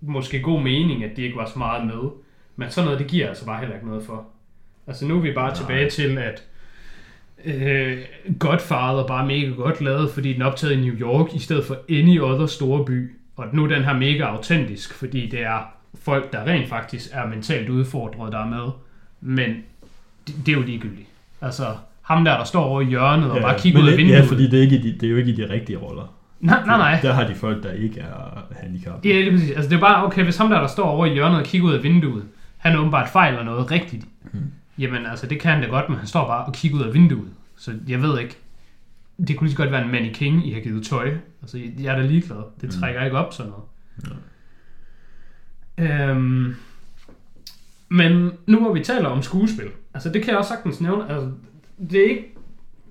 måske 0.00 0.40
god 0.40 0.62
mening, 0.62 1.04
at 1.04 1.16
de 1.16 1.22
ikke 1.22 1.36
var 1.36 1.46
så 1.46 1.58
meget 1.58 1.86
med. 1.86 2.10
Men 2.56 2.70
sådan 2.70 2.84
noget, 2.84 2.98
det 3.00 3.06
giver 3.08 3.28
altså 3.28 3.46
bare 3.46 3.58
heller 3.60 3.74
ikke 3.74 3.86
noget 3.88 4.04
for. 4.04 4.26
Altså 4.86 5.06
nu 5.06 5.16
er 5.16 5.20
vi 5.20 5.32
bare 5.32 5.48
Nej. 5.48 5.56
tilbage 5.56 5.90
til, 5.90 6.18
at 6.18 6.42
øh, 7.44 7.98
Godfather 8.38 9.06
bare 9.06 9.26
mega 9.26 9.46
godt 9.50 9.80
lavet, 9.80 10.10
fordi 10.10 10.32
den 10.32 10.42
er 10.42 10.46
optaget 10.46 10.72
i 10.72 10.80
New 10.80 10.94
York, 10.94 11.34
i 11.34 11.38
stedet 11.38 11.64
for 11.64 11.76
any 11.90 12.20
other 12.20 12.46
store 12.46 12.84
by. 12.84 13.12
Og 13.36 13.46
nu 13.52 13.64
er 13.64 13.68
den 13.68 13.84
her 13.84 13.92
mega 13.96 14.22
autentisk, 14.22 14.94
fordi 14.94 15.26
det 15.28 15.42
er 15.42 15.74
folk, 15.94 16.32
der 16.32 16.44
rent 16.44 16.68
faktisk 16.68 17.08
er 17.12 17.26
mentalt 17.26 17.68
udfordret, 17.68 18.32
der 18.32 18.38
er 18.38 18.48
med. 18.48 18.70
Men 19.20 19.50
det, 20.26 20.34
det 20.46 20.52
er 20.52 20.56
jo 20.56 20.62
ligegyldigt. 20.62 21.08
Altså, 21.40 21.64
ham 22.02 22.24
der, 22.24 22.36
der 22.36 22.44
står 22.44 22.64
over 22.64 22.80
i 22.80 22.84
hjørnet 22.84 23.30
og 23.30 23.36
ja. 23.36 23.42
bare 23.42 23.58
kigger 23.58 23.80
ud 23.80 23.86
af 23.86 23.90
det- 23.90 23.98
vinduet. 23.98 24.18
Ja, 24.18 24.24
fordi 24.24 24.42
det 24.50 24.58
er, 24.58 24.62
ikke 24.62 24.82
de, 24.82 24.92
det 24.92 25.02
er 25.02 25.10
jo 25.10 25.16
ikke 25.16 25.30
i 25.32 25.36
de 25.36 25.50
rigtige 25.50 25.78
roller. 25.78 26.14
Nej, 26.40 26.62
nej, 26.66 26.78
nej. 26.78 26.98
Der 27.02 27.12
har 27.12 27.26
de 27.26 27.34
folk, 27.34 27.62
der 27.62 27.72
ikke 27.72 28.00
er 28.00 28.44
handicappet. 28.60 29.10
Ja, 29.10 29.20
lige 29.20 29.30
præcis. 29.30 29.50
Altså, 29.50 29.70
det 29.70 29.76
er 29.76 29.80
bare, 29.80 30.06
okay, 30.06 30.24
hvis 30.24 30.36
ham 30.36 30.50
der, 30.50 30.60
der 30.60 30.66
står 30.66 30.84
over 30.84 31.06
i 31.06 31.12
hjørnet 31.12 31.38
og 31.38 31.44
kigger 31.44 31.68
ud 31.68 31.72
af 31.74 31.82
vinduet, 31.82 32.24
han 32.58 32.76
åbenbart 32.76 33.08
fejler 33.08 33.42
noget 33.44 33.70
rigtigt, 33.70 34.04
Hmm. 34.32 34.40
jamen 34.78 35.06
altså, 35.06 35.26
det 35.26 35.40
kan 35.40 35.52
han 35.52 35.62
da 35.62 35.68
godt, 35.68 35.88
men 35.88 35.98
han 35.98 36.06
står 36.06 36.26
bare 36.26 36.44
og 36.44 36.52
kigger 36.52 36.78
ud 36.78 36.82
af 36.84 36.94
vinduet. 36.94 37.28
Så 37.56 37.72
jeg 37.88 38.02
ved 38.02 38.18
ikke, 38.20 38.36
det 39.28 39.36
kunne 39.36 39.46
lige 39.46 39.56
så 39.56 39.62
godt 39.62 39.70
være 39.72 39.84
en 39.84 39.90
mannequin, 39.92 40.42
I 40.42 40.52
har 40.52 40.60
givet 40.60 40.86
tøj. 40.86 41.10
Altså, 41.42 41.58
jeg 41.78 41.94
er 41.94 41.98
da 42.00 42.06
ligeglad. 42.06 42.36
Det 42.60 42.74
Mm. 42.74 42.80
trækker 42.80 43.04
ikke 43.04 43.16
op 43.18 43.32
sådan 43.32 43.52
noget. 43.52 43.64
Øhm, 45.78 46.54
men 47.88 48.30
nu 48.46 48.60
hvor 48.60 48.72
vi 48.72 48.84
taler 48.84 49.08
om 49.08 49.22
skuespil, 49.22 49.68
altså 49.94 50.08
det 50.08 50.22
kan 50.22 50.30
jeg 50.30 50.38
også 50.38 50.48
sagtens 50.48 50.80
nævne, 50.80 51.10
altså 51.10 51.30
det 51.90 52.00
er 52.00 52.10
ikke, 52.10 52.34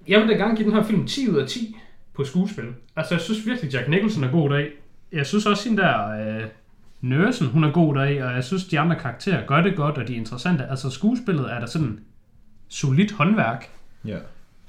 jeg 0.08 0.20
vil 0.20 0.30
da 0.30 0.34
gerne 0.34 0.56
give 0.56 0.66
den 0.66 0.76
her 0.76 0.84
film 0.84 1.08
10 1.08 1.30
ud 1.30 1.36
af 1.36 1.48
10 1.48 1.78
på 2.14 2.24
skuespil. 2.24 2.66
Altså 2.96 3.14
jeg 3.16 3.22
synes 3.22 3.46
virkelig, 3.46 3.74
Jack 3.74 3.90
Nicholson 3.90 4.24
er 4.24 4.32
god 4.32 4.50
deri. 4.50 4.70
Jeg 5.12 5.26
synes 5.26 5.46
også, 5.46 5.70
hende 5.70 5.82
der 5.84 6.10
øh, 6.10 6.44
nørsen, 7.02 7.48
hun 7.48 7.64
er 7.64 7.72
god 7.72 7.96
deri, 7.96 8.18
og 8.18 8.34
jeg 8.34 8.44
synes, 8.44 8.66
de 8.66 8.80
andre 8.80 8.96
karakterer 8.96 9.46
gør 9.46 9.62
det 9.62 9.76
godt, 9.76 9.98
og 9.98 10.08
de 10.08 10.14
er 10.14 10.18
interessante. 10.18 10.66
Altså 10.70 10.90
skuespillet 10.90 11.52
er 11.52 11.60
der 11.60 11.66
sådan 11.66 12.00
solidt 12.68 13.12
håndværk. 13.12 13.70
Ja. 14.06 14.18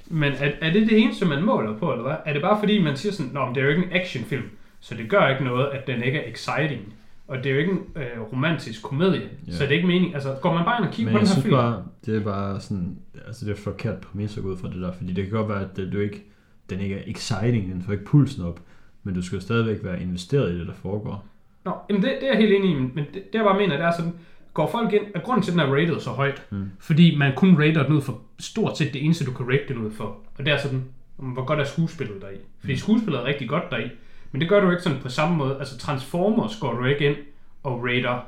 Men 0.07 0.33
er, 0.33 0.51
er 0.61 0.73
det 0.73 0.89
det 0.89 0.99
eneste, 0.99 1.25
man 1.25 1.43
måler 1.43 1.77
på, 1.77 1.91
eller 1.91 2.03
hvad? 2.03 2.15
Er 2.25 2.33
det 2.33 2.41
bare 2.41 2.59
fordi, 2.59 2.83
man 2.83 2.97
siger 2.97 3.13
sådan, 3.13 3.31
Nå, 3.31 3.45
men 3.45 3.55
det 3.55 3.61
er 3.61 3.65
jo 3.65 3.71
ikke 3.71 3.83
en 3.83 3.93
actionfilm, 3.93 4.49
så 4.79 4.95
det 4.95 5.09
gør 5.09 5.27
ikke 5.27 5.43
noget, 5.43 5.67
at 5.67 5.87
den 5.87 6.03
ikke 6.03 6.19
er 6.19 6.31
exciting. 6.31 6.93
Og 7.33 7.43
det 7.43 7.45
er 7.49 7.53
jo 7.53 7.59
ikke 7.59 7.71
en 7.71 7.79
øh, 7.95 8.21
romantisk 8.33 8.83
komedie, 8.83 9.21
Ja. 9.47 9.51
så 9.51 9.63
det 9.63 9.71
er 9.71 9.75
ikke 9.75 9.87
mening. 9.87 10.13
Altså, 10.13 10.35
går 10.41 10.53
man 10.53 10.65
bare 10.65 10.79
ind 10.79 10.87
og 10.87 10.93
kigger 10.93 11.11
Men 11.11 11.15
på 11.15 11.19
den 11.19 11.27
her 11.27 11.33
synes 11.33 11.43
film? 11.43 11.55
bare, 11.55 11.83
det 12.05 12.15
er 12.15 12.19
bare 12.23 12.59
sådan, 12.59 12.97
altså 13.27 13.45
det 13.45 13.51
er 13.51 13.55
forkert 13.61 13.99
præmis 13.99 14.37
at 14.37 14.43
gå 14.43 14.49
ud 14.49 14.57
fra 14.57 14.67
det 14.67 14.81
der, 14.81 14.91
fordi 14.91 15.13
det 15.13 15.23
kan 15.23 15.33
godt 15.33 15.49
være, 15.49 15.61
at 15.61 15.77
det, 15.77 15.93
du 15.93 15.99
ikke, 15.99 16.23
den 16.69 16.79
ikke 16.79 16.95
er 16.95 17.01
exciting, 17.07 17.71
den 17.73 17.81
får 17.81 17.91
ikke 17.93 18.05
pulsen 18.05 18.43
op, 18.45 18.59
men 19.03 19.15
du 19.15 19.21
skal 19.21 19.35
jo 19.35 19.41
stadigvæk 19.41 19.77
være 19.83 20.01
investeret 20.01 20.51
i 20.51 20.59
det, 20.59 20.67
der 20.67 20.73
foregår. 20.73 21.25
Nå, 21.65 21.71
jamen 21.89 22.01
det, 22.03 22.11
det 22.21 22.27
er 22.29 22.31
jeg 22.33 22.41
helt 22.41 22.53
enig 22.53 22.71
i, 22.71 22.73
men 22.73 22.97
det, 22.97 23.13
det 23.13 23.23
jeg 23.33 23.43
bare 23.43 23.57
mener, 23.57 23.77
det 23.77 23.85
er 23.85 23.91
sådan, 23.97 24.13
går 24.53 24.69
folk 24.71 24.93
ind, 24.93 25.03
at 25.15 25.23
grunden 25.23 25.43
til, 25.43 25.51
at 25.51 25.57
den 25.57 25.69
er 25.69 25.75
rated 25.75 25.99
så 25.99 26.09
højt, 26.09 26.41
Mm. 26.51 26.63
fordi 26.79 27.15
man 27.17 27.31
kun 27.35 27.55
rater 27.61 27.83
den 27.83 27.95
ud 27.95 28.01
for 28.01 28.21
stort 28.39 28.77
set 28.77 28.93
det 28.93 29.05
eneste, 29.05 29.25
du 29.25 29.31
kan 29.31 29.45
rate 29.45 29.63
den 29.73 29.77
ud 29.77 29.91
for. 29.91 30.03
Og 30.37 30.45
det 30.45 30.53
er 30.53 30.57
sådan, 30.57 30.83
hvor 31.17 31.45
godt 31.45 31.59
er 31.59 31.63
skuespillet 31.63 32.21
deri. 32.21 32.35
Fordi 32.59 32.75
skuespillet 32.77 33.21
er 33.21 33.25
rigtig 33.25 33.49
godt 33.49 33.63
deri, 33.71 33.89
men 34.33 34.41
det 34.41 34.49
gør 34.49 34.59
du 34.59 34.71
ikke 34.71 34.83
sådan 34.83 34.99
på 35.01 35.09
samme 35.09 35.37
måde. 35.37 35.59
Altså 35.59 35.77
Transformers 35.77 36.57
går 36.61 36.73
du 36.73 36.85
ikke 36.85 37.09
ind 37.09 37.17
og 37.63 37.83
rater 37.83 38.19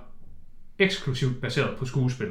eksklusivt 0.79 1.41
baseret 1.41 1.77
på 1.77 1.85
skuespil. 1.85 2.27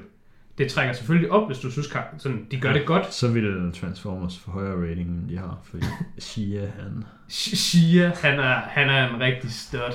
Det 0.58 0.70
trækker 0.70 0.94
selvfølgelig 0.94 1.30
op, 1.30 1.46
hvis 1.46 1.58
du 1.58 1.70
synes, 1.70 1.86
sådan, 2.18 2.46
de 2.50 2.60
gør 2.60 2.72
det 2.72 2.86
godt. 2.86 3.14
Så 3.14 3.28
ville 3.28 3.72
Transformers 3.72 4.38
få 4.38 4.50
højere 4.50 4.90
rating, 4.90 5.08
end 5.08 5.28
de 5.28 5.38
har, 5.38 5.58
fordi 5.64 5.84
Shia, 6.18 6.60
han... 6.60 7.04
Shia, 7.28 8.12
han 8.22 8.40
er, 8.40 8.54
han 8.54 8.88
er 8.88 9.14
en 9.14 9.20
rigtig 9.20 9.52
stud. 9.52 9.94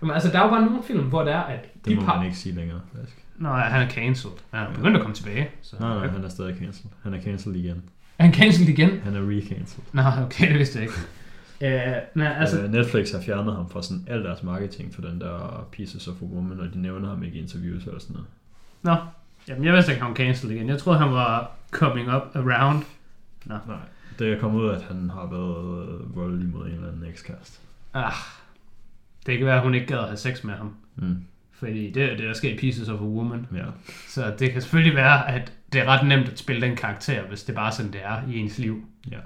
Men 0.00 0.10
altså, 0.10 0.30
der 0.30 0.38
er 0.38 0.44
jo 0.44 0.50
bare 0.50 0.64
nogle 0.64 0.82
film, 0.86 1.04
hvor 1.04 1.24
det 1.24 1.32
er, 1.32 1.40
at 1.40 1.64
Det 1.74 1.84
de 1.84 1.94
må 1.94 2.02
par... 2.02 2.16
man 2.16 2.26
ikke 2.26 2.38
sige 2.38 2.54
længere, 2.54 2.80
faktisk. 2.94 3.16
Nej, 3.38 3.68
han 3.68 3.82
er 3.82 3.90
cancelled. 3.90 4.36
Han 4.50 4.66
er 4.66 4.74
begyndt 4.74 4.96
at 4.96 5.02
komme 5.02 5.14
tilbage. 5.14 5.50
Så. 5.62 5.76
Nej, 5.80 5.94
nej, 5.94 6.06
han 6.06 6.24
er 6.24 6.28
stadig 6.28 6.56
cancelled. 6.58 6.92
Han 7.02 7.14
er 7.14 7.22
cancelled 7.22 7.60
igen. 7.60 7.82
Er 8.18 8.24
han 8.24 8.34
cancelled 8.34 8.68
igen? 8.68 8.90
Han 9.04 9.14
er 9.16 9.20
recancelled. 9.20 9.86
Nå, 9.92 10.02
okay, 10.24 10.48
det 10.48 10.58
vidste 10.58 10.78
jeg 10.78 10.82
ikke. 10.82 10.98
Øh, 11.62 11.96
nej, 12.14 12.36
altså, 12.38 12.64
uh, 12.64 12.70
Netflix 12.72 13.12
har 13.12 13.20
fjernet 13.20 13.54
ham 13.54 13.70
fra 13.70 13.82
sådan 13.82 14.04
al 14.06 14.24
deres 14.24 14.42
marketing 14.42 14.94
for 14.94 15.02
den 15.02 15.20
der 15.20 15.68
Pieces 15.72 16.08
of 16.08 16.22
a 16.22 16.24
Woman, 16.24 16.60
og 16.60 16.66
de 16.74 16.82
nævner 16.82 17.08
ham 17.08 17.22
ikke 17.22 17.38
i 17.38 17.40
interviews 17.40 17.84
eller 17.84 18.00
sådan 18.00 18.14
noget. 18.14 18.28
nå. 18.82 18.96
Jamen, 19.48 19.64
jeg 19.64 19.74
vidste 19.74 19.92
ikke, 19.92 20.02
han 20.02 20.10
var 20.10 20.16
cancelled 20.16 20.56
igen. 20.56 20.68
Jeg 20.68 20.78
troede, 20.78 20.98
han 20.98 21.12
var 21.12 21.50
coming 21.70 22.14
up 22.14 22.22
around. 22.34 22.82
Nå. 23.44 23.54
Nej, 23.66 23.76
det 24.18 24.32
er 24.32 24.38
kommet 24.38 24.60
ud 24.60 24.70
at 24.70 24.82
han 24.82 25.10
har 25.10 25.26
været 25.30 25.88
øh, 25.88 26.16
voldelig 26.16 26.48
mod 26.48 26.66
en 26.66 26.72
eller 26.72 26.88
anden 26.88 27.04
ekskæreste. 27.04 27.58
Ah, 27.94 28.12
det 29.26 29.38
kan 29.38 29.46
være, 29.46 29.56
at 29.56 29.62
hun 29.62 29.74
ikke 29.74 29.86
gad 29.86 29.98
at 29.98 30.04
have 30.04 30.16
sex 30.16 30.44
med 30.44 30.54
ham. 30.54 30.74
Mm. 30.96 31.16
Fordi 31.52 31.90
det 31.90 32.02
er 32.02 32.16
det, 32.16 32.18
der 32.18 32.32
sker 32.32 32.50
i 32.50 32.56
Pieces 32.56 32.88
of 32.88 33.00
a 33.00 33.04
Woman. 33.04 33.46
Ja. 33.54 33.64
Så 34.08 34.34
det 34.38 34.52
kan 34.52 34.62
selvfølgelig 34.62 34.96
være, 34.96 35.30
at 35.30 35.52
det 35.72 35.80
er 35.80 35.84
ret 35.84 36.06
nemt 36.06 36.28
at 36.28 36.38
spille 36.38 36.62
den 36.62 36.76
karakter, 36.76 37.22
hvis 37.22 37.42
det 37.44 37.54
bare 37.54 37.66
er 37.66 37.70
sådan, 37.70 37.92
det 37.92 38.00
er 38.04 38.22
i 38.28 38.38
ens 38.38 38.58
liv. 38.58 38.84
Ja. 39.10 39.18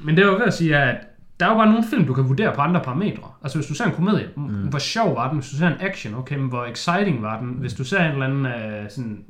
Men 0.00 0.16
det 0.16 0.22
er 0.22 0.26
jo 0.26 0.34
ved 0.34 0.46
at 0.46 0.54
sige, 0.54 0.76
at 0.76 0.96
der 1.40 1.46
er 1.46 1.50
jo 1.50 1.56
bare 1.56 1.66
nogle 1.66 1.84
film, 1.90 2.06
du 2.06 2.14
kan 2.14 2.28
vurdere 2.28 2.54
på 2.54 2.60
andre 2.60 2.80
parametre. 2.80 3.30
Altså 3.42 3.58
hvis 3.58 3.66
du 3.66 3.74
ser 3.74 3.84
en 3.84 3.92
komedie, 3.92 4.28
mm. 4.36 4.44
hvor 4.44 4.78
sjov 4.78 5.14
var 5.14 5.28
den? 5.28 5.38
Hvis 5.38 5.50
du 5.50 5.56
ser 5.56 5.66
en 5.66 5.80
action, 5.80 6.14
okay, 6.14 6.36
men 6.36 6.48
hvor 6.48 6.64
exciting 6.64 7.22
var 7.22 7.40
den? 7.40 7.48
Hvis 7.48 7.74
du 7.74 7.84
ser 7.84 8.04
en 8.04 8.12
eller 8.12 8.26
anden 8.26 8.46
uh, 8.46 8.90
sådan 8.90 9.24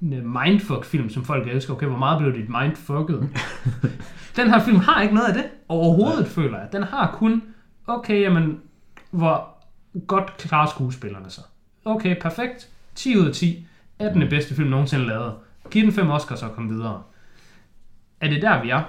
en 0.00 0.32
mindfuck-film, 0.44 1.10
som 1.10 1.24
folk 1.24 1.48
elsker, 1.48 1.74
okay, 1.74 1.86
hvor 1.86 1.98
meget 1.98 2.18
blev 2.18 2.34
dit 2.34 2.48
mindfucket? 2.48 3.28
den 4.36 4.50
her 4.50 4.60
film 4.60 4.78
har 4.78 5.02
ikke 5.02 5.14
noget 5.14 5.28
af 5.28 5.34
det 5.34 5.44
overhovedet, 5.68 6.26
føler 6.26 6.58
jeg. 6.58 6.68
Den 6.72 6.82
har 6.82 7.12
kun, 7.12 7.42
okay, 7.86 8.20
jamen, 8.20 8.60
hvor 9.10 9.48
godt 10.06 10.36
klarer 10.36 10.66
skuespillerne 10.66 11.30
sig. 11.30 11.44
Okay, 11.84 12.20
perfekt. 12.20 12.68
10 12.94 13.18
ud 13.18 13.26
af 13.26 13.32
10. 13.32 13.66
Er 13.98 14.12
den 14.12 14.20
det 14.20 14.30
bedste 14.30 14.54
film 14.54 14.68
nogensinde 14.68 15.06
lavet? 15.06 15.34
Giv 15.70 15.82
den 15.82 15.92
fem 15.92 16.10
Oscars 16.10 16.42
og 16.42 16.52
kom 16.52 16.70
videre. 16.70 17.02
Er 18.20 18.28
det 18.28 18.42
der, 18.42 18.62
vi 18.62 18.70
er? 18.70 18.82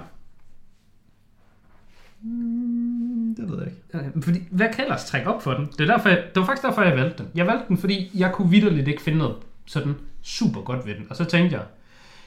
Det 3.36 3.50
ved 3.50 3.58
jeg 3.58 3.66
ikke. 3.66 4.08
Øh, 4.16 4.22
Fordi, 4.22 4.38
hvad 4.50 4.68
kan 4.72 4.84
ellers 4.84 5.04
trække 5.04 5.28
op 5.34 5.42
for 5.42 5.52
den? 5.52 5.66
Det, 5.66 5.80
er 5.80 5.94
derfor, 5.94 6.08
jeg, 6.08 6.18
det 6.34 6.40
var 6.40 6.46
faktisk 6.46 6.66
derfor, 6.66 6.82
jeg 6.82 6.96
valgte 6.96 7.22
den. 7.22 7.30
Jeg 7.34 7.46
valgte 7.46 7.64
den, 7.68 7.78
fordi 7.78 8.10
jeg 8.14 8.32
kunne 8.32 8.50
vidderligt 8.50 8.88
ikke 8.88 9.02
finde 9.02 9.18
noget 9.18 9.36
sådan 9.66 9.94
super 10.22 10.60
godt 10.60 10.86
ved 10.86 10.94
den. 10.94 11.06
Og 11.10 11.16
så 11.16 11.24
tænkte 11.24 11.56
jeg, 11.56 11.64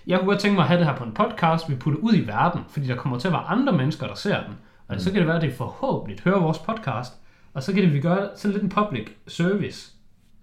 jeg 0.07 0.19
kunne 0.19 0.27
godt 0.27 0.39
tænke 0.39 0.55
mig 0.55 0.61
at 0.61 0.67
have 0.67 0.79
det 0.79 0.87
her 0.87 0.95
på 0.95 1.03
en 1.03 1.13
podcast, 1.13 1.69
vi 1.69 1.75
putter 1.75 1.99
ud 1.99 2.13
i 2.13 2.27
verden, 2.27 2.61
fordi 2.69 2.87
der 2.87 2.95
kommer 2.95 3.19
til 3.19 3.27
at 3.27 3.31
være 3.31 3.41
andre 3.41 3.73
mennesker, 3.73 4.07
der 4.07 4.15
ser 4.15 4.43
den. 4.43 4.53
Og 4.87 4.95
mm. 4.95 4.99
så 4.99 5.11
kan 5.11 5.19
det 5.19 5.27
være, 5.27 5.35
at 5.35 5.41
det 5.41 5.53
forhåbentlig 5.53 6.19
hører 6.23 6.39
vores 6.39 6.57
podcast, 6.57 7.13
og 7.53 7.63
så 7.63 7.73
kan 7.73 7.83
det, 7.83 7.93
vi 7.93 7.99
gøre 7.99 8.29
sådan 8.35 8.51
lidt 8.53 8.63
en 8.63 8.69
public 8.69 9.07
service, 9.27 9.91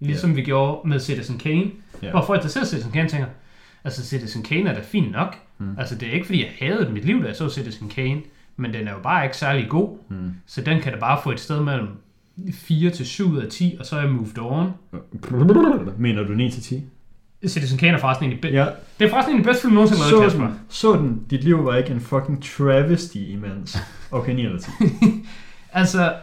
ligesom 0.01 0.31
yeah. 0.31 0.37
vi 0.37 0.43
gjorde 0.43 0.89
med 0.89 1.01
Citizen 1.01 1.39
Kane, 1.39 1.71
yeah. 2.05 2.13
hvor 2.13 2.23
folk, 2.23 2.43
der 2.43 2.49
ser 2.49 2.65
Citizen 2.65 2.93
Kane, 2.93 3.09
tænker, 3.09 3.27
altså 3.85 4.05
Citizen 4.05 4.43
Kane 4.43 4.71
er 4.71 4.75
da 4.75 4.81
fint 4.81 5.13
nok. 5.13 5.37
Mm. 5.59 5.79
Altså 5.79 5.95
det 5.95 6.09
er 6.09 6.13
ikke, 6.13 6.27
fordi 6.27 6.45
jeg 6.45 6.53
havde 6.59 6.93
mit 6.93 7.05
liv, 7.05 7.23
da 7.23 7.27
jeg 7.27 7.37
så 7.37 7.49
Citizen 7.49 7.89
Kane, 7.89 8.21
men 8.57 8.75
den 8.75 8.89
er 8.89 8.93
jo 8.93 8.99
bare 9.03 9.25
ikke 9.25 9.37
særlig 9.37 9.67
god. 9.69 9.99
Mm. 10.11 10.31
Så 10.47 10.61
den 10.61 10.81
kan 10.81 10.93
da 10.93 10.99
bare 10.99 11.21
få 11.23 11.31
et 11.31 11.41
sted 11.41 11.61
mellem 11.61 11.89
4 12.55 12.91
til 12.91 13.07
7 13.07 13.31
ud 13.31 13.39
af 13.39 13.49
10, 13.51 13.77
og 13.81 13.87
så 13.87 13.97
er 13.97 14.01
jeg 14.01 14.11
moved 14.11 14.39
on. 14.39 14.71
Mener 15.99 16.23
du 16.23 16.33
9 16.33 16.51
til 16.51 16.63
10? 16.63 16.83
Citizen 17.47 17.79
Kane 17.79 17.93
er 17.97 17.99
forresten 18.01 18.33
en 18.33 18.39
be- 18.43 18.49
Ja. 18.49 18.67
Det 18.99 19.05
er 19.05 19.11
forresten 19.11 19.35
en 19.35 19.39
af 19.41 19.45
de 19.45 19.49
bedste 19.49 19.63
film, 19.63 19.75
nogensinde 19.75 20.11
lavet, 20.11 20.25
Kasper. 20.25 20.47
den, 20.47 20.55
så 20.69 20.93
den, 20.93 21.23
dit 21.31 21.45
liv 21.45 21.65
var 21.65 21.77
ikke 21.77 21.91
en 21.91 22.01
fucking 22.01 22.43
travesty 22.45 23.17
imens. 23.17 23.79
Okay, 24.11 24.33
9 24.35 24.45
eller 24.45 24.59
10. 24.59 24.71
Altså, 25.73 26.15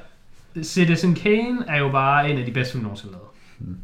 Citizen 0.64 1.16
Kane 1.16 1.58
er 1.68 1.80
jo 1.80 1.90
bare 1.92 2.30
en 2.32 2.38
af 2.38 2.46
de 2.46 2.52
bedste 2.52 2.72
film, 2.72 2.84
nogensinde 2.84 3.14
lavet. 3.14 3.28
Mm. 3.60 3.78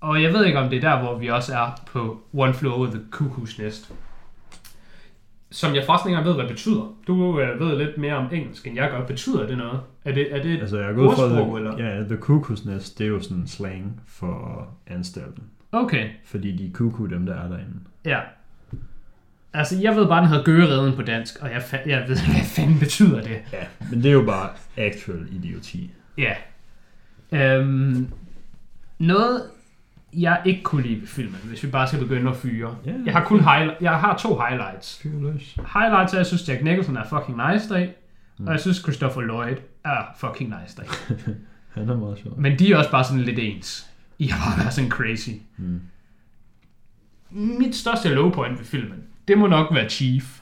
Og 0.00 0.22
jeg 0.22 0.32
ved 0.32 0.44
ikke, 0.46 0.58
om 0.58 0.70
det 0.70 0.84
er 0.84 0.90
der, 0.90 1.02
hvor 1.02 1.18
vi 1.18 1.28
også 1.28 1.54
er 1.54 1.80
på 1.92 2.20
One 2.34 2.54
Flew 2.54 2.72
Over 2.72 2.86
the 2.86 3.00
Cuckoo's 3.16 3.62
Nest. 3.62 3.92
Som 5.50 5.74
jeg 5.74 5.84
forresten 5.86 6.10
ikke 6.10 6.18
engang 6.18 6.36
ved, 6.36 6.42
hvad 6.44 6.54
betyder. 6.54 6.96
Du 7.06 7.40
øh, 7.40 7.60
ved 7.60 7.78
lidt 7.78 7.98
mere 7.98 8.14
om 8.14 8.26
engelsk, 8.32 8.66
end 8.66 8.76
jeg 8.76 8.90
gør. 8.90 9.06
Betyder 9.06 9.46
det 9.46 9.58
noget? 9.58 9.80
Er 10.04 10.12
det, 10.12 10.36
er 10.36 10.42
det 10.42 10.52
et 10.52 10.60
Altså, 10.60 10.78
jeg 10.78 10.90
er 10.90 10.94
gået 10.94 11.08
ordsprog, 11.08 11.46
the, 11.48 11.56
eller? 11.56 11.86
ja, 11.96 12.02
the 12.02 12.16
cuckoo's 12.16 12.70
nest, 12.70 12.98
det 12.98 13.04
er 13.04 13.08
jo 13.08 13.20
sådan 13.20 13.36
en 13.36 13.46
slang 13.48 14.00
for 14.06 14.68
anstalten. 14.86 15.42
Okay, 15.72 16.08
Fordi 16.24 16.56
de 16.56 16.66
er 16.66 16.70
cuckoo, 16.72 17.06
dem 17.06 17.26
der 17.26 17.34
er 17.34 17.48
derinde. 17.48 17.74
ja. 18.04 18.20
Altså, 19.52 19.78
jeg 19.80 19.96
ved 19.96 20.06
bare, 20.08 20.20
den 20.20 20.28
hedder 20.28 20.44
Gøreden 20.44 20.96
på 20.96 21.02
dansk, 21.02 21.38
og 21.42 21.50
jeg, 21.50 21.58
fa- 21.58 21.88
jeg 21.88 22.04
ved 22.08 22.16
ikke, 22.16 22.30
hvad 22.36 22.44
fanden 22.44 22.78
betyder 22.78 23.20
det. 23.22 23.38
Ja, 23.52 23.64
men 23.90 24.02
det 24.02 24.08
er 24.08 24.12
jo 24.12 24.22
bare 24.24 24.48
actual 24.76 25.26
idioti. 25.32 25.90
Ja. 26.18 26.32
Øhm, 27.32 28.08
noget, 28.98 29.42
jeg 30.12 30.42
ikke 30.44 30.62
kunne 30.62 30.82
lide 30.82 31.00
ved 31.00 31.06
filmen, 31.08 31.40
hvis 31.44 31.62
vi 31.64 31.68
bare 31.70 31.88
skal 31.88 32.00
begynde 32.00 32.30
at 32.30 32.36
fyre. 32.36 32.76
Ja. 32.86 32.92
Jeg 33.04 33.12
har 33.12 33.24
kun 33.24 33.40
highli- 33.40 33.76
jeg 33.80 33.92
har 33.92 34.16
to 34.16 34.38
highlights. 34.48 34.98
Fyr 35.02 35.20
løs. 35.32 35.56
Highlights 35.74 36.12
er, 36.12 36.16
at 36.16 36.18
jeg 36.18 36.26
synes, 36.26 36.48
Jack 36.48 36.62
Nicholson 36.64 36.96
er 36.96 37.04
fucking 37.04 37.40
nice 37.52 37.74
dag, 37.74 37.94
Mm. 38.38 38.46
og 38.46 38.52
jeg 38.52 38.60
synes, 38.60 38.76
Christopher 38.76 39.20
Lloyd 39.22 39.56
er 39.84 39.96
fucking 40.16 40.54
nice 40.62 40.76
dag. 40.76 40.86
Han 41.74 41.88
er 41.88 41.96
meget 41.96 42.18
sjov. 42.18 42.38
Men 42.40 42.58
de 42.58 42.72
er 42.72 42.76
også 42.76 42.90
bare 42.90 43.04
sådan 43.04 43.20
lidt 43.22 43.38
ens. 43.38 43.90
I 44.18 44.26
har 44.26 44.50
bare 44.50 44.58
været 44.62 44.72
sådan 44.74 44.90
crazy. 44.90 45.30
Mm. 45.56 45.80
Mit 47.30 47.76
største 47.76 48.08
low 48.08 48.30
point 48.30 48.58
ved 48.58 48.64
filmen, 48.66 49.02
det 49.28 49.38
må 49.38 49.46
nok 49.46 49.74
være 49.74 49.88
Chief. 49.88 50.40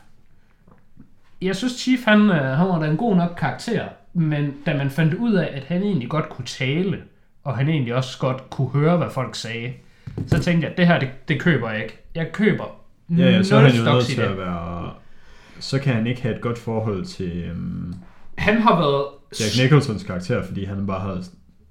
Jeg 1.43 1.57
synes, 1.57 1.73
Chief 1.73 2.05
han, 2.05 2.21
øh, 2.21 2.37
han 2.59 2.69
var 2.69 2.79
da 2.79 2.87
en 2.91 2.97
god 2.97 3.17
nok 3.17 3.35
karakter, 3.39 3.89
men 4.15 4.55
da 4.67 4.77
man 4.77 4.91
fandt 4.91 5.15
ud 5.15 5.33
af, 5.35 5.51
at 5.57 5.65
han 5.65 5.83
egentlig 5.83 6.09
godt 6.09 6.29
kunne 6.29 6.45
tale, 6.47 7.03
og 7.49 7.57
han 7.57 7.69
egentlig 7.69 7.95
også 7.95 8.19
godt 8.19 8.51
kunne 8.51 8.69
høre, 8.69 8.97
hvad 8.97 9.11
folk 9.11 9.35
sagde, 9.35 9.73
så 10.27 10.43
tænkte 10.43 10.65
jeg, 10.65 10.71
at 10.71 10.79
det 10.79 10.87
her, 10.87 10.99
det, 10.99 11.09
det 11.29 11.41
køber 11.41 11.71
jeg 11.71 11.83
ikke. 11.83 11.99
Jeg 12.15 12.33
køber 12.33 12.65
Ja, 13.11 13.31
ja, 13.31 13.43
så 13.43 13.57
er 13.57 13.61
han 13.61 13.77
jo 13.77 13.93
nødt 13.93 14.07
til 14.07 14.21
at 14.21 14.39
være... 14.39 14.93
Så 15.61 15.79
kan 15.79 15.95
han 15.95 16.07
ikke 16.07 16.23
have 16.23 16.35
et 16.35 16.41
godt 16.41 16.59
forhold 16.59 17.05
til 17.05 17.51
um, 17.51 17.95
Han 18.39 18.61
har 18.61 18.77
været... 18.77 19.05
Jack 19.41 19.63
Nicholsons 19.63 20.05
karakter, 20.05 20.43
fordi 20.43 20.65
han 20.65 20.87
bare 20.87 21.01
har 21.01 21.25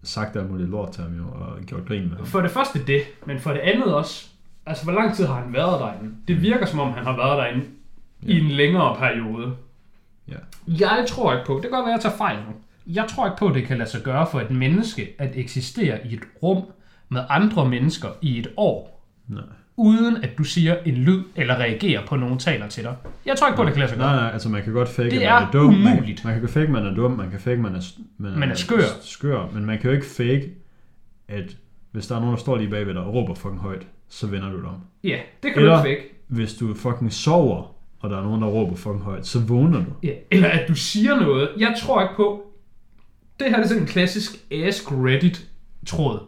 sagt 0.04 0.36
alt 0.36 0.52
muligt 0.52 0.70
lort 0.70 0.92
til 0.92 1.04
ham 1.04 1.18
jo, 1.18 1.24
og 1.24 1.62
gjort 1.66 1.86
grin 1.88 2.10
med 2.10 2.18
ham. 2.18 2.26
For 2.26 2.42
det 2.42 2.52
første 2.52 2.86
det, 2.88 3.02
men 3.26 3.40
for 3.40 3.52
det 3.52 3.60
andet 3.60 3.96
også, 3.96 4.28
altså 4.66 4.84
hvor 4.84 4.94
lang 4.94 5.16
tid 5.16 5.26
har 5.26 5.42
han 5.42 5.54
været 5.54 5.80
derinde? 5.80 6.16
Det 6.28 6.42
virker 6.42 6.66
som 6.66 6.80
om, 6.80 6.94
han 6.94 7.04
har 7.04 7.16
været 7.16 7.38
derinde 7.38 7.66
ja. 8.24 8.34
i 8.34 8.40
en 8.40 8.52
længere 8.52 8.96
periode. 8.96 9.56
Ja. 10.28 10.38
Jeg 10.68 11.06
tror 11.08 11.34
ikke 11.34 11.46
på, 11.46 11.54
det 11.54 11.62
kan 11.62 11.72
godt 11.72 11.86
være, 11.86 11.94
at 11.94 12.04
jeg 12.04 12.12
tager 12.12 12.18
fejl 12.18 12.38
nu. 12.38 12.54
Jeg 12.88 13.06
tror 13.10 13.26
ikke 13.26 13.38
på, 13.40 13.48
at 13.48 13.56
det 13.56 13.64
kan 13.66 13.78
lade 13.78 13.90
sig 13.90 14.02
gøre 14.04 14.28
for 14.32 14.40
et 14.40 14.52
menneske 14.52 15.08
at 15.20 15.32
eksistere 15.36 16.08
i 16.08 16.14
et 16.14 16.22
rum 16.44 16.64
med 17.10 17.22
andre 17.30 17.70
mennesker 17.70 18.08
i 18.22 18.40
et 18.40 18.48
år, 18.58 19.08
Nej. 19.28 19.44
uden 19.78 20.24
at 20.24 20.30
du 20.38 20.44
siger 20.44 20.76
en 20.86 20.94
lyd 20.96 21.24
eller 21.36 21.56
reagerer 21.56 22.06
på 22.06 22.16
nogen 22.16 22.40
taler 22.40 22.68
til 22.68 22.84
dig. 22.84 22.96
Jeg 23.26 23.36
tror 23.38 23.48
ikke 23.48 23.56
på, 23.56 23.62
at 23.62 23.66
det 23.66 23.74
kan 23.74 23.80
lade 23.80 23.90
sig 23.90 23.98
gøre. 24.00 24.08
Nej, 24.16 24.22
nej, 24.24 24.32
altså 24.34 24.50
man 24.50 24.64
kan 24.64 24.74
godt 24.74 24.90
fake, 24.90 25.10
Det 25.10 25.18
at 25.18 25.22
man 25.22 25.44
er 25.44 25.48
er 25.48 25.52
dum. 25.52 25.74
Man, 25.74 25.94
umuligt. 25.94 26.26
man 26.26 26.40
kan 26.40 26.50
fake, 26.50 26.66
at 26.66 26.70
man 26.72 26.86
er 26.86 26.94
dum, 26.96 27.12
man 27.12 27.30
kan 27.32 27.40
fake, 27.40 27.54
at 27.54 27.60
man 27.60 27.76
er, 27.76 27.82
man 28.18 28.40
Man 28.40 28.52
er 28.52 28.56
skør. 28.56 28.82
skør. 29.02 29.50
Men 29.54 29.66
man 29.66 29.80
kan 29.80 29.90
jo 29.90 29.96
ikke 29.96 30.08
fake, 30.08 30.50
at 31.28 31.58
hvis 31.92 32.08
der 32.08 32.16
er 32.16 32.20
nogen, 32.20 32.36
der 32.36 32.40
står 32.42 32.58
lige 32.58 32.70
bagved 32.70 32.94
dig 32.94 33.04
og 33.04 33.14
råber 33.14 33.34
fucking 33.36 33.62
højt, 33.62 33.88
så 34.10 34.28
vender 34.28 34.50
du 34.52 34.58
dig 34.58 34.66
om. 34.70 34.82
Ja, 35.04 35.18
det 35.44 35.54
kan 35.54 35.62
Eller- 35.62 35.82
du 35.82 35.88
ikke 35.88 36.02
fake. 36.02 36.14
Hvis 36.28 36.54
du 36.54 36.74
fucking 36.74 37.14
sover, 37.14 37.76
og 38.00 38.10
der 38.10 38.18
er 38.18 38.24
nogen, 38.24 38.42
der 38.42 38.48
råber 38.48 38.76
fucking 38.76 39.04
højt, 39.04 39.28
så 39.28 39.40
vågner 39.40 39.78
du. 39.80 39.92
Ja, 40.04 40.12
eller 40.32 40.48
at 40.50 40.68
du 40.68 40.76
siger 40.76 41.16
noget. 41.16 41.50
Jeg 41.58 41.76
tror 41.82 42.02
ikke 42.02 42.14
på... 42.16 42.44
Det 43.40 43.50
her 43.50 43.56
det 43.56 43.64
er 43.64 43.68
sådan 43.68 43.84
en 43.84 43.88
klassisk 43.88 44.32
Ask 44.52 44.92
Reddit-tråd. 44.92 46.20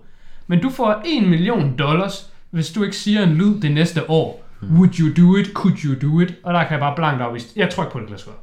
Men 0.48 0.62
du 0.62 0.70
får 0.70 1.04
1 1.06 1.28
million 1.30 1.78
dollars, 1.78 2.34
hvis 2.50 2.72
du 2.72 2.84
ikke 2.84 2.96
siger 2.96 3.24
en 3.24 3.34
lyd 3.34 3.62
det 3.62 3.72
næste 3.72 4.10
år. 4.10 4.46
Hmm. 4.62 4.78
Would 4.78 5.00
you 5.00 5.26
do 5.26 5.36
it? 5.38 5.48
Could 5.54 5.78
you 5.86 6.10
do 6.10 6.20
it? 6.20 6.36
Og 6.44 6.54
der 6.54 6.64
kan 6.64 6.72
jeg 6.72 6.80
bare 6.80 6.96
blankt 6.96 7.22
afvise. 7.22 7.48
Jeg 7.56 7.70
tror 7.70 7.84
ikke 7.84 7.94
på, 7.94 8.00
det 8.00 8.08
gøre. 8.08 8.36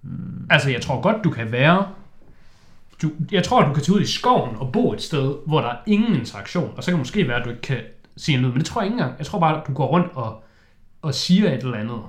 Hmm. 0.00 0.46
Altså, 0.50 0.70
jeg 0.70 0.82
tror 0.82 1.00
godt, 1.00 1.24
du 1.24 1.30
kan 1.30 1.52
være... 1.52 1.88
Du, 3.02 3.10
jeg 3.32 3.44
tror, 3.44 3.68
du 3.68 3.74
kan 3.74 3.82
tage 3.82 3.96
ud 3.96 4.00
i 4.00 4.06
skoven 4.06 4.56
og 4.56 4.72
bo 4.72 4.92
et 4.92 5.02
sted, 5.02 5.34
hvor 5.46 5.60
der 5.60 5.68
er 5.68 5.76
ingen 5.86 6.14
interaktion. 6.14 6.72
Og 6.76 6.84
så 6.84 6.90
kan 6.90 6.94
det 6.94 7.00
måske 7.00 7.28
være, 7.28 7.36
at 7.38 7.44
du 7.44 7.50
ikke 7.50 7.62
kan 7.62 7.78
sige 8.16 8.38
en 8.38 8.44
lyd. 8.44 8.50
Men 8.50 8.58
det 8.58 8.66
tror 8.66 8.80
jeg 8.80 8.86
ikke 8.86 8.94
engang. 8.94 9.18
Jeg 9.18 9.26
tror 9.26 9.38
bare, 9.38 9.60
at 9.60 9.66
du 9.66 9.72
går 9.72 9.86
rundt 9.86 10.06
og, 10.14 10.44
og 11.02 11.14
siger 11.14 11.52
et 11.52 11.62
eller 11.62 11.78
andet. 11.78 12.00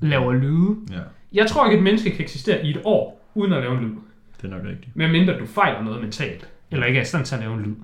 Laver 0.00 0.32
lyde. 0.32 0.76
Ja, 0.90 1.00
Jeg 1.32 1.46
tror 1.46 1.64
ikke, 1.64 1.76
et 1.76 1.82
menneske 1.82 2.10
kan 2.10 2.20
eksistere 2.20 2.66
i 2.66 2.70
et 2.70 2.80
år, 2.84 3.23
uden 3.34 3.52
at 3.52 3.62
lave 3.62 3.78
en 3.78 3.84
lyd. 3.84 3.94
det 4.42 4.52
er 4.52 4.56
nok 4.56 4.66
rigtigt. 4.66 4.96
Medmindre 4.96 5.38
du 5.38 5.46
fejler 5.46 5.82
noget 5.82 6.00
mentalt, 6.02 6.48
eller 6.70 6.86
ikke 6.86 6.98
er 6.98 7.02
i 7.02 7.06
stand 7.06 7.24
til 7.24 7.34
at 7.34 7.40
lave 7.40 7.54
en 7.54 7.60
lyd. 7.62 7.74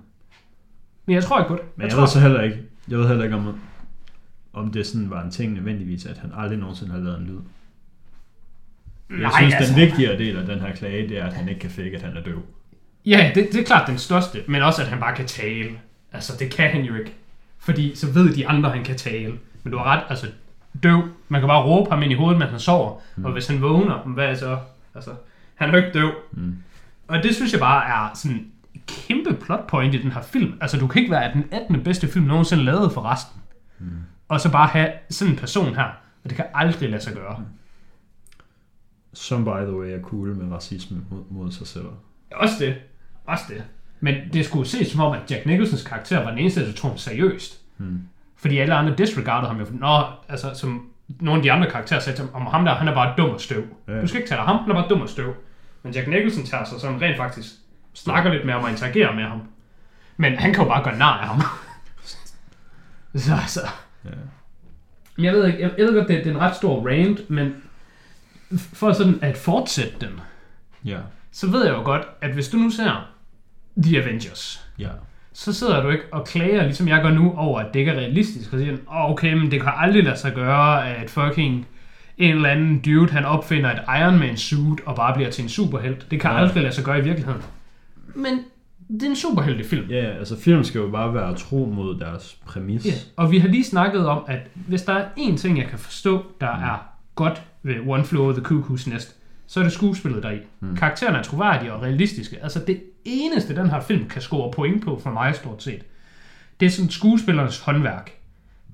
Men 1.06 1.14
jeg 1.14 1.24
tror 1.24 1.38
ikke 1.38 1.48
på 1.48 1.54
det. 1.54 1.62
Men 1.76 1.84
jeg, 1.84 1.92
tror, 1.92 2.00
ved 2.00 2.08
så 2.08 2.20
heller 2.20 2.42
ikke, 2.42 2.58
jeg 2.88 2.98
ved 2.98 3.08
heller 3.08 3.24
ikke, 3.24 3.36
om, 3.36 3.60
om 4.52 4.72
det 4.72 4.86
sådan 4.86 5.10
var 5.10 5.22
en 5.22 5.30
ting 5.30 5.52
nødvendigvis, 5.52 6.06
at 6.06 6.18
han 6.18 6.32
aldrig 6.36 6.58
nogensinde 6.58 6.92
har 6.92 6.98
lavet 6.98 7.18
en 7.18 7.26
lyd. 7.26 7.38
Jeg 9.10 9.18
Nej, 9.18 9.30
synes, 9.40 9.54
altså- 9.54 9.74
den 9.74 9.80
vigtigere 9.82 10.18
del 10.18 10.36
af 10.36 10.46
den 10.46 10.60
her 10.60 10.74
klage, 10.74 11.08
det 11.08 11.18
er, 11.18 11.26
at 11.26 11.32
han 11.32 11.48
ikke 11.48 11.60
kan 11.60 11.70
fake, 11.70 11.96
at 11.96 12.02
han 12.02 12.16
er 12.16 12.22
døv. 12.22 12.42
Ja, 13.06 13.32
det, 13.34 13.48
det 13.52 13.60
er 13.60 13.64
klart 13.64 13.88
den 13.88 13.98
største, 13.98 14.42
men 14.48 14.62
også 14.62 14.82
at 14.82 14.88
han 14.88 15.00
bare 15.00 15.16
kan 15.16 15.26
tale. 15.26 15.70
Altså, 16.12 16.32
det 16.38 16.50
kan 16.50 16.70
han 16.70 16.82
jo 16.82 16.94
ikke. 16.94 17.12
Fordi 17.58 17.94
så 17.94 18.12
ved 18.12 18.34
de 18.34 18.48
andre, 18.48 18.70
han 18.70 18.84
kan 18.84 18.96
tale. 18.96 19.34
Men 19.62 19.72
du 19.72 19.78
har 19.78 19.84
ret, 19.84 20.02
altså 20.08 20.26
døv. 20.82 21.02
Man 21.28 21.40
kan 21.40 21.48
bare 21.48 21.64
råbe 21.64 21.90
ham 21.90 22.02
ind 22.02 22.12
i 22.12 22.14
hovedet, 22.14 22.38
mens 22.38 22.50
han 22.50 22.60
sover. 22.60 23.00
Mm. 23.16 23.24
Og 23.24 23.32
hvis 23.32 23.46
han 23.46 23.62
vågner, 23.62 23.98
hvad 23.98 24.24
er 24.26 24.34
så? 24.34 24.58
Altså, 24.94 25.10
han 25.60 25.74
er 25.74 25.78
jo 25.78 25.84
ikke 25.86 25.98
døv. 25.98 26.12
Mm. 26.32 26.56
Og 27.08 27.22
det 27.22 27.34
synes 27.34 27.52
jeg 27.52 27.60
bare 27.60 27.86
er 27.86 28.14
sådan 28.14 28.36
en 28.36 28.52
kæmpe 28.86 29.34
plot 29.34 29.66
point 29.66 29.94
i 29.94 30.02
den 30.02 30.12
her 30.12 30.22
film. 30.22 30.58
Altså, 30.60 30.78
du 30.78 30.86
kan 30.86 31.02
ikke 31.02 31.12
være 31.12 31.32
den 31.32 31.44
18. 31.52 31.82
bedste 31.84 32.08
film 32.08 32.24
nogensinde 32.24 32.64
lavet 32.64 32.92
for 32.92 33.02
resten. 33.12 33.40
Mm. 33.78 33.86
Og 34.28 34.40
så 34.40 34.52
bare 34.52 34.66
have 34.66 34.90
sådan 35.10 35.32
en 35.32 35.38
person 35.38 35.74
her. 35.74 35.84
Og 36.24 36.30
det 36.30 36.34
kan 36.36 36.44
aldrig 36.54 36.90
lade 36.90 37.02
sig 37.02 37.14
gøre. 37.14 37.44
Som 39.12 39.44
by 39.44 39.48
the 39.48 39.78
way 39.78 39.88
er 39.88 40.02
cool 40.02 40.28
med 40.28 40.52
racisme 40.52 40.98
mod, 41.10 41.22
mod 41.30 41.52
sig 41.52 41.66
selv. 41.66 41.84
Også 42.32 42.54
det. 42.58 42.76
Også 43.26 43.44
det. 43.48 43.64
Men 44.00 44.14
det 44.32 44.44
skulle 44.44 44.68
ses 44.68 44.88
som 44.88 45.00
om, 45.00 45.12
at 45.12 45.30
Jack 45.30 45.46
Nicholsons 45.46 45.82
karakter 45.82 46.22
var 46.22 46.30
den 46.30 46.38
eneste, 46.38 46.66
der 46.66 46.72
tog 46.72 46.90
ham 46.90 46.98
seriøst. 46.98 47.60
Mm. 47.78 48.00
Fordi 48.36 48.58
alle 48.58 48.74
andre 48.74 48.94
disregardede 48.96 49.48
ham 49.48 49.60
jo. 49.60 49.66
Nå, 49.70 50.04
altså, 50.28 50.54
som 50.54 50.90
nogle 51.08 51.38
af 51.38 51.42
de 51.42 51.52
andre 51.52 51.70
karakterer 51.70 52.00
sagde 52.00 52.18
til 52.18 52.24
ham, 52.24 52.46
om 52.46 52.46
ham 52.46 52.64
der, 52.64 52.74
han 52.74 52.88
er 52.88 52.94
bare 52.94 53.14
dum 53.16 53.30
og 53.30 53.40
støv. 53.40 53.64
Ja. 53.88 54.00
Du 54.02 54.06
skal 54.06 54.20
ikke 54.20 54.28
tage 54.28 54.38
dig 54.38 54.46
ham, 54.46 54.56
han 54.56 54.70
er 54.70 54.74
bare 54.74 54.88
dum 54.88 55.00
og 55.00 55.08
støv. 55.08 55.34
Men 55.82 55.92
Jack 55.92 56.08
Nicholson 56.08 56.44
tager 56.44 56.64
sig 56.64 56.80
sådan 56.80 57.00
rent 57.02 57.16
faktisk, 57.16 57.46
snakker 57.94 58.32
lidt 58.32 58.44
med 58.44 58.54
ham 58.54 58.62
og 58.64 58.70
interagerer 58.70 59.14
med 59.14 59.24
ham. 59.24 59.40
Men 60.16 60.36
han 60.38 60.52
kan 60.54 60.62
jo 60.62 60.68
bare 60.68 60.84
gøre 60.84 60.98
nar 60.98 61.18
af 61.18 61.26
ham. 61.28 61.40
så 63.14 63.34
altså... 63.34 63.60
Ja. 64.04 64.10
Men 65.16 65.24
Jeg 65.24 65.32
ved 65.34 65.46
ikke, 65.46 65.60
jeg, 65.60 65.70
jeg 65.78 65.86
ved 65.86 65.94
godt, 65.94 66.08
det, 66.08 66.16
det 66.24 66.26
er 66.26 66.30
en 66.34 66.40
ret 66.40 66.56
stor 66.56 66.88
rant, 66.90 67.30
men 67.30 67.54
for 68.58 68.92
sådan 68.92 69.18
at 69.22 69.36
fortsætte 69.36 69.94
den, 70.00 70.20
Ja. 70.84 70.98
så 71.32 71.50
ved 71.50 71.64
jeg 71.64 71.72
jo 71.74 71.82
godt, 71.82 72.02
at 72.20 72.30
hvis 72.34 72.48
du 72.48 72.56
nu 72.56 72.70
ser 72.70 73.10
The 73.82 74.02
Avengers, 74.02 74.66
Ja. 74.78 74.88
så 75.32 75.52
sidder 75.52 75.82
du 75.82 75.88
ikke 75.90 76.04
og 76.12 76.26
klager, 76.26 76.62
ligesom 76.62 76.88
jeg 76.88 77.02
gør 77.02 77.10
nu, 77.10 77.34
over, 77.36 77.60
at 77.60 77.74
det 77.74 77.80
ikke 77.80 77.92
er 77.92 77.96
realistisk, 77.96 78.52
og 78.52 78.58
siger, 78.58 78.76
oh, 78.86 79.10
okay, 79.10 79.32
men 79.32 79.50
det 79.50 79.62
kan 79.62 79.72
aldrig 79.76 80.04
lade 80.04 80.16
sig 80.16 80.34
gøre, 80.34 80.88
at 80.96 81.10
fucking 81.10 81.66
en 82.20 82.34
eller 82.36 82.48
anden 82.48 82.78
dude, 82.80 83.10
han 83.12 83.24
opfinder 83.24 83.70
et 83.70 83.80
Iron 84.00 84.18
Man 84.18 84.36
suit 84.36 84.80
og 84.86 84.96
bare 84.96 85.14
bliver 85.14 85.30
til 85.30 85.42
en 85.42 85.48
superhelt. 85.48 86.06
Det 86.10 86.20
kan 86.20 86.30
Ja. 86.30 86.36
aldrig 86.40 86.62
lade 86.62 86.74
sig 86.74 86.84
gøre 86.84 86.98
i 86.98 87.02
virkeligheden. 87.02 87.42
Men 88.14 88.38
det 88.88 89.02
er 89.02 89.10
en 89.10 89.16
superheltefilm. 89.16 89.90
Ja, 89.90 90.04
altså 90.18 90.40
film 90.40 90.64
skal 90.64 90.78
jo 90.78 90.88
bare 90.90 91.14
være 91.14 91.34
tro 91.34 91.72
mod 91.76 91.98
deres 91.98 92.36
præmis. 92.46 92.86
Ja. 92.86 92.92
Og 93.16 93.30
vi 93.30 93.38
har 93.38 93.48
lige 93.48 93.64
snakket 93.64 94.06
om, 94.06 94.24
at 94.28 94.38
hvis 94.54 94.82
der 94.82 94.92
er 94.92 95.04
én 95.18 95.36
ting, 95.36 95.58
jeg 95.58 95.66
kan 95.66 95.78
forstå, 95.78 96.24
der 96.40 96.56
Mm. 96.56 96.62
er 96.62 96.88
godt 97.14 97.42
ved 97.62 97.74
One 97.86 98.04
Flew 98.04 98.22
Over 98.22 98.32
the 98.32 98.42
Cuckoo's 98.42 98.90
Nest, 98.92 99.16
så 99.46 99.60
er 99.60 99.64
det 99.64 99.72
skuespillet 99.72 100.22
deri. 100.22 100.38
Mm. 100.60 100.76
Karaktererne 100.76 101.18
er 101.18 101.22
troværdige 101.22 101.72
og 101.72 101.82
realistiske. 101.82 102.36
Altså 102.42 102.60
det 102.66 102.82
eneste, 103.04 103.56
den 103.56 103.70
her 103.70 103.80
film 103.80 104.08
kan 104.08 104.22
score 104.22 104.50
point 104.52 104.84
på 104.84 105.00
for 105.02 105.10
mig 105.10 105.34
stort 105.34 105.62
set, 105.62 105.80
det 106.60 106.66
er 106.66 106.70
sådan 106.70 106.90
skuespillernes 106.90 107.58
håndværk. 107.60 108.10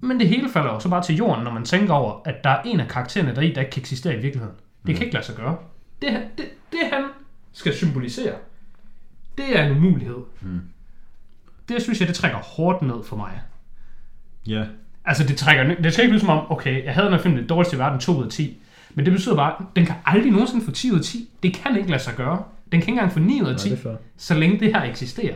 Men 0.00 0.20
det 0.20 0.28
hele 0.28 0.48
falder 0.48 0.72
jo 0.72 0.80
så 0.80 0.88
bare 0.88 1.02
til 1.02 1.16
jorden, 1.16 1.44
når 1.44 1.52
man 1.52 1.64
tænker 1.64 1.94
over, 1.94 2.20
at 2.24 2.44
der 2.44 2.50
er 2.50 2.62
en 2.62 2.80
af 2.80 2.88
karaktererne 2.88 3.34
deri, 3.34 3.52
der 3.52 3.60
ikke 3.60 3.70
kan 3.70 3.80
eksistere 3.80 4.14
i 4.16 4.20
virkeligheden. 4.20 4.56
Det 4.86 4.94
kan 4.94 5.04
ikke 5.04 5.14
lade 5.14 5.26
sig 5.26 5.34
gøre. 5.34 5.56
Det, 6.02 6.22
det, 6.38 6.44
det 6.72 6.80
han 6.92 7.04
skal 7.52 7.74
symbolisere, 7.74 8.34
det 9.38 9.58
er 9.58 9.64
en 9.66 9.76
umulighed. 9.76 10.18
Mm. 10.40 10.60
Det 11.68 11.82
synes 11.82 12.00
jeg, 12.00 12.08
det 12.08 12.16
trækker 12.16 12.38
hårdt 12.38 12.82
ned 12.82 13.04
for 13.04 13.16
mig. 13.16 13.40
Ja. 14.46 14.64
Altså, 15.04 15.24
det 15.24 15.36
trækker, 15.36 15.74
det 15.74 15.92
skal 15.92 16.04
ikke 16.04 16.12
lyde 16.12 16.20
som 16.20 16.38
om, 16.38 16.50
okay, 16.50 16.84
jeg 16.84 16.94
havde 16.94 17.06
den 17.06 17.14
her 17.14 17.22
film 17.22 17.36
det 17.36 17.48
dårligste 17.48 17.76
i 17.76 17.78
verden 17.78 18.00
2 18.00 18.16
ud 18.16 18.24
af 18.24 18.30
10. 18.30 18.62
Men 18.94 19.04
det 19.04 19.12
betyder 19.12 19.36
bare, 19.36 19.54
at 19.58 19.64
den 19.76 19.86
kan 19.86 19.94
aldrig 20.04 20.32
nogensinde 20.32 20.64
få 20.64 20.70
10 20.70 20.92
ud 20.92 20.98
af 20.98 21.04
10. 21.04 21.30
Det 21.42 21.54
kan 21.54 21.76
ikke 21.76 21.90
lade 21.90 22.02
sig 22.02 22.14
gøre. 22.14 22.44
Den 22.72 22.80
kan 22.80 22.88
ikke 22.88 22.90
engang 22.90 23.12
få 23.12 23.18
9 23.18 23.42
ud 23.42 23.46
af 23.46 23.56
10, 23.56 23.68
Nej, 23.68 23.94
så 24.16 24.34
længe 24.34 24.60
det 24.60 24.74
her 24.74 24.82
eksisterer. 24.82 25.34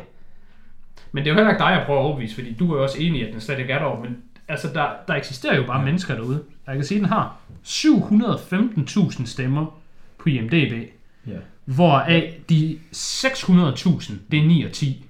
Men 1.12 1.24
det 1.24 1.30
er 1.30 1.34
jo 1.34 1.36
heller 1.36 1.50
ikke 1.50 1.62
dig, 1.62 1.70
jeg 1.70 1.82
prøver 1.86 2.00
at 2.00 2.04
overbevise, 2.04 2.34
fordi 2.34 2.54
du 2.54 2.72
er 2.72 2.76
jo 2.76 2.82
også 2.82 2.98
enig 2.98 3.20
i, 3.20 3.24
at 3.24 3.32
den 3.32 3.40
slet 3.40 3.58
ikke 3.58 3.72
er 3.72 3.78
der. 3.78 4.00
Men 4.00 4.16
altså, 4.51 4.68
der, 4.74 4.88
der 5.09 5.14
eksisterer 5.14 5.57
jo 5.57 5.66
bare 5.66 5.78
ja. 5.78 5.84
mennesker 5.84 6.14
derude. 6.14 6.42
Jeg 6.66 6.74
kan 6.74 6.84
sige, 6.84 6.98
at 6.98 7.03
den 7.03 7.09
har 7.09 7.36
715.000 7.64 9.26
stemmer 9.26 9.80
på 10.18 10.28
IMDb, 10.28 10.88
Ja. 11.26 11.36
hvoraf 11.64 12.40
de 12.48 12.78
600.000, 12.96 14.12
det 14.30 14.38
er 14.38 14.46
9 14.46 14.62
og 14.64 14.72
10. 14.72 15.07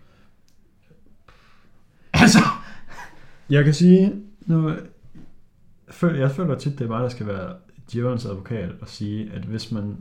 Altså, 2.13 2.39
Jeg 3.51 3.65
kan 3.65 3.75
sige, 3.75 4.13
nu, 4.47 4.69
jeg 6.03 6.31
føler 6.31 6.55
tit, 6.59 6.79
det 6.79 6.85
er 6.85 6.89
mig, 6.89 7.03
der 7.03 7.09
skal 7.09 7.27
være 7.27 7.55
djævelens 7.93 8.25
advokat 8.27 8.71
og 8.81 8.89
sige, 8.89 9.31
at 9.35 9.43
hvis 9.43 9.73
man 9.73 9.97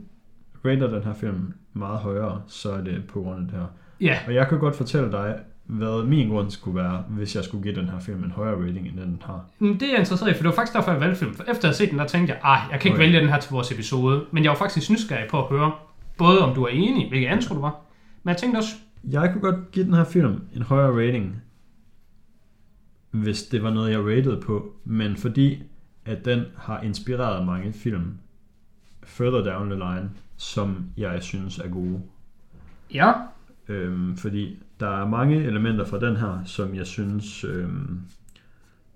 rater 0.64 0.86
den 0.90 1.04
her 1.04 1.14
film 1.14 1.52
meget 1.72 1.98
højere, 1.98 2.42
så 2.46 2.72
er 2.72 2.80
det 2.80 3.04
på 3.08 3.20
grund 3.20 3.40
af 3.40 3.44
det 3.50 3.58
her. 3.58 3.66
Ja, 4.00 4.18
Og 4.26 4.34
jeg 4.34 4.48
kan 4.48 4.58
godt 4.58 4.76
fortælle 4.76 5.12
dig, 5.12 5.38
hvad 5.70 6.04
min 6.06 6.28
grund 6.28 6.50
skulle 6.50 6.76
være, 6.82 7.04
hvis 7.08 7.36
jeg 7.36 7.44
skulle 7.44 7.62
give 7.62 7.74
den 7.74 7.88
her 7.88 7.98
film 8.00 8.24
en 8.24 8.30
højere 8.30 8.62
rating, 8.62 8.86
end 8.88 8.96
den 8.96 9.22
har. 9.24 9.44
men 9.58 9.74
det 9.74 9.82
er 9.82 9.90
jeg 9.90 9.98
interesseret 9.98 10.30
i, 10.30 10.34
for 10.34 10.42
det 10.42 10.48
var 10.48 10.54
faktisk 10.54 10.74
derfor, 10.74 10.90
jeg 10.92 11.00
valgte 11.00 11.16
film. 11.18 11.34
For 11.34 11.42
efter 11.42 11.54
at 11.54 11.62
have 11.64 11.74
set 11.74 11.90
den, 11.90 11.98
der 11.98 12.06
tænkte 12.06 12.32
jeg, 12.32 12.40
ah, 12.44 12.60
jeg 12.70 12.80
kan 12.80 12.88
ikke 12.88 12.96
Okay. 12.96 13.04
vælge 13.06 13.20
den 13.20 13.28
her 13.28 13.40
til 13.40 13.52
vores 13.52 13.72
episode. 13.72 14.24
Men 14.30 14.44
jeg 14.44 14.50
var 14.50 14.56
faktisk 14.56 14.90
nysgerrig 14.90 15.28
på 15.30 15.42
at 15.42 15.48
høre, 15.48 15.72
både 16.18 16.38
om 16.40 16.54
du 16.54 16.62
er 16.64 16.68
enig, 16.68 17.08
hvilket 17.08 17.28
jeg 17.28 17.38
tror 17.42 17.54
du 17.54 17.60
var, 17.60 17.80
men 18.22 18.28
jeg 18.30 18.36
tænkte 18.36 18.58
også, 18.58 18.70
Jeg 19.10 19.30
kunne 19.32 19.40
godt 19.52 19.70
give 19.72 19.84
den 19.86 19.94
her 19.94 20.04
film 20.04 20.40
en 20.56 20.62
højere 20.62 21.06
rating, 21.08 21.42
hvis 23.10 23.42
det 23.42 23.62
var 23.62 23.70
noget, 23.70 23.90
jeg 23.90 24.00
rated 24.00 24.40
på, 24.42 24.72
men 24.84 25.16
fordi 25.16 25.62
at 26.04 26.24
den 26.24 26.44
har 26.56 26.80
inspireret 26.80 27.46
mange 27.46 27.72
film 27.72 28.14
further 29.04 29.52
down 29.52 29.70
the 29.70 29.78
line, 29.78 30.10
som 30.36 30.84
jeg 30.96 31.22
synes 31.22 31.58
er 31.58 31.68
gode. 31.68 32.00
ja, 32.94 33.12
Øhm, 33.68 34.16
fordi 34.16 34.58
der 34.80 35.00
er 35.02 35.06
mange 35.06 35.36
elementer 35.36 35.84
fra 35.84 36.00
den 36.00 36.16
her, 36.16 36.44
som 36.44 36.74
jeg 36.74 36.86
synes, 36.86 37.44
øhm, 37.44 38.00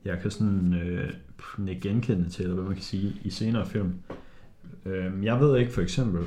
jeg 0.04 0.20
kan 0.20 0.30
sådan 0.30 0.74
øh, 0.74 1.80
genkende 1.80 2.28
til, 2.28 2.42
eller 2.42 2.54
hvad 2.54 2.64
man 2.64 2.74
kan 2.74 2.82
sige, 2.82 3.16
i 3.22 3.30
senere 3.30 3.66
film. 3.66 3.94
Øhm, 4.84 5.24
jeg 5.24 5.40
ved 5.40 5.58
ikke 5.58 5.72
for 5.72 5.80
eksempel, 5.80 6.22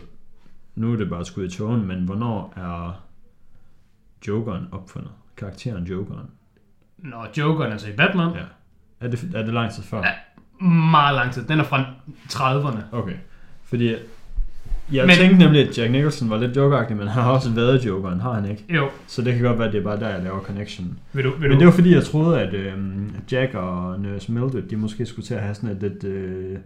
nu 0.76 0.94
er 0.94 0.98
det 0.98 1.10
bare 1.10 1.26
skud 1.26 1.46
i 1.46 1.50
togen, 1.50 1.88
men 1.88 2.06
hvornår 2.06 2.54
er 2.56 3.04
Jokeren 4.28 4.68
opfundet? 4.72 5.12
Karakteren 5.38 5.84
Jokeren? 5.84 6.30
når 6.98 7.28
Jokeren 7.38 7.72
altså 7.72 7.88
i 7.90 7.96
Batman, 7.96 8.34
Ja. 8.34 8.44
Er 9.00 9.08
det, 9.08 9.32
er 9.36 9.44
det 9.44 9.54
lang 9.54 9.72
tid 9.72 9.84
før? 9.84 9.98
Ja. 10.04 10.14
meget 10.92 11.16
lang 11.16 11.34
tid. 11.34 11.44
Den 11.48 11.60
er 11.60 11.64
fra 11.64 11.84
30'erne. 12.30 12.82
Okay. 12.96 13.16
Fordi 13.64 13.96
jeg 14.92 15.06
Men- 15.08 15.16
tænkte 15.16 15.38
nemlig, 15.46 15.68
at 15.70 15.78
Jack 15.78 15.92
Nicholson 15.92 16.30
var 16.30 16.38
lidt 16.38 16.56
jokeragtig, 16.56 16.98
men 16.98 17.08
han 17.08 17.24
har 17.24 17.32
også 17.32 17.52
været 17.52 17.86
Jokeren, 17.86 18.20
har 18.22 18.34
han 18.34 18.50
ikke? 18.52 18.64
Jo, 18.76 18.90
Så 19.08 19.22
det 19.22 19.34
kan 19.34 19.44
godt 19.44 19.58
være, 19.60 19.68
at 19.68 19.74
det 19.74 19.80
er 19.80 19.84
bare 19.84 20.00
der, 20.00 20.10
jeg 20.10 20.24
laver 20.24 20.40
connection. 20.40 21.00
vil 21.14 21.24
du, 21.26 21.32
vil 21.32 21.42
Men 21.42 21.52
du, 21.52 21.58
det 21.58 21.66
var 21.66 21.72
fordi, 21.74 21.94
jeg 21.96 22.04
troede, 22.04 22.42
at 22.42 22.54
øh, 22.54 22.74
Jack 23.32 23.54
og 23.56 24.00
Nurse 24.00 24.32
Mildred, 24.32 24.62
de 24.62 24.76
måske 24.78 25.06
skulle 25.06 25.26
til 25.26 25.34
at 25.34 25.42
have 25.42 25.56
sådan 25.56 25.70
et 25.70 25.82
lidt 25.82 26.04
øh, 26.04 26.58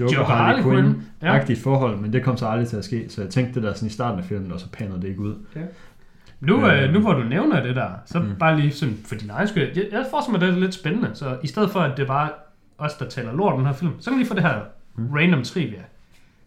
Joker, 0.00 0.14
Joker 0.16 0.24
Harley 0.34 0.62
Harley 0.62 0.82
Quinn, 0.82 1.02
Quinn-agtigt 1.22 1.62
forhold, 1.62 1.96
men 2.00 2.12
det 2.12 2.22
kom 2.22 2.36
så 2.36 2.46
aldrig 2.46 2.68
til 2.68 2.76
at 2.76 2.84
ske, 2.84 3.04
så 3.08 3.20
jeg 3.22 3.30
tænkte 3.30 3.54
det 3.54 3.62
der 3.62 3.74
sådan 3.74 3.86
i 3.86 3.90
starten 3.90 4.18
af 4.20 4.24
filmen, 4.24 4.52
og 4.52 4.60
så 4.60 4.66
panede 4.72 5.00
det 5.02 5.08
ikke 5.08 5.20
ud. 5.20 5.34
Nu, 6.40 6.66
øh, 6.66 6.82
Øh. 6.84 6.92
nu 6.92 7.00
hvor 7.00 7.12
du 7.12 7.22
nævner 7.22 7.62
det 7.62 7.76
der, 7.76 7.88
så 8.06 8.18
mm. 8.18 8.24
Bare 8.38 8.60
lige 8.60 8.70
sådan 8.72 8.94
for 9.08 9.14
din 9.14 9.30
egen 9.30 9.48
skyld. 9.48 9.62
Jeg, 9.76 9.84
jeg 9.92 10.04
får 10.10 10.30
mig 10.30 10.40
det 10.40 10.48
er 10.48 10.52
lidt 10.60 10.74
spændende, 10.74 11.10
så 11.14 11.36
i 11.42 11.46
stedet 11.46 11.70
for 11.70 11.80
at 11.80 11.96
det 11.96 12.02
er 12.02 12.06
bare 12.06 12.28
os, 12.78 12.94
der 12.94 13.08
taler 13.08 13.32
lort 13.36 13.52
om 13.52 13.58
den 13.58 13.66
her 13.66 13.72
film, 13.74 13.92
så 14.00 14.10
kan 14.10 14.18
vi 14.18 14.22
lige 14.22 14.28
få 14.28 14.34
det 14.34 14.42
her. 14.42 14.54
Mm. 14.96 15.06
random 15.14 15.42
trivia. 15.42 15.78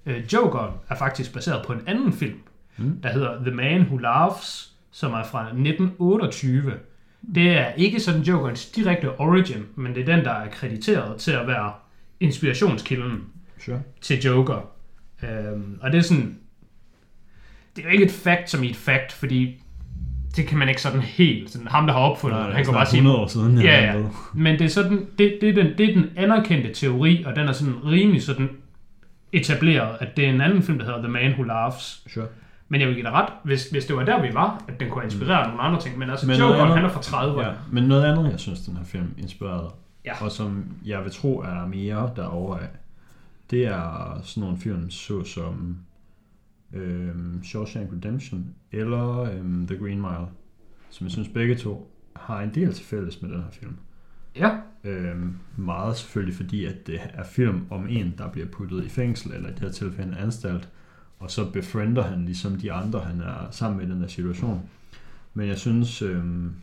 Øh, 0.06 0.34
Jokeren 0.34 0.72
er 0.89 0.95
faktisk 0.95 1.34
baseret 1.34 1.66
på 1.66 1.74
en 1.74 1.82
anden 1.88 2.14
film, 2.14 2.39
mm. 2.78 2.99
Der 3.04 3.10
hedder 3.10 3.43
The 3.43 3.52
Man 3.52 3.82
Who 3.82 3.97
Laughs, 3.97 4.72
som 4.91 5.14
er 5.14 5.24
fra 5.24 5.41
1928. 5.47 6.74
Det 7.36 7.52
er 7.58 7.74
ikke 7.74 7.99
sådan 7.99 8.22
Jokerens 8.22 8.66
direkte 8.66 9.20
origin, 9.20 9.66
men 9.76 9.95
det 9.95 10.10
er 10.10 10.16
den, 10.16 10.26
der 10.26 10.32
er 10.32 10.47
krediteret 10.49 11.18
til 11.18 11.32
at 11.32 11.47
være 11.47 11.72
inspirationskilden 12.20 13.24
Sure. 13.66 13.82
til 14.02 14.22
Joker. 14.22 14.70
Øhm, 15.24 15.80
og 15.82 15.91
det 15.91 15.97
er 15.97 16.02
sådan... 16.02 16.38
Det 17.76 17.82
er 17.82 17.86
jo 17.88 17.91
ikke 17.91 18.06
et 18.06 18.12
fact 18.12 18.49
som 18.49 18.64
i 18.64 18.70
et 18.70 18.76
fact, 18.76 19.12
fordi 19.12 19.64
det 20.36 20.47
kan 20.47 20.58
man 20.58 20.70
ikke 20.70 20.82
sådan 20.82 21.02
helt... 21.02 21.49
Sådan, 21.52 21.68
ham, 21.68 21.88
der 21.88 21.93
har 21.93 21.99
opfundet 22.02 22.45
det, 22.45 22.54
han 22.56 22.66
kan 22.66 22.74
bare 22.74 22.86
sige... 22.86 22.97
100 22.97 23.20
år 23.20 23.28
siden, 23.28 23.58
Ja, 23.62 23.93
ja. 23.97 24.04
Men 24.34 24.60
det 24.60 24.66
er, 24.66 24.70
sådan, 24.70 25.06
det, 25.18 25.38
det, 25.41 25.49
er 25.49 25.54
den, 25.54 25.78
det 25.78 25.89
er 25.89 25.93
den 25.93 26.10
anerkendte 26.16 26.74
teori, 26.74 27.24
og 27.24 27.36
den 27.36 27.47
er 27.47 27.52
sådan 27.52 27.76
rimelig 27.86 28.24
sådan 28.24 28.49
etableret, 29.34 29.97
at 29.99 30.17
det 30.17 30.25
er 30.25 30.29
en 30.29 30.41
anden 30.41 30.63
film, 30.63 30.77
der 30.79 30.86
hedder 30.86 31.01
The 31.01 31.07
Man 31.11 31.32
Who 31.32 31.43
Laughs. 31.43 32.03
Sure. 32.13 32.27
Men 32.69 32.82
jeg 32.82 32.88
vil 32.88 32.95
give 32.95 33.05
dig 33.05 33.13
ret, 33.13 33.29
hvis, 33.43 33.69
hvis 33.69 33.86
det 33.86 33.95
var 33.95 34.03
der, 34.05 34.21
vi 34.21 34.34
var, 34.34 34.63
at 34.67 34.79
den 34.79 34.89
kunne 34.89 35.03
inspirere 35.03 35.43
mm. 35.43 35.49
nogle 35.49 35.63
andre 35.63 35.82
ting. 35.82 35.97
Men 35.97 36.09
altså, 36.09 36.27
Men 36.27 36.39
Jokeren, 36.39 36.59
andet- 36.61 36.75
han 36.75 36.86
er 36.86 36.89
fra 36.89 36.99
30'erne. 37.01 37.41
Ja, 37.47 37.53
men 37.71 37.84
noget 37.84 38.03
andet, 38.03 38.32
jeg 38.32 38.39
synes, 38.39 38.59
den 38.61 38.77
her 38.77 38.84
film 38.84 39.13
inspirerede, 39.17 39.69
Ja. 40.05 40.23
og 40.23 40.32
som 40.32 40.65
jeg 40.86 41.03
vil 41.03 41.11
tro 41.11 41.39
er 41.39 41.67
mere 41.67 42.11
derovre 42.15 42.61
af, 42.61 42.67
det 43.51 43.65
er 43.65 44.19
sådan 44.23 44.41
nogle 44.41 44.57
film, 44.57 44.89
såsom 44.89 45.77
øhm, 46.73 47.43
Shawshank 47.43 47.89
Redemption 47.93 48.45
eller 48.71 49.19
øhm, 49.21 49.67
The 49.67 49.77
Green 49.77 50.01
Mile, 50.01 50.27
som 50.89 51.05
jeg 51.05 51.11
synes 51.11 51.27
begge 51.27 51.55
to 51.55 51.91
har 52.15 52.41
en 52.41 52.51
del 52.55 52.73
til 52.73 52.86
fælles 52.86 53.21
med 53.21 53.29
den 53.29 53.38
her 53.38 53.51
film. 53.51 53.75
Ja. 54.36 54.57
Øhm, 54.84 55.36
meget 55.57 55.97
selvfølgelig 55.97 56.36
fordi, 56.36 56.65
at 56.65 56.88
det 56.88 56.99
er 57.13 57.23
film 57.23 57.65
om 57.69 57.88
en, 57.89 58.13
der 58.17 58.27
bliver 58.27 58.47
puttet 58.47 58.86
i 58.86 58.89
fængsel, 58.89 59.32
eller 59.34 59.49
i 59.49 59.51
det 59.51 59.59
her 59.59 59.69
tilfælde 59.71 60.11
en 60.11 60.17
anstalt, 60.17 60.69
og 61.19 61.32
så 61.32 61.51
befriender 61.51 62.03
han 62.03 62.25
ligesom 62.25 62.55
de 62.55 62.71
andre, 62.71 62.99
han 62.99 63.21
er 63.21 63.47
sammen 63.51 63.77
med 63.79 63.88
i 63.88 63.91
den 63.91 64.01
her 64.01 64.07
situation. 64.07 64.69
Men 65.34 65.47
jeg 65.47 65.57
synes, 65.57 66.01
øhm, 66.01 66.53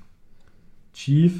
Chief, 0.94 1.32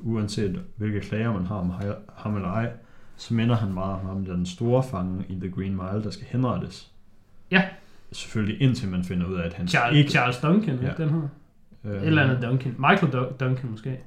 uanset 0.00 0.62
hvilke 0.76 1.00
klager 1.00 1.32
man 1.32 1.46
har 1.46 1.54
om 1.56 1.70
ha- 1.70 1.92
ham 2.16 2.36
eller 2.36 2.48
ej, 2.48 2.70
så 3.16 3.34
minder 3.34 3.56
han 3.56 3.72
meget 3.72 4.00
om 4.00 4.06
ham, 4.06 4.24
den 4.24 4.46
store 4.46 4.82
fange 4.82 5.24
i 5.28 5.34
The 5.40 5.50
Green 5.50 5.72
Mile, 5.76 6.02
der 6.04 6.10
skal 6.10 6.26
henrettes. 6.30 6.90
Ja. 7.50 7.68
Selvfølgelig 8.12 8.60
indtil 8.62 8.88
man 8.88 9.04
finder 9.04 9.26
ud 9.26 9.34
af, 9.34 9.46
at 9.46 9.52
han 9.52 9.68
Charles, 9.68 9.98
ikke... 9.98 10.10
Charles 10.10 10.38
Duncan, 10.38 10.78
ja. 10.82 10.92
Den 10.98 11.08
her. 11.10 11.28
Øh, 11.84 11.96
Et 12.02 12.06
eller 12.06 12.22
andet 12.22 12.42
Duncan. 12.42 12.74
Michael 12.78 13.12
Dun- 13.12 13.36
Duncan 13.36 13.70
måske. 13.70 13.98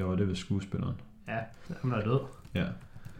Jo, 0.00 0.12
det 0.12 0.20
er 0.20 0.26
ved 0.26 0.36
skuespilleren. 0.36 0.94
Ja, 1.28 1.38
han 1.82 1.92
er 1.92 2.00
død. 2.00 2.20
Ja. 2.54 2.64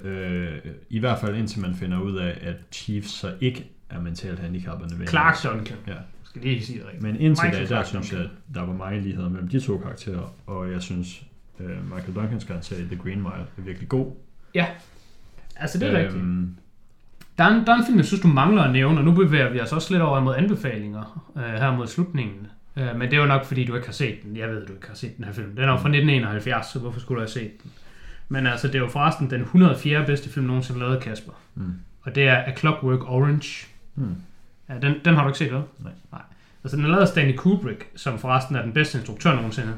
Øh, 0.09 0.59
I 0.91 0.99
hvert 0.99 1.19
fald 1.19 1.37
indtil 1.37 1.61
man 1.61 1.75
finder 1.75 2.01
ud 2.01 2.17
af, 2.17 2.39
at 2.43 2.57
Chief 2.73 3.05
så 3.05 3.35
ikke 3.41 3.71
er 3.91 4.01
mentalt 4.01 4.39
handicappet 4.39 4.81
nødvendigvis. 4.81 5.11
Clark 5.11 5.43
Duncan. 5.43 5.77
Ja. 5.87 5.95
Skal 6.25 6.43
lige 6.43 6.65
sige 6.65 6.79
det 6.79 6.87
rigtigt. 6.87 7.03
Men 7.03 7.17
indtil 7.17 7.47
Michael 7.47 7.69
da, 7.69 7.75
der 7.75 7.85
synes 7.85 8.13
jeg, 8.13 8.21
at 8.21 8.31
der 8.55 8.61
var 8.61 8.73
mange 8.73 9.01
ligheder 9.01 9.29
mellem 9.29 9.49
de 9.49 9.61
to 9.61 9.79
karakterer, 9.79 10.35
og 10.47 10.73
jeg 10.73 10.83
synes, 10.83 11.23
øh, 11.61 11.95
Michael 11.95 12.15
Duncans 12.15 12.45
karakter 12.45 12.77
i 12.77 12.83
The 12.83 12.97
Green 12.97 13.19
Mile 13.23 13.47
er 13.59 13.63
virkelig 13.63 13.89
god. 13.89 14.13
Altså, 15.57 15.79
det 15.79 15.89
er 15.89 15.93
øhm, 15.93 16.05
rigtigt. 16.05 16.25
Der 17.39 17.45
er, 17.45 17.49
en, 17.49 17.67
der 17.67 17.73
er 17.73 17.77
en 17.77 17.87
film, 17.87 17.99
jeg 17.99 18.07
synes, 18.07 18.23
du 18.23 18.29
mangler 18.29 18.63
at 18.63 18.73
nævne, 18.73 18.99
og 18.99 19.05
nu 19.05 19.13
bevæger 19.13 19.51
vi 19.51 19.61
os 19.61 19.73
også 19.73 19.93
lidt 19.93 20.03
over 20.03 20.21
mod 20.21 20.35
anbefalinger 20.37 21.33
øh, 21.37 21.43
her 21.43 21.77
mod 21.77 21.87
slutningen. 21.87 22.47
Øh, 22.77 22.97
men 22.97 23.01
det 23.01 23.13
er 23.13 23.21
jo 23.21 23.27
nok, 23.27 23.45
fordi 23.45 23.65
du 23.65 23.75
ikke 23.75 23.87
har 23.87 23.93
set 23.93 24.23
den. 24.23 24.37
Jeg 24.37 24.49
ved, 24.49 24.67
du 24.67 24.73
ikke 24.73 24.89
har 24.89 24.95
set 24.95 25.17
den 25.17 25.25
her 25.25 25.33
film. 25.33 25.51
Den 25.57 25.59
er 25.65 25.69
jo 25.69 25.77
fra 25.77 25.89
1971, 25.89 26.67
så 26.67 26.79
hvorfor 26.79 27.01
skulle 27.01 27.17
du 27.17 27.21
have 27.21 27.31
set 27.31 27.63
den? 27.63 27.71
Men 28.29 28.47
altså, 28.47 28.67
det 28.67 28.75
er 28.75 28.79
jo 28.79 28.89
forresten 28.89 29.31
den 29.31 29.41
104. 29.41 30.07
bedste 30.07 30.31
film 30.31 30.47
nogensinde 30.47 30.81
lavet, 30.81 31.01
Kasper. 31.03 31.33
Mm. 31.55 31.75
Og 32.03 32.15
det 32.15 32.29
er 32.29 32.37
A 32.37 32.55
Clockwork 32.55 33.11
Orange. 33.11 33.67
hmm. 33.95 34.15
Ja, 34.69 34.75
den, 34.83 34.95
den 35.05 35.15
har 35.15 35.23
du 35.23 35.29
ikke 35.29 35.39
set, 35.39 35.53
vel? 35.53 35.63
Nej. 35.79 35.93
Nej. 36.13 36.21
Altså, 36.65 36.77
den 36.77 36.85
er 36.85 36.89
lavet 36.89 37.03
af 37.03 37.09
Stanley 37.09 37.37
Kubrick, 37.37 37.87
som 37.97 38.19
forresten 38.19 38.57
er 38.57 38.63
den 38.63 38.73
bedste 38.73 38.99
instruktør 38.99 39.35
nogensinde. 39.35 39.75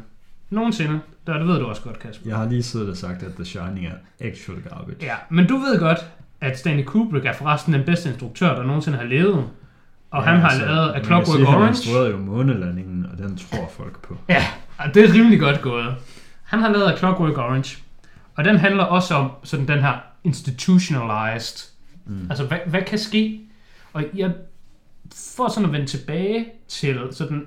Nogensinde. 0.51 1.01
Det, 1.27 1.35
det 1.35 1.47
ved 1.47 1.59
du 1.59 1.67
også 1.67 1.83
godt, 1.83 1.99
Kasper. 1.99 2.29
Jeg 2.29 2.37
har 2.37 2.49
lige 2.49 2.63
siddet 2.63 2.91
og 2.91 2.97
sagt, 2.97 3.23
at 3.23 3.35
The 3.35 3.45
Shining 3.45 3.87
er 3.87 3.95
actual 4.21 4.61
garbage. 4.63 4.97
Ja, 5.03 5.15
men 5.31 5.47
du 5.47 5.57
ved 5.57 5.79
godt, 5.79 5.99
at 6.41 6.59
Stanley 6.59 6.85
Kubrick 6.85 7.27
er 7.27 7.33
forresten 7.33 7.73
den 7.73 7.85
bedste 7.85 8.09
instruktør, 8.09 8.55
der 8.55 8.63
nogensinde 8.63 8.99
har 8.99 9.05
levet. 9.05 9.49
Og 10.13 10.23
ja, 10.23 10.31
han 10.31 10.41
har 10.41 10.49
altså, 10.49 10.67
lavet 10.67 10.93
A 10.95 11.03
Clockwork 11.05 11.37
sige, 11.37 11.47
Han 11.47 11.55
Orange. 11.55 11.69
instruerede 11.69 12.11
jo 12.11 12.19
månelandingen, 12.19 13.07
og 13.13 13.19
den 13.19 13.37
tror 13.37 13.71
folk 13.77 14.03
på. 14.03 14.17
Ja, 14.29 14.45
og 14.79 14.95
det 14.95 15.05
er 15.11 15.15
rimelig 15.15 15.41
godt 15.41 15.63
gået. 15.63 15.95
Han 16.43 16.59
har 16.59 16.69
lavet 16.69 16.93
A 16.93 16.97
Clockwork 16.97 17.39
Orange. 17.39 17.79
Og 18.35 18.45
den 18.45 18.57
handler 18.57 18.85
også 18.85 19.15
om 19.15 19.31
sådan 19.43 19.69
den 19.69 19.79
her 19.79 19.95
institutionalized. 20.25 21.71
Mm. 22.07 22.27
Altså, 22.31 22.47
hvad, 22.47 22.59
hvad 22.67 22.83
kan 22.83 22.99
ske? 22.99 23.41
Og 23.93 24.05
jeg 24.15 24.33
får 25.37 25.49
sådan 25.49 25.67
at 25.67 25.73
vende 25.73 25.87
tilbage 25.87 26.47
til 26.69 27.01
sådan 27.11 27.47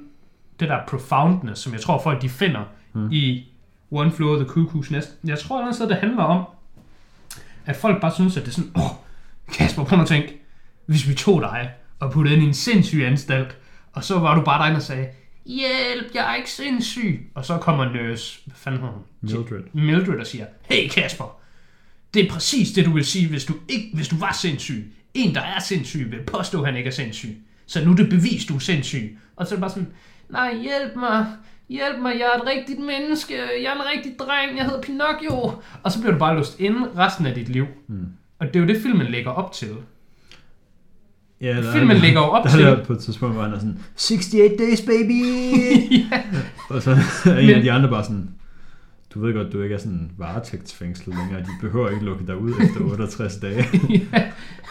det 0.60 0.70
der 0.70 0.78
profoundness, 0.88 1.62
som 1.62 1.74
jeg 1.74 1.82
tror 1.82 2.02
folk 2.02 2.22
de 2.22 2.30
finder 2.30 2.62
Mm. 2.94 3.12
i 3.12 3.46
One 3.92 4.12
Floor 4.12 4.36
of 4.38 4.46
the 4.46 4.48
Cuckoo's 4.50 4.92
Nest. 4.92 5.10
Jeg 5.24 5.40
tror 5.40 5.72
sted, 5.72 5.90
det 5.90 5.98
handler 5.98 6.24
om, 6.24 6.46
at 7.66 7.76
folk 7.76 8.02
bare 8.02 8.12
synes, 8.12 8.38
at 8.38 8.44
det 8.44 8.50
er 8.50 8.54
sådan, 8.54 8.72
åh, 8.76 8.84
oh, 8.84 8.90
Kasper, 9.54 9.84
prøv 9.84 10.00
at 10.02 10.08
tænke, 10.08 10.42
hvis 10.86 11.10
vi 11.10 11.14
tog 11.14 11.42
dig 11.42 11.72
og 12.00 12.12
puttede 12.12 12.36
ind 12.36 12.44
i 12.44 12.48
en 12.48 12.54
sindssyg 12.54 13.04
anstalt, 13.04 13.58
og 13.94 14.04
så 14.04 14.20
var 14.20 14.36
du 14.36 14.42
bare 14.42 14.62
derinde 14.62 14.78
og 14.78 14.82
sagde, 14.82 15.08
hjælp, 15.46 16.12
jeg 16.14 16.32
er 16.32 16.36
ikke 16.36 16.52
sindssyg. 16.52 17.32
Og 17.36 17.46
så 17.46 17.58
kommer 17.58 17.86
nurse, 17.86 18.40
hvad 18.46 18.56
fanden 18.56 18.82
hedder 18.82 18.94
hun? 18.94 19.04
Mildred. 19.22 19.64
Mildred 19.74 20.20
og 20.20 20.28
siger, 20.28 20.46
hey 20.62 20.90
Kasper, 20.90 21.40
det 22.14 22.26
er 22.26 22.30
præcis 22.30 22.72
det, 22.72 22.86
du 22.86 22.92
vil 22.92 23.06
sige, 23.06 23.30
hvis 23.30 23.46
du, 23.46 23.54
ikke, 23.68 23.90
hvis 23.94 24.08
du 24.08 24.16
var 24.18 24.38
sindssyg. 24.42 24.94
En, 25.14 25.36
der 25.36 25.42
er 25.42 25.60
sindssyg, 25.60 26.12
vil 26.12 26.24
påstå, 26.28 26.60
at 26.62 26.66
han 26.66 26.78
ikke 26.78 26.88
er 26.88 26.92
sindssyg. 26.92 27.38
Så 27.66 27.86
nu 27.86 27.92
er 27.92 27.96
det 27.96 28.10
bevist, 28.10 28.50
du 28.50 28.56
er 28.56 28.60
sindssyg. 28.60 29.18
Og 29.36 29.48
så 29.48 29.54
er 29.54 29.58
det 29.58 29.62
bare 29.62 29.70
sådan, 29.70 29.94
nej, 30.30 30.56
hjælp 30.56 30.96
mig, 30.96 31.28
hjælp 31.70 32.00
mig, 32.02 32.14
jeg 32.20 32.30
er 32.36 32.42
et 32.42 32.48
rigtigt 32.48 32.80
menneske, 32.80 33.34
jeg 33.36 33.72
er 33.72 33.76
en 33.76 33.88
rigtig 33.96 34.20
dreng, 34.20 34.58
jeg 34.58 34.66
hedder 34.66 34.82
Pinocchio. 34.82 35.62
Og 35.84 35.92
så 35.92 36.00
bliver 36.00 36.14
du 36.14 36.20
bare 36.20 36.36
låst 36.36 36.60
inde 36.60 36.90
resten 36.98 37.26
af 37.26 37.36
dit 37.36 37.50
liv. 37.50 37.66
Mm. 37.88 38.08
Og 38.40 38.48
det 38.48 38.56
er 38.56 38.60
jo 38.60 38.68
det, 38.68 38.82
filmen 38.82 39.08
lægger 39.08 39.32
op 39.32 39.52
til. 39.52 39.76
Ja, 41.46 41.62
der 41.62 41.72
Filmen 41.74 41.98
er, 41.98 42.02
lægger 42.02 42.20
jo 42.20 42.26
op 42.26 42.44
der 42.44 42.50
til- 42.52 42.62
er 42.62 42.76
der 42.76 42.84
på 42.84 42.94
et 42.94 43.00
tidspunkt, 43.00 43.36
hvor 43.36 43.44
han 43.44 43.54
er 43.54 43.60
sådan, 43.60 43.78
68 44.12 44.32
days, 44.60 44.82
baby! 44.82 45.22
ja. 46.12 46.22
og 46.70 46.82
så 46.82 46.92
er 47.26 47.38
en 47.38 47.50
af 47.50 47.62
de 47.62 47.72
andre 47.72 47.90
bare 47.90 48.04
sådan, 48.04 48.30
du 49.14 49.26
ved 49.26 49.34
godt, 49.34 49.54
du 49.54 49.62
ikke 49.62 49.76
er 49.76 49.80
sådan 49.80 50.12
varetægtsfængslet 50.18 51.16
længere. 51.18 51.40
De 51.42 51.48
behøver 51.62 51.90
ikke 51.90 52.06
lukke 52.06 52.28
dig 52.28 52.38
ud 52.38 52.50
efter 52.52 52.80
68 52.82 53.36
dage. 53.36 53.66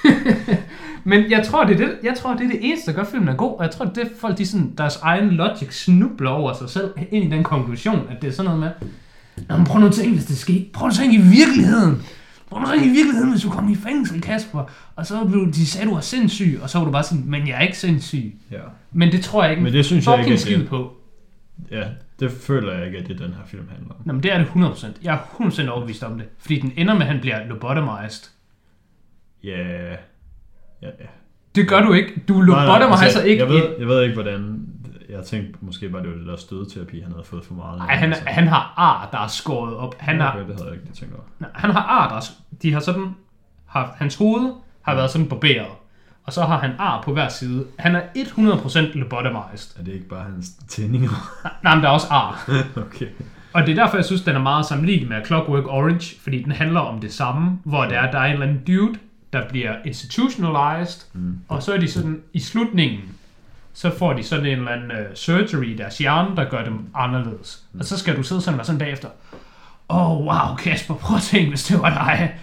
Men 1.04 1.30
jeg 1.30 1.46
tror, 1.46 1.64
det 1.64 1.74
er 1.74 1.78
det, 1.86 1.92
jeg 2.02 2.14
tror, 2.22 2.34
det 2.34 2.44
er 2.44 2.48
det 2.50 2.58
eneste, 2.62 2.90
der 2.90 2.96
gør 2.96 3.04
filmen 3.04 3.28
er 3.28 3.34
god. 3.36 3.58
Og 3.58 3.64
jeg 3.64 3.70
tror, 3.72 3.84
det 3.84 4.02
er 4.02 4.06
folk, 4.20 4.38
de 4.38 4.46
sådan, 4.46 4.72
deres 4.78 4.96
egen 4.96 5.28
logic 5.30 5.72
snubler 5.84 6.30
over 6.30 6.52
sig 6.52 6.68
selv 6.70 6.90
ind 7.12 7.24
i 7.24 7.28
den 7.36 7.42
konklusion, 7.44 8.00
at 8.10 8.22
det 8.22 8.28
er 8.28 8.32
sådan 8.32 8.44
noget 8.44 8.60
med, 8.60 8.70
Nå, 9.48 9.56
men 9.56 9.66
prøv 9.66 9.80
nu 9.80 9.86
at 9.86 9.92
tænke, 9.92 10.12
hvis 10.14 10.24
det 10.24 10.36
sker. 10.38 10.60
Prøv 10.72 10.88
at 10.88 10.94
tænke 10.94 11.16
i 11.16 11.20
virkeligheden. 11.20 12.02
Prøv 12.50 12.60
nu 12.60 12.66
at 12.66 12.72
tænke 12.72 12.86
i 12.86 12.92
virkeligheden, 12.92 13.30
hvis 13.30 13.42
du 13.42 13.50
kom 13.50 13.68
i 13.68 13.74
fængsel, 13.74 14.20
Kasper. 14.20 14.64
Og 14.96 15.06
så 15.06 15.24
blev 15.24 15.46
de 15.52 15.66
sagde, 15.66 15.86
du 15.88 15.94
var 15.94 16.00
sindssyg. 16.00 16.58
Og 16.62 16.70
så 16.70 16.78
var 16.78 16.84
du 16.84 16.90
bare 16.90 17.02
sådan, 17.02 17.24
men 17.26 17.48
jeg 17.48 17.56
er 17.56 17.60
ikke 17.60 17.78
sindssyg. 17.78 18.34
ja. 18.50 18.58
Men 18.92 19.12
det 19.12 19.24
tror 19.24 19.42
jeg 19.42 19.50
ikke 19.52 19.62
Men 19.62 19.72
det 19.72 19.84
synes 19.86 20.06
jeg 20.06 20.18
ikke, 20.18 20.32
at 20.32 20.46
det- 20.60 20.68
på. 20.68 20.92
ja, 21.70 21.82
det 22.20 22.30
føler 22.32 22.72
jeg 22.72 22.86
ikke, 22.86 22.98
at 22.98 23.08
det 23.08 23.18
den 23.18 23.28
her 23.28 23.46
film 23.46 23.68
handler 23.70 23.90
om. 23.94 23.96
Nå, 24.04 24.12
men 24.12 24.22
det 24.22 24.32
er 24.32 24.38
det 24.38 24.46
100%. 24.46 24.86
Jeg 25.02 25.14
er 25.14 25.18
100% 25.18 25.68
overbevist 25.68 26.02
om 26.02 26.18
det. 26.18 26.26
Fordi 26.38 26.60
den 26.60 26.72
ender 26.76 26.94
med, 26.94 27.02
at 27.02 27.08
han 27.08 27.20
bliver 27.20 27.46
lobotomized. 27.48 28.30
Ja, 29.44 29.90
ja, 29.90 29.96
ja. 30.82 30.88
Det 31.54 31.68
gør 31.68 31.80
du 31.82 31.92
ikke. 31.92 32.22
Du 32.28 32.40
lobotomizer 32.40 33.04
altså, 33.04 33.22
ikke 33.22 33.42
jeg 33.42 33.48
ved, 33.52 33.62
jeg 33.78 33.86
ved 33.88 34.02
ikke, 34.02 34.14
hvordan... 34.14 34.63
Jeg 35.14 35.24
tænkte 35.24 35.58
måske 35.60 35.88
bare, 35.88 36.02
det 36.02 36.10
var 36.10 36.16
det 36.16 36.26
der 36.26 36.36
stødterapi, 36.36 37.00
han 37.00 37.12
havde 37.12 37.24
fået 37.24 37.44
for 37.44 37.54
meget. 37.54 37.80
Ej, 37.80 37.96
han, 37.96 38.08
Altså, 38.08 38.24
han 38.26 38.48
har 38.48 38.74
ar, 38.76 39.08
der 39.12 39.18
er 39.18 39.26
skåret 39.26 39.76
op. 39.76 39.94
Han 39.98 40.20
har, 40.20 40.30
Okay, 40.30 40.38
det 40.48 40.54
havde 40.54 40.66
jeg 40.66 40.74
ikke 40.74 40.94
tænkt 40.94 41.14
over. 41.14 41.24
Nej, 41.38 41.50
han 41.54 41.70
har 41.70 41.80
ar, 41.80 42.08
der 42.08 42.16
er, 42.16 42.20
de 42.62 42.72
har 42.72 42.80
sådan, 42.80 43.14
har, 43.66 43.94
hans 43.96 44.16
hoved 44.16 44.52
har 44.82 44.94
været 44.94 45.10
sådan 45.10 45.28
barberet. 45.28 45.66
Og 46.24 46.32
så 46.32 46.42
har 46.42 46.58
han 46.58 46.70
ar 46.78 47.02
på 47.02 47.12
hver 47.12 47.28
side. 47.28 47.66
Han 47.78 47.96
er 47.96 48.00
100% 48.16 48.98
lobotomized. 48.98 49.80
Er 49.80 49.84
det 49.84 49.92
ikke 49.92 50.08
bare 50.08 50.24
hans 50.24 50.50
tændinger? 50.68 51.10
Nej, 51.64 51.74
men 51.74 51.82
der 51.82 51.88
er 51.88 51.92
også 51.92 52.06
ar. 52.10 52.50
okay. 52.86 53.06
Og 53.52 53.66
det 53.66 53.78
er 53.78 53.82
derfor, 53.82 53.96
jeg 53.96 54.04
synes, 54.04 54.22
den 54.22 54.36
er 54.36 54.40
meget 54.40 54.66
sammenlignelig 54.66 55.08
med 55.08 55.26
Clockwork 55.26 55.66
Orange, 55.66 56.16
fordi 56.20 56.42
den 56.42 56.52
handler 56.52 56.80
om 56.80 57.00
det 57.00 57.12
samme, 57.12 57.58
hvor 57.64 57.84
der 57.84 57.98
er, 58.00 58.10
der 58.10 58.18
er 58.18 58.24
en 58.24 58.32
eller 58.32 58.46
anden 58.46 58.64
dude, 58.64 58.98
der 59.32 59.48
bliver 59.48 59.74
institutionalized, 59.84 61.06
mm. 61.12 61.38
og 61.48 61.62
så 61.62 61.72
er 61.72 61.78
de 61.78 61.90
sådan, 61.90 62.22
i 62.32 62.40
slutningen, 62.40 63.00
så 63.74 63.90
får 63.98 64.12
de 64.12 64.22
sådan 64.22 64.46
en 64.46 64.58
eller 64.58 64.70
anden 64.70 64.90
uh, 64.90 65.14
surgery 65.14 65.64
i 65.64 65.76
deres 65.76 65.98
hjerne, 65.98 66.36
der 66.36 66.50
gør 66.50 66.64
dem 66.64 66.78
anderledes. 66.94 67.62
Mm. 67.72 67.80
Og 67.80 67.86
så 67.86 67.98
skal 67.98 68.16
du 68.16 68.22
sidde 68.22 68.40
sådan 68.40 68.60
og 68.60 68.66
sådan 68.66 68.78
bagefter, 68.78 69.08
åh, 69.88 70.10
oh, 70.10 70.26
wow, 70.26 70.56
Kasper, 70.56 70.94
prøv 70.94 71.16
at 71.16 71.22
tænke, 71.22 71.48
hvis 71.48 71.64
det 71.64 71.78
var 71.78 71.90
dig. 71.90 72.34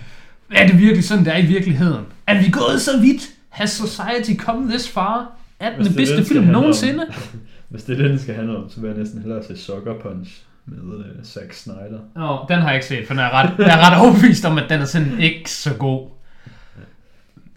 Er 0.51 0.67
det 0.67 0.79
virkelig 0.79 1.03
sådan, 1.03 1.25
det 1.25 1.33
er 1.33 1.37
i 1.37 1.45
virkeligheden? 1.45 2.05
Er 2.27 2.41
vi 2.41 2.51
gået 2.51 2.81
så 2.81 2.99
vidt? 2.99 3.21
Has 3.49 3.71
society 3.71 4.35
come 4.37 4.69
this 4.69 4.89
far? 4.89 5.31
Er 5.59 5.69
den 5.75 5.93
bedste 5.95 6.15
den, 6.15 6.25
skal 6.25 6.25
film 6.25 6.45
nogensinde? 6.47 7.05
Hvis 7.69 7.83
det 7.83 7.99
er 7.99 8.07
den 8.07 8.19
skal 8.19 8.35
handle 8.35 8.57
om, 8.57 8.69
så 8.69 8.81
vil 8.81 8.87
jeg 8.87 8.97
næsten 8.97 9.21
hellere 9.21 9.43
se 9.43 9.57
Sucker 9.57 9.93
Punch 10.01 10.31
med 10.65 10.77
uh, 10.77 11.23
Zack 11.23 11.53
Snyder. 11.53 11.99
Åh, 12.17 12.41
oh, 12.41 12.47
den 12.49 12.59
har 12.59 12.67
jeg 12.67 12.75
ikke 12.75 12.87
set, 12.87 13.07
for 13.07 13.13
jeg 13.13 13.25
er 13.25 13.31
ret, 13.33 13.53
jeg 13.57 13.79
er 13.79 13.89
ret 13.89 14.01
overbevist 14.01 14.45
om, 14.45 14.57
at 14.57 14.69
den 14.69 14.81
er 14.81 14.85
sådan 14.85 15.19
ikke 15.19 15.51
så 15.51 15.73
god. 15.73 16.09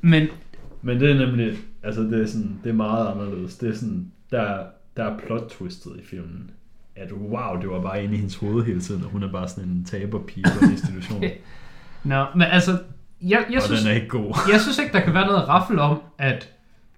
Men 0.01 0.29
Men 0.83 1.01
det 1.01 1.11
er 1.11 1.27
nemlig, 1.27 1.59
altså 1.85 2.03
det 2.03 2.23
er 2.23 2.27
sådan, 2.27 2.61
det 2.65 2.71
er 2.71 2.75
meget 2.75 3.09
anderledes. 3.09 3.57
Det 3.57 3.69
er 3.69 3.75
sådan, 3.75 4.13
der, 4.31 4.65
der 4.97 5.05
er 5.05 5.19
plot 5.19 5.51
twistet 5.51 5.93
i 5.99 6.05
filmen. 6.05 6.51
At 6.97 7.13
wow, 7.13 7.61
det 7.61 7.71
var 7.71 7.81
bare 7.81 8.05
inde 8.05 8.15
i 8.15 8.17
hendes 8.17 8.37
hoved 8.37 8.65
hele 8.65 8.81
tiden, 8.81 9.05
og 9.05 9.11
hun 9.11 9.23
er 9.23 9.33
bare 9.33 9.49
sådan 9.49 9.71
en 9.71 9.85
taberpige 9.85 10.45
på 10.59 10.65
en 10.65 10.71
institution. 10.77 11.25
Nå, 12.05 12.27
men 12.35 12.43
altså, 12.43 12.79
jeg, 13.23 13.45
jeg, 13.51 13.57
og 13.57 13.63
synes, 13.63 13.81
den 13.81 13.91
er 13.91 13.95
ikke 13.95 14.09
god. 14.09 14.35
jeg 14.53 14.61
synes 14.61 14.79
ikke, 14.79 14.93
der 14.93 15.01
kan 15.01 15.15
være 15.15 15.27
noget 15.27 15.49
raffel 15.49 15.79
om, 15.79 16.03
at 16.19 16.51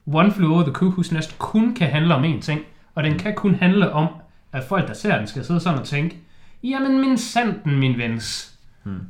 One 0.07 0.33
Flew 0.33 0.53
Over 0.53 0.63
the 0.63 0.73
Cuckoo's 0.73 1.15
Nest 1.15 1.39
kun 1.39 1.75
kan 1.75 1.89
handle 1.89 2.15
om 2.15 2.25
én 2.25 2.41
ting, 2.41 2.61
og 2.95 3.03
den 3.03 3.19
kan 3.19 3.35
kun 3.35 3.55
handle 3.55 3.93
om, 3.93 4.09
at 4.53 4.65
folk, 4.65 4.89
der 4.89 4.95
ser 4.95 5.19
den, 5.19 5.27
skal 5.27 5.45
sidde 5.45 5.61
sådan 5.61 5.79
og 5.79 5.85
tænke, 5.85 6.17
jamen 6.63 7.01
min 7.01 7.19
sanden, 7.19 7.79
min 7.79 7.99
vens. 7.99 8.53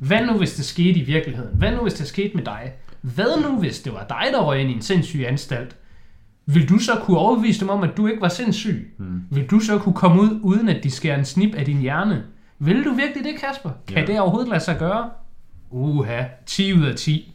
Hvad 0.00 0.26
nu, 0.26 0.32
hvis 0.32 0.54
det 0.54 0.64
skete 0.64 1.00
i 1.00 1.02
virkeligheden? 1.02 1.56
Hvad 1.58 1.72
nu, 1.72 1.82
hvis 1.82 1.94
det 1.94 2.06
skete 2.06 2.36
med 2.36 2.44
dig? 2.44 2.72
Hvad 3.14 3.42
nu, 3.42 3.58
hvis 3.58 3.80
det 3.80 3.92
var 3.92 4.06
dig, 4.08 4.24
der 4.32 4.40
røg 4.40 4.60
ind 4.60 4.70
i 4.70 4.72
en 4.72 4.82
sindssyg 4.82 5.24
anstalt? 5.28 5.76
Vil 6.46 6.68
du 6.68 6.78
så 6.78 6.94
kunne 7.02 7.18
overbevise 7.18 7.60
dem 7.60 7.68
om, 7.70 7.82
at 7.82 7.96
du 7.96 8.06
ikke 8.06 8.20
var 8.20 8.28
sindssyg? 8.28 8.94
Hmm. 8.98 9.22
Vil 9.30 9.46
du 9.46 9.60
så 9.60 9.78
kunne 9.78 9.94
komme 9.94 10.20
ud, 10.22 10.40
uden 10.42 10.68
at 10.68 10.84
de 10.84 10.90
skærer 10.90 11.18
en 11.18 11.24
snip 11.24 11.54
af 11.54 11.64
din 11.64 11.76
hjerne? 11.78 12.24
Vil 12.58 12.84
du 12.84 12.90
virkelig 12.94 13.24
det, 13.24 13.40
Kasper? 13.40 13.70
Kan 13.88 13.98
Ja. 13.98 14.04
det 14.12 14.20
overhovedet 14.20 14.48
lade 14.48 14.60
sig 14.60 14.78
gøre? 14.78 15.10
Uha, 15.70 16.22
10 16.46 16.72
ud 16.72 16.84
af 16.86 16.94
10. 16.96 17.34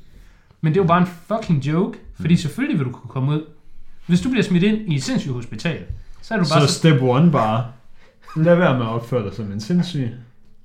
Men 0.62 0.74
det 0.74 0.80
er 0.80 0.84
jo 0.84 0.88
bare 0.88 1.02
en 1.02 1.08
fucking 1.28 1.66
joke, 1.66 1.98
fordi 2.20 2.36
selvfølgelig 2.36 2.80
vil 2.80 2.86
du 2.88 2.92
kunne 2.92 3.10
komme 3.10 3.32
ud. 3.32 3.42
Hvis 4.08 4.22
du 4.22 4.30
bliver 4.30 4.44
smidt 4.44 4.64
ind 4.64 4.92
i 4.92 4.96
et 4.96 5.04
sindssygt 5.04 5.34
hospital, 5.34 5.80
så 6.22 6.34
er 6.34 6.38
du 6.38 6.46
bare 6.54 6.68
Så 6.68 6.74
step 6.74 7.02
one 7.02 7.32
bare, 7.32 7.66
lad 8.38 8.56
være 8.56 8.78
med 8.78 8.86
at 8.86 8.90
opføre 8.92 9.24
dig 9.26 9.34
som 9.34 9.52
en 9.52 9.60
sindssyg. 9.62 10.10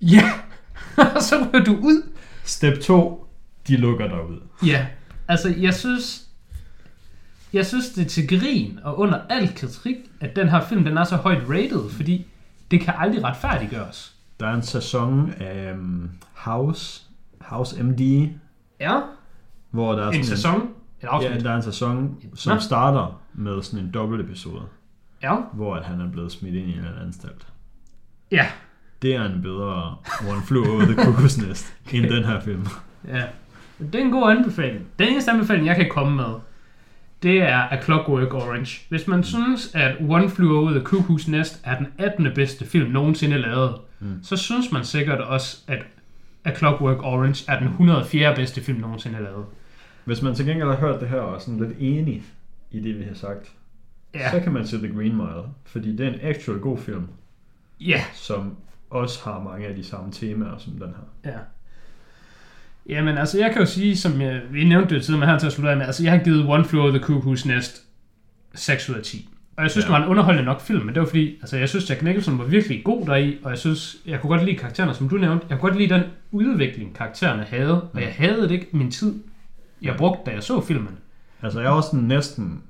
Ja, 0.02 0.30
og 0.96 1.22
så 1.28 1.34
ryger 1.54 1.64
du 1.64 1.76
ud. 1.82 2.02
Step 2.44 2.78
2, 2.80 3.25
de 3.68 3.76
lukker 3.76 4.08
dig 4.08 4.28
ud. 4.30 4.40
Ja, 4.66 4.86
altså 5.28 5.54
jeg 5.58 5.74
synes, 5.74 6.22
jeg 7.52 7.66
synes 7.66 7.88
det 7.88 8.04
er 8.04 8.08
til 8.08 8.28
grin 8.40 8.78
og 8.84 8.98
under 8.98 9.20
al 9.28 9.54
kritik, 9.56 9.96
at 10.20 10.36
den 10.36 10.48
her 10.48 10.60
film 10.64 10.84
den 10.84 10.98
er 10.98 11.04
så 11.04 11.16
højt 11.16 11.42
rated, 11.48 11.90
fordi 11.90 12.26
det 12.70 12.80
kan 12.80 12.94
aldrig 12.98 13.24
retfærdiggøres. 13.24 14.14
Der 14.40 14.46
er 14.46 14.54
en 14.54 14.62
sæson 14.62 15.32
af 15.40 15.72
um, 15.74 16.10
House, 16.34 17.02
House 17.40 17.82
MD, 17.82 18.28
Ja, 18.80 19.00
hvor 19.70 19.92
der 19.92 20.02
er 20.02 20.08
en 20.08 20.12
sådan 20.24 20.36
sæson, 20.36 20.60
et 21.02 21.06
afsnit. 21.06 21.32
Ja, 21.34 21.38
der 21.38 21.50
er 21.50 21.56
en 21.56 21.62
sæson, 21.62 22.16
som 22.34 22.54
Nå. 22.54 22.60
starter 22.60 23.20
med 23.34 23.62
sådan 23.62 23.84
en 23.84 23.90
dobbelt 23.90 24.22
episode, 24.28 24.62
Ja, 25.22 25.34
hvor 25.52 25.74
at 25.74 25.84
han 25.84 26.00
er 26.00 26.10
blevet 26.10 26.32
smidt 26.32 26.54
ind 26.54 26.66
i 26.68 26.72
en 26.72 26.76
eller 26.78 26.90
anden 26.90 27.06
anstalt. 27.06 27.46
ja, 28.30 28.46
Det 29.02 29.14
er 29.14 29.24
en 29.24 29.42
bedre 29.42 29.96
One 30.30 30.42
Flew 30.46 30.64
Over 30.74 30.84
the 30.84 30.94
Cuckoo's 30.94 31.46
Nest 31.48 31.74
end 31.92 32.04
den 32.04 32.24
her 32.24 32.40
film. 32.40 32.66
ja. 33.08 33.22
Det 33.78 33.94
er 33.94 34.04
en 34.04 34.10
god 34.10 34.30
anbefaling. 34.30 34.86
Den 34.98 35.08
eneste 35.08 35.30
anbefaling, 35.30 35.66
jeg 35.66 35.76
kan 35.76 35.88
komme 35.90 36.16
med, 36.16 36.34
det 37.22 37.42
er 37.42 37.58
A 37.58 37.82
Clockwork 37.82 38.34
Orange. 38.34 38.80
Hvis 38.88 39.06
man 39.08 39.24
synes, 39.24 39.74
at 39.74 39.96
One 40.00 40.28
Flew 40.30 40.56
Over 40.58 40.70
the 40.70 40.80
Cuckoo's 40.80 41.30
Nest 41.30 41.60
er 41.64 41.78
den 41.78 41.86
18. 41.98 42.28
bedste 42.34 42.66
film 42.66 42.90
nogensinde 42.90 43.38
lavet, 43.38 43.74
Mm. 44.00 44.18
så 44.22 44.36
synes 44.36 44.72
man 44.72 44.84
sikkert 44.84 45.20
også, 45.20 45.56
at 45.68 45.82
A 46.44 46.54
Clockwork 46.54 47.02
Orange 47.02 47.44
er 47.48 47.58
den 47.58 47.66
104. 47.68 48.34
bedste 48.34 48.60
film 48.60 48.80
nogensinde 48.80 49.22
lavet. 49.22 49.44
Hvis 50.04 50.22
man 50.22 50.34
til 50.34 50.46
gengæld 50.46 50.68
har 50.68 50.76
hørt 50.76 51.00
det 51.00 51.08
her 51.08 51.20
og 51.20 51.34
er 51.34 51.38
sådan 51.38 51.58
lidt 51.60 51.76
enig 51.78 52.22
i 52.70 52.80
det, 52.80 52.98
vi 52.98 53.04
har 53.04 53.14
sagt, 53.14 53.52
Ja, 54.14 54.30
så 54.30 54.40
kan 54.40 54.52
man 54.52 54.66
se 54.66 54.78
The 54.78 54.94
Green 54.96 55.16
Mile, 55.16 55.42
fordi 55.64 55.96
det 55.96 56.06
er 56.06 56.12
en 56.12 56.18
actual 56.22 56.58
god 56.58 56.78
film, 56.78 57.08
ja, 57.80 58.00
som 58.14 58.56
også 58.90 59.24
har 59.24 59.42
mange 59.42 59.66
af 59.66 59.74
de 59.74 59.84
samme 59.84 60.12
temaer 60.12 60.58
som 60.58 60.72
den 60.72 60.88
her. 60.88 61.32
ja. 61.32 61.38
Jamen 62.88 63.18
altså, 63.18 63.38
jeg 63.38 63.50
kan 63.52 63.60
jo 63.60 63.66
sige, 63.66 63.96
som 63.96 64.20
jeg, 64.20 64.40
vi 64.50 64.64
nævnte 64.64 64.94
det 64.94 65.02
tidligere, 65.04 65.20
men 65.20 65.28
her 65.28 65.38
til 65.38 65.46
at 65.46 65.52
slutte 65.52 65.70
af 65.70 65.76
med, 65.76 65.86
altså 65.86 66.02
jeg 66.02 66.12
har 66.12 66.18
givet 66.24 66.46
One 66.48 66.64
Flew 66.64 66.82
Over 66.82 66.90
the 66.90 67.00
Cuckoo's 67.04 67.48
Nest 67.48 67.82
6 68.54 68.88
ud 68.90 68.94
af 68.94 69.02
10. 69.02 69.28
Og 69.56 69.62
jeg 69.62 69.70
synes, 69.70 69.84
Ja. 69.84 69.88
det 69.92 69.98
var 69.98 70.04
en 70.04 70.10
underholdende 70.10 70.44
nok 70.44 70.60
film, 70.60 70.84
men 70.86 70.94
det 70.94 71.00
var 71.00 71.06
fordi, 71.06 71.36
altså 71.40 71.56
jeg 71.56 71.68
synes, 71.68 71.90
Jack 71.90 72.02
Nicholson 72.02 72.38
var 72.38 72.44
virkelig 72.44 72.84
god 72.84 73.06
deri, 73.06 73.38
og 73.42 73.50
jeg 73.50 73.58
synes, 73.58 73.96
jeg 74.06 74.20
kunne 74.20 74.28
godt 74.36 74.44
lide 74.44 74.56
karaktererne, 74.56 74.94
som 74.94 75.08
du 75.08 75.16
nævnte. 75.16 75.46
Jeg 75.50 75.58
kunne 75.58 75.70
godt 75.70 75.80
lide 75.80 75.94
den 75.94 76.02
udvikling, 76.30 76.94
karaktererne 76.96 77.42
havde, 77.42 77.82
og 77.82 78.00
jeg 78.00 78.14
havde 78.16 78.42
det 78.42 78.50
ikke 78.50 78.68
min 78.72 78.90
tid, 78.90 79.14
jeg 79.82 79.94
brugte, 79.98 80.20
da 80.26 80.34
jeg 80.34 80.42
så 80.42 80.60
filmen. 80.60 80.98
Altså 81.42 81.60
jeg 81.60 81.66
er 81.66 81.70
også 81.70 81.88
sådan 81.90 82.04
næsten, 82.08 82.62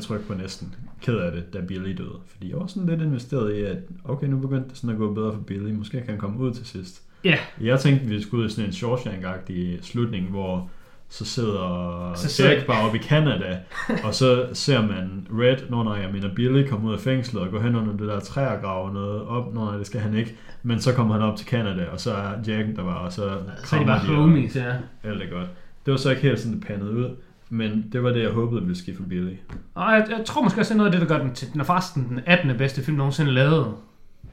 tror 0.00 0.14
ikke 0.16 0.28
på 0.28 0.34
næsten, 0.34 0.74
ked 1.02 1.16
af 1.16 1.32
det, 1.32 1.52
da 1.54 1.60
Billy 1.60 1.96
døde. 1.96 2.18
Fordi 2.26 2.50
jeg 2.50 2.58
var 2.58 2.66
sådan 2.66 2.88
lidt 2.88 3.02
investeret 3.02 3.56
i, 3.56 3.62
at 3.62 3.78
okay, 4.04 4.26
nu 4.26 4.38
begyndte 4.38 4.68
det 4.68 4.76
sådan 4.76 4.90
at 4.90 4.96
gå 4.96 5.14
bedre 5.14 5.32
for 5.32 5.40
Billy. 5.40 5.70
Måske 5.70 5.98
kan 5.98 6.06
han 6.08 6.18
komme 6.18 6.38
ud 6.38 6.54
til 6.54 6.66
sidst. 6.66 7.02
Ja, 7.24 7.36
Jeg 7.60 7.80
tænkte, 7.80 8.06
vi 8.06 8.22
skulle 8.22 8.42
ud 8.44 8.48
i 8.48 8.52
sådan 8.52 8.64
en 8.64 8.70
Shawshank-agtig 8.72 9.82
slutning, 9.82 10.26
hvor 10.30 10.70
så 11.08 11.24
sidder 11.24 12.12
Så 12.16 12.28
sidder- 12.28 12.50
Jack 12.52 12.66
bare 12.66 12.86
oppe 12.86 12.98
i 12.98 13.02
Canada, 13.02 13.58
og 14.04 14.14
så 14.14 14.46
ser 14.52 14.80
man 14.82 15.26
Red, 15.32 15.56
når 15.70 15.82
når 15.84 15.94
jeg 15.94 16.10
mener 16.12 16.34
Billy 16.34 16.68
kommer 16.68 16.88
ud 16.88 16.94
af 16.94 17.00
fængslet 17.00 17.42
og 17.42 17.50
går 17.50 17.60
hen 17.60 17.76
under 17.76 17.92
det 17.96 18.08
der 18.08 18.20
træ 18.20 18.46
og 18.46 18.60
graver 18.62 18.92
noget 18.92 19.22
op, 19.22 19.54
når 19.54 19.72
det 19.72 19.86
skal 19.86 20.00
han 20.00 20.14
ikke. 20.14 20.36
Men 20.62 20.80
så 20.80 20.92
kommer 20.94 21.14
han 21.14 21.22
op 21.22 21.36
til 21.36 21.46
Canada, 21.46 21.84
og 21.92 22.00
så 22.00 22.12
er 22.14 22.30
Jack 22.46 22.76
der 22.76 22.82
var, 22.82 22.94
og 22.94 23.12
så 23.12 23.38
så 23.64 23.76
er 23.76 23.80
de 23.80 23.86
bare 23.86 24.00
og 24.00 24.06
homies, 24.06 24.56
ja. 24.56 24.72
alt 25.04 25.22
er 25.22 25.30
godt. 25.30 25.48
Det 25.86 25.92
var 25.92 25.96
så 25.98 26.10
ikke 26.10 26.22
helt 26.22 26.40
sådan, 26.40 26.58
det 26.58 26.66
pandede 26.66 26.90
ud, 26.92 27.16
men 27.50 27.84
det 27.92 28.02
var 28.02 28.10
det, 28.10 28.22
jeg 28.22 28.30
håbede 28.30 28.60
ville 28.62 28.78
ske 28.78 28.94
for 28.96 29.02
Billy. 29.02 29.34
Og 29.74 29.92
jeg, 29.92 30.06
jeg 30.10 30.20
tror 30.26 30.42
måske 30.42 30.60
også, 30.60 30.68
det 30.74 30.80
er 30.80 30.82
noget 30.84 30.94
af 30.94 31.00
det, 31.00 31.08
der 31.08 31.16
gør 31.16 31.24
den 31.24 31.34
til, 31.34 31.52
den 31.52 31.60
er 31.60 31.64
faktisk 31.64 31.94
den 31.94 32.20
18. 32.26 32.56
bedste 32.58 32.82
film 32.82 32.96
nogensinde 32.96 33.30
lavet. 33.30 33.66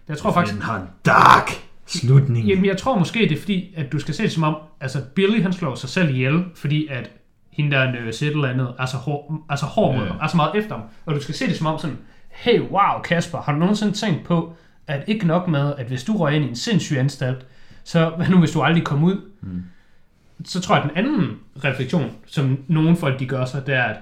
Jeg 0.07 0.17
tror 0.17 0.33
faktisk, 0.33 0.53
Den 0.55 0.61
har 0.63 0.75
en 0.81 0.87
dark 1.05 1.49
slutning. 1.91 2.47
Jamen, 2.47 2.65
jeg 2.65 2.77
tror 2.77 2.97
måske, 2.99 3.19
det 3.19 3.31
er 3.31 3.39
fordi, 3.39 3.73
at 3.77 3.91
du 3.91 3.99
skal 3.99 4.13
se 4.13 4.23
det 4.23 4.31
som 4.31 4.43
om, 4.43 4.55
altså 4.81 5.01
Billy 5.15 5.41
han 5.41 5.53
slår 5.53 5.75
sig 5.75 5.89
selv 5.89 6.09
ihjel, 6.09 6.43
fordi 6.55 6.87
at 6.87 7.11
hende 7.51 7.71
der 7.75 7.89
øh, 8.01 8.07
et 8.07 8.21
eller 8.21 8.47
andet, 8.47 8.73
altså 8.79 8.97
hård, 8.97 9.43
altså 9.49 9.65
hård 9.65 9.95
mod 9.95 10.03
Ja. 10.03 10.09
ham, 10.11 10.17
altså 10.21 10.37
meget 10.37 10.51
efter 10.55 10.75
ham. 10.75 10.83
Og 11.05 11.15
du 11.15 11.21
skal 11.21 11.35
se 11.35 11.47
det 11.47 11.57
som 11.57 11.67
om 11.67 11.79
sådan, 11.79 11.97
hey, 12.29 12.59
wow, 12.61 13.01
Kasper, 13.03 13.41
har 13.41 13.51
du 13.53 13.59
nogensinde 13.59 13.93
tænkt 13.93 14.23
på, 14.23 14.53
at 14.87 15.03
ikke 15.07 15.27
nok 15.27 15.47
med, 15.47 15.73
at 15.77 15.85
hvis 15.85 16.03
du 16.03 16.17
røg 16.17 16.35
ind 16.35 16.45
i 16.45 16.47
en 16.47 16.55
sindssyg 16.55 16.97
anstalt, 16.97 17.45
så 17.83 18.11
hvad 18.17 18.27
nu, 18.27 18.39
hvis 18.39 18.51
du 18.51 18.61
aldrig 18.61 18.83
kom 18.83 19.03
ud? 19.03 19.21
Mm. 19.41 19.63
Så 20.45 20.61
tror 20.61 20.75
jeg, 20.75 20.83
at 20.83 20.89
den 20.89 21.05
anden 21.05 21.29
refleksion, 21.63 22.11
som 22.25 22.57
nogle 22.67 22.95
folk 22.95 23.19
de 23.19 23.25
gør 23.25 23.45
sig, 23.45 23.67
det 23.67 23.75
er, 23.75 23.83
at 23.83 23.97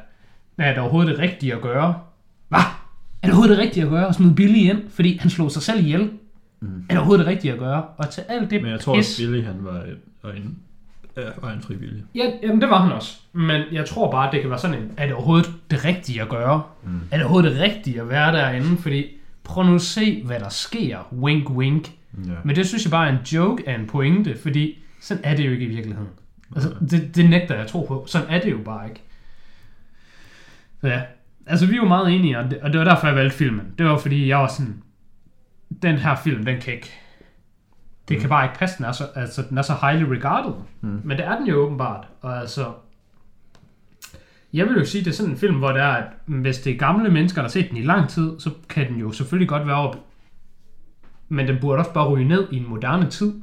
er 0.57 0.69
det 0.69 0.77
overhovedet 0.79 1.11
det 1.11 1.19
rigtige 1.19 1.53
at 1.53 1.61
gøre? 1.61 1.99
Hvad? 2.47 2.59
Er 2.59 2.63
det 3.23 3.29
overhovedet 3.31 3.57
det 3.57 3.65
rigtige 3.65 3.83
at 3.83 3.89
gøre 3.89 4.07
at 4.07 4.15
smide 4.15 4.35
Billy 4.35 4.57
ind, 4.69 4.89
fordi 4.89 5.17
han 5.17 5.29
slog 5.29 5.51
sig 5.51 5.61
selv 5.61 5.79
ihjel? 5.79 6.09
Mm. 6.61 6.67
Er 6.67 6.87
det 6.89 6.97
overhovedet 6.97 7.25
det 7.25 7.31
rigtige 7.33 7.53
at 7.53 7.59
gøre? 7.59 7.83
Og 7.97 8.09
til 8.09 8.23
alt 8.29 8.51
det 8.51 8.61
Men 8.61 8.71
jeg 8.71 8.79
tror 8.79 8.95
pis, 8.95 9.07
også, 9.07 9.21
Billy 9.21 9.43
han 9.43 9.55
var, 9.59 9.83
en, 10.31 10.59
ja, 11.17 11.21
var 11.41 11.51
en 11.51 11.61
frivillig. 11.61 12.03
Ja, 12.15 12.31
jamen 12.43 12.61
det 12.61 12.69
var 12.69 12.81
han 12.81 12.91
også. 12.91 13.19
Men 13.33 13.61
jeg 13.71 13.85
tror 13.85 14.11
bare, 14.11 14.31
det 14.31 14.41
kan 14.41 14.49
være 14.49 14.59
sådan 14.59 14.81
en, 14.81 14.91
er 14.97 15.05
det 15.05 15.15
overhovedet 15.15 15.53
det 15.71 15.85
rigtige 15.85 16.21
at 16.21 16.29
gøre? 16.29 16.63
Mm. 16.83 16.99
Er 17.11 17.17
det 17.17 17.25
overhovedet 17.25 17.51
det 17.51 17.61
rigtige 17.61 18.01
at 18.01 18.09
være 18.09 18.31
derinde? 18.31 18.77
Fordi 18.77 19.05
prøv 19.43 19.65
nu 19.65 19.75
at 19.75 19.81
se, 19.81 20.23
hvad 20.25 20.39
der 20.39 20.49
sker. 20.49 21.13
Wink, 21.13 21.49
wink. 21.49 21.91
Ja. 22.27 22.31
Men 22.43 22.55
det 22.55 22.67
synes 22.67 22.85
jeg 22.85 22.91
bare 22.91 23.07
er 23.07 23.11
en 23.11 23.23
joke 23.33 23.63
af 23.69 23.75
en 23.75 23.87
pointe, 23.87 24.37
fordi 24.37 24.77
sådan 25.01 25.23
er 25.23 25.35
det 25.35 25.45
jo 25.45 25.51
ikke 25.51 25.65
i 25.65 25.69
virkeligheden. 25.69 26.09
Altså, 26.55 26.75
det, 26.89 27.15
det 27.15 27.29
nægter 27.29 27.55
jeg 27.55 27.63
at 27.63 27.69
tro 27.69 27.81
på. 27.81 28.03
Sådan 28.07 28.27
er 28.29 28.41
det 28.41 28.51
jo 28.51 28.57
bare 28.65 28.87
ikke. 28.89 29.01
Så 30.81 30.87
ja, 30.87 31.01
altså 31.45 31.65
vi 31.65 31.73
er 31.73 31.77
jo 31.77 31.87
meget 31.87 32.15
enige, 32.15 32.39
og 32.39 32.51
det, 32.51 32.59
og 32.59 32.73
det 32.73 32.79
var 32.79 32.85
derfor, 32.85 33.07
jeg 33.07 33.15
valgte 33.15 33.37
filmen. 33.37 33.65
Det 33.77 33.85
var 33.85 33.97
fordi, 33.97 34.27
jeg 34.27 34.37
var 34.37 34.47
sådan, 34.47 34.83
den 35.81 35.97
her 35.97 36.15
film, 36.15 36.45
den 36.45 36.61
kan 36.61 36.73
ikke, 36.73 36.91
det 38.07 38.15
Mm. 38.17 38.21
kan 38.21 38.29
bare 38.29 38.45
ikke 38.45 38.57
passe, 38.59 38.77
den 38.77 38.85
er 38.85 38.91
så, 38.91 39.03
altså, 39.15 39.43
den 39.49 39.57
er 39.57 39.61
så 39.61 39.73
highly 39.81 40.03
regarded. 40.03 40.53
Mm. 40.81 41.01
Men 41.03 41.17
det 41.17 41.25
er 41.25 41.37
den 41.37 41.47
jo 41.47 41.55
åbenbart, 41.55 42.07
og 42.21 42.39
altså, 42.39 42.73
jeg 44.53 44.65
vil 44.65 44.75
jo 44.75 44.85
sige, 44.85 45.03
det 45.03 45.09
er 45.09 45.15
sådan 45.15 45.31
en 45.31 45.37
film, 45.37 45.55
hvor 45.57 45.71
det 45.71 45.81
er, 45.81 45.87
at 45.87 46.05
hvis 46.25 46.57
det 46.59 46.73
er 46.73 46.77
gamle 46.77 47.09
mennesker, 47.11 47.41
der 47.41 47.47
har 47.47 47.51
set 47.51 47.69
den 47.69 47.77
i 47.77 47.83
lang 47.83 48.09
tid, 48.09 48.39
så 48.39 48.51
kan 48.69 48.87
den 48.87 48.99
jo 48.99 49.11
selvfølgelig 49.11 49.49
godt 49.49 49.67
være 49.67 49.75
op. 49.75 49.97
Men 51.29 51.47
den 51.47 51.57
burde 51.61 51.79
også 51.79 51.93
bare 51.93 52.07
ryge 52.09 52.27
ned 52.27 52.47
i 52.51 52.57
en 52.57 52.69
moderne 52.69 53.09
tid. 53.09 53.33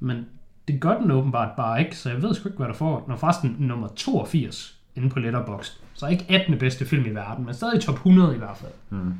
Men 0.00 0.26
det 0.68 0.80
gør 0.80 0.98
den 0.98 1.10
åbenbart 1.10 1.48
bare 1.56 1.80
ikke, 1.80 1.96
så 1.96 2.10
jeg 2.10 2.22
ved 2.22 2.34
sgu 2.34 2.48
ikke, 2.48 2.56
hvad 2.58 2.68
der 2.68 2.74
får. 2.74 3.04
Når 3.08 3.16
forresten 3.16 3.56
nummer 3.58 3.88
82 3.96 4.78
inde 4.96 5.10
på 5.10 5.18
Letterboxd. 5.18 5.80
Så 5.94 6.06
ikke 6.06 6.24
18. 6.28 6.58
bedste 6.58 6.86
film 6.86 7.06
i 7.06 7.10
verden, 7.10 7.44
men 7.44 7.54
stadig 7.54 7.80
top 7.80 7.94
100 7.94 8.34
i 8.34 8.38
hvert 8.38 8.56
fald. 8.56 8.72
Mm. 8.90 9.14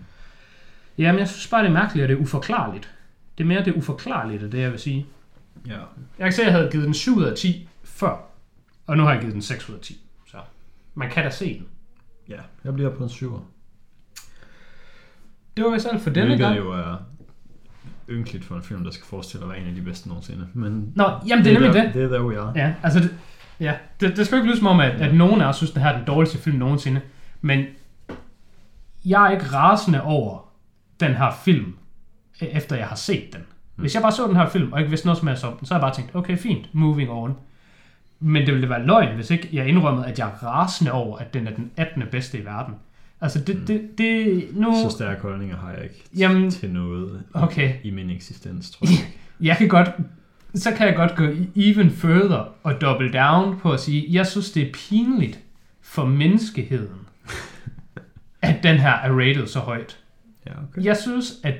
Jamen, 0.99 1.19
jeg 1.19 1.29
synes 1.29 1.49
bare, 1.49 1.63
det 1.63 1.69
er 1.69 1.73
mærkeligt, 1.73 2.03
og 2.05 2.09
det 2.09 2.17
er 2.17 2.21
uforklarligt. 2.21 2.95
Det 3.39 3.45
er 3.45 3.49
mere 3.49 3.65
det 3.65 3.75
uforklarlige, 3.75 4.51
det 4.51 4.59
jeg 4.59 4.71
vil 4.71 4.81
sige. 4.81 5.07
Ja. 5.67 5.73
Jeg 6.19 6.25
kan 6.25 6.33
se, 6.33 6.43
at 6.43 6.47
jeg 6.47 6.55
havde 6.55 6.71
givet 6.73 6.85
den 6.87 6.95
7 6.95 7.17
ud 7.17 7.23
af 7.25 7.37
10 7.37 7.69
før, 7.85 8.17
og 8.87 8.97
nu 8.97 9.03
har 9.03 9.13
jeg 9.13 9.21
givet 9.21 9.35
den 9.35 9.43
6 9.43 9.69
ud 9.69 9.75
af 9.75 9.81
10. 9.81 10.01
Så 10.27 10.37
man 10.95 11.11
kan 11.11 11.25
da 11.25 11.31
se 11.31 11.55
den. 11.59 11.67
ja, 12.29 12.41
jeg 12.65 12.75
bliver 12.75 12.91
på 12.91 13.03
en 13.03 13.09
syver. 13.09 13.41
Det 15.57 15.65
var 15.65 15.71
vist 15.71 15.87
alt 15.93 16.03
for 16.03 16.11
denne 16.11 16.27
Hvilket 16.27 16.47
gang. 16.47 16.59
jo 16.59 16.73
er 16.73 16.97
ynkeligt 18.09 18.45
for 18.45 18.57
en 18.57 18.63
film, 18.63 18.85
der 18.85 18.91
skal 18.91 19.07
forestille 19.07 19.45
at 19.45 19.51
være 19.51 19.59
en 19.61 19.67
af 19.67 19.75
de 19.75 19.81
bedste 19.83 20.09
nogensinde. 20.09 20.49
Men 20.55 20.93
Nå, 20.97 21.11
jamen 21.29 21.45
det 21.45 21.51
er 21.53 21.61
nemlig 21.61 21.75
der, 21.75 21.85
det. 21.85 21.95
Det 21.95 22.03
er 22.03 22.09
der, 22.09 22.23
vi 22.29 22.35
er. 22.35 22.53
Ja, 22.57 22.75
altså 22.83 23.01
det, 23.01 23.15
ja, 23.61 23.75
det, 24.01 24.17
det 24.17 24.27
skal 24.27 24.37
jo 24.37 24.43
ikke 24.43 24.51
lyde 24.51 24.59
som 24.59 24.67
om, 24.67 24.81
at, 24.81 24.91
at 25.01 25.15
nogen 25.15 25.41
af 25.41 25.47
os 25.47 25.57
synes, 25.57 25.71
det 25.71 25.83
her 25.83 25.91
er 25.91 25.97
den 25.97 26.07
dårligste 26.07 26.39
film 26.39 26.59
nogensinde. 26.59 27.01
Men 27.41 27.65
jeg 29.05 29.27
er 29.27 29.31
ikke 29.31 29.45
rasende 29.45 30.03
over 30.03 30.52
den 31.01 31.15
her 31.15 31.31
film, 31.45 31.75
e- 32.43 32.57
efter 32.57 32.77
jeg 32.77 32.87
har 32.87 32.97
set 32.97 33.33
den. 33.33 33.43
Hvis 33.77 33.95
jeg 33.95 34.03
bare 34.03 34.13
så 34.13 34.27
den 34.27 34.37
her 34.37 34.49
film, 34.49 34.73
og 34.73 34.79
ikke 34.79 34.91
vidste 34.91 35.07
noget 35.07 35.19
som 35.19 35.29
helst 35.29 35.45
om 35.45 35.57
den, 35.57 35.67
så 35.67 35.75
har 35.75 35.81
jeg 35.81 35.87
bare 35.87 35.95
tænkt, 35.95 36.15
okay, 36.15 36.37
fint, 36.37 36.75
moving 36.75 37.11
on. 37.11 37.35
Men 38.21 38.47
det 38.47 38.55
ville 38.55 38.69
være 38.69 38.87
løgn, 38.87 39.15
hvis 39.15 39.31
ikke 39.31 39.49
jeg 39.53 39.67
indrømmede, 39.67 40.07
at 40.07 40.19
jeg 40.19 40.29
er 40.29 40.47
rasende 40.47 40.93
over, 40.93 41.19
at 41.19 41.35
den 41.35 41.47
er 41.47 41.55
den 41.55 41.71
18. 41.77 42.03
bedste 42.11 42.39
i 42.39 42.45
verden. 42.45 42.75
Altså, 43.21 43.39
det, 43.39 43.69
det, 43.69 43.99
det 43.99 44.47
nu... 44.53 44.75
Så 44.83 44.91
stærke 44.91 45.23
holdninger 45.23 45.57
har 45.57 45.71
jeg 45.73 45.83
ikke 45.83 46.05
Jamen, 46.17 46.51
til 46.51 46.71
noget 46.71 47.23
okay. 47.35 47.73
i 47.83 47.91
min 47.91 48.11
eksistens, 48.11 48.71
tror 48.71 48.87
jeg. 48.87 49.13
Jeg 49.49 49.57
kan 49.57 49.69
godt, 49.69 49.89
så 50.55 50.73
kan 50.73 50.87
jeg 50.87 50.97
godt 50.97 51.17
gå 51.17 51.25
even 51.57 51.91
further 51.91 52.55
og 52.63 52.81
double 52.81 53.13
down 53.13 53.59
på 53.61 53.73
at 53.73 53.81
sige, 53.81 54.07
jeg 54.11 54.27
synes, 54.27 54.51
det 54.51 54.63
er 54.63 54.73
pinligt 54.73 55.41
for 55.81 56.05
menneskeheden, 56.05 57.01
at 58.43 58.63
den 58.63 58.77
her 58.77 58.91
er 58.93 59.13
rated 59.13 59.47
så 59.47 59.59
højt. 59.59 59.99
Ja, 60.47 60.53
okay. 60.71 60.85
Jeg 60.85 60.97
synes, 60.97 61.33
at 61.45 61.55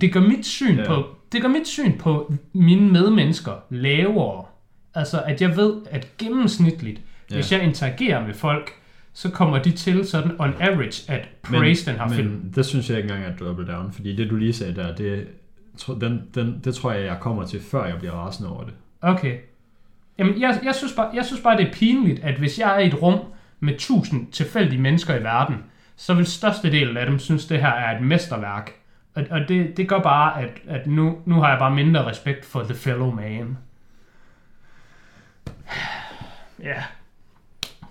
det 0.00 0.12
gør 0.12 0.20
mit 0.20 0.46
syn 0.46 0.76
Ja. 0.76 0.86
på 0.86 1.04
det 1.32 1.42
gør 1.42 1.48
mit 1.48 1.66
syn 1.68 1.98
på 1.98 2.34
mine 2.52 2.90
medmennesker 2.92 3.52
lavere. 3.70 4.44
Altså, 4.94 5.22
at 5.22 5.42
jeg 5.42 5.56
ved, 5.56 5.76
at 5.90 6.08
gennemsnitligt, 6.18 7.00
Ja. 7.30 7.34
hvis 7.34 7.52
jeg 7.52 7.62
interagerer 7.62 8.26
med 8.26 8.34
folk, 8.34 8.70
så 9.12 9.30
kommer 9.30 9.62
de 9.62 9.70
til 9.70 10.06
sådan 10.06 10.32
on 10.38 10.54
average 10.60 11.12
at 11.12 11.28
praise 11.42 11.90
den 11.90 11.98
her 11.98 12.06
men 12.06 12.14
film. 12.16 12.52
det 12.54 12.66
synes 12.66 12.90
jeg 12.90 12.98
ikke 12.98 13.08
engang 13.14 13.32
er 13.32 13.36
double 13.36 13.66
down, 13.72 13.92
fordi 13.92 14.16
det 14.16 14.30
du 14.30 14.36
lige 14.36 14.52
sagde 14.52 14.74
der, 14.74 14.94
det, 14.94 15.26
den, 16.00 16.22
den, 16.34 16.60
det 16.64 16.74
tror 16.74 16.92
jeg, 16.92 17.04
jeg 17.06 17.16
kommer 17.20 17.44
til, 17.46 17.60
før 17.60 17.86
jeg 17.86 17.98
bliver 17.98 18.12
rasende 18.12 18.50
over 18.50 18.64
det. 18.64 18.72
Okay. 19.00 19.36
Jamen, 20.18 20.40
jeg, 20.40 20.60
jeg, 20.64 20.74
synes 20.74 20.92
bare, 20.92 21.10
jeg 21.14 21.24
synes 21.24 21.42
bare, 21.42 21.56
det 21.56 21.66
er 21.68 21.72
pinligt, 21.72 22.20
at 22.24 22.34
hvis 22.38 22.58
jeg 22.58 22.74
er 22.76 22.78
i 22.78 22.86
et 22.86 23.02
rum 23.02 23.18
med 23.60 23.78
tusind 23.78 24.32
tilfældige 24.32 24.80
mennesker 24.80 25.14
i 25.20 25.22
verden, 25.22 25.56
så 25.98 26.14
vil 26.14 26.26
størstedelen 26.26 26.96
af 26.96 27.06
dem 27.06 27.18
synes, 27.18 27.46
det 27.46 27.60
her 27.60 27.68
er 27.68 27.96
et 27.96 28.02
mesterværk. 28.02 28.72
Og, 29.14 29.24
og 29.30 29.40
det, 29.48 29.76
det 29.76 29.88
gør 29.88 29.98
bare, 29.98 30.42
at, 30.42 30.50
at 30.66 30.86
nu, 30.86 31.18
nu 31.24 31.40
har 31.40 31.50
jeg 31.50 31.58
bare 31.58 31.74
mindre 31.74 32.06
respekt 32.06 32.44
for 32.44 32.62
The 32.62 32.74
Fellow 32.74 33.10
Man. 33.10 33.58
Ja. 36.62 36.82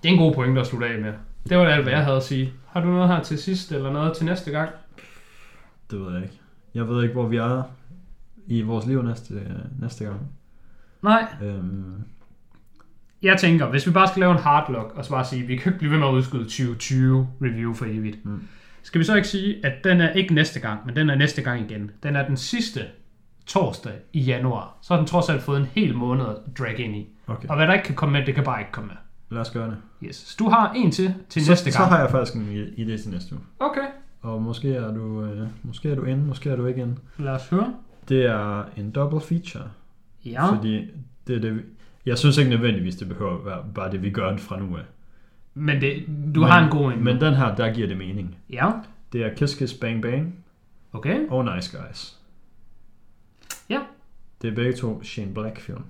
Det 0.02 0.08
er 0.08 0.12
en 0.12 0.18
god 0.18 0.34
pointe 0.34 0.60
at 0.60 0.66
slutte 0.66 0.86
af 0.86 0.98
med. 1.00 1.12
Det 1.48 1.58
var 1.58 1.66
alt, 1.66 1.82
hvad 1.82 1.92
jeg 1.92 2.04
havde 2.04 2.16
at 2.16 2.22
sige. 2.22 2.52
Har 2.66 2.80
du 2.80 2.86
noget 2.86 3.08
her 3.08 3.22
til 3.22 3.38
sidst, 3.38 3.72
eller 3.72 3.92
noget 3.92 4.16
til 4.16 4.26
næste 4.26 4.50
gang? 4.50 4.70
Det 5.90 6.00
ved 6.00 6.14
jeg 6.14 6.22
ikke. 6.22 6.40
Jeg 6.74 6.88
ved 6.88 7.02
ikke, 7.02 7.12
hvor 7.12 7.26
vi 7.26 7.36
er 7.36 7.62
i 8.46 8.62
vores 8.62 8.86
liv 8.86 9.02
næste, 9.02 9.34
næste 9.78 10.04
gang. 10.04 10.20
Nej. 11.02 11.26
Øhm, 11.42 12.04
Jeg 13.22 13.38
tænker, 13.38 13.66
hvis 13.70 13.86
vi 13.86 13.92
bare 13.92 14.08
skal 14.08 14.20
lave 14.20 14.32
en 14.32 14.38
hardlock, 14.38 14.92
og 14.96 15.04
så 15.04 15.10
bare 15.10 15.24
sige, 15.24 15.42
vi 15.46 15.56
kan 15.56 15.70
ikke 15.72 15.78
blive 15.78 15.90
ved 15.92 15.98
med 15.98 16.06
at 16.08 16.12
udskyde 16.12 16.42
2020 16.44 17.28
review 17.42 17.74
for 17.74 17.84
evigt. 17.84 18.24
Mm. 18.24 18.42
Skal 18.82 18.98
vi 18.98 19.04
så 19.04 19.14
ikke 19.16 19.28
sige, 19.28 19.66
at 19.66 19.72
den 19.84 20.00
er 20.00 20.10
ikke 20.12 20.34
næste 20.34 20.60
gang, 20.60 20.80
men 20.86 20.96
den 20.96 21.10
er 21.10 21.14
næste 21.14 21.42
gang 21.42 21.70
igen. 21.70 21.90
Den 22.02 22.16
er 22.16 22.26
den 22.26 22.36
sidste 22.36 22.80
torsdag 23.46 23.92
i 24.12 24.20
januar. 24.20 24.76
Så 24.82 24.94
har 24.94 24.98
den 25.00 25.06
trods 25.06 25.28
alt 25.28 25.42
fået 25.42 25.60
en 25.60 25.66
hel 25.66 25.94
måned 25.94 26.26
at 26.26 26.36
drag 26.58 26.78
ind 26.80 26.96
i. 26.96 27.08
okay, 27.26 27.48
Og 27.48 27.56
hvad 27.56 27.66
der 27.66 27.72
ikke 27.72 27.84
kan 27.84 27.94
komme 27.94 28.12
med, 28.18 28.26
det 28.26 28.34
kan 28.34 28.44
bare 28.44 28.60
ikke 28.60 28.72
komme 28.72 28.88
med. 28.88 28.96
lad 29.30 29.40
os 29.40 29.50
gøre 29.50 29.66
det. 29.66 29.76
Yes. 30.04 30.16
Så 30.16 30.36
du 30.38 30.48
har 30.48 30.72
en 30.72 30.90
til 30.90 31.14
til 31.28 31.44
så, 31.44 31.50
næste 31.50 31.72
så 31.72 31.78
gang. 31.78 31.90
har 31.90 32.00
jeg 32.00 32.10
faktisk 32.10 32.34
en 32.36 32.48
i- 32.52 32.84
idé 32.84 33.02
til 33.02 33.10
næste 33.10 33.34
uge. 33.34 33.42
Okay. 33.60 33.86
Og 34.20 34.42
måske 34.42 34.74
er 34.74 34.94
du, 34.94 35.24
øh, 35.24 35.46
måske 35.62 35.90
er 35.90 35.94
du 35.94 36.04
inde, 36.04 36.24
måske 36.24 36.50
er 36.50 36.56
du 36.56 36.66
ikke 36.66 36.80
inde. 36.80 36.96
Lad 37.18 37.32
os 37.32 37.48
høre. 37.48 37.74
Det 38.08 38.26
er 38.26 38.64
en 38.76 38.90
double 38.90 39.20
feature. 39.20 39.64
Ja. 40.24 40.54
Fordi 40.54 40.86
det 41.26 41.36
er 41.36 41.40
det, 41.40 41.62
jeg 42.08 42.18
synes 42.18 42.38
ikke 42.38 42.50
nødvendigvis, 42.50 42.96
det 42.96 43.08
behøver 43.08 43.38
at 43.38 43.44
være 43.44 43.64
bare 43.74 43.90
det, 43.90 44.02
vi 44.02 44.10
gør 44.10 44.36
fra 44.36 44.58
nu 44.58 44.76
af. 44.76 44.82
Men 45.54 45.80
det, 45.80 46.06
du 46.34 46.40
men, 46.40 46.50
har 46.50 46.64
en 46.64 46.70
god 46.70 46.92
en. 46.92 47.04
Men 47.04 47.20
den 47.20 47.34
her, 47.34 47.54
der 47.54 47.74
giver 47.74 47.88
det 47.88 47.96
mening. 47.96 48.38
Ja. 48.50 48.70
Det 49.12 49.22
er 49.22 49.34
Kiss 49.34 49.54
Kiss 49.54 49.74
Bang 49.74 50.02
Bang 50.02 50.34
Okay. 50.92 51.28
og 51.28 51.44
Nice 51.44 51.78
Guys. 51.78 52.18
Ja. 53.68 53.80
Det 54.42 54.50
er 54.50 54.54
begge 54.54 54.72
to 54.72 55.02
Shane 55.02 55.34
Black 55.34 55.60
film. 55.60 55.82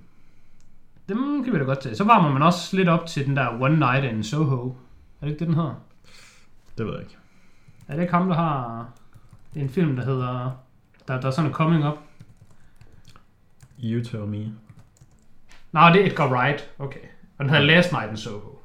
Dem 1.09 1.45
kan 1.45 1.53
vi 1.53 1.59
da 1.59 1.65
godt 1.65 1.81
tage. 1.81 1.95
Så 1.95 2.05
varmer 2.05 2.33
man 2.33 2.43
også 2.43 2.77
lidt 2.77 2.89
op 2.89 3.07
til 3.07 3.27
den 3.27 3.37
der 3.37 3.61
One 3.61 3.79
Night 3.79 4.05
in 4.05 4.23
Soho. 4.23 4.69
Er 4.69 4.73
det 5.21 5.29
ikke 5.29 5.39
det, 5.39 5.47
den 5.47 5.55
hedder? 5.55 5.83
Det 6.79 6.87
ved 6.87 6.93
jeg 6.93 7.03
ikke. 7.03 7.17
Er 7.89 7.95
det 7.95 8.03
ikke 8.03 8.15
ham, 8.15 8.29
der 8.29 8.35
har 8.35 8.87
en 9.57 9.69
film, 9.69 9.97
der 9.97 10.05
hedder... 10.05 10.63
Der, 11.09 11.21
der 11.21 11.27
er 11.27 11.31
sådan 11.31 11.51
en 11.51 11.55
coming 11.55 11.87
up? 11.87 11.99
You 13.85 14.05
Tell 14.05 14.27
Me. 14.27 14.53
Nej, 15.73 15.93
det 15.93 16.03
er 16.03 16.07
Edgar 16.07 16.33
Wright. 16.33 16.71
Okay. 16.79 17.01
Og 17.39 17.45
den 17.45 17.51
hedder 17.51 17.65
Last 17.65 17.93
Night 17.93 18.11
in 18.11 18.17
Soho. 18.17 18.59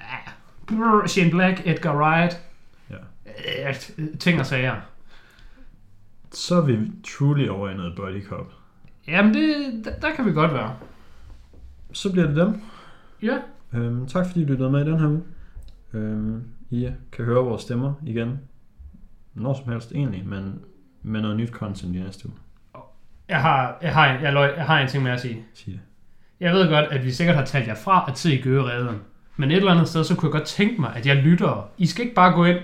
Ja. 0.00 0.32
Brr, 0.66 1.06
Shane 1.06 1.30
Black, 1.30 1.62
Edgar 1.66 1.96
Wright. 1.96 2.42
Ja. 2.90 3.68
Øh, 3.68 3.74
ting 4.18 4.40
og 4.40 4.46
sager. 4.46 4.80
Så 6.32 6.56
er 6.56 6.66
vi 6.66 6.78
truly 7.04 7.48
over 7.48 7.70
i 7.70 7.74
noget 7.74 7.96
body 7.96 8.24
cop. 8.26 8.52
Jamen, 9.06 9.34
det, 9.34 9.84
der, 9.84 9.98
der 10.00 10.14
kan 10.14 10.26
vi 10.26 10.32
godt 10.32 10.54
være. 10.54 10.76
Så 11.92 12.12
bliver 12.12 12.26
det 12.26 12.36
dem. 12.36 12.62
Ja. 13.22 13.38
Øhm, 13.72 14.06
tak 14.06 14.26
fordi 14.26 14.42
I 14.42 14.44
lyttede 14.44 14.70
med 14.70 14.86
i 14.86 14.90
den 14.90 15.00
her 15.00 15.08
uge. 15.08 15.22
Øhm, 15.92 16.44
I 16.70 16.90
kan 17.12 17.24
høre 17.24 17.44
vores 17.44 17.62
stemmer 17.62 17.94
igen. 18.06 18.40
Når 19.34 19.54
som 19.54 19.72
helst 19.72 19.92
egentlig, 19.92 20.26
men 20.26 20.60
med 21.02 21.20
noget 21.20 21.36
nyt 21.36 21.50
content 21.50 21.96
i 21.96 21.98
næste 21.98 22.28
uge. 22.28 22.36
Jeg 23.28 23.42
har, 23.42 23.78
jeg, 23.82 23.94
har, 23.94 24.06
jeg, 24.06 24.32
løg, 24.32 24.56
jeg 24.56 24.66
har 24.66 24.78
en 24.78 24.88
ting 24.88 25.02
med 25.02 25.12
at 25.12 25.20
sige. 25.20 25.44
Sig 25.54 25.72
det. 25.72 25.80
Jeg 26.40 26.52
ved 26.52 26.68
godt, 26.68 26.86
at 26.90 27.04
vi 27.04 27.12
sikkert 27.12 27.36
har 27.36 27.44
talt 27.44 27.66
jer 27.66 27.74
fra 27.74 28.04
at 28.08 28.18
se 28.18 28.40
Gøgeredden. 28.42 28.96
Men 29.36 29.50
et 29.50 29.56
eller 29.56 29.72
andet 29.72 29.88
sted, 29.88 30.04
så 30.04 30.14
kunne 30.14 30.28
jeg 30.28 30.32
godt 30.32 30.48
tænke 30.48 30.80
mig, 30.80 30.92
at 30.96 31.06
jeg 31.06 31.16
lytter. 31.16 31.68
I 31.78 31.86
skal 31.86 32.02
ikke 32.04 32.14
bare 32.14 32.32
gå 32.32 32.44
ind 32.44 32.58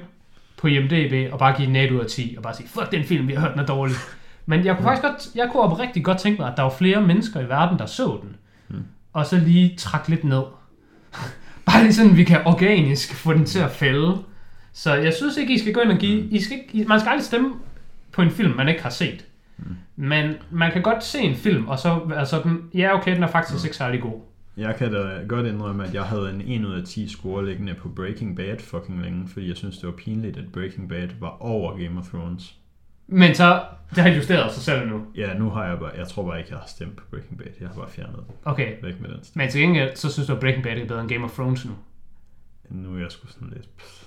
på 0.56 0.66
IMDb 0.66 1.32
og 1.32 1.38
bare 1.38 1.56
give 1.56 1.66
den 1.66 1.76
8 1.76 1.94
ud 1.94 2.00
af 2.00 2.06
10 2.06 2.34
og 2.36 2.42
bare 2.42 2.54
sige, 2.54 2.68
fuck 2.68 2.92
den 2.92 3.04
film, 3.04 3.28
vi 3.28 3.32
har 3.32 3.40
hørt, 3.40 3.52
den 3.52 3.60
er 3.60 3.66
dårlig. 3.66 3.96
Men 4.46 4.64
jeg 4.64 4.76
kunne 4.76 4.84
faktisk 4.84 5.02
godt, 5.02 5.34
jeg 5.34 5.48
kunne 5.52 5.62
oprigtigt 5.62 6.04
godt 6.04 6.18
tænke 6.18 6.40
mig, 6.40 6.50
at 6.50 6.56
der 6.56 6.62
var 6.62 6.70
flere 6.70 7.00
mennesker 7.00 7.40
i 7.40 7.48
verden, 7.48 7.78
der 7.78 7.86
så 7.86 8.18
den. 8.22 8.36
Mm. 8.68 8.84
Og 9.12 9.26
så 9.26 9.36
lige 9.38 9.76
trække 9.76 10.08
lidt 10.08 10.24
ned. 10.24 10.42
bare 11.66 11.82
lige 11.82 11.94
sådan, 11.94 12.16
vi 12.16 12.24
kan 12.24 12.40
organisk 12.44 13.14
få 13.14 13.32
den 13.32 13.44
til 13.44 13.58
at 13.58 13.70
falde. 13.70 14.18
Så 14.72 14.94
jeg 14.94 15.14
synes 15.14 15.36
ikke, 15.36 15.54
I 15.54 15.58
skal 15.58 15.72
gå 15.72 15.80
ind 15.80 15.90
og 15.90 15.98
give... 15.98 16.28
I 16.30 16.42
skal 16.42 16.56
ikke, 16.56 16.68
I, 16.72 16.84
man 16.84 17.00
skal 17.00 17.10
aldrig 17.10 17.24
stemme 17.24 17.54
på 18.12 18.22
en 18.22 18.30
film, 18.30 18.56
man 18.56 18.68
ikke 18.68 18.82
har 18.82 18.90
set. 18.90 19.24
Men 19.96 20.34
man 20.50 20.72
kan 20.72 20.82
godt 20.82 21.04
se 21.04 21.18
en 21.18 21.34
film, 21.34 21.66
og 21.68 21.78
så 21.78 22.00
være 22.06 22.26
sådan, 22.26 22.62
ja 22.74 22.98
okay, 22.98 23.14
den 23.14 23.22
er 23.22 23.26
faktisk 23.26 23.64
ikke 23.64 23.76
særlig 23.76 24.00
god. 24.00 24.20
Jeg 24.56 24.76
kan 24.76 24.92
da 24.92 25.22
godt 25.28 25.46
indrømme, 25.46 25.84
at 25.86 25.94
jeg 25.94 26.02
havde 26.04 26.30
en 26.30 26.40
1 26.62 26.64
ud 26.64 26.72
af 26.74 26.84
10 26.84 27.08
score 27.08 27.46
liggende 27.46 27.74
på 27.74 27.88
Breaking 27.88 28.36
Bad 28.36 28.58
fucking 28.58 29.02
længe, 29.02 29.28
fordi 29.28 29.48
jeg 29.48 29.56
synes, 29.56 29.78
det 29.78 29.86
var 29.86 29.92
pinligt, 29.94 30.36
at 30.36 30.52
Breaking 30.52 30.88
Bad 30.88 31.08
var 31.20 31.36
over 31.42 31.78
Game 31.84 32.00
of 32.00 32.08
Thrones. 32.08 32.54
Men 33.06 33.34
så, 33.34 33.62
det 33.94 34.02
har 34.02 34.10
justeret 34.10 34.52
sig 34.52 34.62
selv 34.62 34.88
nu. 34.88 35.02
Ja, 35.16 35.34
nu 35.38 35.50
har 35.50 35.64
jeg 35.66 35.78
bare, 35.78 35.90
jeg 35.96 36.08
tror 36.08 36.26
bare 36.26 36.38
ikke, 36.38 36.50
jeg 36.50 36.58
har 36.58 36.66
stemt 36.66 36.96
på 36.96 37.04
Breaking 37.10 37.38
Bad. 37.38 37.46
Jeg 37.60 37.68
har 37.68 37.74
bare 37.74 37.90
fjernet 37.90 38.16
den 38.16 38.24
Okay, 38.44 38.72
væk 38.82 39.00
med 39.00 39.08
den. 39.08 39.18
men 39.34 39.50
til 39.50 39.60
gengæld, 39.60 39.96
så 39.96 40.12
synes 40.12 40.26
du, 40.26 40.34
at 40.34 40.40
Breaking 40.40 40.64
Bad 40.64 40.78
er 40.78 40.86
bedre 40.86 41.00
end 41.00 41.08
Game 41.08 41.24
of 41.24 41.32
Thrones 41.34 41.64
nu. 41.64 41.72
Nu 42.70 42.94
er 42.94 42.98
jeg 43.00 43.10
sgu 43.10 43.26
sådan 43.28 43.48
lidt, 43.52 43.76
pff, 43.76 44.04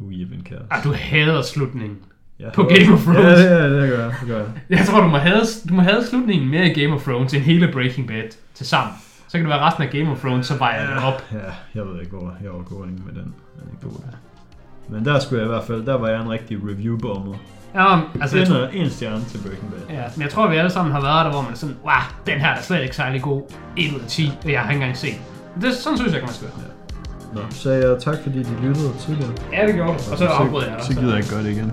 who 0.00 0.10
even 0.10 0.42
cares? 0.44 0.66
Ah, 0.70 0.84
du 0.84 0.92
hader 0.92 1.42
slutningen. 1.42 1.98
Jeg 2.40 2.52
på 2.52 2.62
Game 2.62 2.92
of 2.94 3.02
Thrones. 3.02 3.20
Ja, 3.20 3.54
ja, 3.56 3.80
det 3.80 3.90
gør 3.90 4.04
jeg. 4.04 4.14
Det 4.20 4.28
gør 4.28 4.38
jeg. 4.38 4.46
Jeg 4.70 4.86
tror, 4.86 5.00
du 5.00 5.08
må 5.08 5.16
have, 5.16 5.40
du 5.68 5.74
må 5.74 5.82
have 5.82 6.04
slutningen 6.10 6.50
mere 6.50 6.66
i 6.66 6.82
Game 6.82 6.94
of 6.94 7.02
Thrones 7.02 7.34
end 7.34 7.42
hele 7.42 7.72
Breaking 7.72 8.06
Bad 8.08 8.28
til 8.54 8.66
sammen. 8.66 8.94
Så 9.28 9.38
kan 9.38 9.40
det 9.40 9.48
være 9.48 9.66
resten 9.66 9.82
af 9.82 9.90
Game 9.90 10.10
of 10.10 10.20
Thrones, 10.20 10.46
så 10.46 10.56
vejer 10.58 10.94
det 10.94 11.04
op. 11.04 11.22
Ja, 11.32 11.38
jeg 11.74 11.88
ved 11.88 12.00
ikke, 12.00 12.12
hvor 12.16 12.34
jeg 12.42 12.50
var 12.52 12.62
going 12.62 13.02
med 13.06 13.22
den 13.22 13.34
anekdote. 13.62 14.08
Men 14.88 15.04
der 15.04 15.18
skulle 15.18 15.38
jeg 15.40 15.46
i 15.46 15.52
hvert 15.52 15.64
fald, 15.64 15.86
der 15.86 15.94
var 15.94 16.08
jeg 16.08 16.20
en 16.20 16.30
rigtig 16.30 16.56
review-bomber. 16.56 17.34
Ja, 17.74 18.00
altså, 18.20 18.44
tror, 18.46 18.56
er 18.56 18.68
en 18.68 18.90
stjerne 18.90 19.24
til 19.24 19.38
Breaking 19.38 19.70
Bad. 19.70 19.96
ja, 19.96 20.02
men 20.16 20.22
jeg 20.22 20.30
tror, 20.30 20.48
vi 20.48 20.56
alle 20.56 20.70
sammen 20.70 20.92
har 20.92 21.00
været 21.00 21.24
der, 21.24 21.30
hvor 21.32 21.42
man 21.42 21.52
er 21.52 21.56
sådan, 21.56 21.76
wow, 21.84 22.02
den 22.26 22.38
her 22.40 22.48
er 22.48 22.62
slet 22.62 22.82
ikke 22.82 22.96
særlig 22.96 23.22
god. 23.22 23.42
1 23.76 23.92
ud 23.94 24.00
af 24.00 24.06
10, 24.08 24.32
og 24.44 24.52
jeg 24.52 24.60
har 24.60 24.70
ikke 24.70 24.82
engang 24.82 24.96
set. 24.96 25.14
den." 25.54 25.62
Det, 25.62 25.74
sådan 25.74 25.98
synes 25.98 26.12
jeg, 26.12 26.20
man 26.22 26.32
skal 26.32 26.48
være. 26.48 26.66
Nå, 27.34 27.40
så 27.50 27.70
jeg 27.70 27.98
tak 28.00 28.16
fordi 28.22 28.38
de 28.38 28.54
lyttede 28.62 28.92
tidligere. 29.00 29.32
Ja, 29.52 29.66
det 29.66 29.74
gjorde 29.74 29.92
det. 29.92 30.08
Og 30.12 30.18
så 30.18 30.26
afbryder 30.26 30.66
jeg 30.66 30.76
dig. 30.76 30.84
Så 30.84 30.94
gider 30.94 31.08
jeg 31.08 31.16
ikke 31.16 31.30
gøre 31.30 31.42
det 31.42 31.50
igen. 31.50 31.72